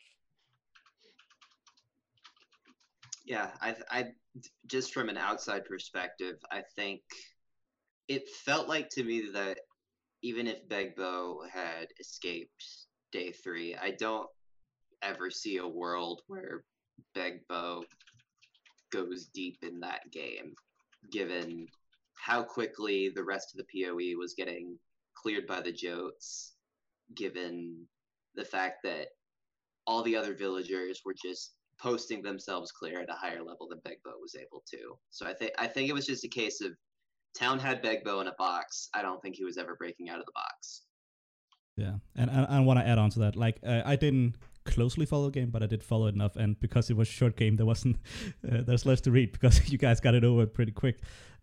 Yeah, 3.26 3.52
I, 3.62 3.76
I 3.90 4.06
just 4.68 4.94
from 4.94 5.10
an 5.10 5.18
outside 5.18 5.66
perspective, 5.66 6.36
I 6.52 6.64
think 6.76 7.02
it 8.08 8.30
felt 8.46 8.68
like 8.68 8.90
to 8.90 9.04
me 9.04 9.30
that 9.34 9.60
even 10.22 10.48
if 10.48 10.68
Begbo 10.68 11.48
had 11.50 11.88
escaped 12.00 12.66
day 13.12 13.32
three, 13.32 13.76
I 13.76 13.92
don't 13.92 14.28
ever 15.02 15.30
see 15.30 15.58
a 15.58 15.68
world 15.68 16.22
where 16.28 16.64
Begbo 17.16 17.84
goes 18.92 19.28
deep 19.34 19.58
in 19.62 19.80
that 19.82 20.12
game, 20.12 20.54
given 21.12 21.68
how 22.16 22.44
quickly 22.44 23.10
the 23.14 23.24
rest 23.24 23.54
of 23.54 23.58
the 23.66 23.84
PoE 23.84 24.18
was 24.18 24.34
getting 24.38 24.78
cleared 25.16 25.48
by 25.48 25.62
the 25.62 25.72
Jotes, 25.72 26.54
given 27.16 27.86
the 28.36 28.46
fact 28.46 28.78
that 28.84 29.08
all 29.86 30.04
the 30.04 30.16
other 30.16 30.34
villagers 30.34 31.02
were 31.06 31.16
just 31.22 31.54
posting 31.84 32.22
themselves 32.22 32.72
clear 32.72 33.02
at 33.02 33.10
a 33.10 33.14
higher 33.14 33.44
level 33.44 33.68
than 33.70 33.80
Begbo 33.80 34.14
was 34.22 34.36
able 34.36 34.64
to. 34.72 34.98
So 35.12 35.28
I 35.28 35.34
think 35.34 35.52
I 35.60 35.68
think 35.68 35.90
it 35.90 35.94
was 35.94 36.06
just 36.06 36.24
a 36.24 36.30
case 36.30 36.62
of 36.62 36.72
Town 37.38 37.60
had 37.60 37.84
Begbo 37.84 38.22
in 38.22 38.28
a 38.28 38.34
box. 38.38 38.90
I 38.94 39.02
don't 39.02 39.22
think 39.22 39.36
he 39.36 39.44
was 39.44 39.58
ever 39.58 39.76
breaking 39.76 40.10
out 40.10 40.20
of 40.20 40.26
the 40.26 40.32
box. 40.34 40.84
Yeah, 41.76 41.96
and 42.16 42.32
I, 42.32 42.46
I 42.50 42.60
want 42.62 42.80
to 42.80 42.88
add 42.88 43.00
on 43.00 43.10
to 43.12 43.20
that. 43.20 43.36
Like, 43.36 43.58
uh, 43.66 43.82
I 43.84 43.96
didn't 43.96 44.36
closely 44.64 45.06
follow 45.06 45.26
the 45.26 45.40
game, 45.40 45.50
but 45.50 45.64
I 45.64 45.66
did 45.66 45.84
follow 45.84 46.06
it 46.06 46.16
enough. 46.16 46.36
And 46.36 46.60
because 46.60 46.90
it 46.90 46.96
was 46.96 47.10
a 47.10 47.12
short 47.12 47.36
game, 47.36 47.58
there 47.58 47.66
wasn't 47.66 47.98
uh, 48.52 48.62
there's 48.62 48.86
less 48.86 49.02
to 49.02 49.12
read 49.12 49.34
because 49.34 49.70
you 49.72 49.78
guys 49.78 50.00
got 50.00 50.16
it 50.16 50.24
over 50.24 50.46
pretty 50.46 50.72
quick. 50.72 51.02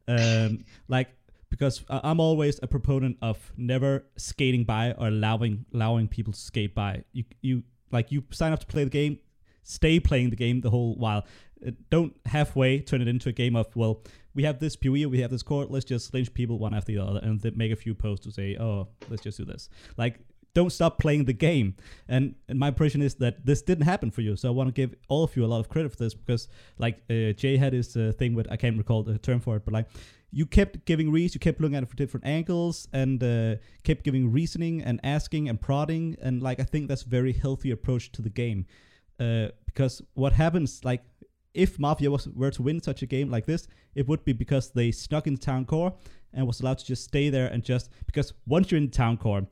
Um, 0.08 0.64
like 0.88 1.10
because 1.50 1.84
I'm 1.90 2.20
always 2.20 2.60
a 2.62 2.68
proponent 2.68 3.18
of 3.20 3.52
never 3.56 4.04
skating 4.16 4.62
by 4.64 4.92
or 4.92 5.08
allowing 5.08 5.66
allowing 5.74 6.08
people 6.08 6.32
to 6.32 6.38
skate 6.38 6.74
by. 6.74 7.04
You 7.12 7.24
you 7.42 7.62
like 7.90 8.12
you 8.12 8.22
sign 8.30 8.52
up 8.52 8.60
to 8.60 8.66
play 8.66 8.84
the 8.84 8.90
game, 8.90 9.18
stay 9.62 10.00
playing 10.00 10.30
the 10.30 10.36
game 10.36 10.60
the 10.60 10.70
whole 10.70 10.96
while. 10.96 11.24
Uh, 11.66 11.72
don't 11.90 12.14
halfway 12.26 12.80
turn 12.80 13.02
it 13.02 13.08
into 13.08 13.28
a 13.28 13.32
game 13.32 13.56
of 13.56 13.74
well, 13.76 14.02
we 14.34 14.44
have 14.44 14.60
this 14.60 14.76
PoE, 14.76 15.08
we 15.08 15.20
have 15.20 15.30
this 15.30 15.42
court, 15.42 15.70
let's 15.70 15.84
just 15.84 16.14
lynch 16.14 16.32
people 16.32 16.58
one 16.58 16.74
after 16.74 16.92
the 16.92 16.98
other, 16.98 17.20
and 17.22 17.44
make 17.56 17.72
a 17.72 17.76
few 17.76 17.94
posts 17.94 18.24
to 18.26 18.32
say, 18.32 18.56
oh, 18.58 18.88
let's 19.08 19.22
just 19.22 19.38
do 19.38 19.44
this. 19.44 19.68
Like 19.96 20.20
don't 20.54 20.70
stop 20.70 20.98
playing 20.98 21.24
the 21.26 21.32
game. 21.32 21.76
And, 22.08 22.34
and 22.48 22.58
my 22.58 22.68
impression 22.68 23.02
is 23.02 23.14
that 23.16 23.46
this 23.46 23.62
didn't 23.62 23.84
happen 23.84 24.10
for 24.10 24.20
you. 24.20 24.36
So 24.36 24.48
I 24.48 24.50
want 24.50 24.68
to 24.68 24.72
give 24.72 24.94
all 25.08 25.24
of 25.24 25.36
you 25.36 25.44
a 25.44 25.46
lot 25.46 25.60
of 25.60 25.68
credit 25.68 25.92
for 25.92 25.98
this 25.98 26.14
because, 26.14 26.48
like, 26.78 27.02
uh, 27.08 27.32
Jay 27.32 27.56
had 27.56 27.72
his 27.72 27.96
uh, 27.96 28.12
thing 28.18 28.34
with, 28.34 28.50
I 28.50 28.56
can't 28.56 28.76
recall 28.76 29.02
the 29.02 29.18
term 29.18 29.40
for 29.40 29.56
it, 29.56 29.64
but 29.64 29.72
like, 29.72 29.86
you 30.32 30.46
kept 30.46 30.84
giving 30.84 31.10
reads, 31.10 31.34
you 31.34 31.40
kept 31.40 31.60
looking 31.60 31.76
at 31.76 31.82
it 31.82 31.88
from 31.88 31.96
different 31.96 32.26
angles, 32.26 32.86
and 32.92 33.22
uh, 33.22 33.56
kept 33.82 34.04
giving 34.04 34.30
reasoning 34.30 34.80
and 34.80 35.00
asking 35.02 35.48
and 35.48 35.60
prodding, 35.60 36.16
and 36.22 36.40
like 36.40 36.60
I 36.60 36.62
think 36.62 36.88
that's 36.88 37.02
a 37.02 37.08
very 37.08 37.32
healthy 37.32 37.72
approach 37.72 38.12
to 38.12 38.22
the 38.22 38.30
game. 38.30 38.66
Uh, 39.20 39.48
because 39.66 40.02
what 40.14 40.32
happens, 40.32 40.84
like 40.84 41.02
if 41.54 41.78
Mafia 41.78 42.10
was 42.10 42.28
were 42.28 42.50
to 42.50 42.62
win 42.62 42.80
such 42.80 43.02
a 43.02 43.06
game 43.06 43.30
like 43.30 43.46
this, 43.46 43.68
it 43.94 44.08
would 44.08 44.24
be 44.24 44.32
because 44.32 44.70
they 44.70 44.90
snuck 44.90 45.26
in 45.26 45.36
town 45.36 45.64
core 45.64 45.92
and 46.32 46.46
was 46.46 46.60
allowed 46.60 46.78
to 46.78 46.84
just 46.84 47.04
stay 47.04 47.28
there 47.28 47.48
and 47.48 47.62
just 47.62 47.90
because 48.06 48.32
once 48.46 48.70
you're 48.70 48.78
in 48.78 48.90
town 48.90 49.16
core, 49.16 49.46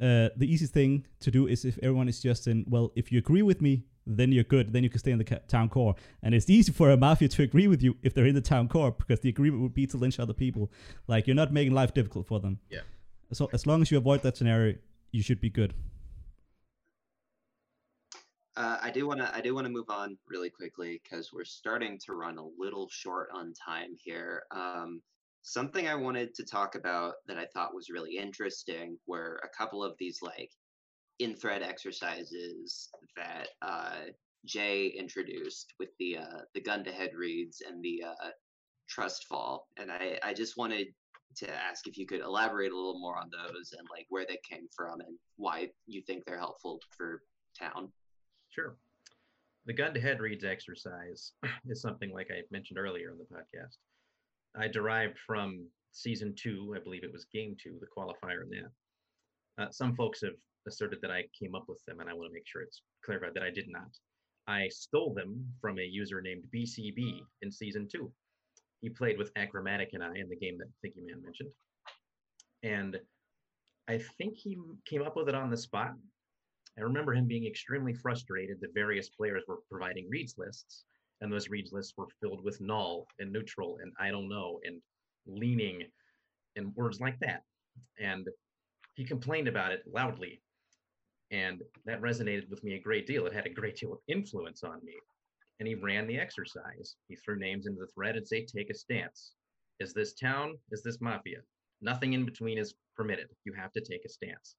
uh, 0.00 0.28
the 0.36 0.46
easiest 0.46 0.72
thing 0.72 1.06
to 1.20 1.30
do 1.30 1.46
is 1.46 1.64
if 1.64 1.78
everyone 1.82 2.08
is 2.08 2.20
just 2.20 2.46
in 2.46 2.64
well, 2.68 2.92
if 2.96 3.10
you 3.12 3.18
agree 3.18 3.42
with 3.42 3.62
me, 3.62 3.84
then 4.06 4.30
you're 4.32 4.44
good. 4.44 4.72
Then 4.72 4.82
you 4.84 4.90
can 4.90 4.98
stay 4.98 5.10
in 5.10 5.18
the 5.18 5.24
ca- 5.24 5.40
town 5.48 5.68
core, 5.68 5.94
and 6.22 6.34
it's 6.34 6.48
easy 6.50 6.72
for 6.72 6.90
a 6.90 6.96
mafia 6.96 7.28
to 7.28 7.42
agree 7.42 7.66
with 7.66 7.82
you 7.82 7.96
if 8.02 8.14
they're 8.14 8.26
in 8.26 8.34
the 8.34 8.40
town 8.40 8.68
core 8.68 8.92
because 8.92 9.20
the 9.20 9.28
agreement 9.28 9.62
would 9.62 9.74
be 9.74 9.86
to 9.86 9.96
lynch 9.96 10.20
other 10.20 10.34
people. 10.34 10.70
Like 11.06 11.26
you're 11.26 11.36
not 11.36 11.52
making 11.52 11.74
life 11.74 11.94
difficult 11.94 12.26
for 12.26 12.40
them. 12.40 12.60
Yeah. 12.70 12.80
So 13.32 13.48
as 13.52 13.66
long 13.66 13.82
as 13.82 13.90
you 13.90 13.98
avoid 13.98 14.22
that 14.22 14.36
scenario, 14.36 14.76
you 15.12 15.22
should 15.22 15.40
be 15.40 15.50
good. 15.50 15.74
Uh, 18.56 18.78
I 18.80 18.90
do 18.90 19.06
want 19.06 19.20
to 19.20 19.34
I 19.34 19.40
do 19.40 19.54
want 19.54 19.66
to 19.66 19.72
move 19.72 19.90
on 19.90 20.16
really 20.28 20.48
quickly 20.48 21.00
because 21.02 21.30
we're 21.32 21.44
starting 21.44 21.98
to 22.06 22.14
run 22.14 22.38
a 22.38 22.48
little 22.58 22.88
short 22.90 23.28
on 23.34 23.52
time 23.52 23.94
here. 24.02 24.44
Um, 24.50 25.02
something 25.42 25.86
I 25.86 25.94
wanted 25.94 26.34
to 26.34 26.44
talk 26.44 26.74
about 26.74 27.14
that 27.28 27.36
I 27.36 27.46
thought 27.46 27.74
was 27.74 27.90
really 27.90 28.16
interesting 28.16 28.96
were 29.06 29.40
a 29.44 29.56
couple 29.56 29.84
of 29.84 29.94
these 29.98 30.20
like 30.22 30.50
in 31.18 31.36
thread 31.36 31.62
exercises 31.62 32.88
that 33.16 33.48
uh, 33.60 34.06
Jay 34.46 34.86
introduced 34.86 35.74
with 35.78 35.90
the 35.98 36.18
uh, 36.18 36.40
the 36.54 36.62
gun 36.62 36.82
to 36.84 36.92
head 36.92 37.10
reads 37.14 37.62
and 37.66 37.82
the 37.82 38.04
uh, 38.08 38.30
trust 38.88 39.26
fall, 39.26 39.68
and 39.76 39.90
I 39.92 40.18
I 40.22 40.32
just 40.32 40.56
wanted 40.56 40.88
to 41.36 41.50
ask 41.52 41.86
if 41.86 41.98
you 41.98 42.06
could 42.06 42.20
elaborate 42.20 42.72
a 42.72 42.76
little 42.76 42.98
more 42.98 43.18
on 43.18 43.30
those 43.30 43.74
and 43.76 43.86
like 43.90 44.06
where 44.08 44.24
they 44.26 44.38
came 44.48 44.66
from 44.74 45.00
and 45.00 45.18
why 45.36 45.68
you 45.86 46.00
think 46.00 46.24
they're 46.24 46.38
helpful 46.38 46.80
for 46.96 47.20
town. 47.58 47.92
Sure. 48.56 48.74
The 49.66 49.74
gun 49.74 49.92
to 49.92 50.00
head 50.00 50.20
reads 50.20 50.44
exercise 50.44 51.32
is 51.68 51.82
something 51.82 52.10
like 52.10 52.28
I 52.30 52.40
mentioned 52.50 52.78
earlier 52.78 53.10
in 53.10 53.18
the 53.18 53.24
podcast. 53.24 53.76
I 54.58 54.66
derived 54.68 55.18
from 55.26 55.66
season 55.92 56.34
two, 56.34 56.74
I 56.74 56.82
believe 56.82 57.04
it 57.04 57.12
was 57.12 57.26
game 57.32 57.54
two, 57.62 57.78
the 57.80 57.86
qualifier 57.86 58.44
in 58.44 58.50
that. 58.50 59.62
Uh, 59.62 59.70
some 59.70 59.94
folks 59.94 60.22
have 60.22 60.32
asserted 60.66 61.00
that 61.02 61.10
I 61.10 61.24
came 61.38 61.54
up 61.54 61.64
with 61.68 61.84
them, 61.86 62.00
and 62.00 62.08
I 62.08 62.14
want 62.14 62.30
to 62.30 62.32
make 62.32 62.46
sure 62.46 62.62
it's 62.62 62.80
clarified 63.04 63.34
that 63.34 63.42
I 63.42 63.50
did 63.50 63.66
not. 63.68 63.90
I 64.48 64.68
stole 64.68 65.12
them 65.12 65.44
from 65.60 65.78
a 65.78 65.82
user 65.82 66.22
named 66.22 66.44
BCB 66.54 67.20
in 67.42 67.52
season 67.52 67.88
two. 67.92 68.10
He 68.80 68.88
played 68.88 69.18
with 69.18 69.34
Achromatic 69.34 69.88
and 69.92 70.02
I 70.02 70.14
in 70.16 70.28
the 70.28 70.36
game 70.36 70.58
that 70.58 70.68
Thinky 70.84 71.04
Man 71.04 71.22
mentioned. 71.22 71.50
And 72.62 72.98
I 73.88 74.00
think 74.16 74.36
he 74.36 74.56
came 74.88 75.02
up 75.02 75.16
with 75.16 75.28
it 75.28 75.34
on 75.34 75.50
the 75.50 75.56
spot. 75.56 75.94
I 76.78 76.82
remember 76.82 77.14
him 77.14 77.26
being 77.26 77.46
extremely 77.46 77.94
frustrated 77.94 78.58
that 78.60 78.74
various 78.74 79.08
players 79.08 79.44
were 79.48 79.58
providing 79.70 80.08
reads 80.10 80.36
lists, 80.36 80.84
and 81.20 81.32
those 81.32 81.48
reads 81.48 81.72
lists 81.72 81.94
were 81.96 82.08
filled 82.20 82.44
with 82.44 82.60
null 82.60 83.06
and 83.18 83.32
neutral 83.32 83.78
and 83.82 83.92
I 83.98 84.10
don't 84.10 84.28
know 84.28 84.60
and 84.64 84.80
leaning 85.26 85.82
and 86.56 86.74
words 86.74 87.00
like 87.00 87.18
that. 87.20 87.42
And 87.98 88.28
he 88.94 89.04
complained 89.04 89.48
about 89.48 89.72
it 89.72 89.82
loudly. 89.86 90.42
And 91.30 91.62
that 91.84 92.00
resonated 92.00 92.48
with 92.50 92.62
me 92.62 92.74
a 92.74 92.80
great 92.80 93.06
deal. 93.06 93.26
It 93.26 93.32
had 93.32 93.46
a 93.46 93.50
great 93.50 93.76
deal 93.76 93.92
of 93.92 93.98
influence 94.08 94.62
on 94.62 94.84
me. 94.84 94.94
And 95.58 95.66
he 95.66 95.74
ran 95.74 96.06
the 96.06 96.18
exercise. 96.18 96.96
He 97.08 97.16
threw 97.16 97.38
names 97.38 97.66
into 97.66 97.80
the 97.80 97.88
thread 97.94 98.16
and 98.16 98.26
say, 98.26 98.44
take 98.44 98.70
a 98.70 98.74
stance. 98.74 99.32
Is 99.80 99.92
this 99.92 100.14
town? 100.14 100.56
Is 100.70 100.82
this 100.82 101.00
mafia? 101.00 101.38
Nothing 101.80 102.12
in 102.12 102.24
between 102.24 102.58
is 102.58 102.74
permitted. 102.94 103.28
You 103.44 103.52
have 103.54 103.72
to 103.72 103.80
take 103.80 104.04
a 104.04 104.08
stance. 104.08 104.56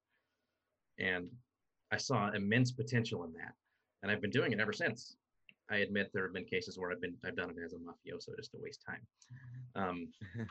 And 0.98 1.28
I 1.92 1.96
saw 1.96 2.30
immense 2.30 2.72
potential 2.72 3.24
in 3.24 3.32
that. 3.34 3.52
And 4.02 4.12
I've 4.12 4.20
been 4.20 4.30
doing 4.30 4.52
it 4.52 4.60
ever 4.60 4.72
since. 4.72 5.16
I 5.70 5.78
admit 5.78 6.10
there 6.12 6.24
have 6.24 6.32
been 6.32 6.44
cases 6.44 6.78
where 6.78 6.90
I've 6.90 7.00
been 7.00 7.14
I've 7.24 7.36
done 7.36 7.50
it 7.50 7.56
as 7.62 7.72
a 7.72 7.76
mafioso 7.76 8.36
just 8.36 8.52
to 8.52 8.58
waste 8.60 8.82
time. 8.86 9.00
Um, 9.74 10.08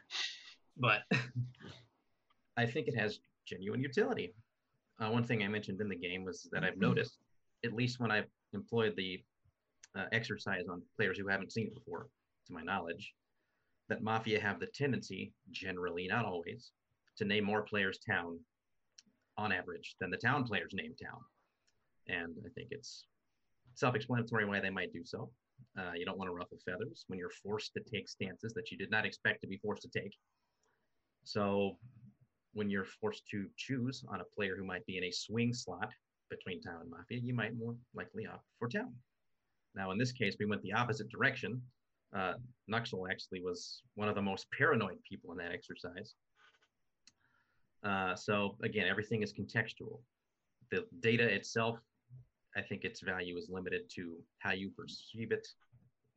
but 0.77 1.01
I 2.57 2.65
think 2.65 2.87
it 2.87 2.97
has 2.97 3.19
genuine 3.45 3.81
utility. 3.81 4.33
Uh, 4.99 5.09
one 5.09 5.23
thing 5.23 5.43
I 5.43 5.47
mentioned 5.47 5.81
in 5.81 5.89
the 5.89 5.95
game 5.95 6.25
was 6.25 6.47
that 6.51 6.63
I've 6.63 6.77
noticed, 6.77 7.17
at 7.63 7.73
least 7.73 7.99
when 7.99 8.11
I've 8.11 8.27
employed 8.53 8.93
the 8.95 9.21
uh, 9.95 10.05
exercise 10.11 10.65
on 10.69 10.81
players 10.95 11.17
who 11.17 11.27
haven't 11.27 11.51
seen 11.51 11.67
it 11.67 11.75
before, 11.75 12.07
to 12.47 12.53
my 12.53 12.63
knowledge, 12.63 13.13
that 13.89 14.01
Mafia 14.01 14.39
have 14.39 14.59
the 14.59 14.67
tendency, 14.67 15.33
generally, 15.51 16.07
not 16.07 16.25
always, 16.25 16.71
to 17.17 17.25
name 17.25 17.43
more 17.43 17.61
players 17.61 17.99
town 17.99 18.39
on 19.37 19.51
average 19.51 19.95
than 19.99 20.09
the 20.09 20.17
town 20.17 20.43
players 20.43 20.71
name 20.73 20.93
town. 21.01 21.19
And 22.07 22.35
I 22.45 22.49
think 22.49 22.69
it's 22.71 23.05
self 23.75 23.95
explanatory 23.95 24.45
why 24.45 24.59
they 24.59 24.69
might 24.69 24.93
do 24.93 25.03
so. 25.03 25.29
Uh, 25.77 25.91
you 25.95 26.05
don't 26.05 26.17
want 26.17 26.29
to 26.29 26.33
ruffle 26.33 26.57
feathers 26.65 27.05
when 27.07 27.19
you're 27.19 27.31
forced 27.43 27.73
to 27.73 27.81
take 27.81 28.07
stances 28.07 28.53
that 28.53 28.71
you 28.71 28.77
did 28.77 28.91
not 28.91 29.05
expect 29.05 29.41
to 29.41 29.47
be 29.47 29.57
forced 29.57 29.83
to 29.83 29.99
take. 29.99 30.13
So 31.23 31.77
when 32.53 32.69
you're 32.69 32.85
forced 32.85 33.27
to 33.31 33.47
choose 33.57 34.03
on 34.09 34.21
a 34.21 34.35
player 34.35 34.55
who 34.57 34.63
might 34.63 34.85
be 34.85 34.97
in 34.97 35.03
a 35.03 35.11
swing 35.11 35.53
slot 35.53 35.91
between 36.29 36.61
town 36.61 36.81
and 36.81 36.89
mafia, 36.89 37.19
you 37.19 37.33
might 37.33 37.55
more 37.57 37.75
likely 37.93 38.25
opt 38.25 38.45
for 38.59 38.67
town. 38.67 38.93
Now, 39.75 39.91
in 39.91 39.97
this 39.97 40.11
case, 40.11 40.35
we 40.39 40.45
went 40.45 40.61
the 40.63 40.73
opposite 40.73 41.09
direction. 41.09 41.61
Uh, 42.15 42.33
Nuxel 42.71 43.09
actually 43.11 43.41
was 43.41 43.81
one 43.95 44.09
of 44.09 44.15
the 44.15 44.21
most 44.21 44.47
paranoid 44.57 44.97
people 45.07 45.31
in 45.31 45.37
that 45.37 45.51
exercise. 45.51 46.15
Uh, 47.87 48.15
so 48.15 48.57
again, 48.63 48.87
everything 48.87 49.21
is 49.21 49.33
contextual. 49.33 49.99
The 50.71 50.85
data 50.99 51.23
itself, 51.23 51.79
I 52.55 52.61
think 52.61 52.83
its 52.83 53.01
value 53.01 53.37
is 53.37 53.49
limited 53.49 53.83
to 53.95 54.17
how 54.39 54.51
you 54.51 54.69
perceive 54.71 55.31
it 55.31 55.47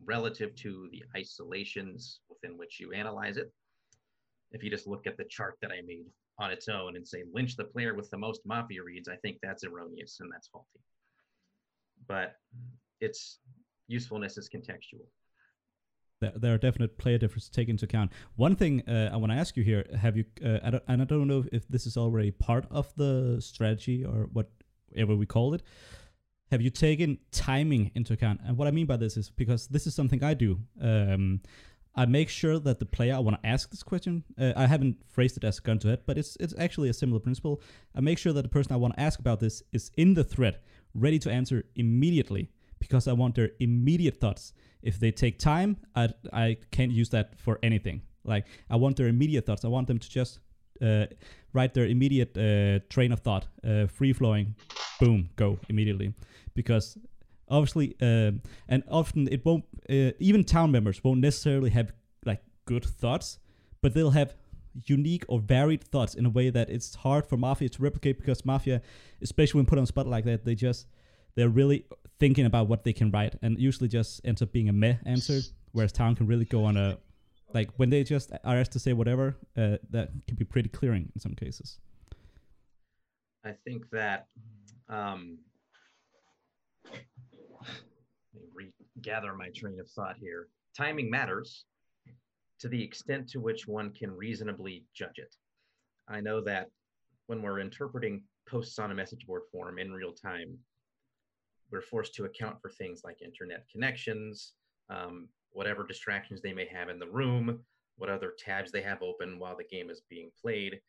relative 0.05 0.55
to 0.57 0.89
the 0.91 1.05
isolations 1.17 2.21
within 2.29 2.59
which 2.59 2.81
you 2.81 2.93
analyze 2.93 3.37
it. 3.37 3.53
If 4.51 4.65
you 4.65 4.71
just 4.71 4.89
look 4.89 5.07
at 5.07 5.17
the 5.17 5.25
chart 5.25 5.59
that 5.63 5.71
I 5.71 5.83
made 5.87 6.07
on 6.39 6.51
its 6.51 6.69
own 6.69 6.97
and 6.97 7.07
say 7.07 7.23
lynch 7.33 7.57
the 7.57 7.65
player 7.65 7.95
with 7.95 8.11
the 8.11 8.19
most 8.19 8.41
mafia 8.45 8.83
reads, 8.83 9.09
I 9.09 9.17
think 9.17 9.39
that's 9.41 9.63
erroneous 9.63 10.19
and 10.21 10.33
that's 10.33 10.49
faulty. 10.49 10.81
But 12.09 12.35
its 13.01 13.39
usefulness 13.87 14.39
is 14.39 14.49
contextual. 14.49 15.07
There, 16.21 16.53
are 16.53 16.59
definite 16.59 16.99
player 16.99 17.17
differences 17.17 17.49
to 17.49 17.57
take 17.57 17.71
into 17.71 17.87
account. 17.87 18.13
One 18.37 18.55
thing 18.55 18.87
uh, 18.87 19.09
I 19.11 19.17
want 19.17 19.33
to 19.33 19.39
ask 19.39 19.57
you 19.57 19.63
here: 19.63 19.87
Have 19.99 20.19
you? 20.19 20.25
Uh, 20.45 20.59
I 20.63 20.71
don't, 20.71 20.83
and 20.87 21.01
I 21.01 21.05
don't 21.07 21.27
know 21.27 21.45
if 21.51 21.67
this 21.69 21.87
is 21.87 21.97
already 21.97 22.31
part 22.31 22.67
of 22.71 22.95
the 22.95 23.39
strategy 23.41 24.05
or 24.05 24.29
whatever 24.33 25.17
we 25.17 25.25
call 25.25 25.55
it. 25.55 25.63
Have 26.51 26.61
you 26.61 26.69
taken 26.69 27.19
timing 27.33 27.91
into 27.95 28.13
account? 28.13 28.41
And 28.45 28.59
what 28.59 28.69
I 28.69 28.71
mean 28.71 28.85
by 28.85 28.99
this 28.99 29.17
is 29.17 29.31
because 29.31 29.69
this 29.69 29.87
is 29.87 29.95
something 29.95 30.23
I 30.23 30.35
do. 30.35 30.59
Um, 30.79 31.41
I 31.95 32.05
make 32.05 32.29
sure 32.29 32.59
that 32.59 32.81
the 32.81 32.87
player 32.87 33.15
I 33.15 33.19
want 33.21 33.43
to 33.43 33.49
ask 33.49 33.71
this 33.71 33.83
question. 33.83 34.25
Uh, 34.39 34.53
I 34.57 34.67
haven't 34.67 34.99
phrased 35.09 35.39
it 35.39 35.45
as 35.45 35.59
gun 35.59 35.79
to 35.79 35.89
head, 35.89 36.01
but 36.05 36.19
it's 36.19 36.37
it's 36.37 36.55
actually 36.59 36.91
a 36.91 36.95
similar 36.95 37.21
principle. 37.21 37.63
I 37.95 38.01
make 38.01 38.19
sure 38.19 38.35
that 38.35 38.43
the 38.43 38.49
person 38.49 38.73
I 38.73 38.77
want 38.77 38.95
to 38.95 39.01
ask 39.01 39.19
about 39.19 39.41
this 39.41 39.63
is 39.73 39.91
in 39.97 40.13
the 40.13 40.25
thread, 40.25 40.59
ready 40.95 41.19
to 41.21 41.31
answer 41.31 41.65
immediately, 41.77 42.51
because 42.81 43.07
I 43.07 43.13
want 43.13 43.35
their 43.37 43.51
immediate 43.61 44.19
thoughts. 44.19 44.53
If 44.83 44.99
they 44.99 45.13
take 45.13 45.39
time, 45.39 45.77
I 45.95 46.09
I 46.33 46.57
can't 46.73 46.91
use 46.91 47.11
that 47.11 47.39
for 47.39 47.59
anything. 47.63 48.03
Like 48.25 48.47
I 48.69 48.77
want 48.77 48.97
their 48.97 49.09
immediate 49.09 49.47
thoughts. 49.47 49.65
I 49.65 49.69
want 49.69 49.87
them 49.87 49.99
to 49.99 50.09
just 50.09 50.41
uh, 50.83 51.07
write 51.53 51.75
their 51.75 51.87
immediate 51.87 52.37
uh, 52.37 52.85
train 52.89 53.13
of 53.13 53.21
thought, 53.21 53.47
uh, 53.65 53.87
free 53.87 54.13
flowing, 54.13 54.55
boom, 54.99 55.31
go 55.37 55.59
immediately, 55.69 56.15
because 56.55 56.99
obviously 57.51 57.97
um, 58.01 58.41
and 58.69 58.83
often 58.89 59.29
it 59.29 59.45
won't 59.45 59.65
uh, 59.91 60.13
even 60.19 60.45
town 60.45 60.71
members 60.71 61.03
won't 61.03 61.21
necessarily 61.21 61.71
have 61.71 61.93
like 62.25 62.43
good 62.65 62.85
thoughts 62.85 63.39
but 63.83 63.93
they'll 63.93 64.13
have 64.13 64.35
unique 64.87 65.25
or 65.29 65.41
varied 65.41 65.83
thoughts 65.83 66.15
in 66.15 66.25
a 66.25 66.31
way 66.31 66.49
that 66.49 66.71
it's 66.71 66.95
hard 66.95 67.27
for 67.27 67.37
mafia 67.37 67.69
to 67.69 67.83
replicate 67.83 68.19
because 68.19 68.45
mafia 68.45 68.81
especially 69.21 69.59
when 69.59 69.67
put 69.67 69.79
on 69.79 69.87
spot 69.87 70.07
like 70.07 70.25
that 70.25 70.45
they 70.45 70.55
just 70.55 70.87
they're 71.35 71.49
really 71.49 71.87
thinking 72.19 72.47
about 72.47 72.69
what 72.69 72.85
they 72.85 72.93
can 72.93 73.11
write 73.11 73.35
and 73.43 73.59
usually 73.59 73.89
just 73.89 74.21
ends 74.25 74.43
up 74.43 74.53
being 74.53 74.69
a 74.69 74.73
meh 74.73 74.97
answer 75.07 75.41
whereas 75.73 75.93
town 75.93 76.15
can 76.15 76.27
really 76.27 76.45
go 76.45 76.65
on 76.65 76.77
a 76.77 76.99
like 77.53 77.71
when 77.77 77.91
they 77.91 78.05
just 78.05 78.31
are 78.45 78.57
asked 78.57 78.73
to 78.73 78.79
say 78.79 78.93
whatever 78.93 79.37
uh, 79.57 79.77
that 79.91 80.11
can 80.27 80.37
be 80.37 80.45
pretty 80.45 80.69
clearing 80.69 81.11
in 81.15 81.21
some 81.21 81.35
cases 81.35 81.79
I 83.45 83.53
think 83.65 83.89
that 83.91 84.27
um, 84.89 85.39
regather 88.97 89.35
my 89.35 89.49
train 89.55 89.81
of 89.81 89.89
thought 89.91 90.17
here. 90.19 90.49
Timing 90.77 91.11
matters 91.11 91.65
to 92.61 92.69
the 92.69 92.83
extent 92.83 93.29
to 93.31 93.41
which 93.41 93.67
one 93.67 93.91
can 93.91 94.11
reasonably 94.11 94.85
judge 94.95 95.19
it. 95.19 95.35
I 96.09 96.21
know 96.21 96.41
that 96.43 96.69
when 97.27 97.43
we're 97.43 97.61
interpreting 97.61 98.23
posts 98.49 98.79
on 98.79 98.91
a 98.91 98.95
message 98.95 99.27
board 99.27 99.43
form 99.51 99.79
in 99.79 99.93
real 99.93 100.13
time, 100.13 100.59
we're 101.71 101.81
forced 101.81 102.15
to 102.15 102.25
account 102.25 102.61
for 102.61 102.71
things 102.71 103.03
like 103.05 103.23
internet 103.23 103.67
connections, 103.71 104.53
um, 104.89 105.29
whatever 105.53 105.87
distractions 105.87 106.41
they 106.41 106.53
may 106.53 106.67
have 106.67 106.89
in 106.89 106.99
the 106.99 107.09
room, 107.09 107.61
what 107.97 108.11
other 108.11 108.35
tabs 108.39 108.73
they 108.73 108.83
have 108.83 109.03
open 109.03 109.39
while 109.39 109.57
the 109.57 109.65
game 109.65 109.91
is 109.91 110.03
being 110.09 110.31
played. 110.41 110.81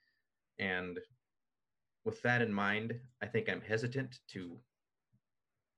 And 0.60 1.00
with 2.06 2.22
that 2.24 2.42
in 2.42 2.54
mind, 2.54 2.94
I 3.22 3.28
think 3.28 3.50
I'm 3.50 3.62
hesitant 3.62 4.20
to 4.30 4.58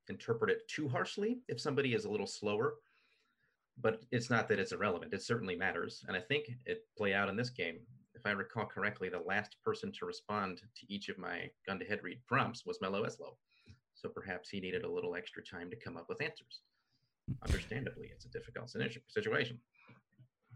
interpret 0.10 0.52
it 0.52 0.68
too 0.68 0.88
harshly 0.88 1.40
if 1.48 1.60
somebody 1.60 1.94
is 1.94 2.06
a 2.06 2.12
little 2.12 2.28
slower. 2.28 2.76
But 3.82 4.04
it's 4.12 4.30
not 4.30 4.48
that 4.50 4.60
it's 4.60 4.72
irrelevant. 4.72 5.14
It 5.14 5.24
certainly 5.24 5.56
matters. 5.56 6.06
And 6.08 6.16
I 6.16 6.20
think 6.20 6.46
it 6.66 6.86
play 6.96 7.14
out 7.14 7.30
in 7.30 7.36
this 7.36 7.50
game. 7.50 7.80
If 8.14 8.26
I 8.26 8.32
recall 8.32 8.66
correctly, 8.66 9.10
the 9.10 9.20
last 9.20 9.58
person 9.64 9.92
to 9.94 10.06
respond 10.06 10.60
to 10.60 10.94
each 10.94 11.10
of 11.10 11.18
my 11.18 11.50
gun 11.66 11.80
to 11.80 11.86
head 11.86 12.02
read 12.04 12.20
prompts 12.28 12.66
was 12.66 12.80
Mello 12.80 13.04
Eslo. 13.04 13.36
So 14.04 14.10
perhaps 14.10 14.50
he 14.50 14.60
needed 14.60 14.84
a 14.84 14.92
little 14.92 15.16
extra 15.16 15.42
time 15.42 15.70
to 15.70 15.78
come 15.78 15.96
up 15.96 16.08
with 16.10 16.22
answers. 16.22 16.60
Understandably, 17.48 18.10
it's 18.12 18.26
a 18.26 18.30
difficult 18.30 18.70
situation. 19.08 19.58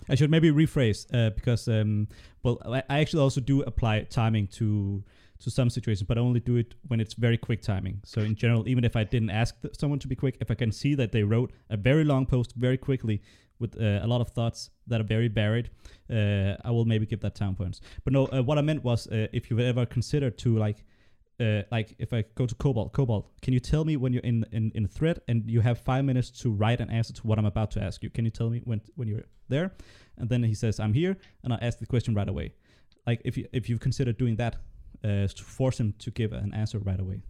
I 0.10 0.16
should 0.16 0.30
maybe 0.30 0.52
rephrase 0.52 1.08
uh, 1.14 1.30
because, 1.30 1.70
um, 1.70 2.10
well, 2.44 2.62
I 2.66 3.00
actually 3.00 3.22
also 3.22 3.40
do 3.40 3.62
apply 3.62 4.02
timing 4.04 4.48
to 4.60 5.04
to 5.40 5.52
some 5.52 5.70
situations, 5.70 6.08
but 6.08 6.18
I 6.18 6.22
only 6.22 6.40
do 6.40 6.56
it 6.56 6.74
when 6.88 7.00
it's 7.00 7.14
very 7.14 7.38
quick 7.38 7.62
timing. 7.62 8.02
So 8.04 8.22
in 8.22 8.36
general, 8.36 8.68
even 8.68 8.84
if 8.84 8.96
I 8.96 9.04
didn't 9.04 9.30
ask 9.30 9.56
someone 9.72 10.00
to 10.00 10.08
be 10.08 10.16
quick, 10.16 10.36
if 10.42 10.50
I 10.50 10.56
can 10.56 10.72
see 10.72 10.96
that 10.96 11.12
they 11.12 11.22
wrote 11.22 11.54
a 11.70 11.78
very 11.78 12.04
long 12.04 12.26
post 12.26 12.56
very 12.56 12.78
quickly 12.78 13.22
with 13.60 13.80
uh, 13.80 14.00
a 14.02 14.08
lot 14.08 14.20
of 14.20 14.30
thoughts 14.30 14.72
that 14.88 15.00
are 15.00 15.04
very 15.04 15.30
buried, 15.30 15.70
uh, 16.10 16.56
I 16.66 16.72
will 16.72 16.86
maybe 16.86 17.06
give 17.06 17.22
that 17.22 17.36
time 17.36 17.56
points. 17.56 17.82
But 18.04 18.14
no, 18.14 18.26
uh, 18.26 18.42
what 18.42 18.58
I 18.58 18.62
meant 18.62 18.84
was 18.84 19.08
uh, 19.08 19.28
if 19.32 19.50
you've 19.50 19.60
ever 19.60 19.86
considered 19.86 20.38
to 20.40 20.58
like. 20.58 20.84
Uh, 21.40 21.62
like 21.72 21.96
if 22.00 22.14
I 22.14 22.24
go 22.34 22.48
to 22.48 22.56
Cobalt, 22.56 22.94
Cobalt, 22.94 23.30
can 23.42 23.54
you 23.54 23.60
tell 23.60 23.86
me 23.86 23.96
when 23.96 24.12
you're 24.12 24.24
in, 24.24 24.44
in 24.52 24.72
in 24.74 24.86
a 24.86 24.88
thread 24.88 25.20
and 25.28 25.50
you 25.50 25.62
have 25.62 25.78
five 25.78 26.04
minutes 26.04 26.32
to 26.42 26.50
write 26.50 26.82
an 26.82 26.90
answer 26.90 27.14
to 27.14 27.28
what 27.28 27.38
I'm 27.38 27.46
about 27.46 27.70
to 27.72 27.82
ask 27.82 28.02
you? 28.02 28.10
Can 28.10 28.26
you 28.26 28.32
tell 28.32 28.50
me 28.50 28.62
when 28.64 28.82
when 28.96 29.08
you're 29.08 29.26
there? 29.48 29.76
And 30.18 30.30
then 30.30 30.42
he 30.44 30.56
says, 30.56 30.80
"I'm 30.80 30.94
here," 30.94 31.16
and 31.44 31.54
I 31.54 31.58
ask 31.62 31.78
the 31.78 31.86
question 31.86 32.16
right 32.16 32.28
away. 32.28 32.54
Like 33.06 33.22
if 33.24 33.38
you 33.38 33.48
if 33.54 33.70
you've 33.70 33.80
considered 33.80 34.18
doing 34.18 34.36
that, 34.38 34.56
uh, 35.04 35.28
to 35.28 35.44
force 35.44 35.80
him 35.80 35.94
to 36.00 36.12
give 36.12 36.34
an 36.34 36.54
answer 36.54 36.80
right 36.80 37.00
away. 37.00 37.22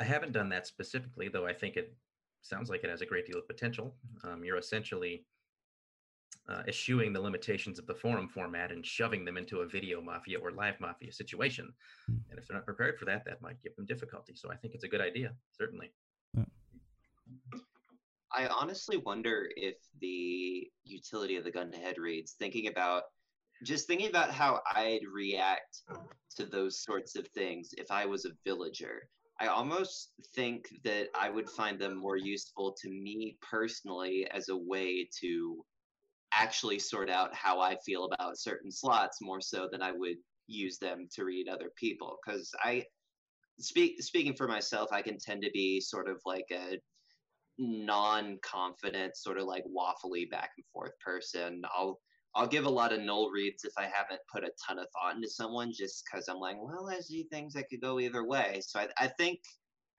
I 0.00 0.04
haven't 0.04 0.32
done 0.32 0.48
that 0.50 0.66
specifically, 0.66 1.28
though. 1.28 1.46
I 1.46 1.52
think 1.52 1.76
it 1.76 1.94
sounds 2.42 2.68
like 2.68 2.84
it 2.84 2.90
has 2.90 3.00
a 3.00 3.06
great 3.06 3.26
deal 3.26 3.38
of 3.38 3.46
potential. 3.46 3.94
Um, 4.24 4.44
you're 4.44 4.58
essentially 4.58 5.24
uh, 6.48 6.62
eschewing 6.68 7.12
the 7.12 7.20
limitations 7.20 7.78
of 7.78 7.86
the 7.86 7.94
forum 7.94 8.28
format 8.28 8.70
and 8.70 8.84
shoving 8.84 9.24
them 9.24 9.36
into 9.36 9.60
a 9.60 9.66
video 9.66 10.00
mafia 10.00 10.38
or 10.38 10.50
live 10.52 10.78
mafia 10.80 11.12
situation. 11.12 11.72
Mm. 12.10 12.20
And 12.30 12.38
if 12.38 12.46
they're 12.46 12.56
not 12.56 12.66
prepared 12.66 12.98
for 12.98 13.04
that, 13.06 13.24
that 13.24 13.42
might 13.42 13.62
give 13.62 13.74
them 13.76 13.86
difficulty. 13.86 14.34
So 14.34 14.50
I 14.50 14.56
think 14.56 14.74
it's 14.74 14.84
a 14.84 14.88
good 14.88 15.00
idea, 15.00 15.32
certainly. 15.56 15.92
Yeah. 16.36 16.44
I 18.32 18.48
honestly 18.48 18.96
wonder 18.96 19.48
if 19.56 19.76
the 20.00 20.68
utility 20.84 21.36
of 21.36 21.44
the 21.44 21.52
gun 21.52 21.70
to 21.70 21.78
head 21.78 21.98
reads, 21.98 22.32
thinking 22.32 22.66
about 22.66 23.04
just 23.62 23.86
thinking 23.86 24.08
about 24.08 24.32
how 24.32 24.60
I'd 24.74 25.06
react 25.10 25.82
to 26.36 26.44
those 26.44 26.82
sorts 26.82 27.16
of 27.16 27.28
things 27.28 27.70
if 27.78 27.90
I 27.90 28.04
was 28.04 28.24
a 28.24 28.30
villager. 28.44 29.08
I 29.40 29.46
almost 29.46 30.12
think 30.34 30.68
that 30.84 31.08
I 31.14 31.30
would 31.30 31.48
find 31.48 31.78
them 31.78 31.96
more 31.96 32.16
useful 32.16 32.74
to 32.82 32.88
me 32.88 33.36
personally 33.40 34.28
as 34.32 34.48
a 34.48 34.56
way 34.56 35.08
to 35.20 35.64
actually 36.34 36.78
sort 36.78 37.10
out 37.10 37.34
how 37.34 37.60
I 37.60 37.76
feel 37.84 38.04
about 38.04 38.38
certain 38.38 38.70
slots 38.70 39.18
more 39.20 39.40
so 39.40 39.68
than 39.70 39.82
I 39.82 39.92
would 39.92 40.16
use 40.46 40.78
them 40.78 41.08
to 41.14 41.24
read 41.24 41.48
other 41.48 41.70
people. 41.76 42.18
Because 42.24 42.50
I 42.62 42.84
speak 43.58 44.02
speaking 44.02 44.34
for 44.34 44.48
myself, 44.48 44.92
I 44.92 45.02
can 45.02 45.18
tend 45.18 45.42
to 45.42 45.50
be 45.52 45.80
sort 45.80 46.08
of 46.08 46.20
like 46.24 46.46
a 46.52 46.78
non-confident, 47.58 49.16
sort 49.16 49.38
of 49.38 49.46
like 49.46 49.64
waffly 49.64 50.28
back 50.30 50.50
and 50.56 50.66
forth 50.72 50.92
person. 51.04 51.62
I'll 51.76 52.00
I'll 52.36 52.48
give 52.48 52.64
a 52.64 52.70
lot 52.70 52.92
of 52.92 53.00
null 53.00 53.30
reads 53.30 53.64
if 53.64 53.72
I 53.78 53.84
haven't 53.84 54.20
put 54.32 54.42
a 54.42 54.50
ton 54.66 54.80
of 54.80 54.86
thought 54.92 55.14
into 55.14 55.28
someone, 55.28 55.72
just 55.72 56.02
because 56.04 56.28
I'm 56.28 56.40
like, 56.40 56.56
well, 56.60 56.90
I 56.90 56.98
see 56.98 57.28
things 57.30 57.54
that 57.54 57.68
could 57.70 57.80
go 57.80 58.00
either 58.00 58.26
way. 58.26 58.60
So 58.66 58.80
I, 58.80 58.88
I 58.98 59.06
think 59.06 59.40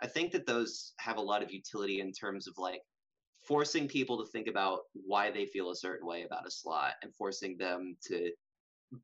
I 0.02 0.08
think 0.08 0.34
that 0.34 0.46
those 0.46 0.94
have 1.00 1.18
a 1.18 1.22
lot 1.22 1.42
of 1.42 1.54
utility 1.54 2.02
in 2.02 2.12
terms 2.12 2.48
of 2.48 2.56
like 2.58 2.82
forcing 3.48 3.88
people 3.88 4.18
to 4.24 4.32
think 4.32 4.48
about 4.48 4.82
why 4.94 5.32
they 5.32 5.46
feel 5.46 5.72
a 5.72 5.76
certain 5.76 6.08
way 6.08 6.24
about 6.24 6.48
a 6.48 6.52
slot 6.52 6.94
and 7.04 7.14
forcing 7.16 7.58
them 7.58 7.96
to 8.08 8.32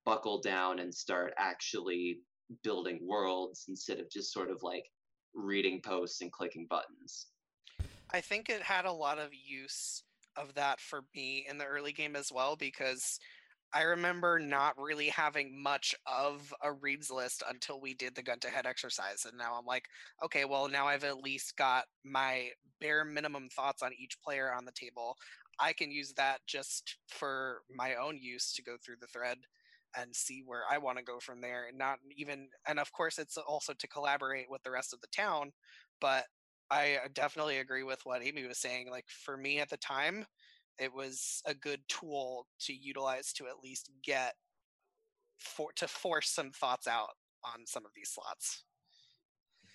buckle 0.05 0.41
down 0.41 0.79
and 0.79 0.93
start 0.93 1.33
actually 1.37 2.19
building 2.63 2.99
worlds 3.01 3.65
instead 3.69 3.99
of 3.99 4.09
just 4.09 4.33
sort 4.33 4.49
of 4.49 4.61
like 4.63 4.85
reading 5.33 5.81
posts 5.81 6.21
and 6.21 6.31
clicking 6.31 6.67
buttons. 6.69 7.27
I 8.11 8.21
think 8.21 8.49
it 8.49 8.61
had 8.61 8.85
a 8.85 8.91
lot 8.91 9.19
of 9.19 9.29
use 9.33 10.03
of 10.35 10.53
that 10.55 10.79
for 10.79 11.03
me 11.15 11.45
in 11.49 11.57
the 11.57 11.65
early 11.65 11.91
game 11.91 12.15
as 12.15 12.31
well 12.31 12.55
because 12.55 13.19
I 13.73 13.83
remember 13.83 14.37
not 14.37 14.77
really 14.77 15.07
having 15.09 15.61
much 15.61 15.95
of 16.05 16.53
a 16.61 16.73
reads 16.73 17.09
list 17.09 17.41
until 17.49 17.79
we 17.79 17.93
did 17.93 18.15
the 18.15 18.23
gun 18.23 18.39
to 18.39 18.49
head 18.49 18.65
exercise. 18.65 19.25
And 19.25 19.37
now 19.37 19.55
I'm 19.57 19.65
like, 19.65 19.85
okay, 20.23 20.43
well, 20.45 20.67
now 20.67 20.87
I've 20.87 21.05
at 21.05 21.23
least 21.23 21.55
got 21.57 21.85
my 22.03 22.49
bare 22.81 23.05
minimum 23.05 23.47
thoughts 23.49 23.81
on 23.81 23.91
each 23.97 24.17
player 24.21 24.53
on 24.53 24.65
the 24.65 24.73
table. 24.73 25.15
I 25.59 25.73
can 25.73 25.91
use 25.91 26.13
that 26.13 26.39
just 26.47 26.97
for 27.07 27.61
my 27.73 27.95
own 27.95 28.17
use 28.19 28.51
to 28.53 28.63
go 28.63 28.75
through 28.83 28.97
the 28.99 29.07
thread 29.07 29.37
and 29.95 30.15
see 30.15 30.43
where 30.45 30.63
I 30.69 30.77
want 30.77 30.97
to 30.97 31.03
go 31.03 31.19
from 31.19 31.39
there. 31.41 31.67
And 31.67 31.77
not 31.77 31.99
even, 32.17 32.47
and 32.67 32.79
of 32.79 32.91
course, 32.91 33.19
it's 33.19 33.37
also 33.37 33.73
to 33.73 33.87
collaborate 33.87 34.49
with 34.49 34.63
the 34.63 34.71
rest 34.71 34.93
of 34.93 35.01
the 35.01 35.07
town. 35.15 35.51
But 35.99 36.25
I 36.69 36.97
uh, 37.03 37.09
definitely 37.13 37.57
agree 37.57 37.83
with 37.83 37.99
what 38.05 38.23
Amy 38.23 38.47
was 38.47 38.57
saying. 38.57 38.89
Like 38.89 39.05
for 39.07 39.37
me 39.37 39.59
at 39.59 39.69
the 39.69 39.77
time, 39.77 40.25
it 40.79 40.93
was 40.93 41.41
a 41.45 41.53
good 41.53 41.81
tool 41.87 42.47
to 42.61 42.73
utilize 42.73 43.33
to 43.33 43.45
at 43.47 43.63
least 43.63 43.89
get 44.03 44.33
for 45.39 45.71
to 45.75 45.87
force 45.87 46.29
some 46.29 46.51
thoughts 46.51 46.87
out 46.87 47.09
on 47.43 47.65
some 47.65 47.85
of 47.85 47.91
these 47.95 48.09
slots. 48.09 48.63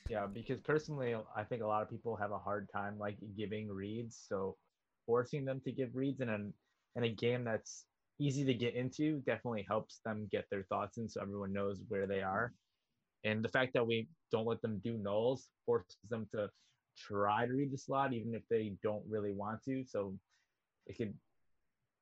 Yeah, 0.09 0.27
because 0.27 0.60
personally, 0.60 1.16
I 1.35 1.43
think 1.43 1.62
a 1.62 1.66
lot 1.66 1.82
of 1.82 1.90
people 1.90 2.16
have 2.16 2.31
a 2.31 2.39
hard 2.39 2.68
time 2.73 2.98
like 2.98 3.16
giving 3.36 3.68
reads. 3.68 4.24
So 4.28 4.56
forcing 5.05 5.44
them 5.44 5.60
to 5.64 5.73
give 5.73 5.90
reads 5.94 6.20
in 6.20 6.28
an 6.28 6.52
in 6.94 7.05
a 7.05 7.09
game 7.09 7.44
that's 7.44 7.85
easy 8.18 8.44
to 8.44 8.55
get 8.55 8.74
into 8.74 9.20
definitely 9.27 9.64
helps 9.68 10.01
them 10.05 10.28
get 10.31 10.47
their 10.51 10.64
thoughts 10.64 10.97
in, 10.97 11.09
so 11.09 11.20
everyone 11.20 11.52
knows 11.52 11.82
where 11.89 12.06
they 12.06 12.23
are. 12.23 12.52
And 13.24 13.44
the 13.44 13.48
fact 13.48 13.73
that 13.74 13.86
we 13.86 14.09
don't 14.31 14.47
let 14.47 14.62
them 14.62 14.81
do 14.82 14.97
nulls 14.97 15.48
forces 15.66 15.97
them 16.09 16.27
to 16.32 16.48
try 16.97 17.47
to 17.47 17.52
read 17.52 17.73
the 17.73 17.78
slot 17.78 18.12
even 18.12 18.35
if 18.35 18.43
they 18.48 18.73
don't 18.82 19.02
really 19.09 19.32
want 19.32 19.62
to. 19.64 19.85
So 19.85 20.14
it 20.86 20.96
could 20.96 21.14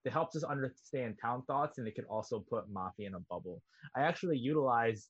it 0.05 0.13
helps 0.13 0.37
us 0.37 0.45
understand 0.45 1.17
town 1.21 1.43
thoughts 1.47 1.79
and 1.79 1.89
it 1.89 1.95
could 1.95 2.05
also 2.11 2.45
put 2.51 2.71
Mafia 2.71 3.07
in 3.07 3.15
a 3.15 3.21
bubble. 3.21 3.63
I 3.97 4.03
actually 4.03 4.37
utilized 4.37 5.09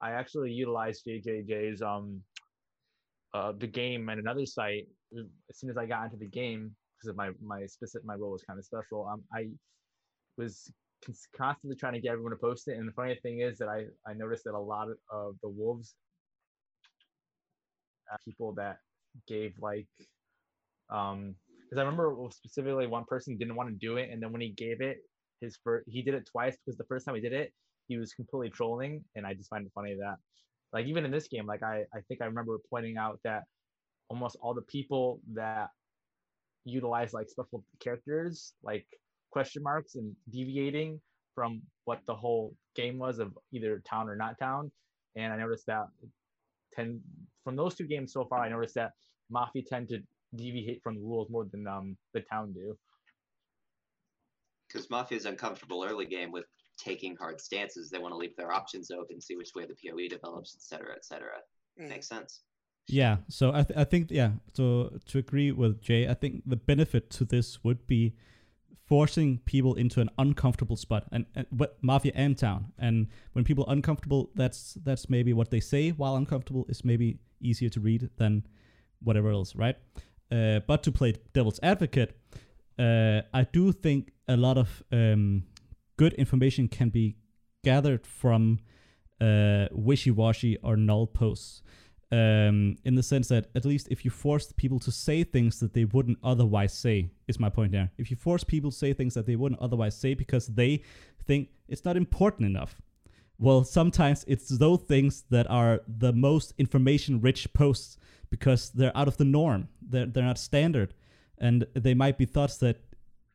I 0.00 0.12
actually 0.12 0.50
utilized 0.50 1.06
JJJ's 1.06 1.82
um 1.82 2.20
uh 3.34 3.52
the 3.58 3.66
game 3.66 4.08
and 4.08 4.20
another 4.20 4.46
site 4.46 4.86
as 5.50 5.58
soon 5.58 5.70
as 5.70 5.76
I 5.76 5.86
got 5.86 6.04
into 6.04 6.16
the 6.16 6.26
game 6.26 6.74
because 6.96 7.10
of 7.10 7.16
my 7.16 7.30
my 7.42 7.66
specific 7.66 8.06
my 8.06 8.14
role 8.14 8.32
was 8.32 8.42
kind 8.42 8.58
of 8.58 8.64
special. 8.64 9.06
Um 9.06 9.22
I 9.34 9.48
was 10.38 10.72
constantly 11.36 11.76
trying 11.76 11.94
to 11.94 12.00
get 12.00 12.12
everyone 12.12 12.30
to 12.32 12.38
post 12.38 12.68
it 12.68 12.78
and 12.78 12.88
the 12.88 12.92
funny 12.92 13.18
thing 13.22 13.40
is 13.40 13.58
that 13.58 13.68
I 13.68 13.86
I 14.08 14.14
noticed 14.14 14.44
that 14.44 14.54
a 14.54 14.58
lot 14.58 14.88
of, 14.88 14.96
of 15.10 15.36
the 15.42 15.48
wolves 15.48 15.94
uh, 18.12 18.16
people 18.24 18.52
that 18.54 18.78
gave 19.26 19.54
like 19.60 19.88
um 20.90 21.34
because 21.72 21.80
I 21.80 21.84
remember 21.86 22.14
specifically 22.30 22.86
one 22.86 23.06
person 23.06 23.38
didn't 23.38 23.56
want 23.56 23.70
to 23.70 23.74
do 23.74 23.96
it, 23.96 24.10
and 24.12 24.22
then 24.22 24.30
when 24.30 24.42
he 24.42 24.50
gave 24.50 24.82
it, 24.82 24.98
his 25.40 25.58
first 25.64 25.88
he 25.88 26.02
did 26.02 26.12
it 26.12 26.28
twice 26.30 26.54
because 26.54 26.76
the 26.76 26.84
first 26.84 27.06
time 27.06 27.14
he 27.14 27.22
did 27.22 27.32
it, 27.32 27.50
he 27.88 27.96
was 27.96 28.12
completely 28.12 28.50
trolling, 28.50 29.02
and 29.16 29.26
I 29.26 29.32
just 29.32 29.48
find 29.48 29.64
it 29.64 29.72
funny 29.74 29.96
that, 29.98 30.16
like 30.74 30.84
even 30.84 31.06
in 31.06 31.10
this 31.10 31.28
game, 31.28 31.46
like 31.46 31.62
I 31.62 31.84
I 31.94 32.00
think 32.08 32.20
I 32.20 32.26
remember 32.26 32.58
pointing 32.68 32.98
out 32.98 33.20
that 33.24 33.44
almost 34.10 34.36
all 34.42 34.52
the 34.52 34.60
people 34.62 35.20
that 35.32 35.70
utilize 36.66 37.14
like 37.14 37.30
special 37.30 37.64
characters 37.80 38.52
like 38.62 38.86
question 39.30 39.62
marks 39.62 39.94
and 39.94 40.14
deviating 40.30 41.00
from 41.34 41.62
what 41.86 42.00
the 42.06 42.14
whole 42.14 42.54
game 42.76 42.98
was 42.98 43.18
of 43.18 43.32
either 43.50 43.82
town 43.88 44.10
or 44.10 44.16
not 44.16 44.38
town, 44.38 44.70
and 45.16 45.32
I 45.32 45.38
noticed 45.38 45.64
that 45.68 45.86
ten 46.74 47.00
from 47.44 47.56
those 47.56 47.74
two 47.74 47.86
games 47.86 48.12
so 48.12 48.26
far, 48.26 48.40
I 48.40 48.50
noticed 48.50 48.74
that 48.74 48.92
Mafia 49.30 49.62
tend 49.62 49.88
to 49.88 50.02
deviate 50.34 50.82
from 50.82 50.94
the 50.96 51.00
rules 51.00 51.28
more 51.30 51.46
than 51.50 51.66
um, 51.66 51.96
the 52.14 52.20
town 52.20 52.52
do. 52.52 52.76
Because 54.68 54.86
Mafia's 54.88 55.26
uncomfortable 55.26 55.84
early 55.86 56.06
game 56.06 56.32
with 56.32 56.44
taking 56.78 57.14
hard 57.16 57.40
stances. 57.40 57.90
They 57.90 57.98
want 57.98 58.12
to 58.12 58.16
leave 58.16 58.34
their 58.36 58.52
options 58.52 58.90
open, 58.90 59.20
see 59.20 59.36
which 59.36 59.50
way 59.54 59.66
the 59.66 59.74
POE 59.74 60.08
develops, 60.08 60.56
et 60.56 60.62
cetera, 60.62 60.94
et 60.94 61.04
cetera. 61.04 61.36
Mm. 61.80 61.90
Makes 61.90 62.08
sense. 62.08 62.40
Yeah, 62.88 63.18
so 63.28 63.52
I, 63.52 63.62
th- 63.62 63.78
I 63.78 63.84
think 63.84 64.10
yeah. 64.10 64.32
So 64.54 64.98
to 65.06 65.18
agree 65.18 65.52
with 65.52 65.80
Jay, 65.82 66.08
I 66.08 66.14
think 66.14 66.42
the 66.46 66.56
benefit 66.56 67.10
to 67.10 67.24
this 67.24 67.62
would 67.62 67.86
be 67.86 68.14
forcing 68.86 69.38
people 69.44 69.74
into 69.74 70.00
an 70.00 70.10
uncomfortable 70.18 70.76
spot, 70.76 71.04
and, 71.12 71.26
and 71.36 71.46
what 71.50 71.78
mafia 71.80 72.12
and 72.14 72.36
town. 72.36 72.72
And 72.78 73.06
when 73.34 73.44
people 73.44 73.64
are 73.68 73.72
uncomfortable, 73.72 74.30
that's 74.34 74.76
that's 74.82 75.08
maybe 75.08 75.32
what 75.32 75.50
they 75.50 75.60
say. 75.60 75.90
While 75.90 76.16
uncomfortable 76.16 76.66
is 76.68 76.84
maybe 76.84 77.18
easier 77.40 77.68
to 77.70 77.80
read 77.80 78.10
than 78.16 78.46
whatever 79.02 79.30
else, 79.30 79.54
right? 79.54 79.76
Uh, 80.32 80.60
but 80.66 80.82
to 80.82 80.90
play 80.90 81.14
devil's 81.34 81.60
advocate, 81.62 82.16
uh, 82.78 83.20
I 83.34 83.44
do 83.52 83.70
think 83.70 84.12
a 84.26 84.36
lot 84.36 84.56
of 84.56 84.82
um, 84.90 85.44
good 85.98 86.14
information 86.14 86.68
can 86.68 86.88
be 86.88 87.16
gathered 87.62 88.06
from 88.06 88.60
uh, 89.20 89.66
wishy-washy 89.72 90.56
or 90.62 90.76
null 90.76 91.06
posts. 91.06 91.62
Um, 92.10 92.76
in 92.84 92.94
the 92.94 93.02
sense 93.02 93.28
that 93.28 93.46
at 93.54 93.64
least 93.64 93.88
if 93.90 94.04
you 94.04 94.10
force 94.10 94.52
people 94.52 94.78
to 94.80 94.92
say 94.92 95.24
things 95.24 95.60
that 95.60 95.72
they 95.72 95.86
wouldn't 95.86 96.18
otherwise 96.22 96.74
say, 96.74 97.10
is 97.26 97.40
my 97.40 97.48
point 97.48 97.72
there. 97.72 97.90
If 97.96 98.10
you 98.10 98.16
force 98.16 98.44
people 98.44 98.70
to 98.70 98.76
say 98.76 98.92
things 98.92 99.14
that 99.14 99.24
they 99.24 99.36
wouldn't 99.36 99.62
otherwise 99.62 99.96
say 99.96 100.12
because 100.12 100.46
they 100.46 100.82
think 101.26 101.48
it's 101.68 101.86
not 101.86 101.96
important 101.96 102.46
enough, 102.46 102.82
well, 103.42 103.64
sometimes 103.64 104.24
it's 104.28 104.48
those 104.48 104.82
things 104.82 105.24
that 105.30 105.50
are 105.50 105.80
the 105.88 106.12
most 106.12 106.54
information-rich 106.58 107.52
posts 107.52 107.98
because 108.30 108.70
they're 108.70 108.96
out 108.96 109.08
of 109.08 109.16
the 109.16 109.24
norm. 109.24 109.68
They're 109.90 110.06
they're 110.06 110.30
not 110.32 110.38
standard, 110.38 110.94
and 111.38 111.66
they 111.74 111.94
might 111.94 112.16
be 112.18 112.24
thoughts 112.24 112.56
that, 112.58 112.76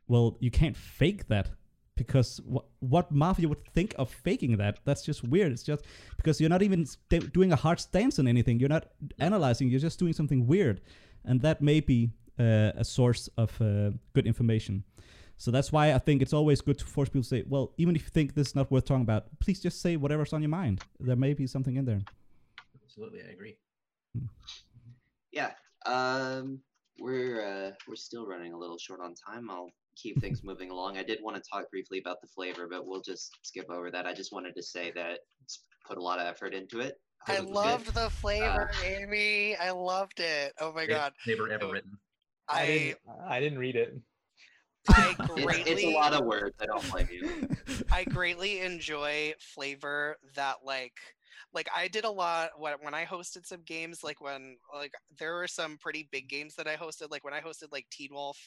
well, 0.07 0.37
you 0.39 0.49
can't 0.49 0.77
fake 0.77 1.27
that 1.27 1.49
because 1.95 2.39
what 2.45 2.65
what 2.79 3.11
mafia 3.11 3.49
would 3.49 3.63
think 3.73 3.93
of 3.99 4.09
faking 4.09 4.55
that? 4.57 4.79
That's 4.85 5.03
just 5.03 5.23
weird. 5.23 5.51
It's 5.51 5.63
just 5.63 5.83
because 6.15 6.39
you're 6.39 6.55
not 6.55 6.63
even 6.63 6.85
st- 6.85 7.33
doing 7.33 7.51
a 7.51 7.57
hard 7.57 7.79
stance 7.81 8.17
on 8.17 8.27
anything. 8.27 8.59
You're 8.61 8.75
not 8.77 8.85
analyzing. 9.19 9.67
You're 9.69 9.81
just 9.81 9.99
doing 9.99 10.13
something 10.13 10.47
weird, 10.47 10.79
and 11.25 11.41
that 11.41 11.61
may 11.61 11.81
be 11.81 12.11
uh, 12.39 12.71
a 12.75 12.85
source 12.85 13.29
of 13.37 13.49
uh, 13.61 13.91
good 14.13 14.25
information. 14.25 14.85
So 15.37 15.51
that's 15.51 15.71
why 15.71 15.93
I 15.93 15.99
think 15.99 16.21
it's 16.21 16.33
always 16.33 16.61
good 16.61 16.79
to 16.79 16.85
force 16.85 17.09
people 17.09 17.21
to 17.21 17.27
say, 17.27 17.43
well, 17.47 17.73
even 17.77 17.95
if 17.95 18.03
you 18.03 18.09
think 18.09 18.33
this 18.33 18.47
is 18.47 18.55
not 18.55 18.71
worth 18.71 18.85
talking 18.85 19.03
about, 19.03 19.27
please 19.39 19.59
just 19.59 19.81
say 19.81 19.95
whatever's 19.95 20.33
on 20.33 20.41
your 20.41 20.49
mind. 20.49 20.81
There 20.99 21.15
may 21.15 21.33
be 21.33 21.45
something 21.45 21.75
in 21.75 21.85
there. 21.85 22.01
Absolutely, 22.83 23.21
I 23.27 23.31
agree. 23.31 23.57
Yeah. 25.31 25.51
Um, 25.85 26.59
we're 26.99 27.45
uh, 27.45 27.71
we're 27.87 27.95
still 27.95 28.25
running 28.25 28.53
a 28.53 28.57
little 28.57 28.79
short 28.79 28.99
on 28.99 29.13
time. 29.13 29.49
I'll 29.51 29.71
keep 29.95 30.19
things 30.21 30.43
moving 30.43 30.71
along. 30.71 30.97
I 30.97 31.03
did 31.03 31.19
want 31.21 31.41
to 31.41 31.49
talk 31.49 31.69
briefly 31.69 31.99
about 31.99 32.19
the 32.21 32.27
flavor, 32.27 32.67
but 32.69 32.87
we'll 32.87 33.01
just 33.01 33.37
skip 33.43 33.69
over 33.69 33.91
that. 33.91 34.07
I 34.07 34.13
just 34.13 34.33
wanted 34.33 34.55
to 34.55 34.63
say 34.63 34.91
that 34.95 35.19
it's 35.43 35.63
put 35.87 35.99
a 35.99 36.01
lot 36.01 36.19
of 36.19 36.25
effort 36.25 36.55
into 36.55 36.79
it. 36.79 36.99
I 37.27 37.35
It 37.35 37.45
good. 37.45 37.49
loved 37.49 37.93
the 37.93 38.09
flavor, 38.09 38.71
Amy. 38.83 39.55
I 39.55 39.69
loved 39.71 40.19
it. 40.19 40.53
Oh 40.59 40.73
my 40.73 40.87
god. 40.87 41.13
Never 41.27 41.49
ever 41.51 41.67
written. 41.71 41.91
I 42.49 42.61
I 42.61 42.65
didn't, 42.65 42.97
I 43.29 43.39
didn't 43.39 43.59
read 43.59 43.75
it. 43.75 43.97
I 44.89 45.15
It's, 45.37 45.45
greatly 45.45 45.71
it's 45.71 45.83
a 45.83 45.89
lot 45.91 46.13
of 46.13 46.25
words. 46.25 46.55
I 46.59 46.65
don't 46.65 46.91
blame 46.91 47.07
you. 47.11 47.47
I 47.91 48.03
greatly 48.05 48.61
enjoy 48.61 49.33
flavor 49.39 50.17
that 50.35 50.57
like 50.65 50.93
like 51.53 51.69
I 51.75 51.87
did 51.87 52.05
a 52.05 52.11
lot 52.11 52.51
when 52.57 52.73
when 52.81 52.93
I 52.93 53.05
hosted 53.05 53.45
some 53.45 53.61
games 53.65 54.03
like 54.03 54.21
when 54.21 54.57
like 54.73 54.93
there 55.17 55.35
were 55.35 55.47
some 55.47 55.77
pretty 55.77 56.07
big 56.11 56.29
games 56.29 56.55
that 56.55 56.67
I 56.67 56.75
hosted 56.75 57.11
like 57.11 57.23
when 57.23 57.33
I 57.33 57.39
hosted 57.39 57.71
like 57.71 57.85
Teen 57.91 58.09
Wolf 58.11 58.37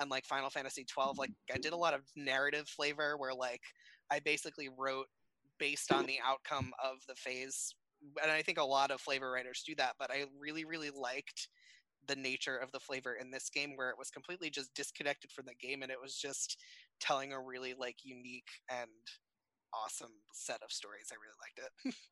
and 0.00 0.10
like 0.10 0.24
Final 0.24 0.50
Fantasy 0.50 0.84
12 0.84 1.18
like 1.18 1.30
I 1.52 1.58
did 1.58 1.72
a 1.72 1.76
lot 1.76 1.94
of 1.94 2.02
narrative 2.16 2.68
flavor 2.68 3.16
where 3.16 3.34
like 3.34 3.62
I 4.10 4.20
basically 4.20 4.68
wrote 4.76 5.06
based 5.58 5.92
on 5.92 6.06
the 6.06 6.18
outcome 6.24 6.72
of 6.82 6.98
the 7.08 7.14
phase 7.14 7.74
and 8.22 8.30
I 8.30 8.42
think 8.42 8.58
a 8.58 8.64
lot 8.64 8.90
of 8.90 9.00
flavor 9.00 9.30
writers 9.30 9.62
do 9.66 9.74
that 9.76 9.94
but 9.98 10.10
I 10.10 10.24
really 10.38 10.64
really 10.64 10.90
liked 10.90 11.48
the 12.08 12.16
nature 12.16 12.56
of 12.56 12.72
the 12.72 12.80
flavor 12.80 13.14
in 13.14 13.30
this 13.30 13.50
game 13.50 13.72
where 13.76 13.90
it 13.90 13.98
was 13.98 14.10
completely 14.10 14.50
just 14.50 14.74
disconnected 14.74 15.30
from 15.30 15.46
the 15.46 15.54
game 15.54 15.82
and 15.82 15.92
it 15.92 16.00
was 16.00 16.16
just 16.16 16.56
telling 17.00 17.32
a 17.32 17.40
really 17.40 17.74
like 17.78 17.96
unique 18.02 18.48
and 18.70 18.90
awesome 19.74 20.12
set 20.32 20.62
of 20.62 20.72
stories. 20.72 21.12
I 21.12 21.16
really 21.16 21.36
liked 21.40 21.72
it. 21.86 21.94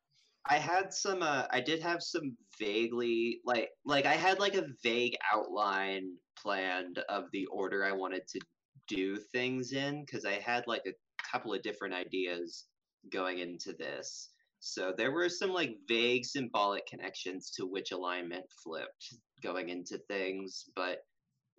I 0.49 0.59
had 0.59 0.93
some 0.93 1.23
uh 1.23 1.45
I 1.51 1.59
did 1.59 1.81
have 1.81 2.01
some 2.01 2.37
vaguely 2.59 3.41
like 3.43 3.69
like 3.85 4.05
I 4.05 4.13
had 4.13 4.39
like 4.39 4.55
a 4.55 4.67
vague 4.81 5.15
outline 5.33 6.15
planned 6.41 6.99
of 7.09 7.25
the 7.33 7.45
order 7.47 7.83
I 7.83 7.91
wanted 7.91 8.21
to 8.29 8.39
do 8.87 9.17
things 9.17 9.73
in 9.73 10.05
because 10.05 10.25
I 10.25 10.33
had 10.33 10.63
like 10.67 10.83
a 10.87 10.93
couple 11.29 11.53
of 11.53 11.61
different 11.61 11.93
ideas 11.93 12.65
going 13.11 13.39
into 13.39 13.73
this. 13.73 14.29
So 14.59 14.93
there 14.95 15.11
were 15.11 15.29
some 15.29 15.51
like 15.51 15.75
vague 15.87 16.25
symbolic 16.25 16.85
connections 16.87 17.51
to 17.57 17.65
which 17.65 17.91
alignment 17.91 18.45
flipped 18.63 19.13
going 19.41 19.69
into 19.69 19.97
things, 20.07 20.65
but 20.75 20.99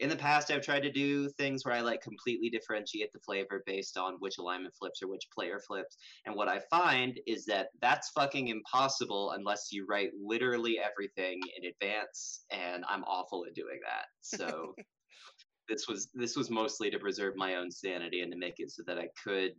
in 0.00 0.08
the 0.08 0.16
past 0.16 0.50
I've 0.50 0.62
tried 0.62 0.84
to 0.84 0.92
do 0.92 1.28
things 1.30 1.64
where 1.64 1.74
I 1.74 1.80
like 1.80 2.00
completely 2.02 2.50
differentiate 2.50 3.12
the 3.12 3.18
flavor 3.20 3.62
based 3.66 3.96
on 3.96 4.14
which 4.20 4.38
alignment 4.38 4.74
flips 4.78 5.02
or 5.02 5.08
which 5.08 5.28
player 5.34 5.60
flips. 5.66 5.96
And 6.24 6.36
what 6.36 6.48
I 6.48 6.60
find 6.70 7.18
is 7.26 7.44
that 7.46 7.68
that's 7.80 8.10
fucking 8.10 8.48
impossible 8.48 9.32
unless 9.32 9.68
you 9.72 9.86
write 9.88 10.10
literally 10.20 10.78
everything 10.78 11.40
in 11.56 11.68
advance, 11.68 12.44
and 12.50 12.84
I'm 12.88 13.04
awful 13.04 13.44
at 13.46 13.54
doing 13.54 13.80
that. 13.84 14.06
So 14.20 14.74
this 15.68 15.88
was 15.88 16.08
this 16.14 16.36
was 16.36 16.50
mostly 16.50 16.90
to 16.90 16.98
preserve 16.98 17.34
my 17.36 17.56
own 17.56 17.70
sanity 17.70 18.20
and 18.20 18.32
to 18.32 18.38
make 18.38 18.54
it 18.58 18.70
so 18.70 18.82
that 18.86 18.98
I 18.98 19.08
could 19.22 19.52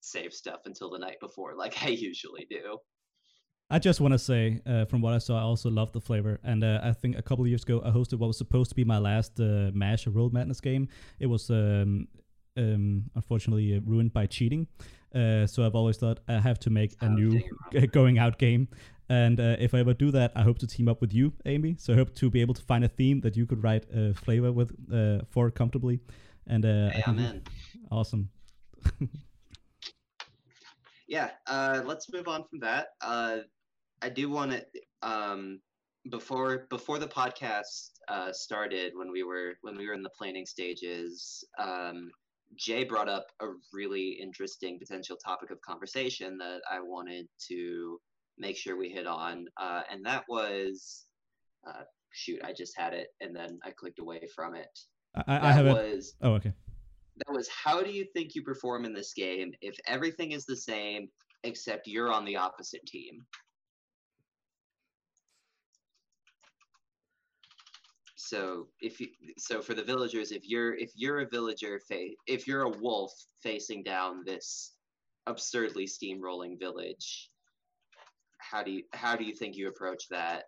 save 0.00 0.32
stuff 0.32 0.60
until 0.64 0.90
the 0.90 0.98
night 0.98 1.18
before, 1.20 1.54
like 1.56 1.82
I 1.82 1.88
usually 1.88 2.46
do. 2.48 2.78
I 3.70 3.78
just 3.78 4.00
want 4.00 4.12
to 4.12 4.18
say, 4.18 4.60
uh, 4.66 4.84
from 4.86 5.00
what 5.00 5.14
I 5.14 5.18
saw, 5.18 5.38
I 5.38 5.42
also 5.42 5.70
love 5.70 5.92
the 5.92 6.00
flavor. 6.00 6.40
And 6.42 6.64
uh, 6.64 6.80
I 6.82 6.92
think 6.92 7.16
a 7.16 7.22
couple 7.22 7.44
of 7.44 7.48
years 7.48 7.62
ago, 7.62 7.80
I 7.84 7.90
hosted 7.90 8.18
what 8.18 8.26
was 8.26 8.36
supposed 8.38 8.70
to 8.70 8.74
be 8.76 8.84
my 8.84 8.98
last 8.98 9.38
uh, 9.38 9.70
MASH 9.72 10.06
Roll 10.08 10.30
Madness 10.30 10.60
game. 10.60 10.88
It 11.20 11.26
was 11.26 11.50
um, 11.50 12.08
um, 12.56 13.04
unfortunately 13.14 13.76
uh, 13.76 13.80
ruined 13.84 14.12
by 14.12 14.26
cheating. 14.26 14.66
Uh, 15.14 15.46
so 15.46 15.64
I've 15.64 15.74
always 15.76 15.96
thought 15.98 16.18
I 16.28 16.40
have 16.40 16.58
to 16.60 16.70
make 16.70 16.96
a 17.00 17.08
Oh, 17.08 17.08
new 17.08 17.40
going 17.92 18.18
out 18.18 18.38
game. 18.38 18.68
And 19.08 19.40
uh, 19.40 19.56
if 19.58 19.74
I 19.74 19.80
ever 19.80 19.94
do 19.94 20.10
that, 20.12 20.32
I 20.36 20.42
hope 20.42 20.58
to 20.60 20.66
team 20.66 20.88
up 20.88 21.00
with 21.00 21.12
you, 21.12 21.32
Amy. 21.46 21.76
So 21.78 21.92
I 21.92 21.96
hope 21.96 22.14
to 22.16 22.30
be 22.30 22.40
able 22.40 22.54
to 22.54 22.62
find 22.62 22.84
a 22.84 22.88
theme 22.88 23.20
that 23.20 23.36
you 23.36 23.46
could 23.46 23.62
write 23.62 23.86
a 23.92 24.14
flavor 24.14 24.52
with 24.52 24.72
uh, 24.92 25.24
for 25.30 25.50
comfortably. 25.50 26.00
And 26.46 26.64
uh, 26.64 26.92
I 26.94 27.00
Hey, 27.00 27.02
think 27.02 27.18
in. 27.18 27.42
awesome. 27.90 28.30
yeah 31.08 31.30
uh 31.46 31.82
let's 31.84 32.12
move 32.12 32.28
on 32.28 32.44
from 32.48 32.60
that 32.60 32.88
uh 33.00 33.38
i 34.02 34.08
do 34.08 34.28
want 34.30 34.50
to 34.50 34.64
um 35.02 35.60
before 36.10 36.66
before 36.70 36.98
the 36.98 37.06
podcast 37.06 37.90
uh 38.08 38.32
started 38.32 38.92
when 38.94 39.10
we 39.12 39.22
were 39.22 39.54
when 39.62 39.76
we 39.76 39.86
were 39.86 39.94
in 39.94 40.02
the 40.02 40.10
planning 40.18 40.46
stages 40.46 41.44
um 41.58 42.08
jay 42.56 42.84
brought 42.84 43.08
up 43.08 43.26
a 43.42 43.46
really 43.72 44.18
interesting 44.20 44.78
potential 44.78 45.16
topic 45.24 45.50
of 45.50 45.60
conversation 45.60 46.38
that 46.38 46.60
i 46.70 46.80
wanted 46.80 47.26
to 47.48 47.98
make 48.38 48.56
sure 48.56 48.76
we 48.76 48.88
hit 48.88 49.06
on 49.06 49.44
uh 49.60 49.82
and 49.90 50.04
that 50.04 50.24
was 50.28 51.04
uh 51.68 51.82
shoot 52.12 52.40
i 52.44 52.52
just 52.52 52.76
had 52.76 52.94
it 52.94 53.08
and 53.20 53.36
then 53.36 53.58
i 53.64 53.70
clicked 53.70 53.98
away 54.00 54.20
from 54.34 54.54
it 54.54 54.78
I, 55.14 55.22
I- 55.26 55.38
that 55.40 55.54
have 55.54 55.66
a. 55.66 56.00
Oh, 56.22 56.32
okay. 56.34 56.52
that 57.26 57.32
was 57.32 57.48
how 57.48 57.82
do 57.82 57.90
you 57.90 58.06
think 58.14 58.34
you 58.34 58.42
perform 58.42 58.84
in 58.84 58.94
this 58.94 59.12
game 59.12 59.52
if 59.60 59.76
everything 59.86 60.32
is 60.32 60.46
the 60.46 60.56
same 60.56 61.08
except 61.44 61.86
you're 61.86 62.12
on 62.12 62.24
the 62.24 62.36
opposite 62.36 62.84
team 62.86 63.24
so 68.30 68.68
if 68.80 69.00
you 69.00 69.08
so 69.38 69.60
for 69.60 69.74
the 69.74 69.82
villagers 69.82 70.30
if 70.32 70.42
you're 70.52 70.74
if 70.74 70.90
you're 70.94 71.20
a 71.20 71.28
villager 71.28 71.80
fa- 71.88 72.14
if 72.26 72.46
you're 72.46 72.62
a 72.62 72.78
wolf 72.78 73.12
facing 73.42 73.82
down 73.82 74.22
this 74.24 74.74
absurdly 75.26 75.86
steamrolling 75.86 76.58
village 76.58 77.30
how 78.50 78.62
do 78.62 78.70
you 78.72 78.82
how 78.92 79.16
do 79.16 79.24
you 79.24 79.34
think 79.34 79.56
you 79.56 79.68
approach 79.68 80.08
that? 80.08 80.44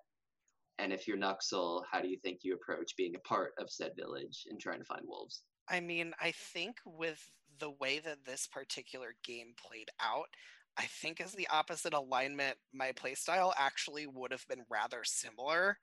And 0.79 0.93
if 0.93 1.07
you're 1.07 1.19
Nuxel, 1.19 1.83
how 1.91 2.01
do 2.01 2.09
you 2.09 2.19
think 2.19 2.41
you 2.43 2.55
approach 2.55 2.97
being 2.97 3.15
a 3.15 3.29
part 3.29 3.53
of 3.59 3.71
said 3.71 3.93
village 3.97 4.47
and 4.51 4.59
trying 4.59 4.81
to 4.81 4.85
find 4.85 5.03
wolves? 5.07 5.43
I 5.69 5.81
mean, 5.81 6.13
I 6.21 6.33
think 6.33 6.77
with 6.85 7.31
the 7.61 7.71
way 7.71 8.01
that 8.01 8.25
this 8.25 8.47
particular 8.47 9.15
game 9.23 9.55
played 9.65 9.91
out, 10.01 10.27
I 10.77 10.85
think 10.85 11.21
as 11.21 11.33
the 11.33 11.47
opposite 11.49 11.93
alignment, 11.93 12.57
my 12.73 12.93
playstyle 12.93 13.53
actually 13.57 14.07
would 14.07 14.33
have 14.33 14.47
been 14.49 14.65
rather 14.71 15.03
similar, 15.05 15.79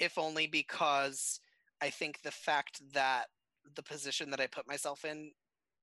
if 0.00 0.18
only 0.18 0.46
because 0.46 1.40
I 1.80 1.90
think 1.90 2.22
the 2.22 2.30
fact 2.32 2.80
that 2.94 3.26
the 3.76 3.82
position 3.82 4.30
that 4.30 4.40
I 4.40 4.46
put 4.46 4.66
myself 4.66 5.04
in, 5.04 5.30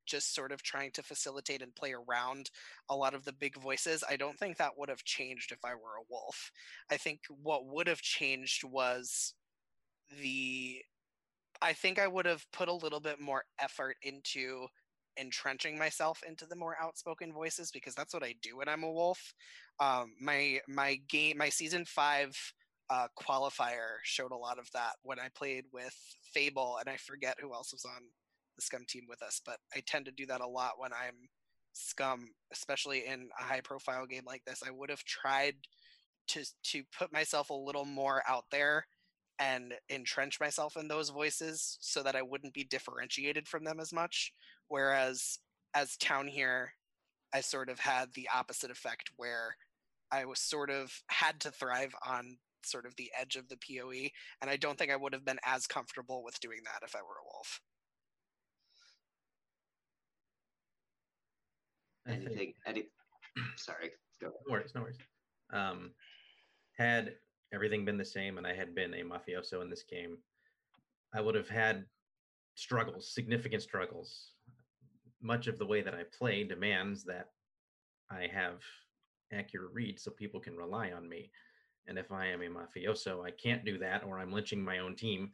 just 0.05 0.33
sort 0.33 0.51
of 0.51 0.63
trying 0.63 0.91
to 0.91 1.03
facilitate 1.03 1.61
and 1.61 1.75
play 1.75 1.93
around 1.93 2.49
a 2.89 2.95
lot 2.95 3.13
of 3.13 3.25
the 3.25 3.33
big 3.33 3.61
voices, 3.61 4.03
I 4.09 4.15
don't 4.15 4.37
think 4.37 4.57
that 4.57 4.77
would 4.77 4.89
have 4.89 5.03
changed 5.03 5.51
if 5.51 5.59
I 5.63 5.75
were 5.75 5.97
a 5.99 6.07
wolf. 6.09 6.51
I 6.89 6.97
think 6.97 7.21
what 7.29 7.65
would 7.67 7.87
have 7.87 8.01
changed 8.01 8.63
was 8.63 9.33
the 10.21 10.81
I 11.61 11.73
think 11.73 11.99
I 11.99 12.07
would 12.07 12.25
have 12.25 12.45
put 12.53 12.69
a 12.69 12.73
little 12.73 12.99
bit 12.99 13.19
more 13.19 13.43
effort 13.59 13.97
into 14.03 14.67
entrenching 15.19 15.77
myself 15.77 16.21
into 16.27 16.45
the 16.45 16.55
more 16.55 16.77
outspoken 16.79 17.33
voices 17.33 17.71
because 17.71 17.95
that's 17.95 18.13
what 18.13 18.23
I 18.23 18.35
do 18.41 18.57
when 18.57 18.69
I'm 18.69 18.83
a 18.83 18.91
wolf. 18.91 19.33
Um, 19.79 20.13
my 20.21 20.59
my 20.67 20.99
game 21.09 21.37
my 21.37 21.49
season 21.49 21.85
five 21.85 22.35
uh, 22.89 23.07
qualifier 23.19 23.97
showed 24.03 24.31
a 24.31 24.37
lot 24.37 24.59
of 24.59 24.71
that 24.73 24.93
when 25.03 25.19
I 25.19 25.27
played 25.35 25.65
with 25.73 25.95
Fable 26.33 26.77
and 26.79 26.89
I 26.89 26.97
forget 26.97 27.37
who 27.39 27.53
else 27.53 27.73
was 27.73 27.85
on 27.85 28.01
the 28.55 28.61
Scum 28.61 28.85
team 28.87 29.03
with 29.07 29.21
us, 29.21 29.41
but 29.45 29.57
I 29.75 29.81
tend 29.85 30.05
to 30.05 30.11
do 30.11 30.25
that 30.27 30.41
a 30.41 30.47
lot 30.47 30.73
when 30.79 30.91
I'm 30.93 31.29
Scum, 31.73 32.29
especially 32.51 33.05
in 33.05 33.29
a 33.39 33.43
high 33.43 33.61
profile 33.61 34.05
game 34.05 34.23
like 34.25 34.43
this. 34.45 34.63
I 34.65 34.71
would 34.71 34.89
have 34.89 35.03
tried 35.03 35.55
to 36.29 36.43
to 36.71 36.83
put 36.97 37.13
myself 37.13 37.49
a 37.49 37.53
little 37.53 37.85
more 37.85 38.21
out 38.27 38.45
there 38.51 38.85
and 39.39 39.73
entrench 39.89 40.39
myself 40.39 40.75
in 40.75 40.87
those 40.87 41.09
voices 41.09 41.77
so 41.79 42.01
that 42.03 42.15
I 42.15 42.21
wouldn't 42.23 42.53
be 42.53 42.63
differentiated 42.63 43.47
from 43.47 43.63
them 43.63 43.79
as 43.79 43.93
much. 43.93 44.33
Whereas 44.67 45.39
as 45.73 45.95
town 45.97 46.27
here, 46.27 46.73
I 47.33 47.41
sort 47.41 47.69
of 47.69 47.79
had 47.79 48.09
the 48.13 48.27
opposite 48.33 48.71
effect 48.71 49.11
where 49.17 49.55
I 50.11 50.25
was 50.25 50.39
sort 50.39 50.69
of 50.69 50.91
had 51.09 51.39
to 51.41 51.51
thrive 51.51 51.93
on 52.05 52.37
sort 52.67 52.85
of 52.85 52.95
the 52.95 53.11
edge 53.19 53.35
of 53.35 53.47
the 53.49 53.57
PoE, 53.57 54.09
and 54.41 54.49
I 54.49 54.57
don't 54.57 54.77
think 54.77 54.91
I 54.91 54.95
would 54.95 55.13
have 55.13 55.25
been 55.25 55.39
as 55.45 55.67
comfortable 55.67 56.23
with 56.23 56.39
doing 56.39 56.59
that 56.65 56.85
if 56.85 56.95
I 56.95 56.99
were 57.01 57.19
a 57.21 57.25
wolf. 57.25 57.61
Anything? 62.07 62.53
Any? 62.65 62.85
Sorry. 63.57 63.91
Go. 64.21 64.27
No 64.47 64.51
worries, 64.51 64.71
no 64.73 64.81
worries. 64.81 64.97
Um, 65.51 65.91
had 66.77 67.15
everything 67.53 67.85
been 67.85 67.97
the 67.97 68.05
same 68.05 68.37
and 68.37 68.47
I 68.47 68.53
had 68.53 68.73
been 68.75 68.93
a 68.93 69.03
mafioso 69.03 69.61
in 69.61 69.69
this 69.69 69.83
game, 69.83 70.17
I 71.13 71.21
would 71.21 71.35
have 71.35 71.49
had 71.49 71.85
struggles, 72.55 73.13
significant 73.13 73.61
struggles. 73.61 74.31
Much 75.21 75.47
of 75.47 75.57
the 75.57 75.65
way 75.65 75.81
that 75.81 75.93
I 75.93 76.03
play 76.17 76.43
demands 76.43 77.03
that 77.05 77.29
I 78.09 78.27
have 78.33 78.61
accurate 79.31 79.73
reads 79.73 80.03
so 80.03 80.11
people 80.11 80.39
can 80.39 80.55
rely 80.55 80.91
on 80.91 81.07
me. 81.07 81.31
And 81.87 81.97
if 81.97 82.11
I 82.11 82.27
am 82.27 82.41
a 82.41 82.45
mafioso, 82.45 83.25
I 83.25 83.31
can't 83.31 83.65
do 83.65 83.77
that, 83.79 84.03
or 84.03 84.19
I'm 84.19 84.31
lynching 84.31 84.63
my 84.63 84.79
own 84.79 84.95
team. 84.95 85.31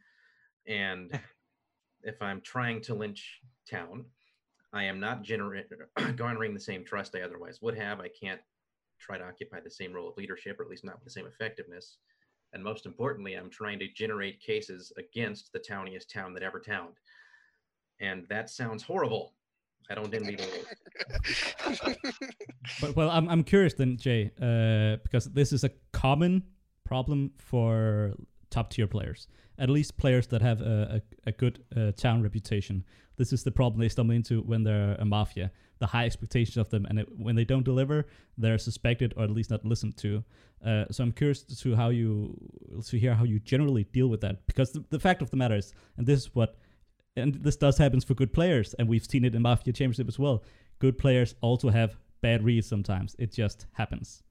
And 0.66 1.18
if 2.02 2.20
I'm 2.22 2.40
trying 2.40 2.80
to 2.82 2.94
lynch 2.94 3.40
town, 3.68 4.04
I 4.72 4.84
am 4.84 5.00
not 5.00 5.26
garnering 6.16 6.54
the 6.54 6.60
same 6.60 6.84
trust 6.84 7.14
I 7.14 7.22
otherwise 7.22 7.60
would 7.62 7.76
have. 7.76 8.00
I 8.00 8.08
can't 8.08 8.40
try 8.98 9.18
to 9.18 9.24
occupy 9.24 9.60
the 9.60 9.70
same 9.70 9.92
role 9.92 10.08
of 10.08 10.16
leadership, 10.16 10.58
or 10.58 10.64
at 10.64 10.70
least 10.70 10.84
not 10.84 10.96
with 10.96 11.04
the 11.04 11.10
same 11.10 11.26
effectiveness. 11.26 11.98
And 12.52 12.62
most 12.62 12.86
importantly, 12.86 13.34
I'm 13.34 13.50
trying 13.50 13.78
to 13.80 13.88
generate 13.88 14.40
cases 14.40 14.92
against 14.96 15.52
the 15.52 15.58
towniest 15.58 16.10
town 16.10 16.34
that 16.34 16.42
ever 16.42 16.60
towned. 16.60 16.94
And 18.00 18.26
that 18.28 18.48
sounds 18.48 18.82
horrible. 18.82 19.34
I 19.90 19.94
don't 19.94 20.14
envy 20.14 20.36
the. 20.36 20.64
But 22.80 22.96
well, 22.96 23.10
I'm 23.10 23.28
I'm 23.28 23.44
curious 23.44 23.74
then, 23.74 23.96
Jay, 23.96 24.30
uh, 24.40 24.96
because 25.02 25.26
this 25.32 25.52
is 25.52 25.64
a 25.64 25.70
common 25.92 26.42
problem 26.84 27.32
for 27.38 28.14
top 28.50 28.70
tier 28.70 28.86
players, 28.86 29.28
at 29.58 29.68
least 29.68 29.96
players 29.96 30.26
that 30.28 30.42
have 30.42 30.60
a 30.60 31.00
a, 31.26 31.30
a 31.30 31.32
good 31.32 31.64
uh, 31.76 31.92
town 31.92 32.22
reputation. 32.22 32.84
This 33.16 33.32
is 33.32 33.44
the 33.44 33.50
problem 33.52 33.80
they 33.80 33.88
stumble 33.88 34.14
into 34.14 34.42
when 34.42 34.64
they're 34.64 34.96
a 34.98 35.04
mafia. 35.04 35.50
The 35.78 35.86
high 35.86 36.06
expectations 36.06 36.56
of 36.56 36.70
them, 36.70 36.86
and 36.86 37.00
it, 37.00 37.08
when 37.16 37.36
they 37.36 37.44
don't 37.44 37.64
deliver, 37.64 38.06
they're 38.38 38.58
suspected 38.58 39.12
or 39.16 39.24
at 39.24 39.30
least 39.30 39.50
not 39.50 39.64
listened 39.64 39.96
to. 39.98 40.24
Uh, 40.64 40.84
so 40.90 41.02
I'm 41.04 41.12
curious 41.12 41.42
to 41.42 41.76
how 41.76 41.90
you 41.90 42.36
to 42.86 42.98
hear 42.98 43.14
how 43.14 43.24
you 43.24 43.38
generally 43.40 43.84
deal 43.84 44.08
with 44.08 44.20
that, 44.20 44.46
because 44.46 44.72
the, 44.72 44.84
the 44.90 44.98
fact 44.98 45.22
of 45.22 45.30
the 45.30 45.36
matter 45.36 45.56
is, 45.56 45.74
and 45.96 46.06
this 46.06 46.20
is 46.20 46.34
what 46.34 46.56
and 47.16 47.34
this 47.34 47.56
does 47.56 47.78
happens 47.78 48.04
for 48.04 48.14
good 48.14 48.32
players, 48.32 48.74
and 48.74 48.88
we've 48.88 49.04
seen 49.04 49.24
it 49.24 49.34
in 49.34 49.42
Mafia 49.42 49.72
Championship 49.72 50.08
as 50.08 50.18
well. 50.18 50.42
Good 50.78 50.98
players 50.98 51.34
also 51.40 51.70
have 51.70 51.96
bad 52.20 52.44
reads 52.44 52.66
sometimes. 52.66 53.16
It 53.18 53.32
just 53.32 53.66
happens. 53.72 54.22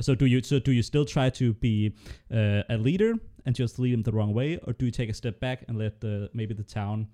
So 0.00 0.14
do 0.14 0.26
you 0.26 0.42
so 0.42 0.58
do 0.58 0.72
you 0.72 0.82
still 0.82 1.04
try 1.04 1.28
to 1.30 1.54
be 1.54 1.94
uh, 2.32 2.62
a 2.68 2.76
leader 2.76 3.14
and 3.46 3.54
just 3.54 3.78
lead 3.78 3.94
them 3.94 4.02
the 4.02 4.12
wrong 4.12 4.32
way, 4.32 4.58
or 4.64 4.72
do 4.72 4.84
you 4.84 4.92
take 4.92 5.10
a 5.10 5.14
step 5.14 5.40
back 5.40 5.64
and 5.66 5.76
let 5.76 6.00
the 6.00 6.30
maybe 6.32 6.54
the 6.54 6.62
town 6.62 7.08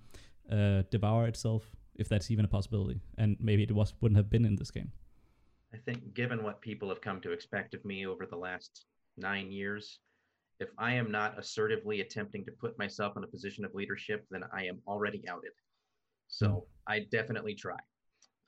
uh, 0.51 0.83
devour 0.91 1.27
itself, 1.27 1.63
if 1.95 2.07
that's 2.09 2.29
even 2.29 2.45
a 2.45 2.47
possibility? 2.47 2.99
And 3.17 3.37
maybe 3.39 3.63
it 3.63 3.71
was 3.71 3.93
wouldn't 4.01 4.17
have 4.17 4.29
been 4.29 4.45
in 4.45 4.55
this 4.55 4.69
game. 4.69 4.91
I 5.73 5.77
think, 5.77 6.13
given 6.13 6.43
what 6.43 6.61
people 6.61 6.89
have 6.89 7.01
come 7.01 7.19
to 7.21 7.31
expect 7.31 7.73
of 7.73 7.83
me 7.83 8.05
over 8.05 8.25
the 8.25 8.37
last 8.37 8.85
nine 9.17 9.51
years, 9.51 9.99
if 10.59 10.69
I 10.77 10.93
am 10.93 11.11
not 11.11 11.37
assertively 11.39 12.01
attempting 12.01 12.45
to 12.45 12.51
put 12.51 12.77
myself 12.77 13.17
in 13.17 13.23
a 13.23 13.27
position 13.27 13.65
of 13.65 13.73
leadership, 13.73 14.25
then 14.29 14.43
I 14.53 14.65
am 14.65 14.79
already 14.87 15.23
outed. 15.27 15.51
So 16.27 16.65
I 16.87 16.99
definitely 17.11 17.55
try. 17.55 17.79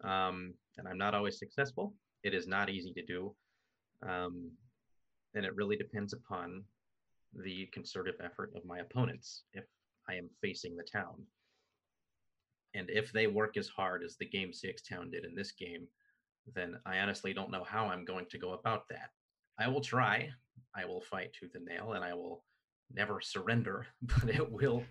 Um, 0.03 0.53
and 0.77 0.87
I'm 0.87 0.97
not 0.97 1.15
always 1.15 1.39
successful. 1.39 1.93
It 2.23 2.33
is 2.33 2.47
not 2.47 2.69
easy 2.69 2.93
to 2.93 3.05
do. 3.05 3.35
Um, 4.07 4.51
and 5.33 5.45
it 5.45 5.55
really 5.55 5.75
depends 5.75 6.13
upon 6.13 6.63
the 7.33 7.67
concerted 7.73 8.15
effort 8.23 8.51
of 8.55 8.65
my 8.65 8.79
opponents 8.79 9.43
if 9.53 9.65
I 10.09 10.15
am 10.15 10.29
facing 10.41 10.75
the 10.75 10.83
town. 10.83 11.25
And 12.73 12.89
if 12.89 13.11
they 13.11 13.27
work 13.27 13.57
as 13.57 13.67
hard 13.67 14.03
as 14.03 14.17
the 14.17 14.25
Game 14.25 14.53
6 14.53 14.81
town 14.83 15.11
did 15.11 15.25
in 15.25 15.35
this 15.35 15.51
game, 15.51 15.87
then 16.53 16.75
I 16.85 16.99
honestly 16.99 17.33
don't 17.33 17.51
know 17.51 17.63
how 17.63 17.87
I'm 17.87 18.05
going 18.05 18.25
to 18.29 18.37
go 18.37 18.53
about 18.53 18.87
that. 18.89 19.09
I 19.59 19.67
will 19.67 19.81
try. 19.81 20.29
I 20.75 20.85
will 20.85 21.01
fight 21.01 21.33
tooth 21.33 21.55
and 21.55 21.65
nail, 21.65 21.93
and 21.93 22.03
I 22.03 22.13
will 22.13 22.43
never 22.93 23.19
surrender, 23.19 23.87
but 24.01 24.29
it 24.29 24.51
will 24.51 24.83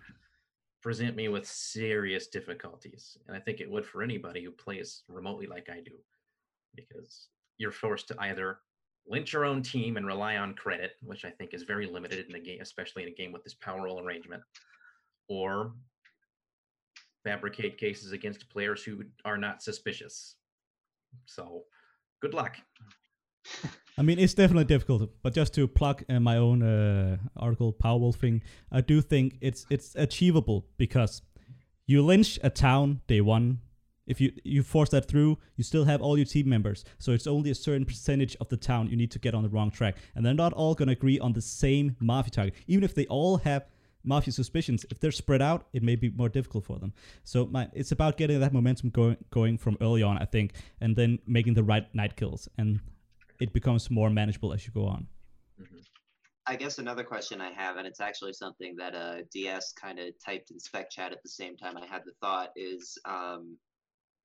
present 0.81 1.15
me 1.15 1.27
with 1.27 1.47
serious 1.47 2.27
difficulties. 2.27 3.17
And 3.27 3.35
I 3.35 3.39
think 3.39 3.59
it 3.59 3.69
would 3.69 3.85
for 3.85 4.03
anybody 4.03 4.43
who 4.43 4.51
plays 4.51 5.03
remotely 5.07 5.47
like 5.47 5.69
I 5.69 5.81
do, 5.81 5.95
because 6.75 7.29
you're 7.57 7.71
forced 7.71 8.07
to 8.09 8.15
either 8.19 8.59
lynch 9.07 9.33
your 9.33 9.45
own 9.45 9.61
team 9.61 9.97
and 9.97 10.05
rely 10.05 10.37
on 10.37 10.53
credit, 10.53 10.93
which 11.01 11.25
I 11.25 11.31
think 11.31 11.53
is 11.53 11.63
very 11.63 11.87
limited 11.87 12.27
in 12.29 12.35
a 12.35 12.39
game, 12.39 12.59
especially 12.61 13.03
in 13.03 13.09
a 13.09 13.15
game 13.15 13.31
with 13.31 13.43
this 13.43 13.55
power 13.55 13.83
role 13.83 13.99
arrangement, 13.99 14.43
or 15.29 15.73
fabricate 17.23 17.77
cases 17.77 18.11
against 18.11 18.49
players 18.49 18.83
who 18.83 19.03
are 19.25 19.37
not 19.37 19.61
suspicious. 19.61 20.35
So, 21.25 21.63
good 22.21 22.33
luck. 22.33 22.57
I 23.97 24.03
mean, 24.03 24.19
it's 24.19 24.35
definitely 24.35 24.65
difficult, 24.65 25.09
but 25.23 25.33
just 25.33 25.55
to 25.55 25.67
plug 25.67 26.03
uh, 26.07 26.19
my 26.19 26.37
own 26.37 26.61
uh, 26.61 27.17
article, 27.35 27.73
Powerwolfing, 27.73 28.41
I 28.71 28.81
do 28.81 29.01
think 29.01 29.37
it's 29.41 29.65
it's 29.71 29.95
achievable 29.95 30.67
because 30.77 31.23
you 31.87 32.03
lynch 32.03 32.39
a 32.43 32.51
town 32.51 33.01
day 33.07 33.21
one. 33.21 33.59
If 34.05 34.21
you 34.21 34.31
you 34.43 34.61
force 34.61 34.89
that 34.91 35.07
through, 35.07 35.39
you 35.55 35.63
still 35.63 35.85
have 35.85 36.01
all 36.01 36.15
your 36.15 36.27
team 36.27 36.47
members. 36.47 36.85
So 36.99 37.11
it's 37.11 37.25
only 37.25 37.49
a 37.49 37.55
certain 37.55 37.85
percentage 37.85 38.37
of 38.39 38.49
the 38.49 38.57
town 38.57 38.87
you 38.87 38.95
need 38.95 39.11
to 39.11 39.19
get 39.19 39.33
on 39.33 39.41
the 39.41 39.49
wrong 39.49 39.71
track, 39.71 39.95
and 40.15 40.23
they're 40.23 40.33
not 40.45 40.53
all 40.53 40.75
gonna 40.75 40.91
agree 40.91 41.19
on 41.19 41.33
the 41.33 41.41
same 41.41 41.95
mafia 41.99 42.31
target. 42.31 42.53
Even 42.67 42.83
if 42.83 42.93
they 42.93 43.07
all 43.07 43.37
have 43.37 43.65
mafia 44.03 44.31
suspicions, 44.31 44.85
if 44.91 44.99
they're 44.99 45.11
spread 45.11 45.41
out, 45.41 45.67
it 45.73 45.81
may 45.81 45.95
be 45.95 46.09
more 46.11 46.29
difficult 46.29 46.65
for 46.65 46.77
them. 46.77 46.93
So 47.23 47.47
my, 47.47 47.67
it's 47.73 47.91
about 47.91 48.15
getting 48.15 48.39
that 48.41 48.53
momentum 48.53 48.91
going 48.91 49.17
going 49.31 49.57
from 49.57 49.75
early 49.81 50.03
on, 50.03 50.19
I 50.19 50.25
think, 50.25 50.53
and 50.79 50.95
then 50.95 51.17
making 51.25 51.55
the 51.55 51.63
right 51.63 51.93
night 51.95 52.15
kills 52.15 52.47
and 52.59 52.79
it 53.39 53.53
becomes 53.53 53.89
more 53.89 54.09
manageable 54.09 54.53
as 54.53 54.65
you 54.65 54.73
go 54.73 54.85
on. 54.85 55.07
Mhm. 55.59 55.85
I 56.45 56.55
guess 56.55 56.77
another 56.77 57.03
question 57.03 57.41
I 57.41 57.51
have, 57.51 57.75
and 57.77 57.85
it's 57.85 57.99
actually 57.99 58.33
something 58.33 58.75
that 58.77 58.95
uh, 58.95 59.23
DS 59.31 59.73
kind 59.73 59.99
of 59.99 60.13
typed 60.25 60.51
in 60.51 60.59
spec 60.59 60.89
chat 60.89 61.11
at 61.11 61.21
the 61.21 61.29
same 61.29 61.57
time 61.57 61.75
I 61.77 61.85
had 61.85 62.03
the 62.05 62.13
thought, 62.21 62.51
is 62.55 62.97
um, 63.05 63.57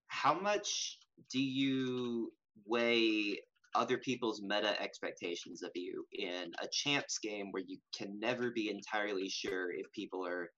how 0.07 0.39
much 0.39 0.99
do 1.31 1.43
you 1.43 2.33
weigh 2.65 3.41
other 3.75 3.99
people's 3.99 4.43
meta 4.43 4.81
expectations 4.81 5.63
of 5.63 5.71
you 5.75 6.07
in 6.13 6.53
a 6.63 6.69
champs 6.71 7.19
game 7.19 7.51
where 7.51 7.63
you 7.67 7.79
can 7.97 8.19
never 8.21 8.51
be 8.51 8.69
entirely 8.69 9.29
sure 9.29 9.73
if 9.73 9.91
people 9.93 10.25
are 10.27 10.51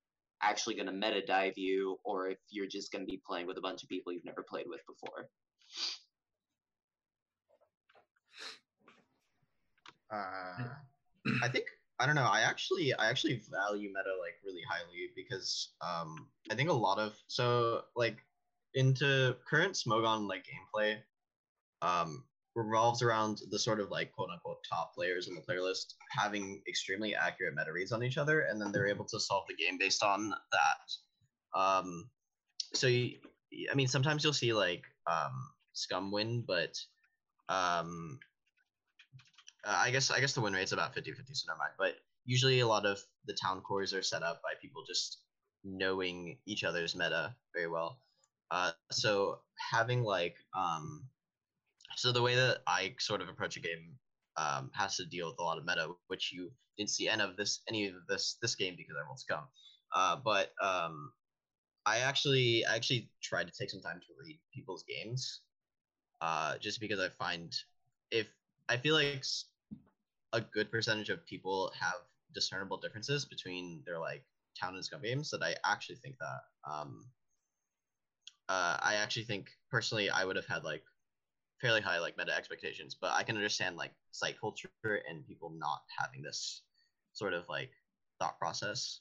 actually 0.43 0.75
going 0.75 0.87
to 0.87 0.93
meta 0.93 1.25
dive 1.25 1.55
you 1.57 1.97
or 2.05 2.29
if 2.29 2.39
you're 2.51 2.67
just 2.67 2.91
going 2.93 3.07
to 3.07 3.11
be 3.11 3.23
playing 3.27 3.47
with 3.47 3.57
a 3.57 3.63
bunch 3.63 3.83
of 3.83 3.89
people 3.89 4.13
you've 4.13 4.25
never 4.25 4.45
played 4.49 4.67
with 4.69 4.81
before? 4.87 5.29
Uh, 10.15 10.69
I 11.43 11.49
think 11.49 11.67
I 12.01 12.07
don't 12.07 12.15
know. 12.17 12.29
I 12.31 12.41
actually 12.41 12.93
I 12.95 13.09
actually 13.09 13.41
value 13.51 13.89
meta 13.89 14.15
like 14.21 14.35
really 14.45 14.63
highly 14.69 15.11
because 15.15 15.71
um 15.81 16.29
I 16.51 16.55
think 16.55 16.69
a 16.69 16.73
lot 16.73 16.99
of 16.99 17.15
so 17.29 17.83
like 17.97 18.19
into 18.75 19.37
current 19.49 19.75
Smogon 19.75 20.29
like 20.29 20.45
gameplay 20.45 20.99
um 21.83 22.25
revolves 22.57 23.03
around 23.03 23.41
the 23.51 23.59
sort 23.59 23.81
of 23.81 23.91
like 23.91 24.13
quote 24.13 24.31
unquote 24.33 24.59
top 24.69 24.95
players 24.95 25.29
in 25.29 25.35
the 25.35 25.41
player 25.41 25.61
list 25.61 25.95
having 26.11 26.63
extremely 26.69 27.15
accurate 27.15 27.55
meta 27.55 27.73
reads 27.73 27.93
on 27.93 28.03
each 28.03 28.19
other 28.19 28.43
and 28.43 28.61
then 28.61 28.71
they're 28.71 28.87
able 28.87 29.05
to 29.05 29.19
solve 29.19 29.45
the 29.49 29.55
game 29.55 29.79
based 29.79 30.03
on 30.03 30.31
that. 30.53 31.59
Um 31.59 32.11
so 32.73 32.87
you, 32.87 33.19
I 33.71 33.75
mean 33.75 33.89
sometimes 33.89 34.25
you'll 34.25 34.33
see 34.33 34.53
like 34.53 34.85
um 35.07 35.51
scum 35.73 36.11
win 36.11 36.45
but 36.47 36.77
um 37.49 38.19
uh, 39.67 39.81
I 39.85 39.91
guess 39.91 40.11
I 40.11 40.21
guess 40.21 40.33
the 40.33 40.41
win 40.41 40.53
rate's 40.53 40.73
about 40.73 40.95
50-50, 40.95 41.15
so 41.33 41.47
never 41.49 41.59
mind. 41.59 41.73
But 41.79 41.95
usually 42.25 42.61
a 42.61 42.67
lot 42.67 42.87
of 42.87 42.99
the 43.27 43.35
town 43.35 43.61
cores 43.61 43.93
are 43.95 44.03
set 44.03 44.23
up 44.23 44.41
by 44.43 44.53
people 44.61 44.85
just 44.87 45.19
knowing 45.65 46.39
each 46.47 46.65
other's 46.65 46.95
meta 46.95 47.35
very 47.55 47.69
well. 47.69 47.99
Uh, 48.51 48.73
so 48.91 49.39
having 49.73 50.03
like 50.03 50.37
um, 50.57 51.05
so 51.97 52.13
the 52.13 52.23
way 52.23 52.35
that 52.35 52.59
I 52.67 52.95
sort 52.99 53.21
of 53.21 53.29
approach 53.29 53.57
a 53.57 53.61
game 53.61 53.97
um, 54.37 54.71
has 54.75 54.97
to 54.97 55.07
deal 55.07 55.29
with 55.29 55.39
a 55.39 55.43
lot 55.43 55.59
of 55.59 55.65
meta, 55.65 55.89
which 56.09 56.33
you 56.33 56.51
didn't 56.77 56.91
see 56.91 57.09
any 57.09 57.23
of 57.23 57.37
this 57.37 57.61
any 57.69 57.87
of 57.87 57.95
this 58.09 58.37
this 58.43 58.55
game 58.55 58.75
because 58.77 58.97
everyone's 58.99 59.25
come. 59.29 59.45
Uh, 59.95 60.17
but 60.25 60.53
um, 60.63 61.13
I 61.87 61.99
actually 61.99 62.65
I 62.67 62.75
actually 62.75 63.11
tried 63.23 63.47
to 63.47 63.53
take 63.59 63.71
some 63.71 63.81
time 63.81 64.01
to 64.01 64.07
read 64.25 64.39
people's 64.53 64.85
games, 64.85 65.41
uh, 66.21 66.59
just 66.59 66.81
because 66.81 66.99
I 67.01 67.09
find 67.19 67.55
if 68.11 68.27
I 68.69 68.77
feel 68.77 68.95
like 68.95 69.25
a 70.35 70.41
good 70.41 70.71
percentage 70.71 71.11
of 71.11 71.25
people 71.27 71.73
have 71.81 71.95
discernible 72.35 72.77
differences 72.77 73.25
between 73.25 73.83
their 73.87 73.99
like 73.99 74.25
town 74.61 74.75
and 74.75 74.85
scum 74.85 75.01
games 75.01 75.31
that 75.31 75.43
I 75.43 75.55
actually 75.65 75.97
think 75.97 76.17
that 76.19 76.71
um 76.71 77.07
uh 78.49 78.77
I 78.83 78.97
actually 78.97 79.25
think 79.25 79.51
personally 79.71 80.11
I 80.11 80.25
would 80.25 80.37
have 80.37 80.47
had 80.47 80.65
like 80.65 80.83
fairly 81.61 81.81
high 81.81 81.99
like 82.01 82.19
meta 82.19 82.37
expectations, 82.37 82.97
but 83.01 83.13
I 83.13 83.23
can 83.23 83.37
understand 83.37 83.77
like 83.77 83.93
site 84.11 84.39
culture 84.41 84.69
and 85.09 85.27
people 85.27 85.51
not 85.51 85.83
having 85.97 86.21
this 86.21 86.63
sort 87.13 87.33
of 87.33 87.49
like 87.49 87.71
thought 88.19 88.39
process. 88.39 89.01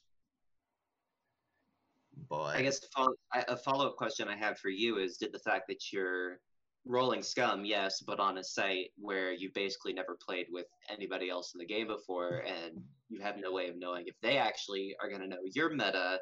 But 2.29 2.55
I 2.55 2.61
guess 2.61 2.79
a 2.83 2.87
follow- 2.95 3.57
follow-up 3.65 3.95
question 3.97 4.27
I 4.27 4.37
have 4.37 4.59
for 4.59 4.69
you 4.69 4.99
is: 4.99 5.17
Did 5.17 5.33
the 5.33 5.39
fact 5.39 5.67
that 5.67 5.91
you're 5.91 6.39
rolling 6.85 7.23
scum, 7.23 7.65
yes, 7.65 8.01
but 8.05 8.19
on 8.19 8.37
a 8.37 8.43
site 8.43 8.91
where 8.97 9.31
you 9.31 9.49
basically 9.53 9.93
never 9.93 10.17
played 10.25 10.47
with 10.51 10.65
anybody 10.89 11.29
else 11.29 11.53
in 11.53 11.59
the 11.59 11.65
game 11.65 11.87
before, 11.87 12.43
and 12.45 12.81
you 13.09 13.21
have 13.21 13.37
no 13.37 13.51
way 13.51 13.69
of 13.69 13.77
knowing 13.77 14.05
if 14.07 14.15
they 14.21 14.37
actually 14.37 14.95
are 15.01 15.09
going 15.09 15.21
to 15.21 15.27
know 15.27 15.37
your 15.53 15.69
meta, 15.69 16.19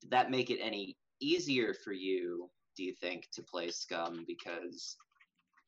did 0.00 0.10
that 0.10 0.30
make 0.30 0.50
it 0.50 0.60
any 0.62 0.96
easier 1.20 1.74
for 1.84 1.92
you? 1.92 2.48
Do 2.76 2.84
you 2.84 2.94
think 3.00 3.28
to 3.32 3.42
play 3.42 3.70
scum 3.70 4.24
because 4.26 4.96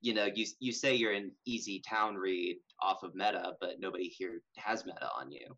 you 0.01 0.15
know 0.15 0.29
you 0.33 0.47
you 0.61 0.73
say 0.73 0.95
you're 0.95 1.13
an 1.13 1.33
easy 1.45 1.83
town 1.87 2.15
read 2.15 2.57
off 2.81 3.03
of 3.03 3.15
meta, 3.15 3.55
but 3.61 3.81
nobody 3.81 4.05
here 4.05 4.41
has 4.57 4.87
meta 4.87 5.09
on 5.19 5.31
you. 5.31 5.57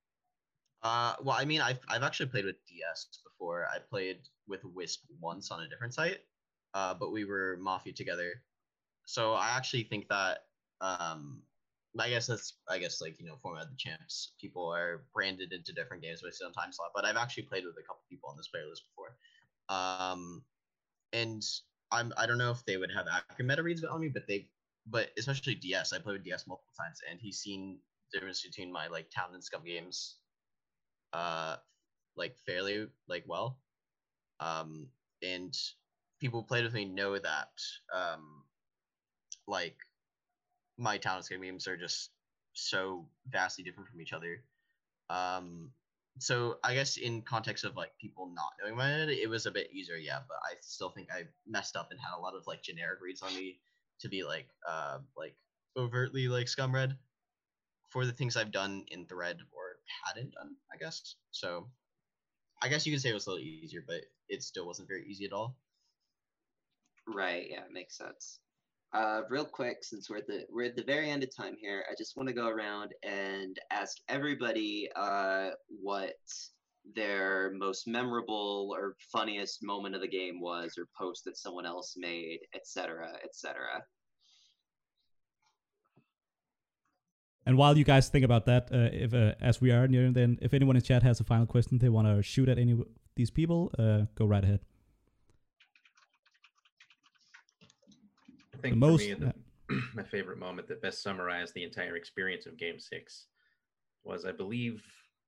Uh, 0.83 1.15
well, 1.23 1.37
I 1.39 1.45
mean, 1.45 1.61
I've 1.61 1.79
I've 1.89 2.03
actually 2.03 2.27
played 2.27 2.47
with 2.47 2.57
DS 2.67 3.09
before. 3.25 3.67
I 3.67 3.79
played 3.79 4.21
with 4.49 4.65
Wisp 4.65 5.03
once 5.21 5.51
on 5.51 5.63
a 5.63 5.69
different 5.69 5.95
site, 5.95 6.21
uh, 6.75 6.95
but 6.95 7.13
we 7.13 7.25
were 7.25 7.59
Mafia 7.61 7.93
together. 7.93 8.43
So 9.07 9.35
I 9.35 9.51
actually 9.57 9.85
think 9.85 10.09
that 10.09 10.39
um, 10.81 11.43
I 11.99 12.09
guess 12.09 12.27
that's 12.27 12.55
I 12.69 12.79
guess 12.79 13.01
like 13.01 13.19
you 13.21 13.27
know 13.27 13.37
format 13.37 13.69
the 13.71 13.77
champs. 13.77 14.33
People 14.41 14.69
are 14.73 15.05
branded 15.15 15.53
into 15.53 15.73
different 15.73 16.03
games 16.03 16.23
based 16.23 16.43
on 16.45 16.53
time 16.53 16.73
slot, 16.73 16.91
but 16.95 17.05
I've 17.05 17.17
actually 17.17 17.45
played 17.45 17.65
with 17.65 17.77
a 17.79 17.83
couple 17.87 18.03
people 18.09 18.31
on 18.31 18.37
this 18.37 18.49
player 18.49 18.67
list 18.69 18.85
before. 18.91 19.17
Um, 19.69 20.45
and 21.13 21.43
I'm 21.91 22.13
I 22.17 22.27
don't 22.27 22.39
know 22.39 22.51
if 22.51 22.65
they 22.67 22.77
would 22.77 22.93
have 22.93 23.07
accurate 23.13 23.49
meta 23.49 23.63
reads 23.63 23.85
on 23.85 24.01
me, 24.01 24.09
but 24.09 24.27
they 24.29 24.49
but 24.87 25.11
especially 25.19 25.55
DS. 25.57 25.93
I 25.93 25.99
played 25.99 26.15
with 26.15 26.25
DS 26.25 26.47
multiple 26.47 26.75
times, 26.79 27.01
and 27.11 27.21
he's 27.21 27.39
seen 27.39 27.79
the 28.13 28.19
difference 28.19 28.43
between 28.43 28.73
my 28.73 28.89
like 28.89 29.11
town 29.11 29.35
and 29.35 29.43
scum 29.45 29.65
games 29.65 30.17
uh 31.13 31.57
like 32.17 32.37
fairly 32.47 32.87
like 33.09 33.25
well 33.27 33.59
um 34.41 34.89
and 35.23 35.55
people 36.21 36.41
who 36.41 36.47
played 36.47 36.65
with 36.65 36.75
me 36.75 36.85
know 36.85 37.19
that 37.19 37.51
um 37.95 38.45
like 39.47 39.79
my 40.79 40.99
town 40.99 41.17
and 41.17 41.25
scum 41.25 41.43
games 41.43 41.67
are 41.69 41.77
just 41.77 42.11
so 42.55 43.09
vastly 43.27 43.65
different 43.65 43.89
from 43.89 44.01
each 44.01 44.13
other 44.13 44.45
um 45.11 45.73
so 46.19 46.59
i 46.65 46.75
guess 46.75 46.97
in 46.99 47.23
context 47.23 47.65
of 47.65 47.77
like 47.77 47.97
people 47.99 48.31
not 48.35 48.53
knowing 48.61 48.77
my 48.77 48.91
it, 49.03 49.09
it 49.11 49.29
was 49.29 49.47
a 49.47 49.51
bit 49.51 49.73
easier 49.73 49.97
yeah 49.97 50.21
but 50.29 50.37
i 50.51 50.55
still 50.61 50.91
think 50.91 51.09
i 51.13 51.25
messed 51.47 51.77
up 51.77 51.89
and 51.91 52.01
had 52.01 52.17
a 52.17 52.21
lot 52.21 52.35
of 52.35 52.47
like 52.47 52.63
generic 52.63 53.01
reads 53.01 53.23
on 53.23 53.35
me 53.35 53.61
to 54.01 54.09
be 54.09 54.25
like 54.25 54.49
uh 54.69 54.99
like 55.17 55.37
overtly 55.77 56.29
like 56.29 56.49
scum 56.49 56.75
red 56.75 56.99
for 57.91 58.07
the 58.07 58.13
things 58.13 58.37
i've 58.37 58.51
done 58.53 58.85
in 58.89 59.07
thread 59.07 59.39
or 59.53 59.77
hadn't 60.07 60.33
done, 60.35 60.57
I 60.73 60.77
guess. 60.79 61.17
So 61.31 61.71
I 62.63 62.69
guess 62.69 62.87
you 62.87 62.93
could 62.93 63.03
say 63.03 63.11
it 63.11 63.15
was 63.15 63.27
a 63.27 63.31
little 63.31 63.45
easier, 63.45 63.85
but 63.87 64.03
it 64.29 64.43
still 64.43 64.67
wasn't 64.67 64.89
very 64.89 65.07
easy 65.09 65.25
at 65.27 65.33
all. 65.33 65.59
Right. 67.07 67.49
Yeah, 67.51 67.65
it 67.65 67.73
makes 67.73 67.97
sense. 67.97 68.41
Uh, 68.95 69.23
real 69.31 69.45
quick, 69.47 69.79
since 69.83 70.11
we're 70.11 70.19
at 70.19 70.27
the 70.27 70.45
we're 70.53 70.67
at 70.67 70.77
the 70.77 70.85
very 70.85 71.11
end 71.11 71.23
of 71.23 71.35
time 71.35 71.57
here, 71.59 71.85
I 71.91 71.95
just 71.97 72.15
want 72.17 72.29
to 72.29 72.35
go 72.35 72.49
around 72.49 72.93
and 73.03 73.59
ask 73.71 73.97
everybody 74.09 74.89
uh, 74.97 75.51
what 75.69 76.17
their 76.95 77.53
most 77.55 77.87
memorable 77.87 78.75
or 78.77 78.97
funniest 79.11 79.63
moment 79.63 79.95
of 79.95 80.03
the 80.03 80.09
game 80.09 80.41
was, 80.41 80.75
or 80.77 80.89
post 80.99 81.25
that 81.25 81.39
someone 81.39 81.65
else 81.65 81.95
made, 81.97 82.41
etc., 82.55 83.13
etc. 83.25 83.83
And 87.47 87.57
while 87.57 87.77
you 87.77 87.85
guys 87.85 88.09
think 88.09 88.25
about 88.27 88.45
that, 88.47 88.69
uh, 88.73 88.91
if 88.93 89.15
uh, 89.15 89.35
as 89.41 89.61
we 89.61 89.71
are 89.71 89.89
nearing 89.89 90.13
then, 90.13 90.39
if 90.43 90.53
anyone 90.53 90.77
in 90.77 90.83
chat 90.83 91.03
has 91.03 91.19
a 91.19 91.25
final 91.25 91.47
question 91.47 91.79
they 91.79 91.89
want 91.89 92.09
to 92.09 92.23
shoot 92.23 92.49
at 92.49 92.59
any 92.59 92.73
of 92.73 92.85
these 93.17 93.31
people, 93.31 93.71
uh, 93.79 94.03
go 94.15 94.27
right 94.27 94.45
ahead. 94.45 94.61
Think 98.63 98.75
The 98.75 98.87
for 98.87 98.91
most- 98.93 99.01
me, 99.09 99.15
the, 99.15 99.35
my 99.95 100.03
favorite 100.03 100.39
moment 100.39 100.69
that 100.69 100.83
best 100.83 101.03
summarized 101.03 101.55
the 101.55 101.65
entire 101.65 101.97
experience 101.97 102.47
of 102.47 102.57
Game 102.57 102.79
Six 102.79 103.27
was, 104.05 104.25
I 104.25 104.33
believe, 104.33 104.83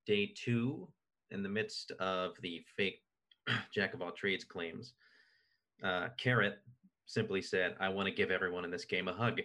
day 0.05 0.31
two, 0.35 0.87
in 1.31 1.41
the 1.43 1.49
midst 1.49 1.91
of 1.99 2.33
the 2.41 2.61
fake 2.77 3.01
Jack 3.73 3.93
of 3.93 4.01
all 4.01 4.11
trades 4.11 4.43
claims. 4.43 4.93
Uh, 5.83 6.07
Carrot 6.17 6.59
simply 7.05 7.41
said, 7.41 7.75
"I 7.79 7.89
want 7.89 8.07
to 8.07 8.13
give 8.13 8.31
everyone 8.31 8.65
in 8.65 8.71
this 8.71 8.85
game 8.85 9.07
a 9.07 9.13
hug." 9.13 9.39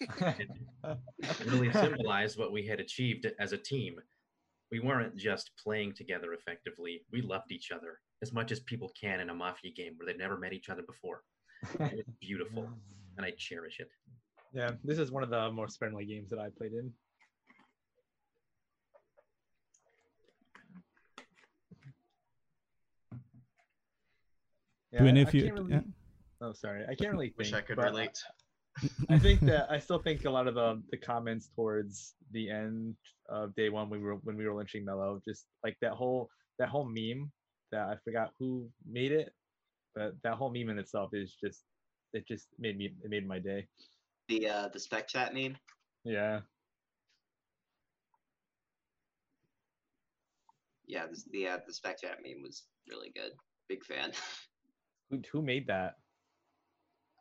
It 0.20 1.46
really 1.46 1.72
symbolized 1.72 2.38
what 2.38 2.52
we 2.52 2.66
had 2.66 2.80
achieved 2.80 3.26
as 3.38 3.52
a 3.52 3.58
team. 3.58 3.96
We 4.70 4.80
weren't 4.80 5.16
just 5.16 5.50
playing 5.62 5.94
together 5.94 6.32
effectively; 6.34 7.02
we 7.12 7.22
loved 7.22 7.52
each 7.52 7.70
other 7.70 8.00
as 8.22 8.32
much 8.32 8.50
as 8.52 8.60
people 8.60 8.90
can 8.98 9.20
in 9.20 9.30
a 9.30 9.34
mafia 9.34 9.72
game 9.72 9.94
where 9.96 10.06
they've 10.06 10.18
never 10.18 10.36
met 10.38 10.52
each 10.52 10.68
other 10.68 10.82
before. 10.82 11.22
It 11.80 12.06
was 12.06 12.14
beautiful, 12.20 12.68
and 13.16 13.26
I 13.26 13.32
cherish 13.38 13.80
it. 13.80 13.88
Yeah, 14.52 14.72
this 14.84 14.98
is 14.98 15.10
one 15.10 15.22
of 15.22 15.30
the 15.30 15.50
most 15.50 15.78
friendly 15.78 16.04
games 16.04 16.30
that 16.30 16.38
I 16.38 16.48
played 16.56 16.72
in. 16.72 16.92
Do 24.96 25.06
any 25.06 25.20
I- 25.20 25.22
of 25.24 25.34
you? 25.34 25.42
can't 25.42 25.54
really- 25.54 25.72
yeah. 25.72 25.80
Oh, 26.40 26.52
sorry. 26.52 26.84
I 26.86 26.94
can't 26.94 27.12
really 27.12 27.28
think. 27.28 27.38
Wish 27.38 27.52
I 27.52 27.60
could 27.62 27.78
relate. 27.78 28.18
I 29.08 29.18
think 29.18 29.40
that 29.42 29.70
I 29.70 29.78
still 29.78 29.98
think 29.98 30.24
a 30.24 30.30
lot 30.30 30.46
of 30.46 30.54
the 30.54 30.82
the 30.90 30.96
comments 30.98 31.48
towards 31.54 32.14
the 32.32 32.50
end 32.50 32.96
of 33.28 33.54
day 33.54 33.70
one 33.70 33.88
when 33.88 34.00
we 34.00 34.06
were 34.06 34.16
when 34.16 34.36
we 34.36 34.46
were 34.46 34.54
lynching 34.54 34.84
Mello, 34.84 35.20
just 35.26 35.46
like 35.62 35.76
that 35.80 35.92
whole 35.92 36.28
that 36.58 36.68
whole 36.68 36.84
meme 36.84 37.30
that 37.72 37.88
I 37.88 37.96
forgot 38.04 38.30
who 38.38 38.68
made 38.86 39.12
it, 39.12 39.32
but 39.94 40.14
that 40.22 40.34
whole 40.34 40.50
meme 40.52 40.70
in 40.70 40.78
itself 40.78 41.10
is 41.14 41.34
just 41.42 41.64
it 42.14 42.26
just 42.26 42.48
made 42.58 42.78
me 42.78 42.94
it 43.02 43.10
made 43.10 43.26
my 43.26 43.38
day. 43.38 43.66
The 44.28 44.48
uh, 44.48 44.68
the 44.72 44.80
spec 44.80 45.08
chat 45.08 45.34
meme. 45.34 45.56
Yeah. 46.04 46.40
Yeah, 50.86 51.06
this, 51.06 51.24
the 51.32 51.48
uh, 51.48 51.58
the 51.66 51.74
spec 51.74 52.00
chat 52.00 52.18
meme 52.24 52.42
was 52.42 52.64
really 52.88 53.10
good. 53.14 53.32
Big 53.68 53.84
fan. 53.84 54.12
Who 55.10 55.20
who 55.30 55.42
made 55.42 55.66
that? 55.66 55.96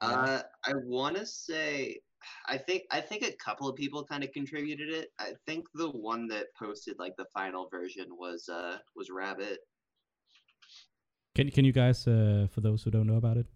Uh, 0.01 0.41
I 0.65 0.73
want 0.85 1.15
to 1.15 1.25
say, 1.25 1.99
I 2.47 2.57
think 2.57 2.83
I 2.91 2.99
think 2.99 3.23
a 3.23 3.31
couple 3.33 3.69
of 3.69 3.75
people 3.75 4.03
kind 4.03 4.23
of 4.23 4.31
contributed 4.31 4.89
it. 4.89 5.09
I 5.19 5.33
think 5.45 5.65
the 5.73 5.89
one 5.89 6.27
that 6.27 6.47
posted 6.57 6.95
like 6.99 7.15
the 7.17 7.25
final 7.33 7.67
version 7.69 8.07
was 8.11 8.49
uh 8.49 8.77
was 8.95 9.09
Rabbit. 9.09 9.59
Can 11.35 11.49
can 11.51 11.65
you 11.65 11.71
guys, 11.71 12.07
uh, 12.07 12.47
for 12.51 12.61
those 12.61 12.83
who 12.83 12.91
don't 12.91 13.07
know 13.07 13.17
about 13.17 13.37
it, 13.37 13.47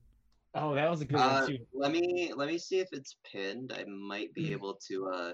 Oh, 0.60 0.74
that 0.76 0.90
was 0.90 1.02
a 1.02 1.06
good 1.06 1.20
Uh, 1.20 1.40
one 1.42 1.48
too. 1.48 1.58
let 1.74 1.92
me 1.92 2.34
let 2.36 2.48
me 2.48 2.58
see 2.58 2.80
if 2.80 2.88
it's 2.92 3.16
pinned. 3.32 3.74
I 3.74 3.84
might 3.86 4.30
Hmm. 4.30 4.34
be 4.42 4.52
able 4.52 4.80
to 4.88 5.08
uh 5.08 5.34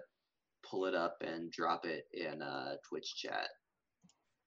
pull 0.64 0.86
it 0.86 0.96
up 0.96 1.18
and 1.22 1.52
drop 1.52 1.86
it 1.86 2.06
in 2.14 2.42
uh 2.42 2.76
Twitch 2.88 3.16
chat 3.16 3.48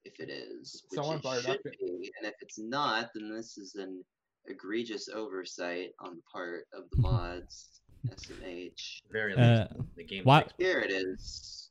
if 0.05 0.19
it 0.21 0.31
is. 0.31 0.85
Which 0.89 0.99
Someone 1.01 1.17
it 1.17 1.23
brought 1.23 1.39
it 1.39 1.43
should 1.45 1.57
up. 1.57 1.63
be. 1.81 2.13
And 2.19 2.29
if 2.29 2.35
it's 2.41 2.59
not, 2.59 3.11
then 3.15 3.31
this 3.35 3.59
is 3.59 3.75
an 3.75 4.05
egregious 4.47 5.09
oversight 5.09 5.91
on 6.01 6.17
the 6.17 6.23
part 6.33 6.67
of 6.73 6.85
the 6.91 6.97
mods. 7.03 7.81
SMH. 8.13 9.03
Very 9.11 9.35
Uh, 9.35 9.67
least, 9.75 9.97
the 9.97 10.05
game. 10.05 10.25
why- 10.25 10.43
six- 10.43 10.55
Here 10.59 10.79
it 10.81 10.93
is. 10.93 11.71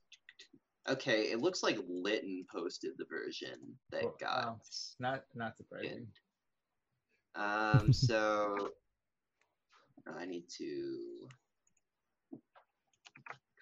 Okay, 0.90 1.32
it 1.32 1.40
looks 1.40 1.64
like 1.64 1.78
Litton 1.88 2.46
posted 2.54 2.92
the 2.98 3.06
version 3.06 3.58
that 3.92 4.04
Oh, 4.04 4.16
got. 4.20 4.46
wow. 4.48 4.62
Not 5.00 5.24
not 5.34 5.56
surprising. 5.58 6.06
Um, 7.36 7.92
so 7.94 8.74
I 10.08 10.26
need 10.26 10.46
to 10.58 11.28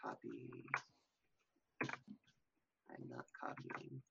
copy. 0.01 0.65
I'm 1.81 3.09
not 3.09 3.25
copying. 3.39 4.01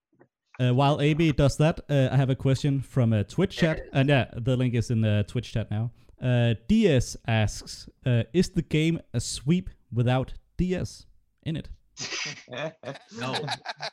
uh, 0.61 0.75
while 0.75 1.01
AB 1.01 1.33
does 1.33 1.57
that, 1.59 1.81
uh, 1.89 2.09
I 2.11 2.17
have 2.17 2.31
a 2.31 2.35
question 2.35 2.81
from 2.81 3.13
a 3.13 3.25
Twitch 3.25 3.59
There 3.59 3.75
chat, 3.77 3.87
and 3.93 4.09
yeah, 4.09 4.31
the 4.37 4.57
link 4.57 4.75
is 4.75 4.91
in 4.91 5.01
the 5.03 5.25
Twitch 5.29 5.53
chat 5.53 5.71
now. 5.71 5.91
Uh, 6.21 6.55
DS 6.69 7.17
asks, 7.27 7.89
uh, 8.07 8.23
"Is 8.33 8.51
the 8.51 8.63
game 8.63 9.01
a 9.13 9.21
sweep 9.21 9.71
without 9.93 10.35
DS 10.57 11.07
in 11.43 11.57
it?" 11.57 11.69
No, 13.19 13.35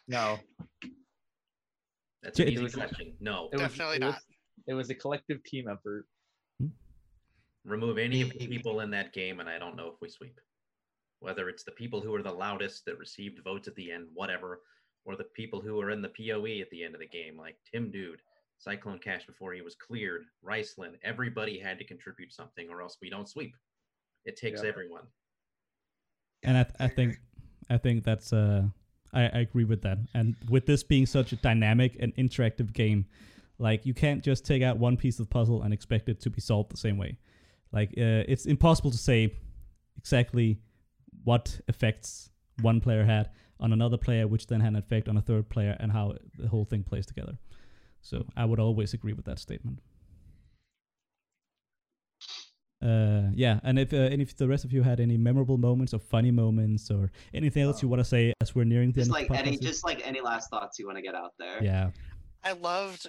no. 0.08 0.40
that's 2.24 2.40
an 2.40 2.48
easy 2.50 2.70
question. 2.70 3.14
No, 3.20 3.50
It 3.52 3.58
was, 3.58 3.62
Definitely 3.70 3.96
it 3.98 4.00
not. 4.00 4.14
Was, 4.14 4.24
it 4.68 4.74
was 4.74 4.90
a 4.90 4.96
collective 4.96 5.44
team 5.44 5.66
effort. 5.68 6.06
Remove 7.70 7.98
any 8.00 8.22
of 8.22 8.32
the 8.32 8.48
people 8.48 8.80
in 8.80 8.90
that 8.92 9.14
game, 9.14 9.40
and 9.40 9.48
I 9.48 9.60
don't 9.60 9.76
know 9.76 9.88
if 9.88 10.02
we 10.02 10.10
sweep. 10.10 10.40
Whether 11.20 11.50
it's 11.50 11.64
the 11.64 11.72
people 11.72 12.02
who 12.02 12.16
are 12.16 12.24
the 12.24 12.32
loudest 12.32 12.86
that 12.86 12.98
received 12.98 13.44
votes 13.44 13.68
at 13.68 13.76
the 13.76 13.92
end, 13.92 14.08
whatever, 14.14 14.62
or 15.06 15.16
the 15.16 15.26
people 15.36 15.62
who 15.62 15.80
are 15.80 15.92
in 15.92 16.02
the 16.02 16.10
PoE 16.10 16.62
at 16.62 16.70
the 16.72 16.84
end 16.84 16.96
of 16.96 17.00
the 17.02 17.08
game, 17.08 17.38
like 17.38 17.58
Tim 17.72 17.92
Dude, 17.92 18.22
Cyclone 18.58 19.00
Cash 19.00 19.26
before 19.28 19.54
he 19.54 19.62
was 19.62 19.76
cleared, 19.76 20.24
Riesland. 20.44 20.94
Everybody 21.04 21.60
had 21.60 21.78
to 21.78 21.86
contribute 21.86 22.34
something, 22.34 22.70
or 22.70 22.82
else 22.82 22.98
we 23.02 23.10
don't 23.10 23.30
sweep. 23.30 23.54
It 24.26 24.36
takes 24.38 24.64
Yeah. 24.64 24.70
everyone. 24.70 25.04
and 26.44 26.58
I, 26.58 26.64
th- 26.64 26.76
I 26.80 26.88
think 26.88 27.20
I 27.70 27.78
think 27.78 28.04
that's 28.06 28.32
uh 28.32 28.64
I, 29.14 29.24
I 29.24 29.40
agree 29.40 29.66
with 29.66 29.82
that. 29.82 29.98
And 30.14 30.36
with 30.50 30.66
this 30.66 30.84
being 30.84 31.06
such 31.06 31.34
a 31.34 31.36
dynamic 31.36 31.98
and 32.00 32.16
interactive 32.16 32.72
game, 32.74 33.06
like 33.58 33.86
you 33.86 33.94
can't 33.94 34.24
just 34.24 34.46
take 34.46 34.64
out 34.64 34.78
one 34.78 34.96
piece 34.98 35.20
of 35.20 35.30
puzzle 35.30 35.64
and 35.64 35.74
expect 35.74 36.08
it 36.08 36.22
to 36.22 36.30
be 36.30 36.40
solved 36.42 36.72
the 36.72 36.78
same 36.78 36.98
way. 36.98 37.18
Like 37.72 37.90
uh, 37.92 38.26
it's 38.28 38.46
impossible 38.46 38.92
to 38.92 38.98
say 38.98 39.34
exactly 39.98 40.60
what 41.24 41.60
effects 41.68 42.30
one 42.62 42.82
player 42.82 43.06
had 43.06 43.30
on 43.60 43.74
another 43.74 43.98
player, 43.98 44.28
which 44.28 44.48
then 44.48 44.62
had 44.62 44.70
an 44.70 44.76
effect 44.78 45.08
on 45.08 45.18
a 45.18 45.22
third 45.22 45.50
player, 45.50 45.76
and 45.80 45.92
how 45.92 46.16
the 46.38 46.48
whole 46.48 46.66
thing 46.66 46.84
plays 46.84 47.06
together. 47.06 47.38
So 48.02 48.26
I 48.36 48.46
would 48.46 48.60
always 48.60 48.94
agree 48.94 49.14
with 49.14 49.26
that 49.26 49.40
statement. 49.40 49.80
Uh, 52.82 53.30
yeah, 53.36 53.60
and 53.64 53.78
if 53.78 53.94
uh, 53.94 53.98
and 53.98 54.22
if 54.22 54.38
the 54.38 54.48
rest 54.48 54.64
of 54.64 54.72
you 54.72 54.82
had 54.84 55.02
any 55.02 55.18
memorable 55.18 55.58
moments 55.58 55.94
or 55.94 56.00
funny 56.00 56.32
moments 56.32 56.90
or 56.90 57.12
anything 57.34 57.64
else 57.64 57.82
you 57.82 57.90
want 57.90 58.00
to 58.00 58.06
say 58.06 58.34
as 58.40 58.56
we're 58.56 58.64
nearing 58.64 58.94
the 58.94 59.02
Just 59.02 59.10
end 59.10 59.14
like 59.14 59.30
of 59.30 59.36
the 59.36 59.52
any, 59.52 59.58
just 59.58 59.84
like 59.84 60.02
any 60.08 60.22
last 60.22 60.50
thoughts 60.50 60.80
you 60.80 60.86
want 60.86 60.98
to 60.98 61.02
get 61.02 61.14
out 61.14 61.34
there. 61.38 61.62
yeah, 61.62 61.90
I 62.42 62.54
loved 62.54 63.08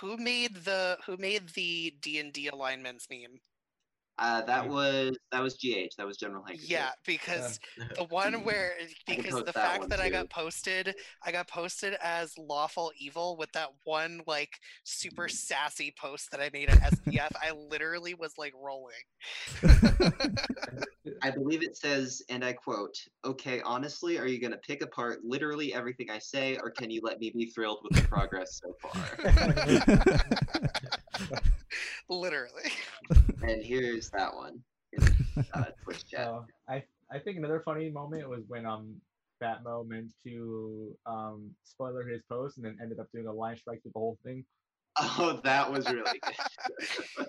who 0.00 0.16
made 0.16 0.56
the 0.64 0.98
who 1.06 1.16
made 1.16 1.48
the 1.50 1.94
D 2.00 2.18
and 2.18 2.32
D 2.32 2.48
alignments 2.48 3.06
meme. 3.08 3.38
Uh, 4.18 4.42
that 4.42 4.68
was 4.68 5.16
that 5.30 5.42
was 5.42 5.54
GH. 5.54 5.94
That 5.96 6.06
was 6.06 6.16
General 6.16 6.42
Handkerchief. 6.44 6.70
Yeah, 6.70 6.90
because 7.06 7.60
the 7.96 8.04
one 8.04 8.44
where 8.44 8.72
because 9.06 9.44
the 9.44 9.52
fact 9.52 9.80
one 9.80 9.88
that 9.90 10.00
I 10.00 10.10
got 10.10 10.28
posted, 10.28 10.94
I 11.24 11.30
got 11.30 11.46
posted 11.46 11.94
as 12.02 12.36
lawful 12.36 12.90
evil 12.98 13.36
with 13.36 13.52
that 13.52 13.68
one 13.84 14.22
like 14.26 14.58
super 14.84 15.28
sassy 15.28 15.94
post 15.98 16.30
that 16.32 16.40
I 16.40 16.50
made 16.52 16.68
at 16.68 16.78
SPF. 16.78 17.30
I 17.40 17.52
literally 17.52 18.14
was 18.14 18.32
like 18.36 18.52
rolling. 18.60 18.94
I 21.22 21.30
believe 21.30 21.62
it 21.62 21.76
says, 21.76 22.22
and 22.28 22.44
I 22.44 22.52
quote, 22.54 22.96
"Okay, 23.24 23.60
honestly, 23.64 24.18
are 24.18 24.26
you 24.26 24.40
going 24.40 24.52
to 24.52 24.58
pick 24.58 24.82
apart 24.82 25.20
literally 25.24 25.72
everything 25.74 26.10
I 26.10 26.18
say, 26.18 26.56
or 26.62 26.70
can 26.70 26.90
you 26.90 27.00
let 27.04 27.20
me 27.20 27.30
be 27.30 27.46
thrilled 27.46 27.78
with 27.84 28.02
the 28.02 28.08
progress 28.08 28.60
so 28.62 28.74
far?" 28.82 29.18
literally. 32.08 32.70
and 33.42 33.62
here's 33.62 34.10
that 34.10 34.34
one. 34.34 34.62
Uh, 35.54 35.66
Twitch 35.84 36.04
chat. 36.08 36.26
Uh, 36.26 36.40
I 36.68 36.82
I 37.12 37.20
think 37.20 37.36
another 37.36 37.62
funny 37.64 37.90
moment 37.90 38.28
was 38.28 38.42
when 38.48 38.66
um 38.66 38.96
Batmo 39.40 39.86
meant 39.86 40.12
to 40.24 40.96
um 41.06 41.50
spoiler 41.62 42.04
his 42.08 42.22
post 42.28 42.56
and 42.56 42.66
then 42.66 42.76
ended 42.82 42.98
up 42.98 43.06
doing 43.14 43.28
a 43.28 43.32
line 43.32 43.56
strike 43.56 43.80
through 43.82 43.92
the 43.94 44.00
whole 44.00 44.18
thing. 44.24 44.44
Oh, 44.98 45.40
that 45.44 45.70
was 45.70 45.88
really 45.88 46.20
good. 47.16 47.28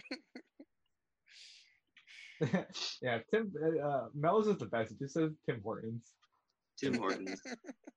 yeah, 3.02 3.18
Tim 3.30 3.52
uh, 3.62 3.86
uh, 3.86 4.08
Mel's 4.14 4.46
is 4.46 4.58
the 4.58 4.66
best. 4.66 4.92
It 4.92 4.98
just 4.98 5.14
says 5.14 5.30
Tim 5.48 5.60
Hortons. 5.62 6.12
Tim 6.78 6.94
Hortons. 6.94 7.40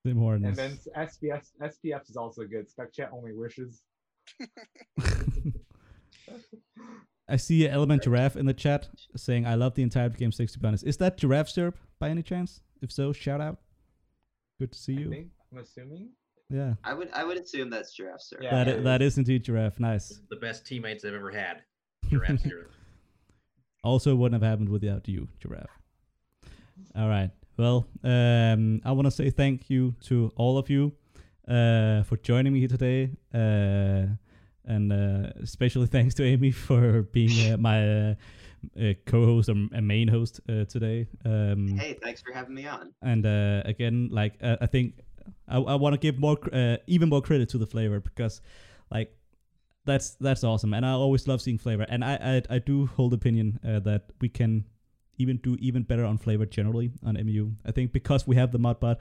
Tim 0.06 0.18
Hortons. 0.18 0.46
And 0.48 0.56
then 0.56 0.80
SPF 0.98 1.46
SPF 1.62 2.10
is 2.10 2.16
also 2.16 2.44
good. 2.46 2.70
Spec 2.70 2.94
chat 2.94 3.10
only 3.12 3.34
wishes. 3.34 3.82
I 7.28 7.36
see 7.38 7.68
Element 7.68 8.04
Giraffe 8.04 8.36
in 8.36 8.46
the 8.48 8.54
chat 8.54 8.88
saying, 9.16 9.46
"I 9.46 9.56
love 9.56 9.76
the 9.76 9.84
entire 9.84 10.10
game 10.10 10.32
six 10.32 10.54
to 10.54 10.60
be 10.60 10.68
honest." 10.68 10.84
Is 10.86 10.98
that 10.98 11.18
Giraffe 11.18 11.50
Syrup 11.50 11.78
by 12.00 12.10
any 12.10 12.24
chance? 12.24 12.62
If 12.82 12.92
so, 12.92 13.14
shout 13.14 13.40
out. 13.42 13.58
Good 14.60 14.72
to 14.72 14.80
see 14.80 14.96
I 14.98 15.00
you. 15.02 15.10
think 15.10 15.28
I'm 15.52 15.60
assuming. 15.60 16.10
Yeah, 16.50 16.74
I 16.84 16.94
would 16.96 17.10
I 17.14 17.24
would 17.24 17.38
assume 17.38 17.70
that's 17.70 17.94
giraffe 17.96 18.22
sir. 18.22 18.40
Yeah. 18.42 18.64
that 18.64 18.68
i- 18.80 18.82
that 18.82 19.02
is 19.04 19.18
indeed 19.20 19.44
Giraffe. 19.44 19.80
Nice. 19.80 20.20
The 20.32 20.38
best 20.38 20.66
teammates 20.66 21.06
I've 21.06 21.14
ever 21.14 21.30
had. 21.30 21.62
Giraffe 22.10 22.40
Zero. 22.40 22.66
Also, 23.84 24.16
wouldn't 24.16 24.42
have 24.42 24.50
happened 24.50 24.70
without 24.70 25.08
you, 25.08 25.28
Giraffe. 25.40 25.70
All 26.96 27.08
right. 27.08 27.30
Well, 27.58 27.88
um, 28.04 28.82
I 28.84 28.92
want 28.94 29.06
to 29.06 29.12
say 29.12 29.30
thank 29.30 29.70
you 29.70 29.94
to 30.06 30.32
all 30.36 30.58
of 30.58 30.70
you 30.70 30.94
uh, 31.50 32.04
for 32.04 32.18
joining 32.18 32.54
me 32.54 32.60
here 32.60 32.68
today, 32.70 33.10
uh, 33.34 34.06
and 34.66 34.94
uh, 34.94 35.32
especially 35.42 35.88
thanks 35.96 36.14
to 36.16 36.24
Amy 36.24 36.52
for 36.52 37.02
being 37.04 37.52
uh, 37.54 37.58
my 37.58 38.10
uh, 38.10 38.16
uh, 38.80 38.94
co-host 39.06 39.50
or 39.50 39.56
uh, 39.76 39.82
main 39.82 40.08
host 40.08 40.40
uh, 40.50 40.66
today. 40.66 41.08
Um, 41.26 41.78
Hey, 41.78 41.98
thanks 42.04 42.22
for 42.22 42.34
having 42.34 42.54
me 42.56 42.68
on. 42.68 42.94
and 43.02 43.26
uh, 43.26 43.62
again 43.66 44.10
like 44.12 44.34
i 44.42 44.66
think 44.66 44.94
i, 45.48 45.58
I 45.58 45.76
want 45.76 45.94
to 45.94 46.00
give 46.00 46.20
more 46.20 46.38
uh, 46.54 46.78
even 46.88 47.10
more 47.10 47.22
credit 47.22 47.50
to 47.50 47.58
the 47.58 47.68
flavor 47.68 48.00
because 48.00 48.42
like 48.92 49.16
that's 49.86 50.12
that's 50.20 50.44
awesome 50.44 50.74
and 50.74 50.86
i 50.86 50.92
always 50.92 51.28
love 51.28 51.42
seeing 51.42 51.58
flavor 51.58 51.86
and 51.90 52.04
i 52.04 52.42
i, 52.50 52.56
I 52.56 52.60
do 52.60 52.88
hold 52.88 53.12
the 53.12 53.16
opinion 53.16 53.60
uh, 53.66 53.80
that 53.80 54.12
we 54.22 54.30
can 54.30 54.66
even 55.18 55.38
do 55.38 55.56
even 55.60 55.84
better 55.84 56.04
on 56.06 56.18
flavor 56.18 56.46
generally 56.46 56.92
on 57.06 57.14
mu 57.26 57.52
i 57.66 57.72
think 57.72 57.92
because 57.94 58.28
we 58.28 58.36
have 58.36 58.52
the 58.52 58.60
mod 58.60 58.80
modbot 58.82 58.98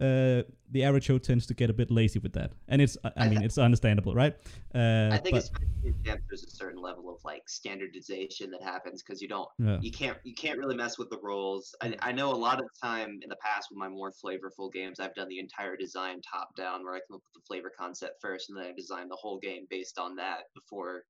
uh 0.00 0.42
the 0.70 0.82
average 0.82 1.04
show 1.04 1.18
tends 1.18 1.46
to 1.46 1.54
get 1.54 1.70
a 1.70 1.72
bit 1.72 1.90
lazy 1.90 2.18
with 2.18 2.32
that 2.32 2.52
and 2.68 2.82
it's 2.82 2.96
i, 3.04 3.12
I 3.16 3.28
mean 3.28 3.42
it's 3.42 3.58
understandable 3.58 4.14
right 4.14 4.34
uh 4.74 5.10
I 5.12 5.18
think 5.18 5.34
but, 5.34 5.44
especially 5.44 5.74
there's 6.04 6.44
a 6.44 6.50
certain 6.50 6.80
level 6.80 7.10
of 7.14 7.24
like 7.24 7.42
standardization 7.48 8.50
that 8.50 8.62
happens 8.62 9.02
because 9.02 9.20
you 9.20 9.28
don't 9.28 9.48
yeah. 9.58 9.78
you 9.80 9.90
can't 9.90 10.18
you 10.24 10.34
can't 10.34 10.58
really 10.58 10.76
mess 10.76 10.98
with 10.98 11.10
the 11.10 11.18
roles. 11.22 11.74
I, 11.80 11.94
I 12.00 12.12
know 12.12 12.32
a 12.32 12.34
lot 12.34 12.58
of 12.58 12.64
the 12.64 12.86
time 12.86 13.18
in 13.22 13.28
the 13.28 13.36
past 13.36 13.68
with 13.70 13.78
my 13.78 13.88
more 13.88 14.12
flavorful 14.12 14.72
games, 14.72 15.00
I've 15.00 15.14
done 15.14 15.28
the 15.28 15.38
entire 15.38 15.76
design 15.76 16.20
top 16.20 16.54
down 16.56 16.84
where 16.84 16.94
I 16.94 17.00
come 17.08 17.16
up 17.16 17.22
with 17.34 17.42
the 17.42 17.46
flavor 17.46 17.72
concept 17.76 18.20
first 18.20 18.50
and 18.50 18.58
then 18.58 18.66
I 18.66 18.72
design 18.72 19.08
the 19.08 19.16
whole 19.16 19.38
game 19.38 19.66
based 19.70 19.98
on 19.98 20.16
that 20.16 20.44
before 20.54 21.04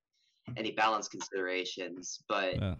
any 0.56 0.72
balance 0.72 1.08
considerations. 1.08 2.22
But 2.28 2.56
yeah. 2.56 2.74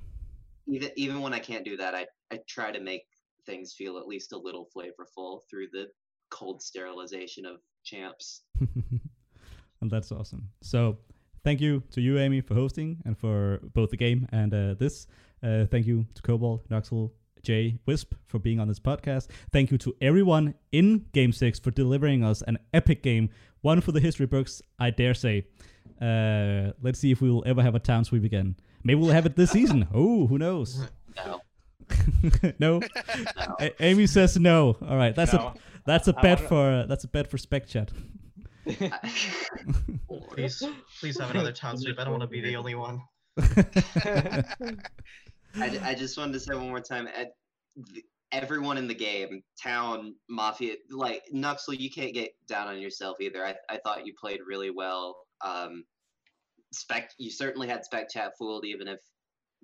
even 0.66 0.90
even 0.97 1.20
when 1.20 1.35
I 1.35 1.39
can't 1.39 1.64
do 1.64 1.76
that, 1.76 1.94
I, 1.94 2.06
I 2.32 2.39
try 2.48 2.70
to 2.70 2.81
make 2.81 3.02
things 3.46 3.74
feel 3.74 3.98
at 3.98 4.06
least 4.06 4.32
a 4.32 4.38
little 4.38 4.68
flavorful 4.76 5.40
through 5.50 5.68
the 5.72 5.86
cold 6.30 6.62
sterilization 6.62 7.44
of 7.46 7.56
champs. 7.84 8.42
and 8.60 9.90
that's 9.90 10.10
awesome. 10.10 10.48
So 10.62 10.98
thank 11.44 11.60
you 11.60 11.82
to 11.92 12.00
you, 12.00 12.18
Amy, 12.18 12.40
for 12.40 12.54
hosting 12.54 13.02
and 13.04 13.16
for 13.18 13.60
both 13.74 13.90
the 13.90 13.96
game 13.96 14.28
and 14.32 14.52
uh, 14.52 14.74
this. 14.74 15.06
Uh, 15.42 15.66
thank 15.66 15.86
you 15.86 16.06
to 16.14 16.22
Cobalt, 16.22 16.68
Nuxel, 16.70 17.10
Jay, 17.42 17.78
Wisp 17.86 18.14
for 18.26 18.38
being 18.38 18.58
on 18.58 18.68
this 18.68 18.80
podcast. 18.80 19.28
Thank 19.52 19.70
you 19.70 19.78
to 19.78 19.94
everyone 20.00 20.54
in 20.72 21.04
Game 21.12 21.32
6 21.32 21.58
for 21.60 21.70
delivering 21.70 22.24
us 22.24 22.42
an 22.42 22.58
epic 22.72 23.02
game, 23.02 23.28
one 23.60 23.80
for 23.80 23.92
the 23.92 24.00
history 24.00 24.26
books, 24.26 24.62
I 24.78 24.90
dare 24.90 25.14
say. 25.14 25.46
Uh, 26.00 26.72
let's 26.82 26.98
see 26.98 27.10
if 27.10 27.20
we 27.20 27.30
will 27.30 27.44
ever 27.46 27.62
have 27.62 27.74
a 27.74 27.78
town 27.78 28.04
sweep 28.04 28.24
again. 28.24 28.56
Maybe 28.82 29.00
we'll 29.00 29.12
have 29.12 29.26
it 29.26 29.36
this 29.36 29.50
season. 29.50 29.86
Oh, 29.94 30.26
who 30.26 30.38
knows? 30.38 30.88
No, 31.16 31.40
no. 32.59 32.78
no. 32.81 33.56
A- 33.61 33.82
Amy 33.85 34.06
says 34.06 34.39
no. 34.39 34.77
All 34.86 34.97
right, 34.97 35.15
that's 35.15 35.32
a 35.35 35.55
that's 35.86 36.09
a 36.09 36.15
I 36.19 36.23
bet 36.23 36.39
wanna- 36.39 36.48
for 36.48 36.70
uh, 36.73 36.86
that's 36.86 37.05
a 37.05 37.09
bet 37.09 37.31
for 37.31 37.39
spec 37.39 37.66
chat. 37.66 37.90
Please, 40.31 40.62
please 41.01 41.20
have 41.20 41.31
another 41.31 41.52
town 41.52 41.77
sweep. 41.77 41.98
I 42.01 42.05
don't 42.05 42.12
want 42.12 42.23
to 42.23 42.27
be 42.28 42.40
the 42.40 42.56
only 42.56 42.74
one. 42.74 43.02
I, 45.56 45.69
ju- 45.69 45.81
I 45.82 45.94
just 45.94 46.16
wanted 46.19 46.32
to 46.32 46.40
say 46.40 46.55
one 46.55 46.69
more 46.69 46.81
time, 46.81 47.06
Ed, 47.15 47.31
th- 47.93 48.05
everyone 48.32 48.78
in 48.78 48.89
the 48.89 48.94
game, 48.94 49.43
town, 49.62 50.15
mafia, 50.28 50.77
like 50.90 51.23
Nuxel, 51.32 51.78
you 51.78 51.90
can't 51.90 52.12
get 52.15 52.31
down 52.48 52.69
on 52.69 52.78
yourself 52.81 53.20
either. 53.20 53.44
I, 53.44 53.55
I 53.69 53.78
thought 53.85 54.06
you 54.06 54.15
played 54.19 54.40
really 54.47 54.70
well. 54.70 55.16
Um, 55.44 55.85
spec, 56.73 57.11
you 57.19 57.31
certainly 57.31 57.69
had 57.69 57.85
spec 57.85 58.11
chat 58.11 58.32
fooled, 58.39 58.65
even 58.65 58.89
if 58.89 58.98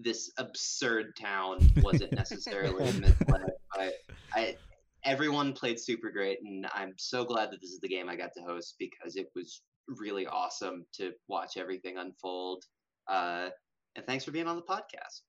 this 0.02 0.30
absurd 0.38 1.16
town 1.16 1.70
wasn't 1.82 2.12
necessarily 2.12 2.84
misled. 2.92 3.52
But 3.76 3.94
I, 4.34 4.56
everyone 5.04 5.52
played 5.52 5.78
super 5.78 6.10
great, 6.10 6.38
and 6.44 6.66
I'm 6.74 6.94
so 6.96 7.24
glad 7.24 7.50
that 7.50 7.60
this 7.60 7.70
is 7.70 7.80
the 7.80 7.88
game 7.88 8.08
I 8.08 8.16
got 8.16 8.30
to 8.36 8.42
host 8.42 8.76
because 8.78 9.16
it 9.16 9.28
was 9.34 9.62
really 9.88 10.26
awesome 10.26 10.86
to 10.94 11.12
watch 11.28 11.56
everything 11.56 11.98
unfold. 11.98 12.64
Uh, 13.08 13.48
and 13.96 14.06
thanks 14.06 14.24
for 14.24 14.30
being 14.30 14.46
on 14.46 14.56
the 14.56 14.62
podcast. 14.62 15.22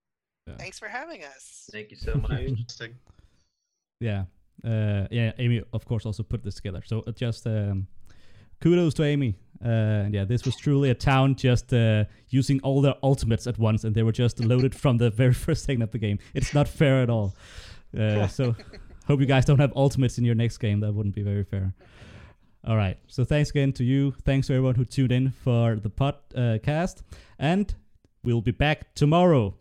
Thanks 0.58 0.80
for 0.80 0.88
having 0.88 1.24
us. 1.24 1.70
Thank 1.72 1.92
you 1.92 1.98
so 1.98 2.16
much. 2.16 2.32
Interesting. 2.32 2.96
Yeah. 4.00 4.26
Uh, 4.64 5.08
yeah, 5.10 5.32
Amy, 5.38 5.64
of 5.74 5.86
course, 5.86 6.06
also 6.06 6.24
put 6.24 6.44
this 6.44 6.56
together. 6.56 6.82
So 6.86 7.04
uh, 7.08 7.12
just 7.12 7.48
um, 7.48 7.88
kudos 8.62 8.94
to 8.96 9.04
Amy. 9.04 9.36
Uh, 9.64 10.06
yeah, 10.10 10.24
this 10.26 10.44
was 10.44 10.56
truly 10.56 10.90
a 10.90 10.96
town 10.96 11.36
just 11.36 11.72
uh, 11.74 12.06
using 12.30 12.60
all 12.62 12.82
their 12.82 12.96
ultimates 13.04 13.46
at 13.46 13.60
once, 13.60 13.84
and 13.84 13.94
they 13.94 14.04
were 14.04 14.12
just 14.12 14.40
loaded 14.40 14.74
from 14.74 14.98
the 14.98 15.10
very 15.10 15.34
first 15.46 15.66
second 15.66 15.82
of 15.82 15.92
the 15.92 16.00
game. 16.00 16.18
It's 16.34 16.54
not 16.54 16.68
fair 16.68 17.04
at 17.04 17.10
all. 17.10 17.36
Uh, 17.98 18.28
so 18.38 18.56
hope 19.08 19.20
you 19.20 19.26
guys 19.26 19.46
don't 19.46 19.60
have 19.60 19.74
ultimates 19.76 20.18
in 20.18 20.26
your 20.26 20.36
next 20.36 20.58
game. 20.58 20.80
That 20.80 20.94
wouldn't 20.94 21.16
be 21.16 21.24
very 21.24 21.44
fair. 21.44 21.74
All 22.66 22.78
right. 22.78 22.98
So 23.08 23.24
thanks 23.24 23.50
again 23.50 23.74
to 23.74 23.84
you. 23.84 24.14
Thanks 24.24 24.48
to 24.48 24.54
everyone 24.54 24.76
who 24.76 24.86
tuned 24.86 25.12
in 25.12 25.32
for 25.32 25.76
the 25.76 25.90
podcast. 25.90 27.02
And 27.40 27.74
we'll 28.24 28.42
be 28.42 28.52
back 28.52 28.94
tomorrow 28.94 29.56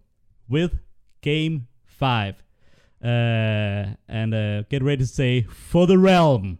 with 0.48 0.78
Game 1.22 1.66
5. 1.86 2.42
Uh, 3.02 3.06
and 4.08 4.34
uh, 4.34 4.62
get 4.64 4.82
ready 4.82 4.98
to 4.98 5.06
say 5.06 5.42
for 5.42 5.86
the 5.86 5.96
realm, 5.96 6.58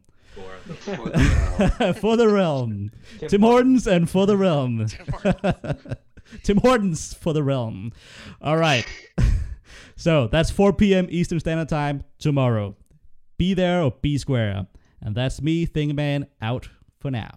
For 0.61 0.97
the- 1.11 1.75
For 1.79 1.93
for 1.95 2.17
the 2.17 2.29
realm, 2.29 2.91
Tim 3.29 3.43
Hortons 3.43 3.87
and 3.87 4.09
for 4.09 4.27
the 4.27 4.37
realm, 4.37 4.87
Tim 6.43 6.59
Hortons 6.59 7.15
for 7.15 7.33
the 7.33 7.43
realm. 7.43 7.93
All 8.41 8.57
right. 8.57 8.87
so 9.97 10.27
that's 10.29 10.51
4 10.51 10.73
p.m. 10.75 11.07
Eastern 11.11 11.41
Standard 11.41 11.69
Time 11.69 12.05
tomorrow. 12.19 12.77
Be 13.37 13.55
there 13.55 13.83
or 13.83 13.91
be 14.03 14.19
square. 14.19 14.67
And 15.01 15.15
that's 15.15 15.41
me, 15.41 15.67
Thingman, 15.67 16.27
out 16.43 16.69
for 17.01 17.11
now. 17.11 17.31